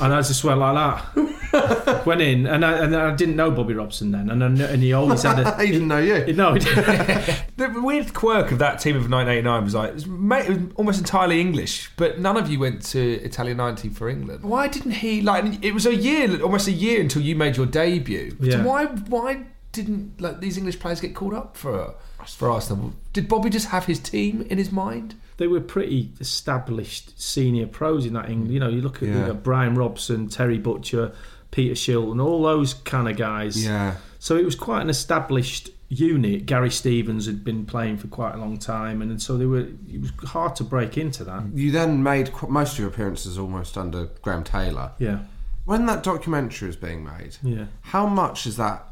and 0.00 0.14
I 0.14 0.22
just 0.22 0.42
went 0.42 0.58
like 0.60 0.74
that. 0.74 1.30
went 2.06 2.20
in, 2.20 2.46
and 2.46 2.64
I, 2.64 2.84
and 2.84 2.94
I 2.96 3.14
didn't 3.14 3.36
know 3.36 3.50
Bobby 3.50 3.74
Robson 3.74 4.10
then, 4.10 4.30
and 4.30 4.42
I, 4.42 4.54
kn- 4.54 4.70
and 4.74 4.82
he 4.82 4.92
always 4.92 5.22
had 5.22 5.38
a. 5.38 5.56
he 5.64 5.72
didn't 5.72 5.88
know 5.88 5.98
you. 5.98 6.34
No, 6.34 6.54
he 6.54 6.60
didn't. 6.60 7.44
The 7.56 7.80
weird 7.82 8.12
quirk 8.14 8.50
of 8.52 8.58
that 8.58 8.80
team 8.80 8.96
of 8.96 9.10
1989 9.10 9.64
was 9.64 9.74
like 9.74 9.88
it 9.90 9.94
was, 9.94 10.06
ma- 10.06 10.36
it 10.38 10.48
was 10.48 10.58
almost 10.76 10.98
entirely 10.98 11.40
English, 11.40 11.90
but 11.96 12.18
none 12.18 12.36
of 12.36 12.48
you 12.50 12.58
went 12.58 12.82
to 12.86 13.00
Italia 13.22 13.54
90 13.54 13.88
for 13.90 14.08
England. 14.08 14.42
Why 14.42 14.68
didn't 14.68 14.92
he? 14.92 15.22
Like 15.22 15.64
it 15.64 15.72
was 15.72 15.86
a 15.86 15.94
year, 15.94 16.42
almost 16.42 16.66
a 16.68 16.72
year 16.72 17.00
until 17.00 17.22
you 17.22 17.36
made 17.36 17.56
your 17.56 17.66
debut. 17.66 18.30
So 18.30 18.36
Yeah. 18.40 18.64
why 18.64 18.86
why 18.86 19.44
didn't 19.72 20.20
like 20.20 20.40
these 20.40 20.56
English 20.56 20.78
players 20.80 21.00
get 21.00 21.14
called 21.14 21.34
up 21.34 21.56
for 21.56 21.94
for 22.26 22.50
Arsenal? 22.50 22.92
Did 23.12 23.28
Bobby 23.28 23.50
just 23.50 23.68
have 23.68 23.84
his 23.86 23.98
team 24.00 24.42
in 24.50 24.58
his 24.58 24.72
mind? 24.72 25.14
they 25.36 25.48
were 25.48 25.60
pretty 25.60 26.12
established 26.20 27.20
senior 27.20 27.66
pros 27.66 28.06
in 28.06 28.12
that 28.12 28.30
England. 28.30 28.52
You 28.54 28.60
know, 28.60 28.68
you 28.68 28.80
look 28.80 28.96
at 29.02 29.08
you 29.08 29.14
know, 29.14 29.34
Brian 29.34 29.74
Robson, 29.74 30.28
Terry 30.28 30.58
Butcher, 30.58 31.12
Peter 31.54 31.74
Shilton, 31.74 32.12
and 32.12 32.20
all 32.20 32.42
those 32.42 32.74
kind 32.74 33.08
of 33.08 33.16
guys. 33.16 33.64
Yeah. 33.64 33.94
So 34.18 34.36
it 34.36 34.44
was 34.44 34.56
quite 34.56 34.82
an 34.82 34.90
established 34.90 35.70
unit. 35.88 36.46
Gary 36.46 36.70
Stevens 36.70 37.26
had 37.26 37.44
been 37.44 37.64
playing 37.64 37.98
for 37.98 38.08
quite 38.08 38.34
a 38.34 38.38
long 38.38 38.58
time, 38.58 39.00
and, 39.00 39.22
so 39.22 39.36
they 39.38 39.46
were. 39.46 39.68
It 39.88 40.00
was 40.00 40.10
hard 40.24 40.56
to 40.56 40.64
break 40.64 40.98
into 40.98 41.22
that. 41.24 41.44
You 41.54 41.70
then 41.70 42.02
made 42.02 42.32
qu- 42.32 42.48
most 42.48 42.72
of 42.72 42.78
your 42.80 42.88
appearances 42.88 43.38
almost 43.38 43.78
under 43.78 44.06
Graham 44.22 44.42
Taylor. 44.42 44.90
Yeah. 44.98 45.20
When 45.64 45.86
that 45.86 46.02
documentary 46.02 46.68
is 46.70 46.76
being 46.76 47.04
made, 47.04 47.36
Yeah. 47.42 47.66
how 47.82 48.06
much 48.06 48.46
is 48.46 48.56
that 48.56 48.84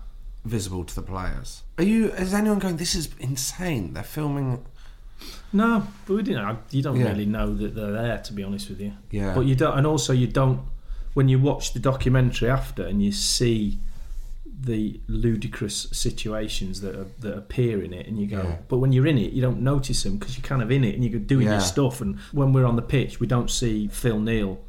visible 0.44 0.84
to 0.84 0.94
the 0.94 1.02
players? 1.02 1.64
Are 1.78 1.84
you? 1.84 2.10
Is 2.12 2.32
anyone 2.32 2.60
going? 2.60 2.76
This 2.76 2.94
is 2.94 3.08
insane. 3.18 3.94
They're 3.94 4.04
filming. 4.04 4.64
No, 5.52 5.86
but 6.06 6.14
we 6.14 6.22
didn't. 6.22 6.58
You 6.70 6.82
don't 6.82 6.96
Yeah. 6.98 7.08
really 7.08 7.26
know 7.26 7.52
that 7.54 7.74
they're 7.74 7.92
there, 7.92 8.18
to 8.18 8.32
be 8.32 8.42
honest 8.44 8.68
with 8.70 8.80
you. 8.80 8.92
Yeah. 9.10 9.34
But 9.34 9.46
you 9.46 9.54
don't, 9.56 9.76
and 9.78 9.86
also 9.86 10.12
you 10.12 10.26
don't. 10.28 10.60
When 11.14 11.28
you 11.28 11.38
watch 11.38 11.72
the 11.72 11.78
documentary 11.80 12.48
after 12.48 12.84
and 12.86 13.02
you 13.02 13.12
see 13.12 13.78
the 14.64 15.00
ludicrous 15.08 15.88
situations 15.92 16.80
that 16.82 16.94
are, 16.94 17.06
that 17.20 17.36
appear 17.36 17.82
in 17.82 17.92
it, 17.92 18.06
and 18.06 18.18
you 18.18 18.26
go, 18.28 18.42
Yeah. 18.42 18.56
but 18.68 18.78
when 18.78 18.92
you're 18.92 19.06
in 19.08 19.18
it, 19.18 19.32
you 19.32 19.42
don't 19.42 19.60
notice 19.60 20.02
them 20.04 20.18
because 20.18 20.36
you're 20.36 20.44
kind 20.44 20.62
of 20.62 20.70
in 20.70 20.84
it 20.84 20.94
and 20.94 21.04
you're 21.04 21.18
doing 21.18 21.46
Yeah. 21.46 21.54
your 21.54 21.60
stuff. 21.60 22.00
And 22.00 22.18
when 22.32 22.52
we're 22.52 22.64
on 22.66 22.76
the 22.76 22.82
pitch, 22.82 23.18
we 23.18 23.26
don't 23.26 23.50
see 23.50 23.88
Phil 23.88 24.20
Neal 24.20 24.60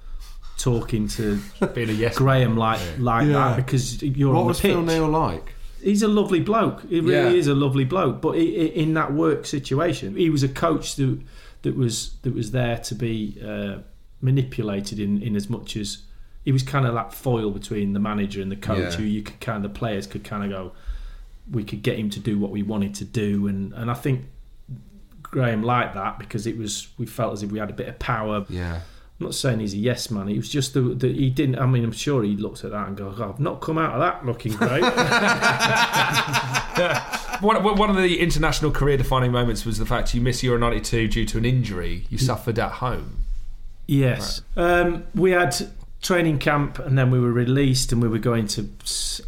talking 0.58 1.08
to 1.10 1.40
Being 1.74 1.90
a 1.90 1.94
yes 1.94 2.18
Graham 2.18 2.58
like 2.58 2.80
like 3.00 3.28
Yeah. 3.28 3.34
that 3.34 3.56
because 3.58 4.02
you're 4.02 4.34
what 4.34 4.42
on 4.42 4.48
the 4.48 4.54
pitch. 4.54 4.72
What 4.76 4.86
was. 4.86 4.94
Phil 4.94 5.00
Neal 5.02 5.10
like? 5.10 5.54
He's 5.82 6.02
a 6.02 6.08
lovely 6.08 6.40
bloke. 6.40 6.82
He 6.90 7.00
really 7.02 7.12
Yeah. 7.34 7.40
is 7.40 7.48
a 7.48 7.56
lovely 7.56 7.84
bloke. 7.86 8.22
But 8.22 8.36
i 8.36 8.40
i 8.40 8.72
in 8.84 8.94
that 8.96 9.14
work 9.14 9.46
situation, 9.46 10.16
he 10.16 10.30
was 10.30 10.42
a 10.44 10.50
coach 10.50 10.96
that 10.96 11.20
that 11.64 11.76
was 11.76 12.16
that 12.24 12.34
was 12.34 12.52
there 12.52 12.78
to 12.80 12.96
be 12.96 13.38
uh, 13.46 13.80
manipulated 14.22 15.00
in, 15.00 15.22
in 15.22 15.36
as 15.36 15.50
much 15.50 15.76
as 15.78 16.00
he 16.46 16.52
was 16.52 16.64
kind 16.64 16.86
of 16.86 16.94
that 16.94 17.14
foil 17.14 17.52
between 17.52 17.94
the 17.94 18.00
manager 18.00 18.42
and 18.42 18.52
the 18.52 18.56
coach, 18.56 18.94
Yeah. 18.94 18.98
who 18.98 19.04
you 19.04 19.22
could 19.24 19.40
kind 19.40 19.64
of 19.66 19.74
the 19.74 19.78
players 19.80 20.08
could 20.08 20.24
kind 20.24 20.44
of 20.44 20.50
go, 20.50 20.72
we 21.52 21.64
could 21.64 21.82
get 21.84 21.98
him 21.98 22.10
to 22.12 22.20
do 22.20 22.38
what 22.40 22.52
we 22.52 22.64
wanted 22.64 22.96
to 22.96 23.06
do, 23.06 23.48
and 23.48 23.74
and 23.74 23.90
I 23.92 23.96
think 23.96 24.26
Graham 25.22 25.64
liked 25.64 25.96
that 25.96 26.20
because 26.20 26.48
it 26.48 26.58
was 26.58 26.88
we 26.98 27.06
felt 27.06 27.34
as 27.34 27.44
if 27.44 27.52
we 27.52 27.60
had 27.60 27.70
a 27.70 27.74
bit 27.74 27.88
of 27.88 28.00
power. 28.00 28.46
Yeah. 28.50 28.82
I'm 29.20 29.28
not 29.28 29.36
saying 29.36 29.60
he's 29.60 29.76
a 29.76 29.78
yes 29.78 30.10
man. 30.10 30.28
He 30.28 30.38
was 30.38 30.50
just 30.50 30.74
the, 30.74 30.82
the 30.82 31.08
he 31.08 31.30
didn't. 31.30 31.60
I 31.60 31.68
mean, 31.68 31.84
I'm 31.84 31.92
sure 31.92 32.24
he 32.24 32.36
looked 32.36 32.64
at 32.64 32.72
that 32.72 32.88
and 32.88 32.98
goes, 32.98 33.20
oh, 33.20 33.30
"I've 33.30 33.40
not 33.40 33.62
come 33.62 33.78
out 33.78 33.94
of 33.94 34.00
that 34.00 34.26
looking 34.26 34.54
great." 34.54 34.84
One, 37.42 37.62
one 37.78 37.90
of 37.90 37.98
the 37.98 38.20
international 38.20 38.72
career 38.72 38.98
defining 38.98 39.32
moments 39.32 39.66
was 39.66 39.78
the 39.78 39.86
fact 39.86 40.14
you 40.14 40.22
missed 40.22 40.44
Euro 40.44 40.58
92 40.58 41.08
due 41.10 41.26
to 41.26 41.38
an 41.38 41.46
injury 41.46 42.06
you 42.10 42.18
suffered 42.18 42.58
at 42.58 42.74
home. 42.74 43.26
Yes. 43.86 44.42
Um, 44.56 45.04
we 45.14 45.32
had 45.32 45.54
training 46.04 46.38
camp 46.38 46.78
and 46.80 46.96
then 46.98 47.10
we 47.10 47.20
were 47.20 47.32
released 47.32 47.92
and 47.92 48.02
we 48.02 48.08
were 48.08 48.20
going 48.20 48.46
to 48.46 48.70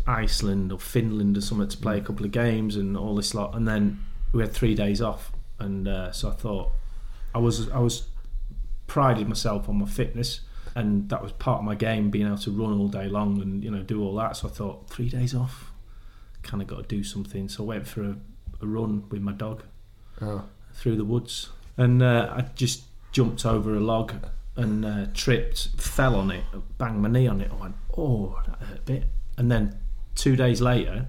Iceland 0.05 0.71
or 0.71 0.78
Finland 0.80 1.38
or 1.38 1.41
something 1.41 1.67
to 1.69 1.78
play 1.78 1.97
a 1.97 2.01
couple 2.01 2.26
of 2.26 2.32
games 2.32 2.76
and 2.76 2.95
all 2.97 3.15
this 3.15 3.34
lot. 3.34 3.55
And 3.55 3.67
then 3.67 3.99
we 4.34 4.41
had 4.41 4.51
three 4.51 4.76
days 4.76 5.01
off. 5.01 5.32
And 5.57 5.88
uh, 5.88 6.11
so 6.11 6.30
I 6.30 6.34
thought 6.34 6.71
I 7.34 7.39
was 7.39 7.69
I 7.69 7.80
was 7.80 8.07
prided 8.88 9.28
myself 9.28 9.67
on 9.67 9.80
my 9.80 9.86
fitness 9.88 10.41
and 10.76 11.09
that 11.09 11.23
was 11.23 11.32
part 11.32 11.59
of 11.59 11.63
my 11.65 11.73
game 11.76 12.11
being 12.11 12.28
able 12.28 12.38
to 12.38 12.51
run 12.51 12.78
all 12.78 12.88
day 12.89 13.07
long 13.07 13.41
and 13.41 13.63
you 13.63 13.71
know 13.71 13.82
do 13.82 14.03
all 14.03 14.13
that. 14.17 14.36
So 14.38 14.47
I 14.49 14.51
thought 14.51 14.89
three 14.89 15.07
days 15.09 15.34
off, 15.34 15.71
kind 16.43 16.61
of 16.61 16.67
got 16.67 16.78
to 16.88 16.95
do 16.95 17.03
something. 17.03 17.47
So 17.47 17.63
I 17.63 17.67
went 17.67 17.88
for 17.88 18.03
a, 18.03 18.15
a 18.61 18.67
run 18.67 19.05
with 19.09 19.21
my 19.21 19.32
dog 19.32 19.63
Oh. 20.21 20.43
through 20.73 20.95
the 20.97 21.03
woods, 21.05 21.49
and 21.78 22.01
uh, 22.03 22.34
I 22.36 22.41
just 22.55 22.84
jumped 23.13 23.45
over 23.45 23.76
a 23.76 23.80
log 23.80 24.13
and 24.58 24.86
uh, 24.86 25.06
tripped, 25.14 25.70
fell 25.78 26.16
on 26.16 26.32
it, 26.32 26.43
banged 26.78 27.01
my 27.01 27.10
knee 27.10 27.28
on 27.28 27.41
it. 27.41 27.51
I 27.51 27.56
went, 27.62 27.76
oh, 27.97 28.39
that 28.47 28.60
hurt 28.68 28.78
a 28.78 28.82
bit. 28.82 29.03
And 29.38 29.51
then 29.51 29.78
two 30.16 30.36
days 30.36 30.62
later, 30.62 31.08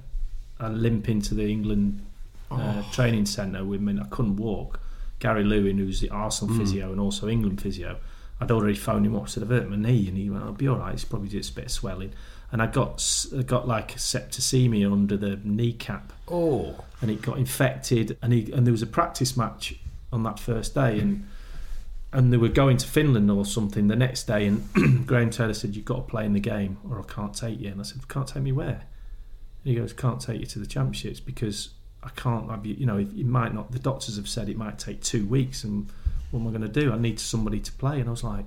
I 0.59 0.69
limp 0.69 1.09
into 1.09 1.35
the 1.35 1.49
England 1.51 2.05
uh, 2.51 2.55
Oh. 2.85 2.89
training 2.93 3.27
centre 3.27 3.65
with 3.65 3.81
me. 3.81 3.99
I 4.01 4.07
couldn't 4.09 4.37
walk. 4.37 4.81
Gary 5.19 5.45
Lewin, 5.45 5.79
who's 5.79 6.01
the 6.01 6.11
Arsenal 6.11 6.55
Mm. 6.55 6.59
physio 6.59 6.91
and 6.93 7.01
also 7.01 7.29
England 7.29 7.61
physio, 7.61 7.97
I'd 8.41 8.51
already 8.51 8.75
phoned 8.77 9.07
him 9.07 9.17
up. 9.17 9.29
Said 9.29 9.43
I've 9.45 9.49
hurt 9.49 9.69
my 9.71 9.77
knee, 9.77 10.07
and 10.09 10.17
he 10.17 10.29
went, 10.29 10.45
"I'll 10.45 10.53
be 10.53 10.69
all 10.69 10.77
right. 10.79 10.93
It's 10.93 11.05
probably 11.05 11.29
just 11.31 11.53
a 11.53 11.55
bit 11.55 11.65
of 11.67 11.71
swelling." 11.71 12.13
And 12.53 12.61
I 12.63 12.67
got 12.67 13.27
I 13.37 13.43
got 13.43 13.67
like 13.67 13.97
septicemia 13.97 14.93
under 14.93 15.17
the 15.17 15.41
kneecap 15.43 16.13
Oh. 16.29 16.77
and 17.01 17.11
it 17.11 17.23
got 17.23 17.39
infected 17.39 18.17
and 18.23 18.33
he 18.33 18.53
and 18.53 18.67
there 18.67 18.73
was 18.73 18.83
a 18.83 18.87
practice 18.87 19.37
match 19.37 19.75
on 20.13 20.23
that 20.25 20.39
first 20.39 20.75
day 20.75 21.01
and 21.01 21.27
and 22.13 22.33
they 22.33 22.37
were 22.37 22.49
going 22.49 22.77
to 22.77 22.87
Finland 22.87 23.31
or 23.31 23.45
something 23.45 23.89
the 23.89 23.97
next 23.97 24.25
day 24.25 24.47
and 24.47 25.07
Graham 25.07 25.31
Taylor 25.31 25.55
said 25.55 25.75
you've 25.75 25.85
got 25.85 25.97
to 25.97 26.03
play 26.03 26.25
in 26.25 26.33
the 26.33 26.41
game 26.41 26.79
or 26.89 27.01
I 27.01 27.03
can't 27.03 27.35
take 27.35 27.61
you. 27.61 27.71
And 27.71 27.81
I 27.81 27.85
said 27.85 28.07
can't 28.09 28.27
take 28.27 28.43
me 28.43 28.53
where? 28.53 28.69
And 29.65 29.65
he 29.65 29.75
goes 29.75 29.93
can't 29.93 30.21
take 30.21 30.41
you 30.41 30.47
to 30.47 30.59
the 30.59 30.67
championships 30.67 31.21
because 31.21 31.71
I 32.03 32.11
can't 32.11 32.49
have 32.51 32.65
you 32.65 32.75
you 32.75 32.87
know 32.87 32.99
it 32.99 33.27
might 33.27 33.53
not 33.53 33.73
the 33.73 33.79
doctors 33.79 34.17
have 34.17 34.29
said 34.29 34.49
it 34.49 34.57
might 34.57 34.79
take 34.79 35.03
two 35.03 35.27
weeks 35.27 35.65
and 35.65 35.91
what 36.31 36.41
am 36.41 36.49
I 36.49 36.51
going 36.51 36.63
to 36.63 36.69
do? 36.69 36.93
I 36.93 36.99
need 36.99 37.19
somebody 37.19 37.61
to 37.61 37.73
play. 37.73 38.01
And 38.01 38.09
I 38.09 38.11
was 38.11 38.25
like 38.25 38.47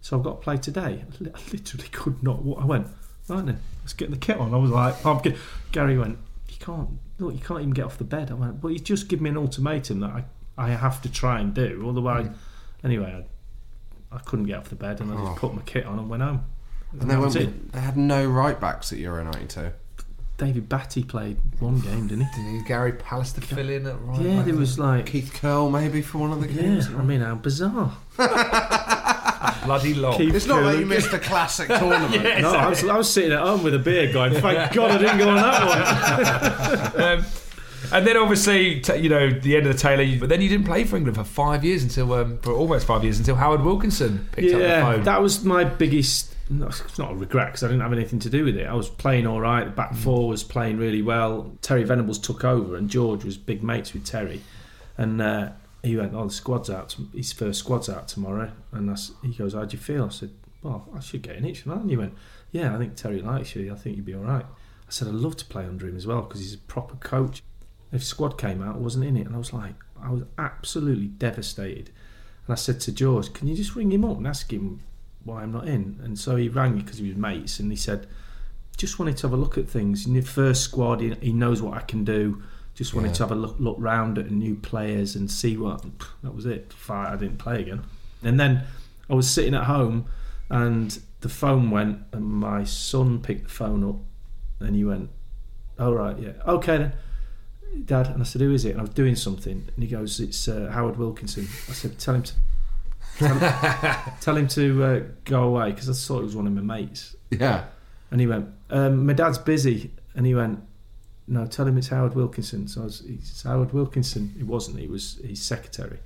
so 0.00 0.18
I've 0.18 0.22
got 0.22 0.32
to 0.32 0.40
play 0.40 0.58
today? 0.58 1.04
I 1.34 1.40
literally 1.52 1.88
could 1.88 2.22
not 2.22 2.40
I 2.58 2.64
went 2.64 2.88
right 3.28 3.46
then 3.46 3.60
let's 3.82 3.94
get 3.94 4.10
the 4.10 4.18
kit 4.18 4.36
on. 4.36 4.52
I 4.52 4.58
was 4.58 4.70
like 4.70 5.04
I'm 5.06 5.18
get, 5.18 5.36
Gary 5.72 5.98
went 5.98 6.18
you 6.48 6.56
can't 6.60 6.90
look 7.18 7.32
you 7.32 7.40
can't 7.40 7.60
even 7.60 7.72
get 7.72 7.86
off 7.86 7.96
the 7.96 8.04
bed. 8.04 8.30
I 8.30 8.34
went 8.34 8.62
well 8.62 8.72
he's 8.72 8.82
just 8.82 9.08
given 9.08 9.24
me 9.24 9.30
an 9.30 9.38
ultimatum 9.38 10.00
that 10.00 10.10
I, 10.10 10.24
I 10.58 10.68
have 10.70 11.00
to 11.02 11.10
try 11.10 11.40
and 11.40 11.54
do 11.54 11.86
otherwise 11.88 12.28
anyway 12.84 13.24
I, 14.12 14.14
I 14.16 14.18
couldn't 14.20 14.46
get 14.46 14.58
off 14.58 14.68
the 14.68 14.76
bed 14.76 15.00
and 15.00 15.12
I 15.12 15.16
just 15.16 15.26
Oh. 15.32 15.34
put 15.36 15.54
my 15.54 15.62
kit 15.62 15.86
on 15.86 15.98
and 15.98 16.08
went 16.08 16.22
home 16.22 16.44
And 16.92 17.02
they, 17.10 17.14
that 17.14 17.20
was 17.20 17.34
went, 17.36 17.48
it. 17.48 17.72
they 17.72 17.80
had 17.80 17.96
no 17.96 18.24
right 18.26 18.60
backs 18.60 18.92
at 18.92 18.98
Euro 18.98 19.24
92. 19.24 19.72
David 20.36 20.68
Batty 20.68 21.04
played 21.04 21.38
one 21.60 21.78
game, 21.80 22.08
didn't 22.08 22.24
he? 22.26 22.42
Did 22.42 22.60
he 22.62 22.66
Gary 22.66 22.92
Palace 22.92 23.32
to 23.34 23.40
fill 23.40 23.68
in 23.70 23.86
at 23.86 24.00
right? 24.02 24.20
Yeah, 24.20 24.36
back? 24.38 24.46
there 24.46 24.54
was 24.56 24.78
like 24.80 25.06
Keith 25.06 25.32
Curle 25.32 25.70
maybe 25.70 26.02
for 26.02 26.18
one 26.18 26.32
of 26.32 26.40
the 26.40 26.48
yeah. 26.52 26.62
games. 26.62 26.88
I 26.88 27.02
mean, 27.02 27.20
how 27.20 27.36
bizarre. 27.36 27.96
bloody 29.64 29.94
long. 29.94 30.16
Keith 30.16 30.34
It's 30.34 30.46
not 30.46 30.62
like 30.62 30.72
Curle- 30.74 30.80
you 30.80 30.86
missed 30.86 31.12
a 31.12 31.18
classic 31.20 31.68
tournament. 31.68 32.14
Yeah, 32.24 32.40
No, 32.40 32.50
I 32.52 32.66
was, 32.68 32.84
I 32.84 32.96
was 32.96 33.12
sitting 33.12 33.30
at 33.32 33.38
home 33.40 33.62
with 33.62 33.74
a 33.74 33.78
beer, 33.78 34.12
going, 34.12 34.32
"Thank 34.34 34.72
God 34.74 34.90
I 34.90 34.98
didn't 34.98 35.18
go 35.18 35.28
on 35.30 35.36
that 35.36 36.94
one." 36.96 37.02
um, 37.20 37.24
and 37.92 38.06
then 38.06 38.16
obviously, 38.16 38.80
t- 38.80 38.96
you 38.98 39.08
know, 39.08 39.30
the 39.30 39.56
end 39.56 39.66
of 39.66 39.72
the 39.72 39.78
Taylor. 39.78 40.18
But 40.18 40.28
then 40.28 40.40
you 40.40 40.48
didn't 40.48 40.66
play 40.66 40.84
for 40.84 40.96
England 40.96 41.16
for 41.16 41.24
five 41.24 41.64
years 41.64 41.82
until, 41.82 42.12
um, 42.14 42.38
for 42.38 42.52
almost 42.52 42.86
five 42.86 43.02
years 43.04 43.18
until 43.18 43.36
Howard 43.36 43.62
Wilkinson 43.62 44.28
picked 44.32 44.52
up 44.52 44.58
the 44.60 44.66
yeah, 44.66 44.82
phone. 44.82 45.02
that 45.04 45.20
was 45.22 45.44
my 45.44 45.64
biggest. 45.64 46.32
No, 46.50 46.66
it's 46.66 46.98
not 46.98 47.12
a 47.12 47.14
regret 47.14 47.48
because 47.48 47.64
I 47.64 47.68
didn't 47.68 47.80
have 47.80 47.92
anything 47.94 48.18
to 48.20 48.28
do 48.30 48.44
with 48.44 48.56
it. 48.56 48.66
I 48.66 48.74
was 48.74 48.88
playing 48.90 49.26
all 49.26 49.40
right. 49.40 49.64
The 49.64 49.70
back 49.70 49.92
Mm. 49.92 49.96
four 49.96 50.28
was 50.28 50.42
playing 50.42 50.76
really 50.76 51.00
well. 51.00 51.56
Terry 51.62 51.84
Venables 51.84 52.18
took 52.18 52.44
over, 52.44 52.76
and 52.76 52.90
George 52.90 53.24
was 53.24 53.38
big 53.38 53.62
mates 53.62 53.94
with 53.94 54.04
Terry. 54.04 54.42
And 54.98 55.22
uh, 55.22 55.52
he 55.82 55.96
went, 55.96 56.12
"Oh, 56.14 56.26
the 56.26 56.32
squad's 56.34 56.68
out. 56.68 56.96
His 57.14 57.32
first 57.32 57.60
squad's 57.60 57.88
out 57.88 58.08
tomorrow." 58.08 58.52
And 58.72 58.94
he 59.22 59.32
goes, 59.32 59.54
"How 59.54 59.64
do 59.64 59.74
you 59.76 59.82
feel?" 59.82 60.04
I 60.04 60.08
said, 60.10 60.30
"Well, 60.62 60.86
I 60.94 61.00
should 61.00 61.22
get 61.22 61.36
in 61.36 61.44
it, 61.46 61.56
shouldn't 61.56 61.76
I?" 61.78 61.80
And 61.80 61.90
he 61.90 61.96
went, 61.96 62.14
"Yeah, 62.52 62.74
I 62.74 62.78
think 62.78 62.94
Terry 62.96 63.22
likes 63.22 63.56
you. 63.56 63.72
I 63.72 63.76
think 63.76 63.96
you'd 63.96 64.04
be 64.04 64.14
all 64.14 64.20
right." 64.22 64.44
I 64.44 64.90
said, 64.90 65.08
"I'd 65.08 65.14
love 65.14 65.36
to 65.38 65.44
play 65.46 65.64
under 65.64 65.88
him 65.88 65.96
as 65.96 66.06
well 66.06 66.20
because 66.22 66.40
he's 66.40 66.52
a 66.54 66.58
proper 66.58 66.96
coach." 66.96 67.42
If 67.94 68.04
squad 68.04 68.36
came 68.36 68.60
out, 68.62 68.74
I 68.74 68.78
wasn't 68.78 69.04
in 69.04 69.16
it, 69.16 69.26
and 69.26 69.34
I 69.34 69.38
was 69.38 69.52
like, 69.52 69.74
I 70.02 70.10
was 70.10 70.22
absolutely 70.36 71.06
devastated. 71.06 71.90
And 72.46 72.52
I 72.52 72.56
said 72.56 72.80
to 72.80 72.92
George, 72.92 73.32
"Can 73.32 73.46
you 73.48 73.54
just 73.54 73.74
ring 73.76 73.90
him 73.92 74.04
up 74.04 74.16
and 74.18 74.26
ask 74.26 74.52
him 74.52 74.80
why 75.22 75.42
I'm 75.42 75.52
not 75.52 75.68
in?" 75.68 76.00
And 76.02 76.18
so 76.18 76.36
he 76.36 76.48
rang 76.48 76.74
me 76.74 76.82
because 76.82 76.98
he 76.98 77.08
was 77.08 77.16
mates, 77.16 77.60
and 77.60 77.70
he 77.70 77.76
said, 77.76 78.06
"Just 78.76 78.98
wanted 78.98 79.16
to 79.18 79.22
have 79.28 79.32
a 79.32 79.36
look 79.36 79.56
at 79.56 79.68
things. 79.68 80.06
In 80.06 80.14
the 80.14 80.20
first 80.20 80.62
squad, 80.62 81.00
he, 81.00 81.14
he 81.20 81.32
knows 81.32 81.62
what 81.62 81.74
I 81.74 81.80
can 81.82 82.04
do. 82.04 82.42
Just 82.74 82.92
wanted 82.94 83.08
Yeah. 83.08 83.14
to 83.14 83.22
have 83.22 83.32
a 83.32 83.36
look 83.36 83.56
look 83.60 83.76
round 83.78 84.18
at 84.18 84.30
new 84.30 84.56
players 84.56 85.14
and 85.14 85.30
see 85.30 85.56
what." 85.56 85.84
That 86.22 86.34
was 86.34 86.44
it. 86.46 86.74
I 86.90 87.16
didn't 87.16 87.38
play 87.38 87.62
again. 87.62 87.82
And 88.22 88.38
then 88.40 88.64
I 89.08 89.14
was 89.14 89.30
sitting 89.30 89.54
at 89.54 89.64
home, 89.64 90.06
and 90.50 90.98
the 91.20 91.28
phone 91.28 91.70
went, 91.70 92.00
and 92.12 92.24
my 92.24 92.64
son 92.64 93.20
picked 93.20 93.44
the 93.44 93.50
phone 93.50 93.88
up, 93.88 94.00
and 94.60 94.74
he 94.74 94.84
went, 94.84 95.10
"All 95.78 95.94
right, 95.94 96.18
yeah, 96.18 96.32
okay 96.46 96.78
then." 96.78 96.92
Dad, 97.84 98.08
and 98.08 98.20
I 98.22 98.24
said, 98.24 98.40
"Who 98.40 98.52
is 98.52 98.64
it?" 98.64 98.70
And 98.70 98.80
I 98.80 98.82
was 98.82 98.90
doing 98.90 99.16
something, 99.16 99.68
and 99.74 99.84
he 99.84 99.88
goes, 99.88 100.20
"It's 100.20 100.48
uh, 100.48 100.70
Howard 100.72 100.96
Wilkinson." 100.96 101.48
I 101.68 101.72
said, 101.72 101.98
"Tell 101.98 102.14
him 102.14 102.22
to 102.22 102.32
tell, 103.18 104.14
tell 104.20 104.36
him 104.36 104.48
to 104.48 104.84
uh, 104.84 105.00
go 105.24 105.44
away," 105.44 105.72
because 105.72 105.88
I 105.88 105.92
thought 105.92 106.20
it 106.20 106.24
was 106.24 106.36
one 106.36 106.46
of 106.46 106.52
my 106.52 106.62
mates. 106.62 107.16
Yeah. 107.30 107.64
And 108.10 108.20
he 108.20 108.26
went, 108.26 108.48
um, 108.70 109.06
"My 109.06 109.12
dad's 109.12 109.38
busy," 109.38 109.90
and 110.14 110.26
he 110.26 110.34
went, 110.34 110.60
"No, 111.26 111.46
tell 111.46 111.66
him 111.66 111.76
it's 111.78 111.88
Howard 111.88 112.14
Wilkinson." 112.14 112.68
So 112.68 112.82
I 112.82 112.84
was, 112.84 113.02
"It's 113.06 113.42
Howard 113.42 113.72
Wilkinson." 113.72 114.34
It 114.38 114.46
wasn't. 114.46 114.78
he 114.78 114.86
was 114.86 115.20
his 115.24 115.42
secretary. 115.42 115.98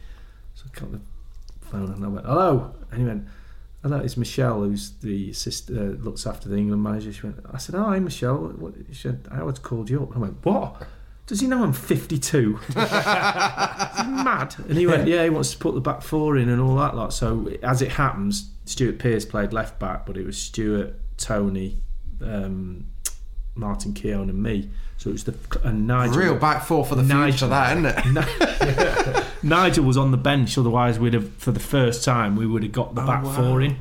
So 0.54 0.64
I 0.74 0.80
got 0.80 0.92
the 0.92 1.00
phone 1.60 1.92
and 1.92 2.04
I 2.04 2.08
went, 2.08 2.26
"Hello," 2.26 2.74
and 2.90 3.00
he 3.00 3.06
went. 3.06 3.26
Hello, 3.80 3.98
it's 3.98 4.16
Michelle, 4.16 4.64
who's 4.64 4.90
the 5.02 5.30
assist, 5.30 5.70
uh, 5.70 5.74
looks 6.02 6.26
after 6.26 6.48
the 6.48 6.56
England 6.56 6.82
manager. 6.82 7.12
She 7.12 7.22
went, 7.22 7.38
I 7.52 7.58
said, 7.58 7.76
"Oh, 7.76 7.84
hi, 7.84 8.00
Michelle." 8.00 8.36
What, 8.36 8.74
she 8.88 8.94
said, 8.94 9.28
"Howard's 9.30 9.60
called 9.60 9.88
you 9.88 10.02
up." 10.02 10.16
I 10.16 10.18
went, 10.18 10.44
"What? 10.44 10.84
Does 11.28 11.40
he 11.40 11.46
know 11.46 11.62
I'm 11.62 11.72
52? 11.72 12.58
Mad?" 12.74 14.54
And 14.68 14.76
he 14.78 14.86
went, 14.86 15.06
"Yeah, 15.06 15.22
he 15.24 15.30
wants 15.30 15.50
to 15.52 15.58
put 15.58 15.74
the 15.74 15.80
back 15.80 16.02
four 16.02 16.36
in 16.36 16.48
and 16.48 16.60
all 16.60 16.74
that 16.76 16.96
lot." 16.96 17.12
So 17.12 17.48
as 17.62 17.82
it 17.82 17.92
happens, 17.92 18.50
Stuart 18.64 18.98
Pearce 18.98 19.24
played 19.24 19.52
left 19.52 19.78
back, 19.78 20.06
but 20.06 20.16
it 20.16 20.24
was 20.26 20.36
Stuart, 20.38 20.94
Tony, 21.18 21.76
um, 22.22 22.86
Martin 23.54 23.92
Keown, 23.94 24.30
and 24.30 24.42
me. 24.42 24.70
So 24.96 25.10
it 25.10 25.12
was 25.12 25.24
the 25.24 25.34
and 25.62 25.86
Nigel. 25.86 26.16
Real 26.16 26.34
back 26.34 26.64
four 26.64 26.84
for 26.84 26.94
the 26.96 27.04
future, 27.04 27.46
that 27.46 27.76
isn't 27.76 27.86
it? 27.86 29.24
Nigel 29.44 29.84
was 29.84 29.96
on 29.96 30.10
the 30.10 30.16
bench, 30.16 30.58
otherwise 30.58 30.98
we'd 30.98 31.14
have 31.14 31.32
for 31.34 31.52
the 31.52 31.60
first 31.60 32.04
time 32.04 32.34
we 32.36 32.46
would 32.46 32.62
have 32.64 32.72
got 32.72 32.94
the 32.96 33.02
Oh, 33.02 33.06
back 33.06 33.22
wow. 33.22 33.32
four 33.32 33.60
in. 33.62 33.76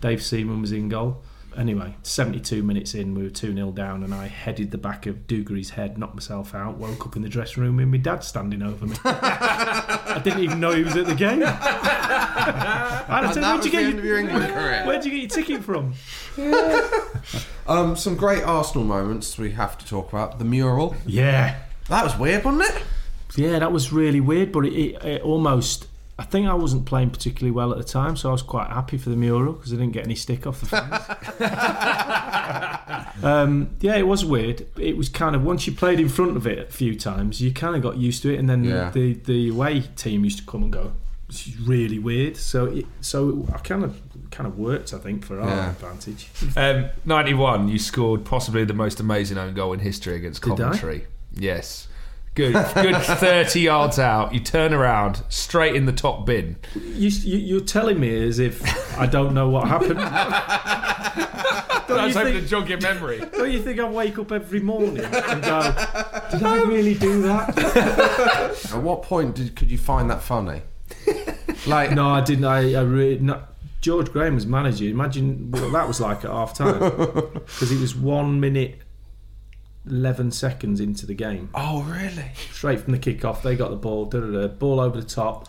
Dave 0.00 0.22
Seaman 0.22 0.60
was 0.62 0.72
in 0.72 0.88
goal. 0.88 1.20
Anyway, 1.56 1.96
72 2.02 2.62
minutes 2.62 2.94
in, 2.94 3.14
we 3.14 3.24
were 3.24 3.30
2 3.30 3.54
0 3.54 3.72
down, 3.72 4.02
and 4.02 4.14
I 4.14 4.26
headed 4.26 4.70
the 4.70 4.78
back 4.78 5.06
of 5.06 5.26
Dugarry's 5.26 5.70
head, 5.70 5.98
knocked 5.98 6.14
myself 6.14 6.54
out, 6.54 6.78
woke 6.78 7.06
up 7.06 7.16
in 7.16 7.22
the 7.22 7.28
dressing 7.28 7.62
room 7.62 7.76
with 7.76 7.88
my 7.88 7.98
dad 7.98 8.24
standing 8.24 8.62
over 8.62 8.86
me. 8.86 8.96
I 9.04 10.20
didn't 10.22 10.40
even 10.40 10.60
know 10.60 10.72
he 10.72 10.82
was 10.82 10.96
at 10.96 11.06
the 11.06 11.14
game. 11.14 11.42
I 11.46 13.20
And 13.24 13.34
said, 13.34 13.42
"Where'd 13.42 13.64
you 13.64 13.70
get 13.70 13.84
end 13.84 14.02
your 14.02 14.22
Where'd 14.86 15.04
you 15.04 15.10
get 15.10 15.20
your 15.20 15.28
ticket 15.30 15.64
from? 15.64 15.94
Um, 17.64 17.94
some 17.94 18.16
great 18.16 18.42
Arsenal 18.42 18.84
moments 18.84 19.38
we 19.38 19.52
have 19.52 19.78
to 19.78 19.86
talk 19.86 20.12
about. 20.12 20.40
The 20.40 20.44
mural. 20.44 20.96
Yeah. 21.06 21.60
That 21.88 22.02
was 22.02 22.18
weird, 22.18 22.44
wasn't 22.44 22.64
it? 22.64 22.82
Yeah, 23.36 23.60
that 23.60 23.70
was 23.70 23.92
really 23.92 24.20
weird, 24.20 24.50
but 24.50 24.66
it, 24.66 24.72
it, 24.72 25.04
it 25.04 25.22
almost. 25.22 25.86
I 26.18 26.24
think 26.24 26.46
I 26.46 26.54
wasn't 26.54 26.84
playing 26.86 27.10
particularly 27.10 27.50
well 27.50 27.72
at 27.72 27.78
the 27.78 27.84
time, 27.84 28.16
so 28.16 28.28
I 28.28 28.32
was 28.32 28.42
quite 28.42 28.68
happy 28.68 28.98
for 28.98 29.08
the 29.10 29.16
mural 29.16 29.54
because 29.54 29.72
I 29.72 29.76
didn't 29.76 29.92
get 29.92 30.04
any 30.04 30.14
stick 30.14 30.46
off 30.46 30.60
the 30.60 30.66
fans. 30.66 31.02
um, 33.24 33.70
yeah, 33.80 33.96
it 33.96 34.06
was 34.06 34.24
weird. 34.24 34.66
It 34.78 34.96
was 34.96 35.08
kind 35.08 35.34
of 35.34 35.42
once 35.44 35.66
you 35.66 35.72
played 35.72 36.00
in 36.00 36.08
front 36.08 36.36
of 36.36 36.46
it 36.46 36.58
a 36.68 36.72
few 36.72 36.98
times, 36.98 37.40
you 37.40 37.52
kind 37.52 37.76
of 37.76 37.82
got 37.82 37.96
used 37.96 38.22
to 38.22 38.32
it, 38.32 38.38
and 38.38 38.48
then 38.48 38.64
Yeah. 38.64 38.90
the 38.90 39.14
the 39.14 39.48
away 39.48 39.80
team 39.96 40.24
used 40.24 40.38
to 40.40 40.44
come 40.46 40.62
and 40.64 40.72
go. 40.72 40.92
This 41.28 41.46
is 41.48 41.58
really 41.60 41.98
weird. 41.98 42.36
So 42.36 42.66
it, 42.66 42.86
so 43.00 43.46
I 43.54 43.58
kind 43.58 43.82
of 43.84 43.98
kind 44.30 44.46
of 44.46 44.58
worked, 44.58 44.92
I 44.92 44.98
think, 44.98 45.24
for 45.24 45.40
our 45.40 45.48
Yeah. 45.48 45.70
advantage. 45.70 46.28
Um, 46.56 46.86
91, 47.04 47.68
you 47.68 47.78
scored 47.78 48.24
possibly 48.24 48.64
the 48.64 48.74
most 48.74 49.00
amazing 49.00 49.38
own 49.38 49.54
goal 49.54 49.72
in 49.72 49.80
history 49.80 50.14
against 50.16 50.42
Did 50.42 50.52
I? 50.52 50.56
Coventry. 50.56 51.06
Yes. 51.34 51.88
Good, 52.34 52.54
good 52.74 52.96
30 53.02 53.60
yards 53.60 53.98
out. 53.98 54.32
You 54.32 54.40
turn 54.40 54.72
around, 54.72 55.22
straight 55.28 55.74
in 55.76 55.84
the 55.84 55.92
top 55.92 56.24
bin. 56.24 56.56
You, 56.74 57.08
you, 57.10 57.36
you're 57.38 57.60
telling 57.60 58.00
me 58.00 58.26
as 58.26 58.38
if 58.38 58.62
I 58.98 59.04
don't 59.06 59.34
know 59.34 59.50
what 59.50 59.68
happened. 59.68 59.98
I 61.92 62.06
was 62.06 62.14
hoping 62.16 62.32
think- 62.32 62.44
to 62.44 62.50
jog 62.50 62.68
your 62.70 62.80
memory. 62.80 63.20
Don't 63.20 63.50
you 63.52 63.62
think 63.62 63.78
I 63.78 63.88
wake 63.88 64.18
up 64.18 64.32
every 64.32 64.60
morning 64.60 65.04
and 65.04 65.42
go, 65.42 65.60
did 66.30 66.42
I 66.42 66.62
really 66.66 66.94
do 66.94 67.20
that? 67.22 67.58
At 68.72 68.82
what 68.82 69.02
point 69.02 69.34
did 69.36 69.54
could 69.54 69.70
you 69.70 69.78
find 69.78 70.08
that 70.10 70.22
funny? 70.22 70.62
Like 71.66 71.92
no, 71.92 72.08
I 72.08 72.22
didn't. 72.22 72.44
I, 72.44 72.74
I 72.74 72.80
really 72.82 73.18
no, 73.20 73.42
George 73.82 74.10
Graham 74.10 74.34
was 74.34 74.46
manager. 74.46 74.86
Imagine 74.86 75.50
what 75.50 75.70
that 75.72 75.86
was 75.86 76.00
like 76.00 76.24
at 76.24 76.30
half 76.30 76.54
time 76.54 76.78
because 76.78 77.70
it 77.70 77.78
was 77.80 77.94
one 77.94 78.40
minute. 78.40 78.80
11 79.88 80.30
seconds 80.30 80.80
into 80.80 81.06
the 81.06 81.14
game. 81.14 81.50
Oh, 81.54 81.82
really? 81.82 82.30
Straight 82.52 82.80
from 82.80 82.92
the 82.92 82.98
kick-off, 82.98 83.42
they 83.42 83.56
got 83.56 83.70
the 83.70 83.76
ball, 83.76 84.04
da, 84.06 84.20
da, 84.20 84.26
da, 84.26 84.46
ball 84.48 84.78
over 84.80 85.00
the 85.00 85.06
top. 85.06 85.48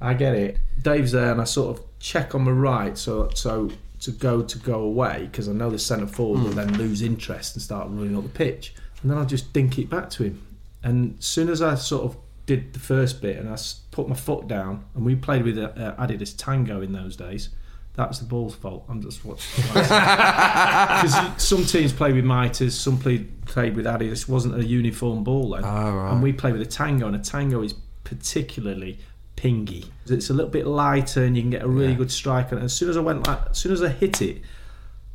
I 0.00 0.14
get 0.14 0.34
it. 0.34 0.58
Dave's 0.82 1.12
there, 1.12 1.32
and 1.32 1.40
I 1.40 1.44
sort 1.44 1.76
of 1.78 1.84
check 1.98 2.34
on 2.34 2.42
my 2.44 2.50
right, 2.50 2.96
so 2.98 3.30
so 3.34 3.70
to 4.00 4.10
go 4.10 4.42
to 4.42 4.58
go 4.58 4.80
away 4.80 5.28
because 5.30 5.48
I 5.48 5.52
know 5.52 5.70
the 5.70 5.78
centre 5.78 6.06
forward 6.06 6.42
will 6.42 6.50
Hmm. 6.50 6.56
then 6.56 6.78
lose 6.78 7.00
interest 7.00 7.54
and 7.56 7.62
start 7.62 7.88
running 7.90 8.16
up 8.16 8.22
the 8.24 8.28
pitch, 8.28 8.74
and 9.02 9.10
then 9.10 9.16
I 9.18 9.24
just 9.24 9.52
dink 9.52 9.78
it 9.78 9.88
back 9.88 10.10
to 10.10 10.24
him. 10.24 10.42
And 10.82 11.16
as 11.18 11.24
soon 11.24 11.48
as 11.48 11.62
I 11.62 11.74
sort 11.76 12.04
of 12.04 12.16
did 12.44 12.74
the 12.74 12.78
first 12.78 13.22
bit 13.22 13.38
and 13.38 13.48
I 13.48 13.56
put 13.92 14.06
my 14.08 14.14
foot 14.14 14.46
down, 14.46 14.84
and 14.94 15.04
we 15.06 15.14
played 15.16 15.42
with 15.44 15.56
uh, 15.56 15.70
Adidas 15.98 16.34
Tango 16.36 16.82
in 16.82 16.92
those 16.92 17.16
days. 17.16 17.48
That 17.94 18.08
was 18.08 18.18
the 18.18 18.24
ball's 18.26 18.56
fault. 18.56 18.84
I'm 18.88 19.00
just 19.00 19.24
watching. 19.24 19.64
Because 19.74 21.42
some 21.42 21.64
teams 21.64 21.92
play 21.92 22.12
with 22.12 22.24
Mitres, 22.24 22.72
some 22.72 22.98
played 22.98 23.33
played 23.46 23.76
with 23.76 23.86
Adidas. 23.86 24.22
It 24.22 24.28
wasn't 24.28 24.56
a 24.56 24.64
uniform 24.64 25.24
ball 25.24 25.50
then, 25.50 25.64
ah, 25.64 25.94
right. 25.94 26.12
and 26.12 26.22
we 26.22 26.32
play 26.32 26.52
with 26.52 26.62
a 26.62 26.66
tango, 26.66 27.06
and 27.06 27.16
a 27.16 27.18
tango 27.18 27.62
is 27.62 27.74
particularly 28.04 28.98
pingy. 29.36 29.86
It's 30.06 30.30
a 30.30 30.34
little 30.34 30.50
bit 30.50 30.66
lighter, 30.66 31.24
and 31.24 31.36
you 31.36 31.42
can 31.42 31.50
get 31.50 31.62
a 31.62 31.68
really 31.68 31.94
good 31.94 32.10
strike 32.10 32.52
And. 32.52 32.62
As 32.62 32.72
soon 32.72 32.90
as 32.90 32.96
I 32.96 33.00
went, 33.00 33.26
like, 33.26 33.50
as 33.50 33.58
soon 33.58 33.72
as 33.72 33.82
I 33.82 33.88
hit 33.88 34.22
it, 34.22 34.42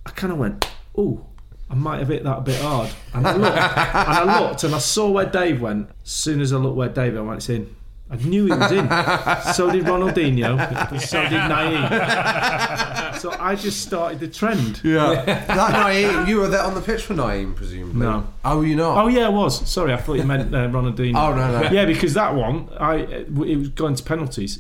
I 0.06 0.12
kind 0.12 0.34
of 0.34 0.40
went, 0.40 0.70
"Oh, 0.98 1.26
I 1.70 1.76
might 1.76 2.00
have 2.00 2.08
hit 2.08 2.24
that 2.24 2.38
a 2.38 2.42
bit 2.42 2.60
hard." 2.62 2.90
And 3.14 3.28
I 3.28 3.36
looked, 3.36 3.58
and 3.58 4.30
I 4.30 4.40
looked, 4.40 4.64
and 4.64 4.76
I 4.76 4.80
saw 4.80 5.10
where 5.10 5.26
Dave 5.26 5.62
went. 5.62 5.90
As 6.04 6.12
soon 6.12 6.42
as 6.42 6.52
I 6.54 6.58
looked 6.58 6.76
where 6.78 6.90
Dave 6.90 7.14
went, 7.14 7.26
I 7.26 7.30
went, 7.30 7.38
it's 7.38 7.50
in. 7.50 7.76
I 8.12 8.16
knew 8.16 8.46
he 8.46 8.52
was 8.52 8.72
in. 8.72 8.90
so 9.54 9.70
did 9.72 9.86
Ronaldinho. 9.86 11.00
so 11.00 11.22
did 11.24 11.32
Nayim. 11.32 13.20
so 13.20 13.32
I 13.40 13.56
just 13.56 13.82
started 13.82 14.20
the 14.20 14.28
trend. 14.28 14.82
Yeah. 14.84 15.24
that 15.26 15.48
Nayim, 15.48 16.28
you 16.28 16.38
were 16.38 16.48
there 16.48 16.64
on 16.64 16.74
the 16.74 16.82
pitch 16.82 17.04
for 17.04 17.14
Nayim, 17.14 17.56
presumably. 17.56 18.00
No. 18.00 18.28
Oh, 18.44 18.62
you 18.62 18.76
not? 18.76 19.04
Oh 19.04 19.08
yeah, 19.08 19.28
I 19.28 19.30
was. 19.30 19.70
Sorry, 19.70 19.94
I 19.94 19.98
thought 19.98 20.16
you 20.16 20.24
meant 20.24 20.54
uh, 20.54 20.68
Ronaldinho. 20.70 21.16
Oh, 21.16 21.36
no, 21.36 21.62
no. 21.62 21.70
Yeah, 21.70 21.86
because 21.86 22.16
that 22.16 22.34
one, 22.34 22.70
I 22.80 22.96
it 22.96 23.32
was 23.32 23.70
going 23.70 23.94
to 23.94 24.04
penalties, 24.04 24.60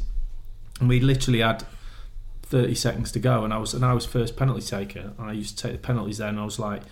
and 0.80 0.88
we 0.88 1.00
literally 1.00 1.40
had 1.40 1.66
thirty 2.44 2.76
seconds 2.76 3.12
to 3.14 3.20
go, 3.20 3.44
and 3.44 3.52
I 3.52 3.58
was 3.58 3.74
and 3.74 3.84
I 3.84 3.94
was 3.94 4.06
first 4.06 4.38
penalty 4.38 4.62
taker. 4.62 5.14
And 5.18 5.28
I 5.28 5.34
used 5.34 5.58
to 5.58 5.64
take 5.64 5.72
the 5.72 5.80
penalties 5.80 6.20
there, 6.20 6.28
and 6.30 6.40
I 6.40 6.46
was 6.46 6.60
like, 6.60 6.84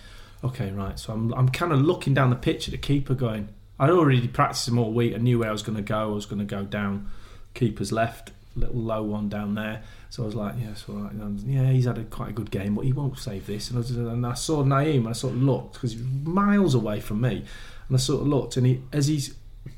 okay, 0.42 0.72
right. 0.72 0.98
So 0.98 1.12
I'm 1.12 1.32
I'm 1.34 1.48
kind 1.50 1.72
of 1.72 1.82
looking 1.82 2.14
down 2.14 2.30
the 2.30 2.36
pitch 2.36 2.66
at 2.66 2.72
the 2.72 2.78
keeper, 2.78 3.14
going. 3.14 3.50
I'd 3.78 3.90
already 3.90 4.26
practiced 4.28 4.66
them 4.66 4.78
all 4.78 4.92
week. 4.92 5.14
I 5.14 5.18
knew 5.18 5.38
where 5.38 5.48
I 5.48 5.52
was 5.52 5.62
going 5.62 5.76
to 5.76 5.82
go. 5.82 6.10
I 6.10 6.14
was 6.14 6.26
going 6.26 6.40
to 6.40 6.44
go 6.44 6.64
down 6.64 7.10
keeper's 7.54 7.92
left. 7.92 8.32
little 8.54 8.80
low 8.80 9.02
one 9.02 9.28
down 9.28 9.54
there. 9.54 9.82
So 10.10 10.22
I 10.22 10.26
was 10.26 10.34
like, 10.34 10.54
yeah, 10.58 10.74
so 10.74 10.92
like, 10.92 11.12
um, 11.12 11.38
yeah, 11.46 11.70
he's 11.70 11.84
had 11.84 11.98
a 11.98 12.04
quite 12.04 12.30
a 12.30 12.32
good 12.32 12.50
game, 12.50 12.74
but 12.74 12.84
he 12.84 12.92
won't 12.92 13.18
save 13.18 13.46
this. 13.46 13.68
And 13.68 13.76
I, 13.76 13.80
was, 13.80 13.90
and 13.90 14.26
I 14.26 14.34
saw 14.34 14.64
Nayim, 14.64 14.98
and 14.98 15.08
I 15.08 15.12
sort 15.12 15.34
of 15.34 15.42
looked 15.42 15.74
because 15.74 15.92
he 15.92 15.98
was 15.98 16.06
miles 16.24 16.74
away 16.74 17.00
from 17.00 17.20
me, 17.20 17.44
and 17.88 17.96
I 17.96 17.98
sort 17.98 18.22
of 18.22 18.26
looked, 18.28 18.56
and 18.56 18.66
he 18.66 18.82
as 18.92 19.06
he's, 19.08 19.34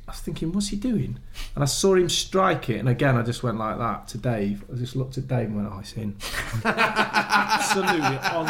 I 0.07 0.13
was 0.13 0.21
thinking, 0.21 0.53
what's 0.53 0.69
he 0.69 0.77
doing? 0.77 1.19
And 1.55 1.65
I 1.65 1.67
saw 1.67 1.95
him 1.95 2.09
strike 2.09 2.71
it, 2.71 2.79
and 2.79 2.89
again, 2.89 3.17
I 3.17 3.23
just 3.23 3.43
went 3.43 3.59
like 3.59 3.79
that 3.79 4.09
to 4.09 4.19
Dave. 4.19 4.65
I 4.73 4.77
just 4.77 4.95
looked 4.95 5.19
at 5.19 5.27
Dave 5.27 5.49
and 5.49 5.57
went, 5.57 5.69
oh, 5.73 5.81
it's 5.81 5.95
in. 5.95 6.17
Absolutely 6.65 8.19
on 8.19 8.47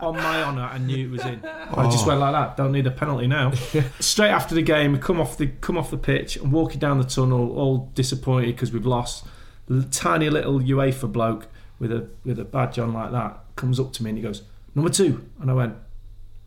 on 0.00 0.14
my 0.16 0.42
honour, 0.42 0.62
I 0.62 0.78
knew 0.78 1.06
it 1.06 1.10
was 1.10 1.24
in. 1.24 1.42
I 1.44 1.88
just 1.90 2.04
Oh. 2.04 2.08
went 2.08 2.20
like 2.20 2.32
that. 2.32 2.56
Don't 2.56 2.72
need 2.72 2.86
a 2.86 2.90
penalty 2.90 3.26
now. 3.26 3.52
Straight 4.00 4.28
after 4.30 4.54
the 4.54 4.62
game, 4.62 4.98
come 4.98 5.20
off 5.20 5.36
the 5.38 5.46
come 5.46 5.78
off 5.78 5.90
the 5.90 5.96
pitch 5.96 6.36
and 6.36 6.52
walking 6.52 6.78
down 6.78 6.98
the 6.98 7.04
tunnel, 7.04 7.52
all 7.56 7.90
disappointed 7.94 8.46
because 8.48 8.72
we've 8.72 8.86
lost. 8.86 9.24
Tiny 9.90 10.30
little 10.30 10.60
UEFA 10.60 11.10
bloke 11.10 11.48
with 11.78 11.90
a 11.92 12.08
with 12.24 12.38
a 12.38 12.44
badge 12.44 12.78
on 12.78 12.92
like 12.92 13.10
that 13.12 13.38
comes 13.56 13.80
up 13.80 13.92
to 13.94 14.02
me 14.04 14.10
and 14.10 14.18
he 14.18 14.22
goes, 14.22 14.42
"Number 14.74 14.90
two. 14.90 15.24
and 15.40 15.50
I 15.50 15.54
went, 15.54 15.74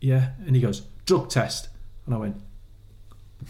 "Yeah," 0.00 0.30
and 0.46 0.54
he 0.56 0.62
goes, 0.62 0.82
"Drug 1.04 1.28
test," 1.28 1.68
and 2.06 2.14
I 2.14 2.18
went. 2.18 2.36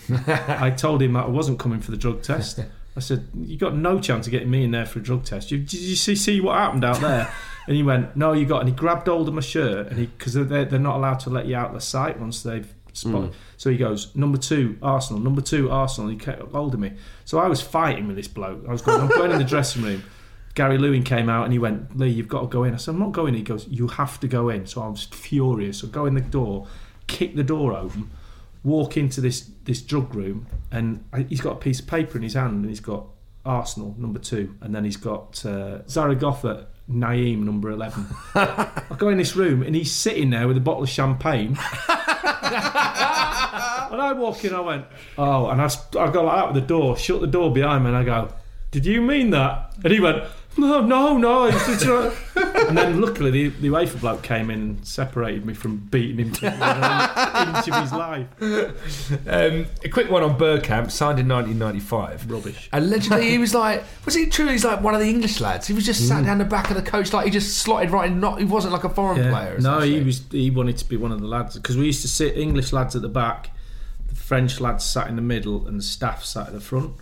I 0.29 0.71
told 0.71 1.03
him 1.03 1.13
that 1.15 1.25
I 1.27 1.29
wasn't 1.29 1.59
coming 1.59 1.81
for 1.81 1.91
the 1.91 1.97
drug 1.97 2.23
test. 2.23 2.61
I 2.97 3.01
said, 3.01 3.29
"You 3.35 3.57
got 3.57 3.75
no 3.77 4.01
chance 4.01 4.27
of 4.27 4.31
getting 4.33 4.51
me 4.51 4.65
in 4.65 4.71
there 4.73 4.87
for 4.87 4.99
a 4.99 5.03
drug 5.03 5.25
test. 5.25 5.51
You, 5.51 5.59
did 5.59 5.75
you 5.81 5.95
see, 5.97 6.17
see 6.17 6.41
what 6.41 6.57
happened 6.57 6.85
out 6.85 7.01
there?" 7.01 7.33
And 7.67 7.77
he 7.77 7.83
went, 7.83 8.17
"No, 8.17 8.33
you 8.33 8.47
got." 8.47 8.61
And 8.61 8.69
he 8.69 8.75
grabbed 8.75 9.07
hold 9.07 9.29
of 9.29 9.35
my 9.35 9.41
shirt, 9.41 9.89
and 9.89 9.99
he 9.99 10.07
because 10.07 10.35
they're, 10.35 10.65
they're 10.65 10.79
not 10.79 10.97
allowed 10.97 11.21
to 11.21 11.31
let 11.31 11.47
you 11.47 11.57
out 11.57 11.69
of 11.69 11.75
the 11.75 11.81
site 11.81 12.19
once 12.19 12.43
they've 12.43 12.73
spotted. 12.93 13.31
Mm. 13.31 13.35
So 13.57 13.71
he 13.71 13.77
goes, 13.77 14.15
"Number 14.15 14.39
two, 14.39 14.79
Arsenal. 14.83 15.23
Number 15.23 15.41
two, 15.41 15.71
Arsenal." 15.71 16.11
And 16.11 16.21
he 16.21 16.25
kept 16.25 16.53
hold 16.53 16.75
of 16.75 16.81
me. 16.81 16.93
So 17.25 17.39
I 17.39 17.49
was 17.49 17.61
fighting 17.61 18.07
with 18.07 18.17
this 18.17 18.29
bloke. 18.29 18.65
I 18.69 18.73
was 18.73 18.83
going, 18.83 19.01
"I'm 19.01 19.09
going 19.09 19.31
in 19.31 19.39
the 19.39 19.45
dressing 19.45 19.83
room." 19.83 20.03
Gary 20.55 20.79
Lewin 20.79 21.05
came 21.05 21.29
out 21.29 21.45
and 21.45 21.53
he 21.53 21.61
went, 21.61 21.97
Lee, 21.97 22.09
you've 22.09 22.27
got 22.27 22.41
to 22.41 22.47
go 22.49 22.65
in. 22.65 22.75
I 22.75 22.77
said, 22.77 22.95
I'm 22.95 22.99
not 22.99 23.13
going 23.13 23.35
in. 23.35 23.39
He 23.39 23.43
goes, 23.43 23.69
You 23.69 23.87
have 23.87 24.19
to 24.19 24.27
go 24.27 24.49
in. 24.49 24.67
So 24.67 24.83
I 24.83 24.89
was 24.89 25.05
furious. 25.05 25.79
So 25.79 25.87
go 25.87 26.07
in 26.07 26.15
the 26.15 26.21
door, 26.21 26.67
kick 27.07 27.37
the 27.37 27.45
door 27.45 27.73
open, 27.73 28.11
walk 28.65 28.97
into 28.97 29.21
this 29.21 29.51
this 29.65 29.83
drug 29.83 30.15
room, 30.15 30.47
and 30.71 31.05
I, 31.13 31.23
he's 31.23 31.41
got 31.41 31.53
a 31.53 31.57
piece 31.57 31.81
of 31.81 31.87
paper 31.87 32.17
in 32.17 32.23
his 32.23 32.35
hand, 32.35 32.63
and 32.63 32.69
he's 32.69 32.81
got 32.81 33.07
Arsenal 33.45 33.95
number 33.99 34.19
two, 34.19 34.57
and 34.61 34.75
then 34.75 34.85
he's 34.85 34.97
got 34.97 35.45
uh, 35.45 35.87
Zaragoza 35.89 36.67
Nayim 36.91 37.45
number 37.45 37.71
eleven. 37.71 38.07
I 38.35 38.97
go 38.99 39.09
in 39.09 39.19
this 39.19 39.37
room, 39.37 39.63
and 39.63 39.75
he's 39.75 39.93
sitting 39.93 40.31
there 40.31 40.49
with 40.49 40.57
a 40.57 40.61
bottle 40.61 40.83
of 40.83 40.89
champagne. 40.89 41.51
and 43.91 44.01
I 44.01 44.13
walk 44.17 44.45
in, 44.45 44.55
I 44.55 44.61
went, 44.61 44.87
oh, 45.17 45.49
and 45.49 45.61
I 45.61 45.69
go 46.11 46.25
like 46.25 46.37
that 46.37 46.53
with 46.53 46.63
the 46.63 46.69
door, 46.69 46.97
shut 46.97 47.21
the 47.21 47.27
door 47.27 47.53
behind 47.53 47.85
me, 47.85 47.91
and 47.91 47.97
I 47.97 48.05
go, 48.05 48.33
did 48.71 48.87
you 48.87 49.01
mean 49.01 49.31
that? 49.31 49.75
And 49.83 49.93
he 49.93 50.01
went, 50.01 50.25
no, 50.57 50.81
no, 50.85 51.17
no. 51.17 51.45
It's, 51.47 51.69
it's 51.69 51.85
not." 51.87 52.13
and 52.69 52.77
then 52.77 53.01
luckily 53.01 53.31
the, 53.31 53.49
the 53.49 53.69
UEFA 53.69 54.01
bloke 54.01 54.23
came 54.23 54.51
in 54.51 54.61
and 54.61 54.87
separated 54.87 55.45
me 55.47 55.55
from 55.55 55.77
beating 55.77 56.19
him 56.19 56.33
to 56.33 56.47
of 56.49 57.83
his 57.83 57.93
life. 57.93 58.29
Um, 59.27 59.67
a 59.85 59.89
quick 59.89 60.11
one 60.11 60.23
on 60.23 60.39
Bergkamp, 60.39 60.91
signed 60.91 61.19
in 61.21 61.29
1995. 61.29 62.31
Rubbish. 62.31 62.69
Allegedly, 62.73 63.31
he 63.31 63.39
was 63.39 63.55
like, 63.55 63.85
was 64.05 64.17
it 64.17 64.33
true? 64.33 64.49
He's 64.49 64.65
like 64.65 64.81
one 64.83 64.95
of 64.95 65.01
the 65.01 65.09
English 65.09 65.41
lads. 65.41 65.67
He 65.67 65.73
was 65.75 65.87
just 65.87 66.07
sat 66.09 66.23
Mm. 66.23 66.27
down 66.27 66.39
the 66.39 66.45
back 66.45 66.71
of 66.71 66.77
the 66.77 66.83
coach, 66.83 67.13
like 67.13 67.25
he 67.25 67.31
just 67.31 67.59
slotted 67.59 67.91
right 67.91 68.11
in. 68.11 68.21
Not 68.21 68.39
he 68.39 68.45
wasn't 68.45 68.73
like 68.73 68.85
a 68.85 68.89
foreign 68.91 69.31
player. 69.31 69.57
No, 69.61 69.81
he 69.81 70.01
was. 70.03 70.23
He 70.31 70.51
wanted 70.51 70.77
to 70.79 70.85
be 70.89 70.97
one 70.97 71.13
of 71.13 71.21
the 71.21 71.27
lads 71.27 71.57
because 71.57 71.77
we 71.77 71.87
used 71.87 72.03
to 72.03 72.09
sit 72.09 72.37
English 72.37 72.73
lads 72.73 72.95
at 72.97 73.03
the 73.03 73.09
back, 73.09 73.51
the 74.09 74.15
French 74.15 74.61
lads 74.61 74.85
sat 74.85 75.07
in 75.09 75.17
the 75.17 75.23
middle, 75.23 75.67
and 75.67 75.79
the 75.79 75.83
staff 75.83 76.25
sat 76.25 76.49
at 76.49 76.53
the 76.53 76.61
front. 76.61 76.93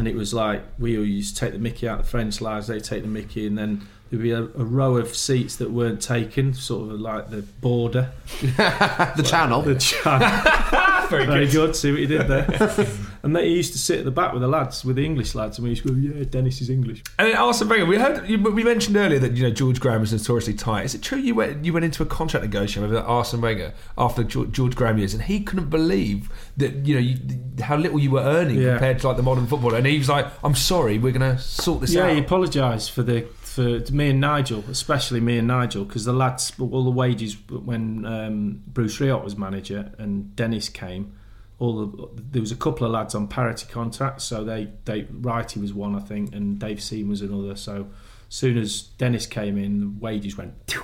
And 0.00 0.08
it 0.08 0.16
was 0.16 0.32
like 0.32 0.62
we 0.78 0.96
all 0.96 1.04
used 1.04 1.36
to 1.36 1.40
take 1.44 1.52
the 1.52 1.58
Mickey 1.58 1.86
out. 1.86 1.98
Of 2.00 2.06
the 2.06 2.10
French 2.10 2.40
lives, 2.40 2.68
they 2.68 2.80
take 2.80 3.02
the 3.02 3.08
Mickey, 3.08 3.46
and 3.46 3.58
then 3.58 3.86
there'd 4.08 4.22
be 4.22 4.30
a, 4.30 4.44
a 4.44 4.64
row 4.64 4.96
of 4.96 5.14
seats 5.14 5.56
that 5.56 5.70
weren't 5.70 6.00
taken, 6.00 6.54
sort 6.54 6.90
of 6.90 6.98
like 6.98 7.28
the 7.28 7.42
border, 7.42 8.10
the 8.40 9.22
channel, 9.28 9.60
the 9.60 9.74
channel. 9.74 10.26
Very 11.10 11.26
Very 11.26 11.44
good. 11.44 11.52
good. 11.52 11.76
See 11.76 11.90
what 11.92 12.00
you 12.00 12.06
did 12.06 12.28
there. 12.28 12.88
and 13.22 13.34
they 13.34 13.48
he 13.48 13.56
used 13.56 13.72
to 13.72 13.78
sit 13.78 13.98
at 14.00 14.04
the 14.04 14.10
back 14.10 14.32
with 14.32 14.42
the 14.42 14.48
lads, 14.48 14.84
with 14.84 14.96
the 14.96 15.04
English 15.04 15.34
lads, 15.34 15.58
and 15.58 15.64
we 15.64 15.70
used 15.70 15.82
to 15.82 15.88
go, 15.88 15.94
"Yeah, 15.94 16.24
Dennis 16.24 16.60
is 16.60 16.70
English." 16.70 17.02
And 17.18 17.28
then 17.28 17.36
Arsene 17.36 17.68
Wenger, 17.68 17.86
we 17.86 17.96
heard 17.96 18.28
you, 18.28 18.38
we 18.38 18.64
mentioned 18.64 18.96
earlier 18.96 19.18
that 19.18 19.32
you 19.32 19.42
know 19.42 19.50
George 19.50 19.80
Graham 19.80 20.00
was 20.00 20.12
notoriously 20.12 20.54
tight. 20.54 20.84
Is 20.84 20.94
it 20.94 21.02
true 21.02 21.18
you 21.18 21.34
went 21.34 21.64
you 21.64 21.72
went 21.72 21.84
into 21.84 22.02
a 22.02 22.06
contract 22.06 22.44
negotiation 22.44 22.82
with 22.82 22.96
Arsene 22.96 23.40
Wenger 23.40 23.74
after 23.98 24.24
George, 24.24 24.52
George 24.52 24.74
Graham 24.74 24.98
years, 24.98 25.14
and 25.14 25.22
he 25.22 25.40
couldn't 25.40 25.70
believe 25.70 26.30
that 26.56 26.86
you 26.86 26.94
know 26.94 27.00
you, 27.00 27.18
how 27.62 27.76
little 27.76 27.98
you 27.98 28.10
were 28.10 28.22
earning 28.22 28.60
Yeah. 28.60 28.72
compared 28.72 29.00
to 29.00 29.08
like 29.08 29.16
the 29.16 29.22
modern 29.22 29.46
footballer, 29.46 29.76
and 29.76 29.86
he 29.86 29.98
was 29.98 30.08
like, 30.08 30.26
"I'm 30.42 30.54
sorry, 30.54 30.98
we're 30.98 31.12
going 31.12 31.36
to 31.36 31.42
sort 31.42 31.80
this 31.80 31.94
yeah, 31.94 32.02
out." 32.02 32.08
Yeah, 32.08 32.14
he 32.14 32.20
apologised 32.20 32.90
for 32.90 33.02
the 33.02 33.26
for 33.50 33.80
me 33.92 34.10
and 34.10 34.20
Nigel, 34.20 34.64
especially 34.70 35.18
me 35.18 35.36
and 35.36 35.48
Nigel, 35.48 35.84
because 35.84 36.04
the 36.04 36.12
lads, 36.12 36.52
all 36.58 36.84
the 36.84 36.90
wages 36.90 37.36
when 37.48 38.06
um, 38.06 38.62
Bruce 38.68 38.98
Rioch 38.98 39.24
was 39.24 39.36
manager 39.36 39.92
and 39.98 40.34
Dennis 40.36 40.68
came, 40.68 41.12
all 41.60 41.86
the, 41.86 42.08
there 42.32 42.40
was 42.40 42.50
a 42.50 42.56
couple 42.56 42.86
of 42.86 42.92
lads 42.92 43.14
on 43.14 43.28
parity 43.28 43.66
contracts, 43.70 44.24
so 44.24 44.42
they 44.42 44.68
they 44.86 45.02
Wrighty 45.02 45.60
was 45.60 45.72
one 45.72 45.94
I 45.94 46.00
think, 46.00 46.34
and 46.34 46.58
Dave 46.58 46.82
Seam 46.82 47.08
was 47.08 47.20
another. 47.20 47.54
So 47.54 47.86
soon 48.30 48.56
as 48.58 48.82
Dennis 48.82 49.26
came 49.26 49.58
in, 49.58 49.80
the 49.80 49.90
wages 50.00 50.36
went. 50.36 50.54
phew, 50.66 50.82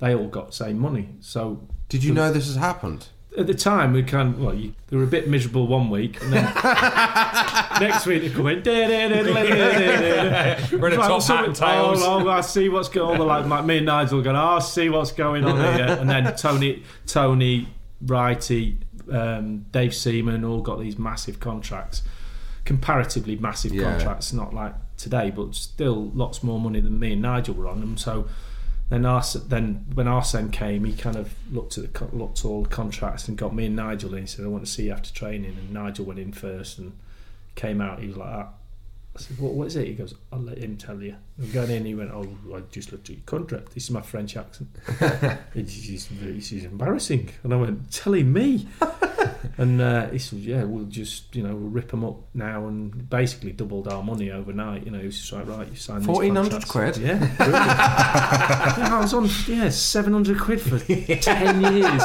They 0.00 0.14
all 0.14 0.26
got 0.26 0.48
the 0.48 0.52
same 0.52 0.78
money. 0.78 1.08
So 1.20 1.66
Did 1.88 2.02
you 2.04 2.12
know 2.12 2.32
this 2.32 2.48
has 2.48 2.56
happened? 2.56 3.06
At 3.36 3.46
the 3.46 3.54
time, 3.54 3.92
we 3.92 4.02
kind 4.02 4.34
of, 4.34 4.40
well, 4.40 4.54
you, 4.54 4.74
they 4.88 4.96
were 4.96 5.04
a 5.04 5.06
bit 5.06 5.28
miserable 5.28 5.68
one 5.68 5.90
week, 5.90 6.20
and 6.22 6.32
then 6.32 6.44
next 7.80 8.06
week 8.06 8.22
they 8.22 8.30
come 8.30 8.48
in. 8.48 8.62
We're 10.72 10.88
in 10.88 10.94
a 10.94 10.96
top 10.96 11.22
hat 11.22 11.44
and 11.44 11.54
tails. 11.54 12.02
Oh, 12.02 12.26
oh, 12.26 12.28
I 12.28 12.40
see 12.40 12.68
what's 12.68 12.88
going 12.88 13.20
on. 13.20 13.26
Like, 13.28 13.46
like 13.46 13.64
me 13.64 13.76
and 13.76 13.86
Nigel 13.86 14.22
going, 14.22 14.34
oh, 14.34 14.56
I 14.56 14.58
see 14.58 14.88
what's 14.88 15.12
going 15.12 15.44
on 15.44 15.56
here. 15.56 15.98
And 16.00 16.10
then 16.10 16.34
Tony, 16.36 16.82
Tony, 17.06 17.68
Wrighty, 18.04 18.78
um, 19.10 19.66
Dave 19.72 19.94
Seaman 19.94 20.44
all 20.44 20.60
got 20.60 20.78
these 20.80 20.98
massive 20.98 21.40
contracts, 21.40 22.02
comparatively 22.64 23.36
massive 23.36 23.72
Yeah. 23.74 23.90
contracts, 23.92 24.32
not 24.32 24.52
like 24.54 24.74
today, 24.96 25.30
but 25.34 25.54
still 25.54 26.10
lots 26.14 26.42
more 26.42 26.60
money 26.60 26.80
than 26.80 26.98
me 26.98 27.12
and 27.12 27.22
Nigel 27.22 27.54
were 27.54 27.68
on 27.68 27.80
them. 27.80 27.96
So 27.96 28.26
then 28.90 29.02
then 29.48 29.84
when 29.94 30.08
Arsene 30.08 30.50
came, 30.50 30.84
he 30.84 30.94
kind 30.94 31.16
of 31.16 31.34
looked 31.52 31.76
at 31.78 31.84
the 31.84 31.88
co- 31.90 32.10
looked 32.12 32.44
all 32.44 32.62
the 32.62 32.68
contracts 32.68 33.28
and 33.28 33.36
got 33.36 33.54
me 33.54 33.66
and 33.66 33.76
Nigel 33.76 34.14
in. 34.14 34.22
He 34.22 34.26
said, 34.26 34.44
"I 34.44 34.48
want 34.48 34.64
to 34.64 34.70
see 34.70 34.86
you 34.86 34.92
after 34.92 35.12
training." 35.12 35.56
And 35.58 35.72
Nigel 35.72 36.04
went 36.06 36.18
in 36.18 36.32
first 36.32 36.78
and 36.78 36.92
came 37.54 37.80
out. 37.80 38.00
He 38.00 38.06
was 38.08 38.16
like 38.16 38.30
that. 38.30 38.48
I 39.18 39.20
said, 39.20 39.38
what, 39.38 39.52
what 39.54 39.66
is 39.66 39.76
it? 39.76 39.86
He 39.88 39.94
goes, 39.94 40.14
I'll 40.32 40.38
let 40.38 40.58
him 40.58 40.76
tell 40.76 41.00
you. 41.02 41.16
And 41.38 41.52
going 41.52 41.70
in, 41.70 41.84
he 41.84 41.94
went, 41.94 42.10
oh, 42.12 42.28
I 42.54 42.60
just 42.70 42.92
looked 42.92 43.10
at 43.10 43.16
your 43.16 43.24
contract. 43.26 43.74
This 43.74 43.84
is 43.84 43.90
my 43.90 44.00
French 44.00 44.36
accent. 44.36 44.68
it's, 45.54 45.88
it's, 45.88 46.08
it's 46.12 46.52
embarrassing. 46.64 47.30
And 47.42 47.52
I 47.52 47.56
went, 47.56 47.90
telling 47.92 48.32
me? 48.32 48.68
and 49.58 49.80
uh, 49.80 50.08
he 50.10 50.18
said, 50.18 50.38
yeah, 50.38 50.62
we'll 50.64 50.84
just, 50.84 51.34
you 51.34 51.42
know, 51.42 51.50
we'll 51.54 51.70
rip 51.70 51.88
them 51.88 52.04
up 52.04 52.16
now 52.34 52.66
and 52.68 53.10
basically 53.10 53.50
doubled 53.52 53.88
our 53.88 54.02
money 54.04 54.30
overnight. 54.30 54.84
You 54.84 54.92
know, 54.92 54.98
he 55.00 55.06
was 55.06 55.18
just 55.18 55.32
like, 55.32 55.48
right, 55.48 55.68
you 55.68 55.76
signed 55.76 56.02
these 56.02 56.08
1400 56.08 56.68
quid? 56.68 56.96
Yeah. 56.98 57.18
yeah, 57.40 58.88
I 58.92 59.00
was 59.00 59.14
on, 59.14 59.28
yeah, 59.48 59.68
700 59.68 60.38
quid 60.40 60.60
for 60.60 60.78
10 61.16 61.74
years. 61.74 62.02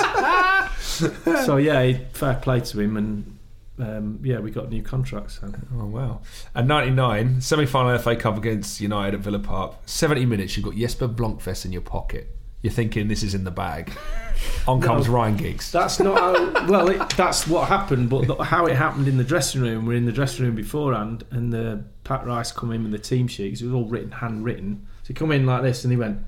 so, 1.45 1.57
yeah, 1.57 1.83
he- 1.83 1.99
fair 2.13 2.35
play 2.35 2.59
to 2.61 2.79
him. 2.79 2.97
And 2.97 3.32
um, 3.79 4.19
yeah, 4.23 4.39
we 4.39 4.51
got 4.51 4.69
new 4.69 4.83
contracts. 4.83 5.39
So. 5.41 5.51
Oh 5.75 5.85
wow! 5.85 6.21
And 6.53 6.67
'99 6.67 7.41
semi-final 7.41 7.97
FA 7.99 8.15
Cup 8.15 8.37
against 8.37 8.79
United 8.79 9.15
at 9.15 9.21
Villa 9.21 9.39
Park. 9.39 9.75
70 9.85 10.25
minutes. 10.25 10.55
You've 10.55 10.65
got 10.65 10.75
Jesper 10.75 11.07
Blomqvist 11.07 11.65
in 11.65 11.71
your 11.71 11.81
pocket. 11.81 12.27
You're 12.61 12.71
thinking 12.71 13.07
this 13.07 13.23
is 13.23 13.33
in 13.33 13.43
the 13.43 13.51
bag. 13.51 13.91
On 14.67 14.81
comes 14.81 15.09
Ryan 15.09 15.37
Giggs. 15.37 15.71
That's 15.71 15.99
not 15.99 16.17
how. 16.17 16.67
Well, 16.67 16.89
it, 16.89 17.09
that's 17.17 17.47
what 17.47 17.67
happened, 17.67 18.09
but 18.09 18.27
the, 18.27 18.35
how 18.35 18.65
it 18.67 18.75
happened 18.75 19.07
in 19.07 19.17
the 19.17 19.23
dressing 19.23 19.61
room. 19.61 19.85
We're 19.85 19.95
in 19.95 20.05
the 20.05 20.11
dressing 20.11 20.45
room 20.45 20.55
beforehand, 20.55 21.23
and 21.31 21.51
the 21.51 21.83
Pat 22.03 22.25
Rice 22.25 22.51
come 22.51 22.71
in 22.71 22.83
with 22.83 22.91
the 22.91 22.99
team 22.99 23.27
sheet 23.27 23.51
'cause 23.51 23.61
it 23.61 23.65
was 23.65 23.73
all 23.73 23.85
written, 23.85 24.11
handwritten. 24.11 24.85
So 25.03 25.09
he 25.09 25.13
come 25.13 25.31
in 25.31 25.45
like 25.45 25.63
this, 25.63 25.83
and 25.83 25.91
he 25.91 25.97
went, 25.97 26.19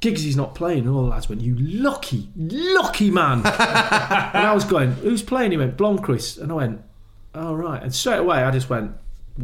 "Giggsy's 0.00 0.36
not 0.36 0.54
playing." 0.54 0.80
And 0.80 0.88
all 0.90 1.02
the 1.04 1.10
lads 1.10 1.28
went, 1.28 1.40
"You 1.42 1.56
lucky, 1.58 2.28
lucky 2.36 3.10
man." 3.10 3.38
and 3.38 3.46
I 4.46 4.52
was 4.54 4.64
going, 4.64 4.92
"Who's 4.92 5.22
playing?" 5.22 5.50
He 5.52 5.56
went, 5.56 5.76
"Blomqvist," 5.76 6.40
and 6.40 6.52
I 6.52 6.54
went, 6.54 6.82
"Oh 7.34 7.54
right." 7.54 7.82
And 7.82 7.94
straight 7.94 8.18
away, 8.18 8.38
I 8.38 8.50
just 8.50 8.68
went. 8.70 8.92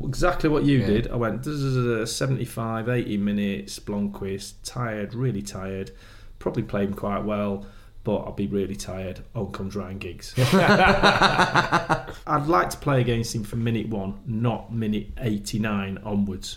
Exactly 0.02 0.48
what 0.48 0.64
you 0.64 0.78
Yeah. 0.78 0.86
did. 0.86 1.08
I 1.08 1.16
went 1.16 1.44
"Zzz, 1.44 2.10
75, 2.10 2.88
80 2.88 3.18
minutes, 3.18 3.78
Blomqvist, 3.78 4.54
tired, 4.64 5.12
really 5.12 5.42
tired. 5.42 5.90
Probably 6.38 6.62
played 6.62 6.88
him 6.88 6.94
quite 6.94 7.24
well, 7.24 7.66
but 8.02 8.16
I'll 8.20 8.32
be 8.32 8.46
really 8.46 8.74
tired. 8.74 9.20
On 9.34 9.52
comes 9.52 9.76
Ryan 9.76 9.98
Giggs. 9.98 10.32
I'd 10.38 12.06
like 12.46 12.70
to 12.70 12.78
play 12.78 13.02
against 13.02 13.34
him 13.34 13.44
from 13.44 13.62
minute 13.64 13.88
one, 13.88 14.20
not 14.26 14.72
minute 14.72 15.08
89 15.18 15.98
onwards. 16.04 16.56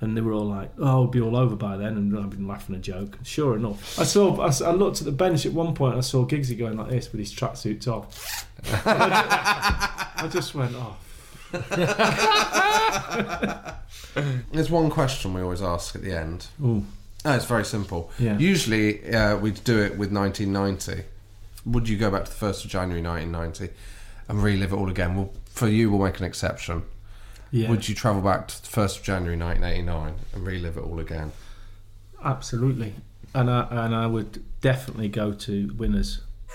And 0.00 0.16
they 0.16 0.20
were 0.20 0.32
all 0.32 0.46
like, 0.46 0.70
"Oh, 0.78 0.86
I'll 0.86 1.06
be 1.08 1.20
all 1.20 1.34
over 1.36 1.56
by 1.56 1.76
then," 1.76 1.96
and 1.96 2.16
I've 2.16 2.30
been 2.30 2.46
laughing 2.46 2.76
a 2.76 2.78
joke. 2.78 3.18
Sure 3.24 3.56
enough, 3.56 3.98
I 3.98 4.04
saw—I 4.04 4.70
looked 4.70 5.00
at 5.00 5.06
the 5.06 5.10
bench 5.12 5.44
at 5.44 5.52
one 5.52 5.74
point. 5.74 5.96
I 5.96 6.00
saw 6.02 6.24
Giggsy 6.24 6.56
going 6.56 6.76
like 6.76 6.88
this 6.90 7.10
with 7.10 7.18
his 7.18 7.34
tracksuit 7.34 7.80
top. 7.80 8.12
I, 8.86 10.18
ju- 10.20 10.24
I 10.24 10.28
just 10.30 10.54
went, 10.54 10.72
"Oh, 10.76 10.96
There's 14.52 14.70
one 14.70 14.90
question 14.90 15.34
we 15.34 15.40
always 15.42 15.62
ask 15.62 15.94
at 15.96 16.02
the 16.02 16.12
end. 16.16 16.46
Ooh. 16.62 16.84
Oh, 17.24 17.34
it's 17.34 17.44
very 17.46 17.64
simple. 17.64 18.10
Yeah. 18.18 18.38
Usually 18.38 19.12
uh, 19.14 19.36
we'd 19.36 19.62
do 19.64 19.78
it 19.82 19.98
with 19.98 20.12
1990. 20.12 21.02
Would 21.66 21.88
you 21.88 21.96
go 21.96 22.10
back 22.10 22.24
to 22.24 22.30
the 22.30 22.36
1st 22.46 22.64
of 22.64 22.70
January 22.70 23.02
1990 23.02 23.74
and 24.28 24.42
relive 24.42 24.72
it 24.72 24.76
all 24.76 24.88
again? 24.88 25.16
Well, 25.16 25.32
for 25.46 25.68
you, 25.68 25.90
we'll 25.90 26.04
make 26.06 26.18
an 26.20 26.24
exception. 26.24 26.84
Yeah. 27.50 27.70
Would 27.70 27.88
you 27.88 27.94
travel 27.94 28.20
back 28.22 28.48
to 28.48 28.60
the 28.62 28.68
1st 28.68 28.98
of 28.98 29.02
January 29.02 29.36
1989 29.38 30.14
and 30.34 30.46
relive 30.46 30.76
it 30.76 30.80
all 30.82 31.00
again? 31.00 31.32
Absolutely. 32.22 32.94
And 33.34 33.50
I, 33.50 33.66
and 33.70 33.94
I 33.94 34.06
would 34.06 34.42
definitely 34.60 35.08
go 35.08 35.32
to 35.32 35.72
winners. 35.76 36.20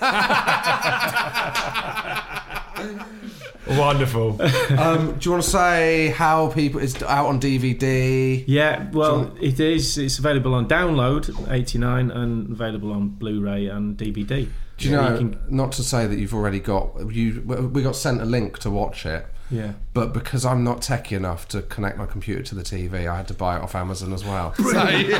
Wonderful. 3.66 4.40
um, 4.78 5.12
do 5.18 5.24
you 5.24 5.30
want 5.30 5.42
to 5.42 5.50
say 5.50 6.08
how 6.10 6.50
people 6.50 6.80
it's 6.80 7.00
out 7.02 7.26
on 7.26 7.40
DVD? 7.40 8.44
Yeah, 8.46 8.90
well, 8.90 9.34
it 9.40 9.58
is. 9.58 9.96
It's 9.96 10.18
available 10.18 10.52
on 10.54 10.68
download, 10.68 11.50
89, 11.50 12.10
and 12.10 12.50
available 12.52 12.92
on 12.92 13.08
Blu-ray 13.08 13.66
and 13.66 13.96
DVD. 13.96 14.48
Do 14.76 14.88
you 14.88 14.94
So 14.96 15.08
know? 15.08 15.16
can- 15.16 15.38
not 15.48 15.72
to 15.72 15.82
say 15.82 16.06
that 16.06 16.18
you've 16.18 16.34
already 16.34 16.60
got 16.60 17.10
you. 17.10 17.40
We 17.72 17.82
got 17.82 17.96
sent 17.96 18.20
a 18.20 18.24
link 18.26 18.58
to 18.60 18.70
watch 18.70 19.06
it. 19.06 19.26
Yeah. 19.50 19.72
But 19.92 20.12
because 20.14 20.44
I'm 20.44 20.64
not 20.64 20.80
techie 20.80 21.16
enough 21.16 21.46
to 21.48 21.62
connect 21.62 21.98
my 21.98 22.06
computer 22.06 22.42
to 22.42 22.54
the 22.54 22.62
TV, 22.62 23.06
I 23.08 23.16
had 23.18 23.28
to 23.28 23.34
buy 23.34 23.56
it 23.56 23.62
off 23.62 23.74
Amazon 23.74 24.12
as 24.12 24.24
well. 24.24 24.54
So 24.58 24.62
Brilliant. 24.64 25.08
you, 25.08 25.18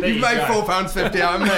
There 0.00 0.08
you 0.08 0.14
you 0.14 0.20
made 0.20 0.36
go. 0.36 0.46
four 0.54 0.64
pounds 0.64 0.92
fifty 0.92 1.20
out 1.20 1.40
of 1.40 1.42
me. 1.42 1.48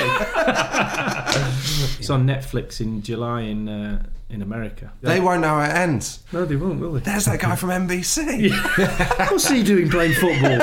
It's 1.98 2.10
on 2.10 2.26
Netflix 2.26 2.80
in 2.80 3.02
July 3.02 3.42
in 3.42 3.68
uh, 3.68 4.02
in 4.30 4.42
America. 4.42 4.92
They 5.02 5.20
won't 5.20 5.40
know 5.42 5.60
how 5.60 5.70
it 5.70 5.74
ends. 5.74 6.20
No, 6.32 6.44
they 6.44 6.56
won't, 6.56 6.80
will 6.80 6.92
they? 6.92 7.00
There's 7.00 7.26
that 7.26 7.40
guy 7.40 7.54
from 7.56 7.70
NBC. 7.70 8.50
What's 9.30 9.48
he 9.48 9.62
doing 9.62 9.90
playing 9.90 10.14
football? 10.14 10.58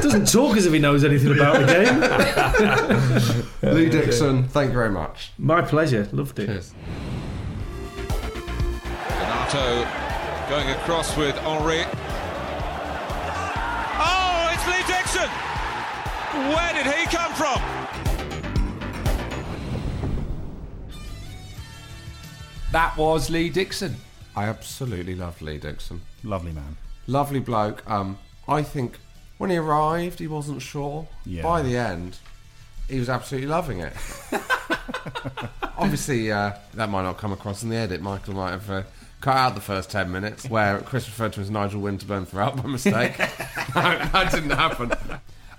Doesn't 0.00 0.30
talk 0.30 0.56
as 0.56 0.66
if 0.66 0.72
he 0.72 0.78
knows 0.78 1.04
anything 1.04 1.32
about 1.32 1.66
the 1.66 3.44
game. 3.62 3.74
Lee 3.74 3.88
Dixon, 3.90 4.48
thank 4.48 4.68
you 4.68 4.74
very 4.74 4.90
much. 4.90 5.32
My 5.38 5.60
pleasure. 5.62 6.08
Loved 6.12 6.38
it. 6.38 6.70
Donato 9.18 9.84
going 10.52 10.68
across 10.68 11.16
with 11.16 11.34
Henri. 11.38 11.82
Oh, 13.98 14.50
it's 14.52 14.66
Lee 14.66 14.84
Dixon! 14.86 15.30
Where 16.52 16.74
did 16.74 16.86
he 16.94 17.06
come 17.06 17.32
from? 17.32 17.58
That 22.70 22.94
was 22.98 23.30
Lee 23.30 23.48
Dixon. 23.48 23.96
I 24.36 24.44
absolutely 24.44 25.14
love 25.14 25.40
Lee 25.40 25.56
Dixon. 25.56 26.02
Lovely 26.22 26.52
man. 26.52 26.76
Lovely 27.06 27.40
bloke. 27.40 27.82
Um, 27.90 28.18
I 28.46 28.62
think 28.62 28.98
when 29.38 29.48
he 29.48 29.56
arrived, 29.56 30.18
he 30.18 30.26
wasn't 30.26 30.60
sure. 30.60 31.08
Yeah. 31.24 31.44
By 31.44 31.62
the 31.62 31.78
end, 31.78 32.18
he 32.90 32.98
was 32.98 33.08
absolutely 33.08 33.48
loving 33.48 33.80
it. 33.80 33.94
Obviously, 35.78 36.30
uh, 36.30 36.52
that 36.74 36.90
might 36.90 37.04
not 37.04 37.16
come 37.16 37.32
across 37.32 37.62
in 37.62 37.70
the 37.70 37.76
edit. 37.76 38.02
Michael 38.02 38.34
might 38.34 38.50
have 38.50 38.68
uh, 38.68 38.82
cut 39.22 39.36
out 39.36 39.54
the 39.54 39.62
first 39.62 39.90
ten 39.90 40.12
minutes 40.12 40.48
where 40.48 40.80
Chris 40.80 41.06
referred 41.06 41.32
to 41.32 41.40
him 41.40 41.44
as 41.44 41.50
Nigel 41.50 41.80
Winterburn 41.80 42.26
throughout 42.28 42.62
by 42.62 42.68
mistake. 42.68 43.16
that 43.74 44.28
didn't 44.30 44.50
happen. 44.50 44.92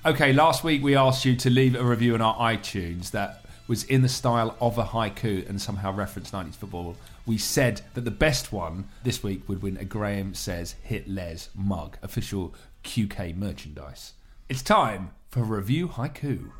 Okay, 0.05 0.33
last 0.33 0.63
week 0.63 0.83
we 0.83 0.95
asked 0.95 1.25
you 1.25 1.35
to 1.37 1.49
leave 1.49 1.75
a 1.75 1.83
review 1.83 2.13
on 2.13 2.21
our 2.21 2.35
iTunes 2.35 3.11
that 3.11 3.43
was 3.67 3.83
in 3.85 4.01
the 4.01 4.09
style 4.09 4.55
of 4.59 4.77
a 4.77 4.83
haiku 4.83 5.47
and 5.49 5.61
somehow 5.61 5.91
referenced 5.93 6.33
90s 6.33 6.55
football. 6.55 6.95
We 7.25 7.37
said 7.37 7.81
that 7.93 8.03
the 8.03 8.11
best 8.11 8.51
one 8.51 8.89
this 9.03 9.23
week 9.23 9.47
would 9.47 9.61
win 9.61 9.77
a 9.77 9.85
Graham 9.85 10.33
Says 10.33 10.75
Hit 10.83 11.07
Les 11.07 11.49
mug, 11.55 11.97
official 12.03 12.53
QK 12.83 13.35
merchandise. 13.37 14.13
It's 14.49 14.61
time 14.61 15.11
for 15.29 15.43
Review 15.43 15.87
Haiku. 15.87 16.51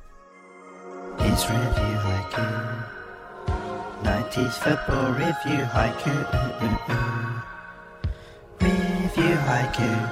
It's 1.20 1.50
review 1.50 1.98
haiku. 2.00 2.93
90s 4.04 4.54
football 4.54 5.12
review 5.14 5.64
haiku. 5.66 6.14
Review 8.62 9.36
haiku. 9.36 10.10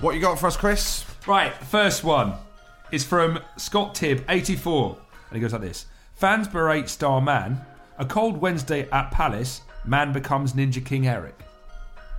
What 0.00 0.14
you 0.14 0.20
got 0.20 0.38
for 0.38 0.48
us, 0.48 0.56
Chris? 0.56 1.04
Right, 1.26 1.54
first 1.54 2.02
one 2.04 2.34
is 2.90 3.04
from 3.04 3.38
Scott 3.56 3.94
Tibb, 3.94 4.24
84. 4.28 4.98
And 5.30 5.36
he 5.36 5.40
goes 5.40 5.52
like 5.52 5.62
this 5.62 5.86
Fans 6.14 6.48
berate 6.48 6.88
star 6.88 7.20
man. 7.20 7.64
A 7.98 8.04
cold 8.04 8.36
Wednesday 8.38 8.88
at 8.90 9.12
Palace, 9.12 9.60
man 9.84 10.12
becomes 10.12 10.54
Ninja 10.54 10.84
King 10.84 11.06
Eric. 11.06 11.38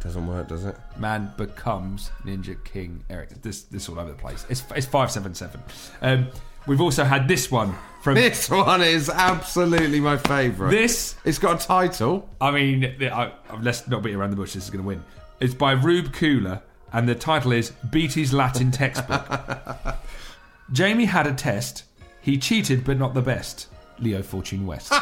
Doesn't 0.01 0.25
work, 0.27 0.47
does 0.47 0.63
it? 0.63 0.77
Man 0.97 1.33
becomes 1.35 2.11
Ninja 2.23 2.63
King 2.63 3.03
Eric. 3.09 3.41
This 3.41 3.63
this 3.63 3.89
all 3.89 3.99
over 3.99 4.11
the 4.11 4.17
place. 4.17 4.45
It's 4.49 4.63
it's 4.75 4.85
five 4.85 5.11
seven 5.11 5.33
seven. 5.33 5.61
Um, 6.01 6.27
we've 6.67 6.81
also 6.81 7.03
had 7.03 7.27
this 7.27 7.49
one 7.51 7.75
from 8.01 8.15
This 8.15 8.49
one 8.49 8.81
is 8.81 9.09
absolutely 9.09 9.99
my 9.99 10.17
favourite. 10.17 10.71
This 10.71 11.15
it's 11.25 11.39
got 11.39 11.63
a 11.63 11.67
title. 11.67 12.29
I 12.39 12.51
mean, 12.51 12.95
the- 12.99 13.09
I, 13.09 13.25
I- 13.49 13.59
let's 13.61 13.87
not 13.87 14.03
beat 14.03 14.13
around 14.15 14.29
the 14.31 14.35
bush. 14.35 14.53
This 14.53 14.65
is 14.65 14.69
going 14.69 14.83
to 14.83 14.87
win. 14.87 15.03
It's 15.39 15.53
by 15.53 15.71
Rube 15.73 16.13
Cooler, 16.13 16.61
and 16.93 17.09
the 17.09 17.15
title 17.15 17.51
is 17.51 17.71
Beatty's 17.89 18.31
Latin 18.33 18.71
Textbook. 18.71 19.27
Jamie 20.71 21.05
had 21.05 21.27
a 21.27 21.33
test. 21.33 21.83
He 22.21 22.37
cheated, 22.37 22.83
but 22.85 22.97
not 22.97 23.13
the 23.13 23.21
best. 23.21 23.67
Leo 23.99 24.21
Fortune 24.21 24.65
West. 24.65 24.89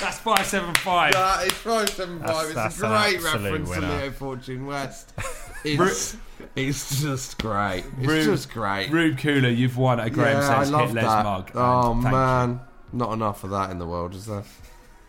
That's 0.00 0.18
five 0.20 0.46
seven 0.46 0.74
five. 0.76 1.12
That 1.12 1.46
is 1.46 1.52
575. 1.52 2.20
That's- 2.20 2.44
it's 2.46 2.54
that's 2.54 2.80
a 2.82 2.86
an 2.86 2.90
great 2.92 3.16
absolute 3.16 3.50
reference 3.52 3.70
to. 3.70 3.80
Leo 3.80 4.10
Fortune 4.12 4.66
West. 4.66 5.12
It's, 5.64 6.16
it's 6.54 7.02
just 7.02 7.38
great. 7.38 7.84
It's 7.98 8.06
Rube- 8.06 8.24
just 8.24 8.50
great. 8.50 8.90
Rube 8.90 9.18
Cooler, 9.18 9.48
you've 9.48 9.76
won 9.76 10.00
a 10.00 10.08
Graham 10.10 10.40
yeah, 10.40 10.60
Says 10.62 10.72
I 10.72 10.76
love 10.76 10.88
Hit 10.88 10.96
Les 10.96 11.02
that. 11.02 11.24
mug. 11.24 11.50
Oh 11.54 11.92
and 11.92 12.02
thank 12.02 12.12
man, 12.12 12.60
not 12.92 13.12
enough 13.12 13.44
of 13.44 13.50
that 13.50 13.70
in 13.70 13.78
the 13.78 13.86
world, 13.86 14.14
is 14.14 14.26
there? 14.26 14.44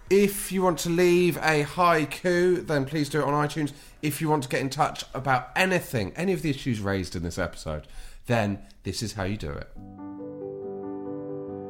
If 0.09 0.51
you 0.51 0.63
want 0.63 0.79
to 0.79 0.89
leave 0.89 1.37
a 1.37 1.63
haiku, 1.63 2.65
then 2.65 2.85
please 2.85 3.09
do 3.09 3.19
it 3.19 3.25
on 3.25 3.33
iTunes. 3.47 3.73
If 4.01 4.21
you 4.21 4.29
want 4.29 4.41
to 4.43 4.49
get 4.49 4.61
in 4.61 4.71
touch 4.71 5.05
about 5.13 5.49
anything, 5.55 6.13
any 6.15 6.33
of 6.33 6.41
the 6.41 6.49
issues 6.49 6.79
raised 6.79 7.15
in 7.15 7.21
this 7.21 7.37
episode, 7.37 7.85
then 8.25 8.59
this 8.83 9.03
is 9.03 9.13
how 9.13 9.23
you 9.25 9.37
do 9.37 9.51
it. 9.51 9.69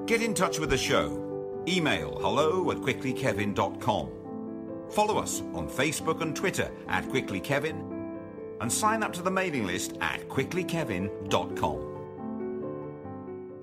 Get 0.07 0.21
in 0.21 0.33
touch 0.33 0.57
with 0.57 0.69
the 0.69 0.77
show. 0.77 1.25
Email 1.67 2.17
hello 2.21 2.71
at 2.71 2.77
quicklykevin.com. 2.77 4.11
Follow 4.91 5.17
us 5.19 5.41
on 5.53 5.69
Facebook 5.69 6.21
and 6.21 6.33
Twitter 6.35 6.71
at 6.87 7.03
quicklykevin 7.09 7.98
and 8.61 8.71
sign 8.71 9.03
up 9.03 9.13
to 9.13 9.21
the 9.21 9.31
mailing 9.31 9.65
list 9.65 9.97
at 10.01 10.27
quicklykevin.com. 10.29 11.89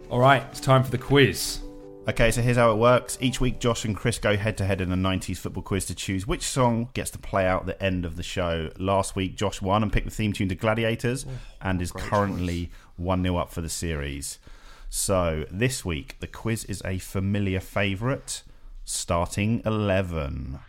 All 0.08 0.20
right, 0.20 0.44
it's 0.50 0.60
time 0.60 0.84
for 0.84 0.90
the 0.90 0.98
quiz. 0.98 1.60
Okay, 2.08 2.30
so 2.30 2.40
here's 2.40 2.56
how 2.56 2.70
it 2.70 2.76
works. 2.76 3.18
Each 3.20 3.40
week, 3.40 3.58
Josh 3.58 3.84
and 3.84 3.96
Chris 3.96 4.18
go 4.18 4.36
head 4.36 4.56
to 4.58 4.64
head 4.64 4.80
in 4.80 4.92
a 4.92 4.96
90s 4.96 5.38
football 5.38 5.64
quiz 5.64 5.86
to 5.86 5.94
choose 5.96 6.24
which 6.24 6.44
song 6.44 6.88
gets 6.94 7.10
to 7.10 7.18
play 7.18 7.44
out 7.44 7.66
the 7.66 7.82
end 7.82 8.04
of 8.04 8.14
the 8.14 8.22
show. 8.22 8.70
Last 8.78 9.16
week, 9.16 9.34
Josh 9.34 9.60
won 9.60 9.82
and 9.82 9.92
picked 9.92 10.06
the 10.06 10.12
theme 10.12 10.32
tune 10.32 10.48
to 10.50 10.54
Gladiators 10.54 11.26
oh, 11.28 11.32
and 11.60 11.82
is 11.82 11.90
currently 11.90 12.70
1 12.96 13.24
0 13.24 13.36
up 13.36 13.50
for 13.50 13.60
the 13.60 13.68
series. 13.68 14.38
So 14.88 15.46
this 15.50 15.84
week, 15.84 16.16
the 16.20 16.28
quiz 16.28 16.64
is 16.66 16.80
a 16.84 16.98
familiar 16.98 17.58
favourite, 17.58 18.44
starting 18.84 19.60
11. 19.64 20.60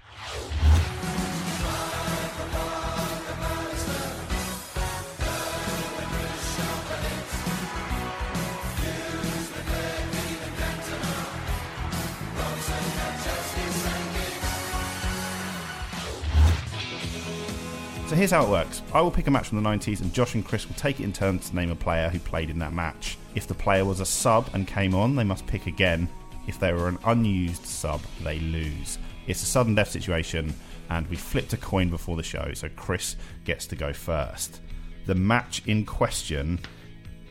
Here's 18.17 18.31
how 18.31 18.43
it 18.43 18.49
works. 18.49 18.81
I 18.93 19.01
will 19.01 19.11
pick 19.11 19.27
a 19.27 19.31
match 19.31 19.49
from 19.49 19.61
the 19.61 19.69
90s, 19.69 20.01
and 20.01 20.11
Josh 20.11 20.33
and 20.33 20.43
Chris 20.43 20.67
will 20.67 20.75
take 20.75 20.99
it 20.99 21.03
in 21.03 21.13
turns 21.13 21.49
to 21.49 21.55
name 21.55 21.69
a 21.69 21.75
player 21.75 22.09
who 22.09 22.19
played 22.19 22.49
in 22.49 22.57
that 22.59 22.73
match. 22.73 23.17
If 23.35 23.47
the 23.47 23.53
player 23.53 23.85
was 23.85 23.99
a 23.99 24.05
sub 24.05 24.49
and 24.53 24.67
came 24.67 24.95
on, 24.95 25.15
they 25.15 25.23
must 25.23 25.45
pick 25.45 25.67
again. 25.67 26.09
If 26.47 26.59
they 26.59 26.73
were 26.73 26.87
an 26.87 26.97
unused 27.05 27.65
sub, 27.65 28.01
they 28.23 28.39
lose. 28.39 28.97
It's 29.27 29.43
a 29.43 29.45
sudden 29.45 29.75
death 29.75 29.91
situation, 29.91 30.53
and 30.89 31.07
we 31.09 31.15
flipped 31.15 31.53
a 31.53 31.57
coin 31.57 31.89
before 31.89 32.15
the 32.15 32.23
show, 32.23 32.51
so 32.53 32.69
Chris 32.75 33.17
gets 33.45 33.67
to 33.67 33.75
go 33.75 33.93
first. 33.93 34.61
The 35.05 35.15
match 35.15 35.61
in 35.67 35.85
question 35.85 36.59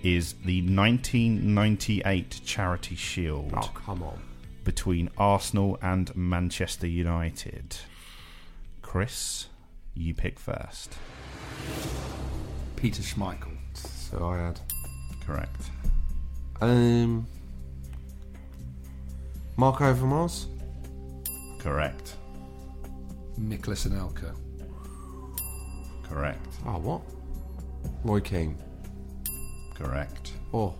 is 0.02 0.34
the 0.44 0.60
1998 0.60 2.40
Charity 2.44 2.94
Shield. 2.94 3.52
Oh, 3.56 3.72
come 3.74 4.02
on. 4.04 4.20
Between 4.62 5.10
Arsenal 5.18 5.78
and 5.82 6.14
Manchester 6.14 6.86
United. 6.86 7.76
Chris, 8.82 9.48
you 9.97 10.14
pick 10.14 10.39
first. 10.39 10.94
Peter 12.77 13.02
Schmeichel. 13.02 13.56
So 13.74 14.24
I 14.27 14.39
had. 14.39 14.60
Correct. 15.27 15.70
Um, 16.60 17.27
Marco 19.56 19.93
Overmars? 19.93 20.47
Correct. 21.59 22.16
Nicolas 23.36 23.86
Anelka. 23.86 24.35
Correct. 26.05 26.47
Oh, 26.66 26.78
what? 26.78 27.02
Roy 28.05 28.20
Keane. 28.20 28.56
Correct. 29.74 30.32
Oh, 30.55 30.74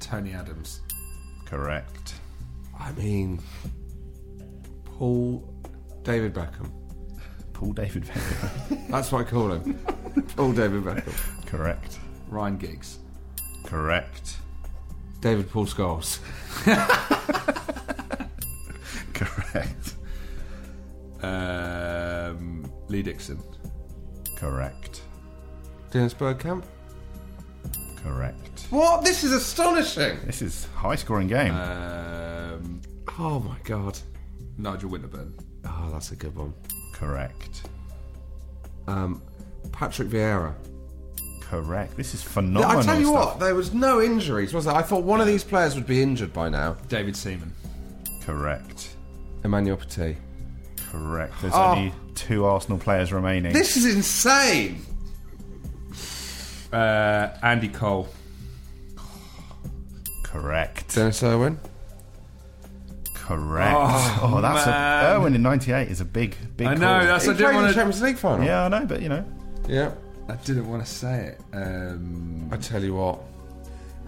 Tony 0.00 0.32
Adams. 0.32 0.80
Correct. 1.46 2.14
I 2.78 2.92
mean, 2.92 3.40
Paul 4.84 5.48
David 6.02 6.34
Beckham. 6.34 6.70
Paul 7.56 7.72
David 7.72 8.04
Beckham. 8.04 8.86
That's 8.90 9.10
what 9.10 9.26
I 9.26 9.30
call 9.30 9.52
him. 9.52 9.78
Paul 10.36 10.52
David 10.52 10.84
Beckham. 10.84 11.46
Correct. 11.46 11.98
Ryan 12.28 12.58
Giggs. 12.58 12.98
Correct. 13.64 14.36
David 15.22 15.50
Paul 15.50 15.64
Scholes. 15.64 16.18
Correct. 19.14 19.94
Um, 21.22 22.70
Lee 22.88 23.02
Dixon. 23.02 23.42
Correct. 24.36 25.00
Dennis 25.90 26.12
Bergkamp. 26.12 26.62
Correct. 28.02 28.66
What? 28.68 29.02
This 29.02 29.24
is 29.24 29.32
astonishing. 29.32 30.18
This 30.26 30.42
is 30.42 30.66
high 30.74 30.96
scoring 30.96 31.28
game. 31.28 31.54
Um, 31.54 32.82
Oh 33.18 33.40
my 33.40 33.56
god. 33.64 33.98
Nigel 34.58 34.90
Winterburn. 34.90 35.32
Oh, 35.64 35.88
that's 35.90 36.12
a 36.12 36.16
good 36.16 36.36
one. 36.36 36.52
Correct. 36.98 37.68
Um, 38.86 39.22
Patrick 39.72 40.08
Vieira. 40.08 40.54
Correct. 41.40 41.96
This 41.96 42.14
is 42.14 42.22
Yeah, 42.24 42.30
phenomenal. 42.30 42.78
I 42.78 42.82
tell 42.82 42.98
you 42.98 43.06
stuff. 43.06 43.24
what, 43.34 43.40
there 43.40 43.54
was 43.54 43.72
no 43.74 44.00
injuries, 44.02 44.52
was 44.52 44.64
there? 44.64 44.74
I 44.74 44.82
thought 44.82 45.04
one 45.04 45.20
of 45.20 45.26
these 45.26 45.44
players 45.44 45.74
would 45.74 45.86
be 45.86 46.02
injured 46.02 46.32
by 46.32 46.48
now. 46.48 46.76
David 46.88 47.16
Seaman. 47.16 47.52
Correct. 48.22 48.96
Emmanuel 49.44 49.76
Petit. 49.76 50.16
Correct. 50.90 51.34
There's 51.40 51.52
Oh. 51.54 51.72
only 51.72 51.92
two 52.14 52.44
Arsenal 52.46 52.78
players 52.78 53.12
remaining. 53.12 53.52
This 53.52 53.76
is 53.76 53.84
insane. 53.94 54.80
Uh, 56.72 57.28
Andy 57.42 57.68
Cole. 57.68 58.08
Correct. 60.22 60.94
Denis 60.94 61.22
Irwin. 61.22 61.58
Correct. 63.26 63.74
Oh, 63.76 64.20
Oh, 64.36 64.40
that's 64.40 64.66
man. 64.66 65.04
a 65.04 65.14
Irwin 65.18 65.34
in 65.34 65.42
'98 65.42 65.88
is 65.88 66.00
a 66.00 66.04
big, 66.04 66.36
big. 66.56 66.66
I 66.68 66.74
know, 66.74 66.80
call. 66.86 66.98
that's- 67.00 67.24
He 67.24 67.30
I 67.30 67.32
didn't 67.32 67.38
played 67.44 67.50
in 67.50 67.56
wanna- 67.56 67.68
the 67.68 67.74
Champions 67.74 68.02
League 68.02 68.16
final. 68.18 68.46
Yeah, 68.46 68.64
I 68.64 68.68
know, 68.68 68.86
but 68.86 69.02
you 69.02 69.08
know, 69.08 69.24
Yeah. 69.68 69.90
I 70.28 70.34
didn't 70.44 70.68
want 70.68 70.84
to 70.84 70.90
say 70.90 71.34
it. 71.34 71.40
Um, 71.52 72.48
I 72.52 72.56
tell 72.56 72.82
you 72.82 72.94
what, 72.94 73.20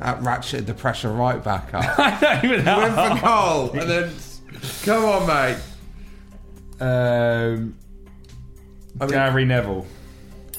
that 0.01 0.21
ratcheted 0.21 0.67
the 0.67 0.75
pressure 0.75 1.11
right 1.13 1.43
back 1.43 1.73
up. 1.75 1.85
I 1.99 2.19
don't 2.21 2.45
even 2.45 2.61
he 2.61 2.67
went 2.67 2.95
for 3.21 3.27
goal, 3.27 3.71
and 3.81 3.91
then 3.91 4.13
come 4.85 5.05
on, 5.05 5.27
mate. 5.27 5.59
Um, 6.81 7.75
I 9.01 9.05
mean- 9.05 9.11
Gary 9.11 9.45
Neville. 9.45 9.87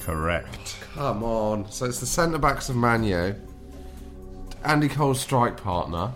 correct. 0.01 0.77
Come 0.95 1.23
on. 1.23 1.69
So 1.71 1.85
it's 1.85 1.99
the 1.99 2.05
centre 2.05 2.37
backs 2.37 2.67
of 2.69 2.75
Manu. 2.75 3.35
Andy 4.65 4.89
Cole's 4.89 5.19
strike 5.21 5.55
partner. 5.61 6.11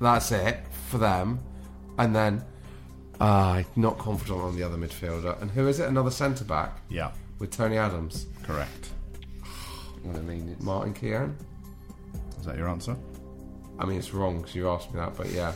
That's 0.00 0.32
it 0.32 0.60
for 0.88 0.98
them. 0.98 1.40
And 1.98 2.14
then, 2.14 2.44
uh, 3.20 3.62
not 3.76 3.98
confident 3.98 4.40
on 4.40 4.56
the 4.56 4.62
other 4.62 4.76
midfielder. 4.76 5.40
And 5.40 5.50
who 5.50 5.66
is 5.68 5.80
it? 5.80 5.88
Another 5.88 6.10
centre 6.10 6.44
back 6.44 6.78
Yeah, 6.88 7.10
with 7.38 7.50
Tony 7.50 7.78
Adams. 7.78 8.26
correct. 8.42 8.90
What 10.02 10.16
I 10.16 10.20
mean, 10.20 10.48
it's 10.50 10.62
Martin 10.62 10.92
Keown. 10.94 11.36
Is 12.38 12.46
that 12.46 12.56
your 12.56 12.68
answer? 12.68 12.96
I 13.78 13.84
mean, 13.86 13.98
it's 13.98 14.12
wrong 14.14 14.38
because 14.38 14.54
you 14.54 14.68
asked 14.70 14.92
me 14.92 15.00
that, 15.00 15.16
but 15.16 15.30
yeah. 15.30 15.52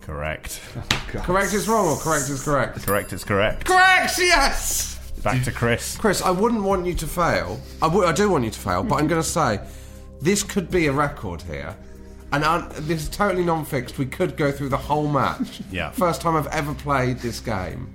Correct. 0.00 0.60
Correct 1.12 1.52
is 1.54 1.68
wrong 1.68 1.86
or 1.88 1.96
correct 1.96 2.28
is 2.28 2.42
correct? 2.42 2.84
Correct 2.84 3.12
is 3.12 3.22
correct. 3.24 3.64
Correct, 3.66 4.18
yes! 4.18 4.98
Back 5.22 5.44
to 5.44 5.52
Chris. 5.52 5.96
Chris, 5.96 6.20
I 6.22 6.30
wouldn't 6.30 6.62
want 6.64 6.86
you 6.86 6.94
to 6.94 7.06
fail. 7.06 7.60
I 7.80 7.86
would- 7.86 8.08
I 8.08 8.12
do 8.12 8.28
want 8.28 8.42
you 8.44 8.50
to 8.50 8.58
fail, 8.58 8.82
but 8.82 8.96
I'm 8.96 9.06
going 9.06 9.22
to 9.22 9.28
say 9.28 9.60
this 10.20 10.42
could 10.42 10.70
be 10.70 10.86
a 10.88 10.92
record 10.92 11.42
here. 11.42 11.76
And 12.32 12.44
un- 12.44 12.68
this 12.80 13.02
is 13.02 13.08
totally 13.10 13.44
non 13.44 13.64
fixed. 13.64 13.98
We 13.98 14.06
could 14.06 14.36
go 14.36 14.50
through 14.50 14.70
the 14.70 14.76
whole 14.76 15.08
match. 15.08 15.60
Yeah. 15.70 15.90
First 15.90 16.20
time 16.20 16.36
I've 16.36 16.46
ever 16.48 16.74
played 16.74 17.18
this 17.18 17.40
game. 17.40 17.92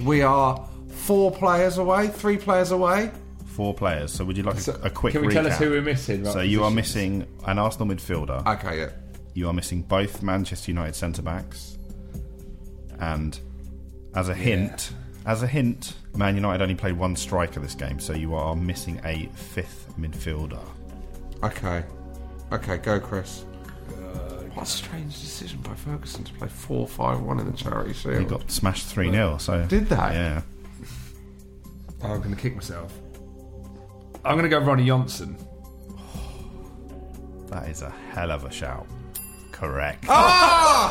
We 0.00 0.22
are 0.22 0.66
four 0.88 1.30
players 1.30 1.78
away, 1.78 2.08
three 2.08 2.36
players 2.36 2.70
away. 2.70 3.10
Four 3.46 3.72
players. 3.74 4.12
So 4.12 4.24
would 4.24 4.36
you 4.36 4.42
like 4.42 4.66
a, 4.66 4.72
a 4.82 4.90
quick 4.90 5.12
Can 5.12 5.22
we 5.22 5.28
recap? 5.28 5.32
tell 5.32 5.46
us 5.46 5.58
who 5.58 5.70
we're 5.70 5.80
missing? 5.82 6.24
So 6.26 6.40
you 6.40 6.62
are 6.64 6.70
missing 6.70 7.26
an 7.46 7.58
Arsenal 7.58 7.88
midfielder. 7.94 8.46
Okay, 8.58 8.80
yeah. 8.80 8.90
You 9.34 9.48
are 9.48 9.52
missing 9.54 9.82
both 9.82 10.22
Manchester 10.22 10.70
United 10.70 10.94
centre 10.94 11.22
backs. 11.22 11.78
And 12.98 13.38
as 14.14 14.28
a 14.28 14.34
hint, 14.34 14.92
as 15.26 15.42
a 15.42 15.46
hint, 15.46 15.94
Man 16.14 16.34
United 16.34 16.62
only 16.62 16.74
played 16.74 16.96
one 16.96 17.16
striker 17.16 17.60
this 17.60 17.74
game, 17.74 17.98
so 18.00 18.12
you 18.14 18.34
are 18.34 18.56
missing 18.56 19.00
a 19.04 19.28
fifth 19.34 19.92
midfielder. 19.98 20.62
Okay. 21.42 21.84
Okay, 22.52 22.78
go, 22.78 22.98
Chris. 23.00 23.44
Uh, 23.88 24.44
what 24.54 24.62
a 24.62 24.66
strange 24.66 25.20
decision 25.20 25.60
by 25.60 25.74
Ferguson 25.74 26.24
to 26.24 26.32
play 26.34 26.48
4 26.48 26.86
5 26.86 27.20
1 27.20 27.40
in 27.40 27.46
the 27.50 27.56
Charity 27.56 27.92
Shield. 27.92 28.18
He 28.18 28.24
got 28.24 28.50
smashed 28.50 28.86
3 28.86 29.10
0, 29.10 29.38
so. 29.38 29.64
Did 29.66 29.88
that? 29.88 30.14
Yeah. 30.14 30.42
Oh, 32.02 32.12
I'm 32.12 32.18
going 32.20 32.34
to 32.34 32.40
kick 32.40 32.54
myself. 32.54 32.92
I'm 34.24 34.36
going 34.36 34.42
to 34.42 34.48
go 34.48 34.58
Ronny 34.58 34.86
Johnsen. 34.86 35.36
That 37.48 37.68
is 37.68 37.82
a 37.82 37.90
hell 38.10 38.30
of 38.30 38.44
a 38.44 38.50
shout. 38.50 38.86
Correct. 39.52 40.04
Ah! 40.08 40.90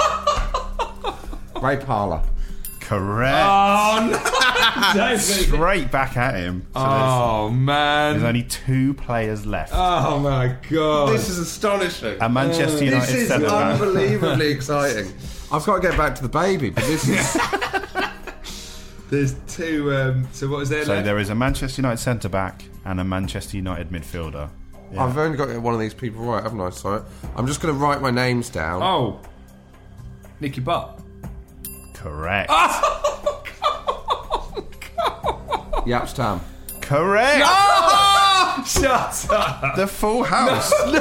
Ray 1.62 1.78
Parlour. 1.78 2.24
Correct. 2.80 3.46
Oh, 3.48 4.10
no! 4.12 4.35
David. 4.94 5.20
Straight 5.22 5.92
back 5.92 6.18
at 6.18 6.36
him. 6.36 6.62
So 6.74 6.82
oh, 6.82 7.48
there's, 7.50 7.60
man. 7.60 8.14
there's 8.14 8.24
only 8.24 8.44
two 8.44 8.94
players 8.96 9.46
left. 9.46 9.72
Oh, 9.76 10.20
my 10.20 10.56
God. 10.70 11.10
This 11.14 11.30
is 11.30 11.38
astonishing. 11.40 12.18
A 12.22 12.30
Manchester 12.30 12.84
United 12.84 13.02
This 13.08 13.16
is 13.16 13.28
centre 13.28 13.48
back. 13.48 13.80
unbelievably 13.82 14.48
exciting. 14.52 15.14
I've 15.52 15.66
got 15.66 15.76
to 15.82 15.82
get 15.88 15.98
back 15.98 16.16
to 16.16 16.22
the 16.24 16.30
baby, 16.30 16.70
but 16.70 16.84
this 16.86 17.08
is. 17.08 17.38
There's 19.10 19.36
two. 19.48 19.94
Um, 19.96 20.28
so 20.32 20.48
what 20.48 20.62
is 20.64 20.70
there 20.70 20.84
So 20.84 20.94
left? 20.94 21.06
there 21.06 21.20
is 21.20 21.30
a 21.30 21.36
Manchester 21.36 21.82
United 21.82 21.98
centre 22.02 22.28
back 22.30 22.66
and 22.86 23.00
a 23.00 23.04
Manchester 23.04 23.56
United 23.58 23.90
midfielder. 23.90 24.50
Yeah. 24.92 25.04
I've 25.06 25.18
only 25.18 25.38
got 25.38 25.50
one 25.62 25.74
of 25.76 25.80
these 25.80 25.94
people 25.94 26.24
right, 26.24 26.42
haven't 26.44 26.60
I? 26.60 26.72
So 26.72 27.06
I'm 27.36 27.46
just 27.48 27.62
going 27.62 27.74
to 27.74 27.80
write 27.80 28.02
my 28.02 28.10
names 28.12 28.50
down. 28.50 28.82
Oh. 28.82 29.20
Nicky 30.40 30.60
Butt. 30.62 31.00
Correct. 31.94 32.50
Jaap 35.86 36.08
Stam. 36.08 36.42
Correct. 36.82 37.46
Shut 38.68 39.28
up. 39.32 39.76
The 39.76 39.88
full 39.88 40.24
house. 40.24 40.72
No 40.86 40.92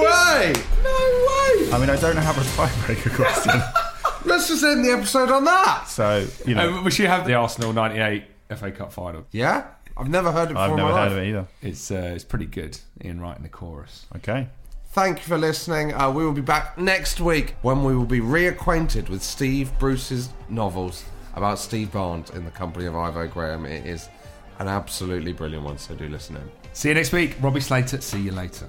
way! 0.00 0.52
No 0.82 0.90
way! 0.90 1.70
I 1.72 1.76
mean, 1.78 1.90
I 1.90 1.96
don't 2.00 2.16
have 2.16 2.36
a 2.38 2.40
tiebreaker 2.42 3.14
question. 3.14 3.52
Let's 4.24 4.48
just 4.48 4.64
end 4.64 4.84
the 4.84 4.90
episode 4.90 5.30
on 5.30 5.44
that. 5.44 5.84
So, 5.88 6.26
you 6.46 6.54
know, 6.54 6.78
Uh, 6.78 6.82
we 6.82 6.90
should 6.90 7.06
have 7.06 7.26
the 7.26 7.34
Arsenal 7.34 7.72
98 7.72 8.24
FA 8.56 8.70
Cup 8.72 8.92
final. 8.92 9.26
Yeah? 9.32 9.66
I've 9.96 10.08
never 10.08 10.32
heard 10.32 10.50
of 10.50 10.50
it 10.50 10.54
before 10.54 10.62
I've 10.64 10.70
in 10.70 10.76
never 10.76 10.88
my 10.92 10.98
heard 10.98 11.10
life. 11.10 11.12
of 11.12 11.18
it 11.18 11.28
either. 11.28 11.46
It's 11.62 11.90
uh, 11.90 12.12
it's 12.14 12.24
pretty 12.24 12.46
good. 12.46 12.78
Ian 13.04 13.20
writing 13.20 13.42
the 13.44 13.48
chorus. 13.48 14.06
Okay. 14.16 14.48
Thank 14.92 15.18
you 15.18 15.24
for 15.24 15.38
listening. 15.38 15.92
Uh, 15.94 16.10
we 16.10 16.24
will 16.24 16.32
be 16.32 16.40
back 16.40 16.78
next 16.78 17.20
week 17.20 17.54
when 17.62 17.84
we 17.84 17.94
will 17.96 18.06
be 18.06 18.20
reacquainted 18.20 19.08
with 19.08 19.22
Steve 19.22 19.72
Bruce's 19.78 20.30
novels 20.48 21.04
about 21.34 21.58
Steve 21.58 21.92
Barnes 21.92 22.30
in 22.30 22.44
the 22.44 22.50
company 22.50 22.86
of 22.86 22.96
Ivo 22.96 23.26
Graham. 23.28 23.66
It 23.66 23.84
is 23.86 24.08
an 24.58 24.68
absolutely 24.68 25.32
brilliant 25.32 25.64
one, 25.64 25.78
so 25.78 25.94
do 25.94 26.08
listen 26.08 26.36
in. 26.36 26.50
See 26.72 26.88
you 26.88 26.94
next 26.94 27.12
week. 27.12 27.36
Robbie 27.40 27.60
Slater. 27.60 28.00
See 28.00 28.20
you 28.20 28.32
later. 28.32 28.68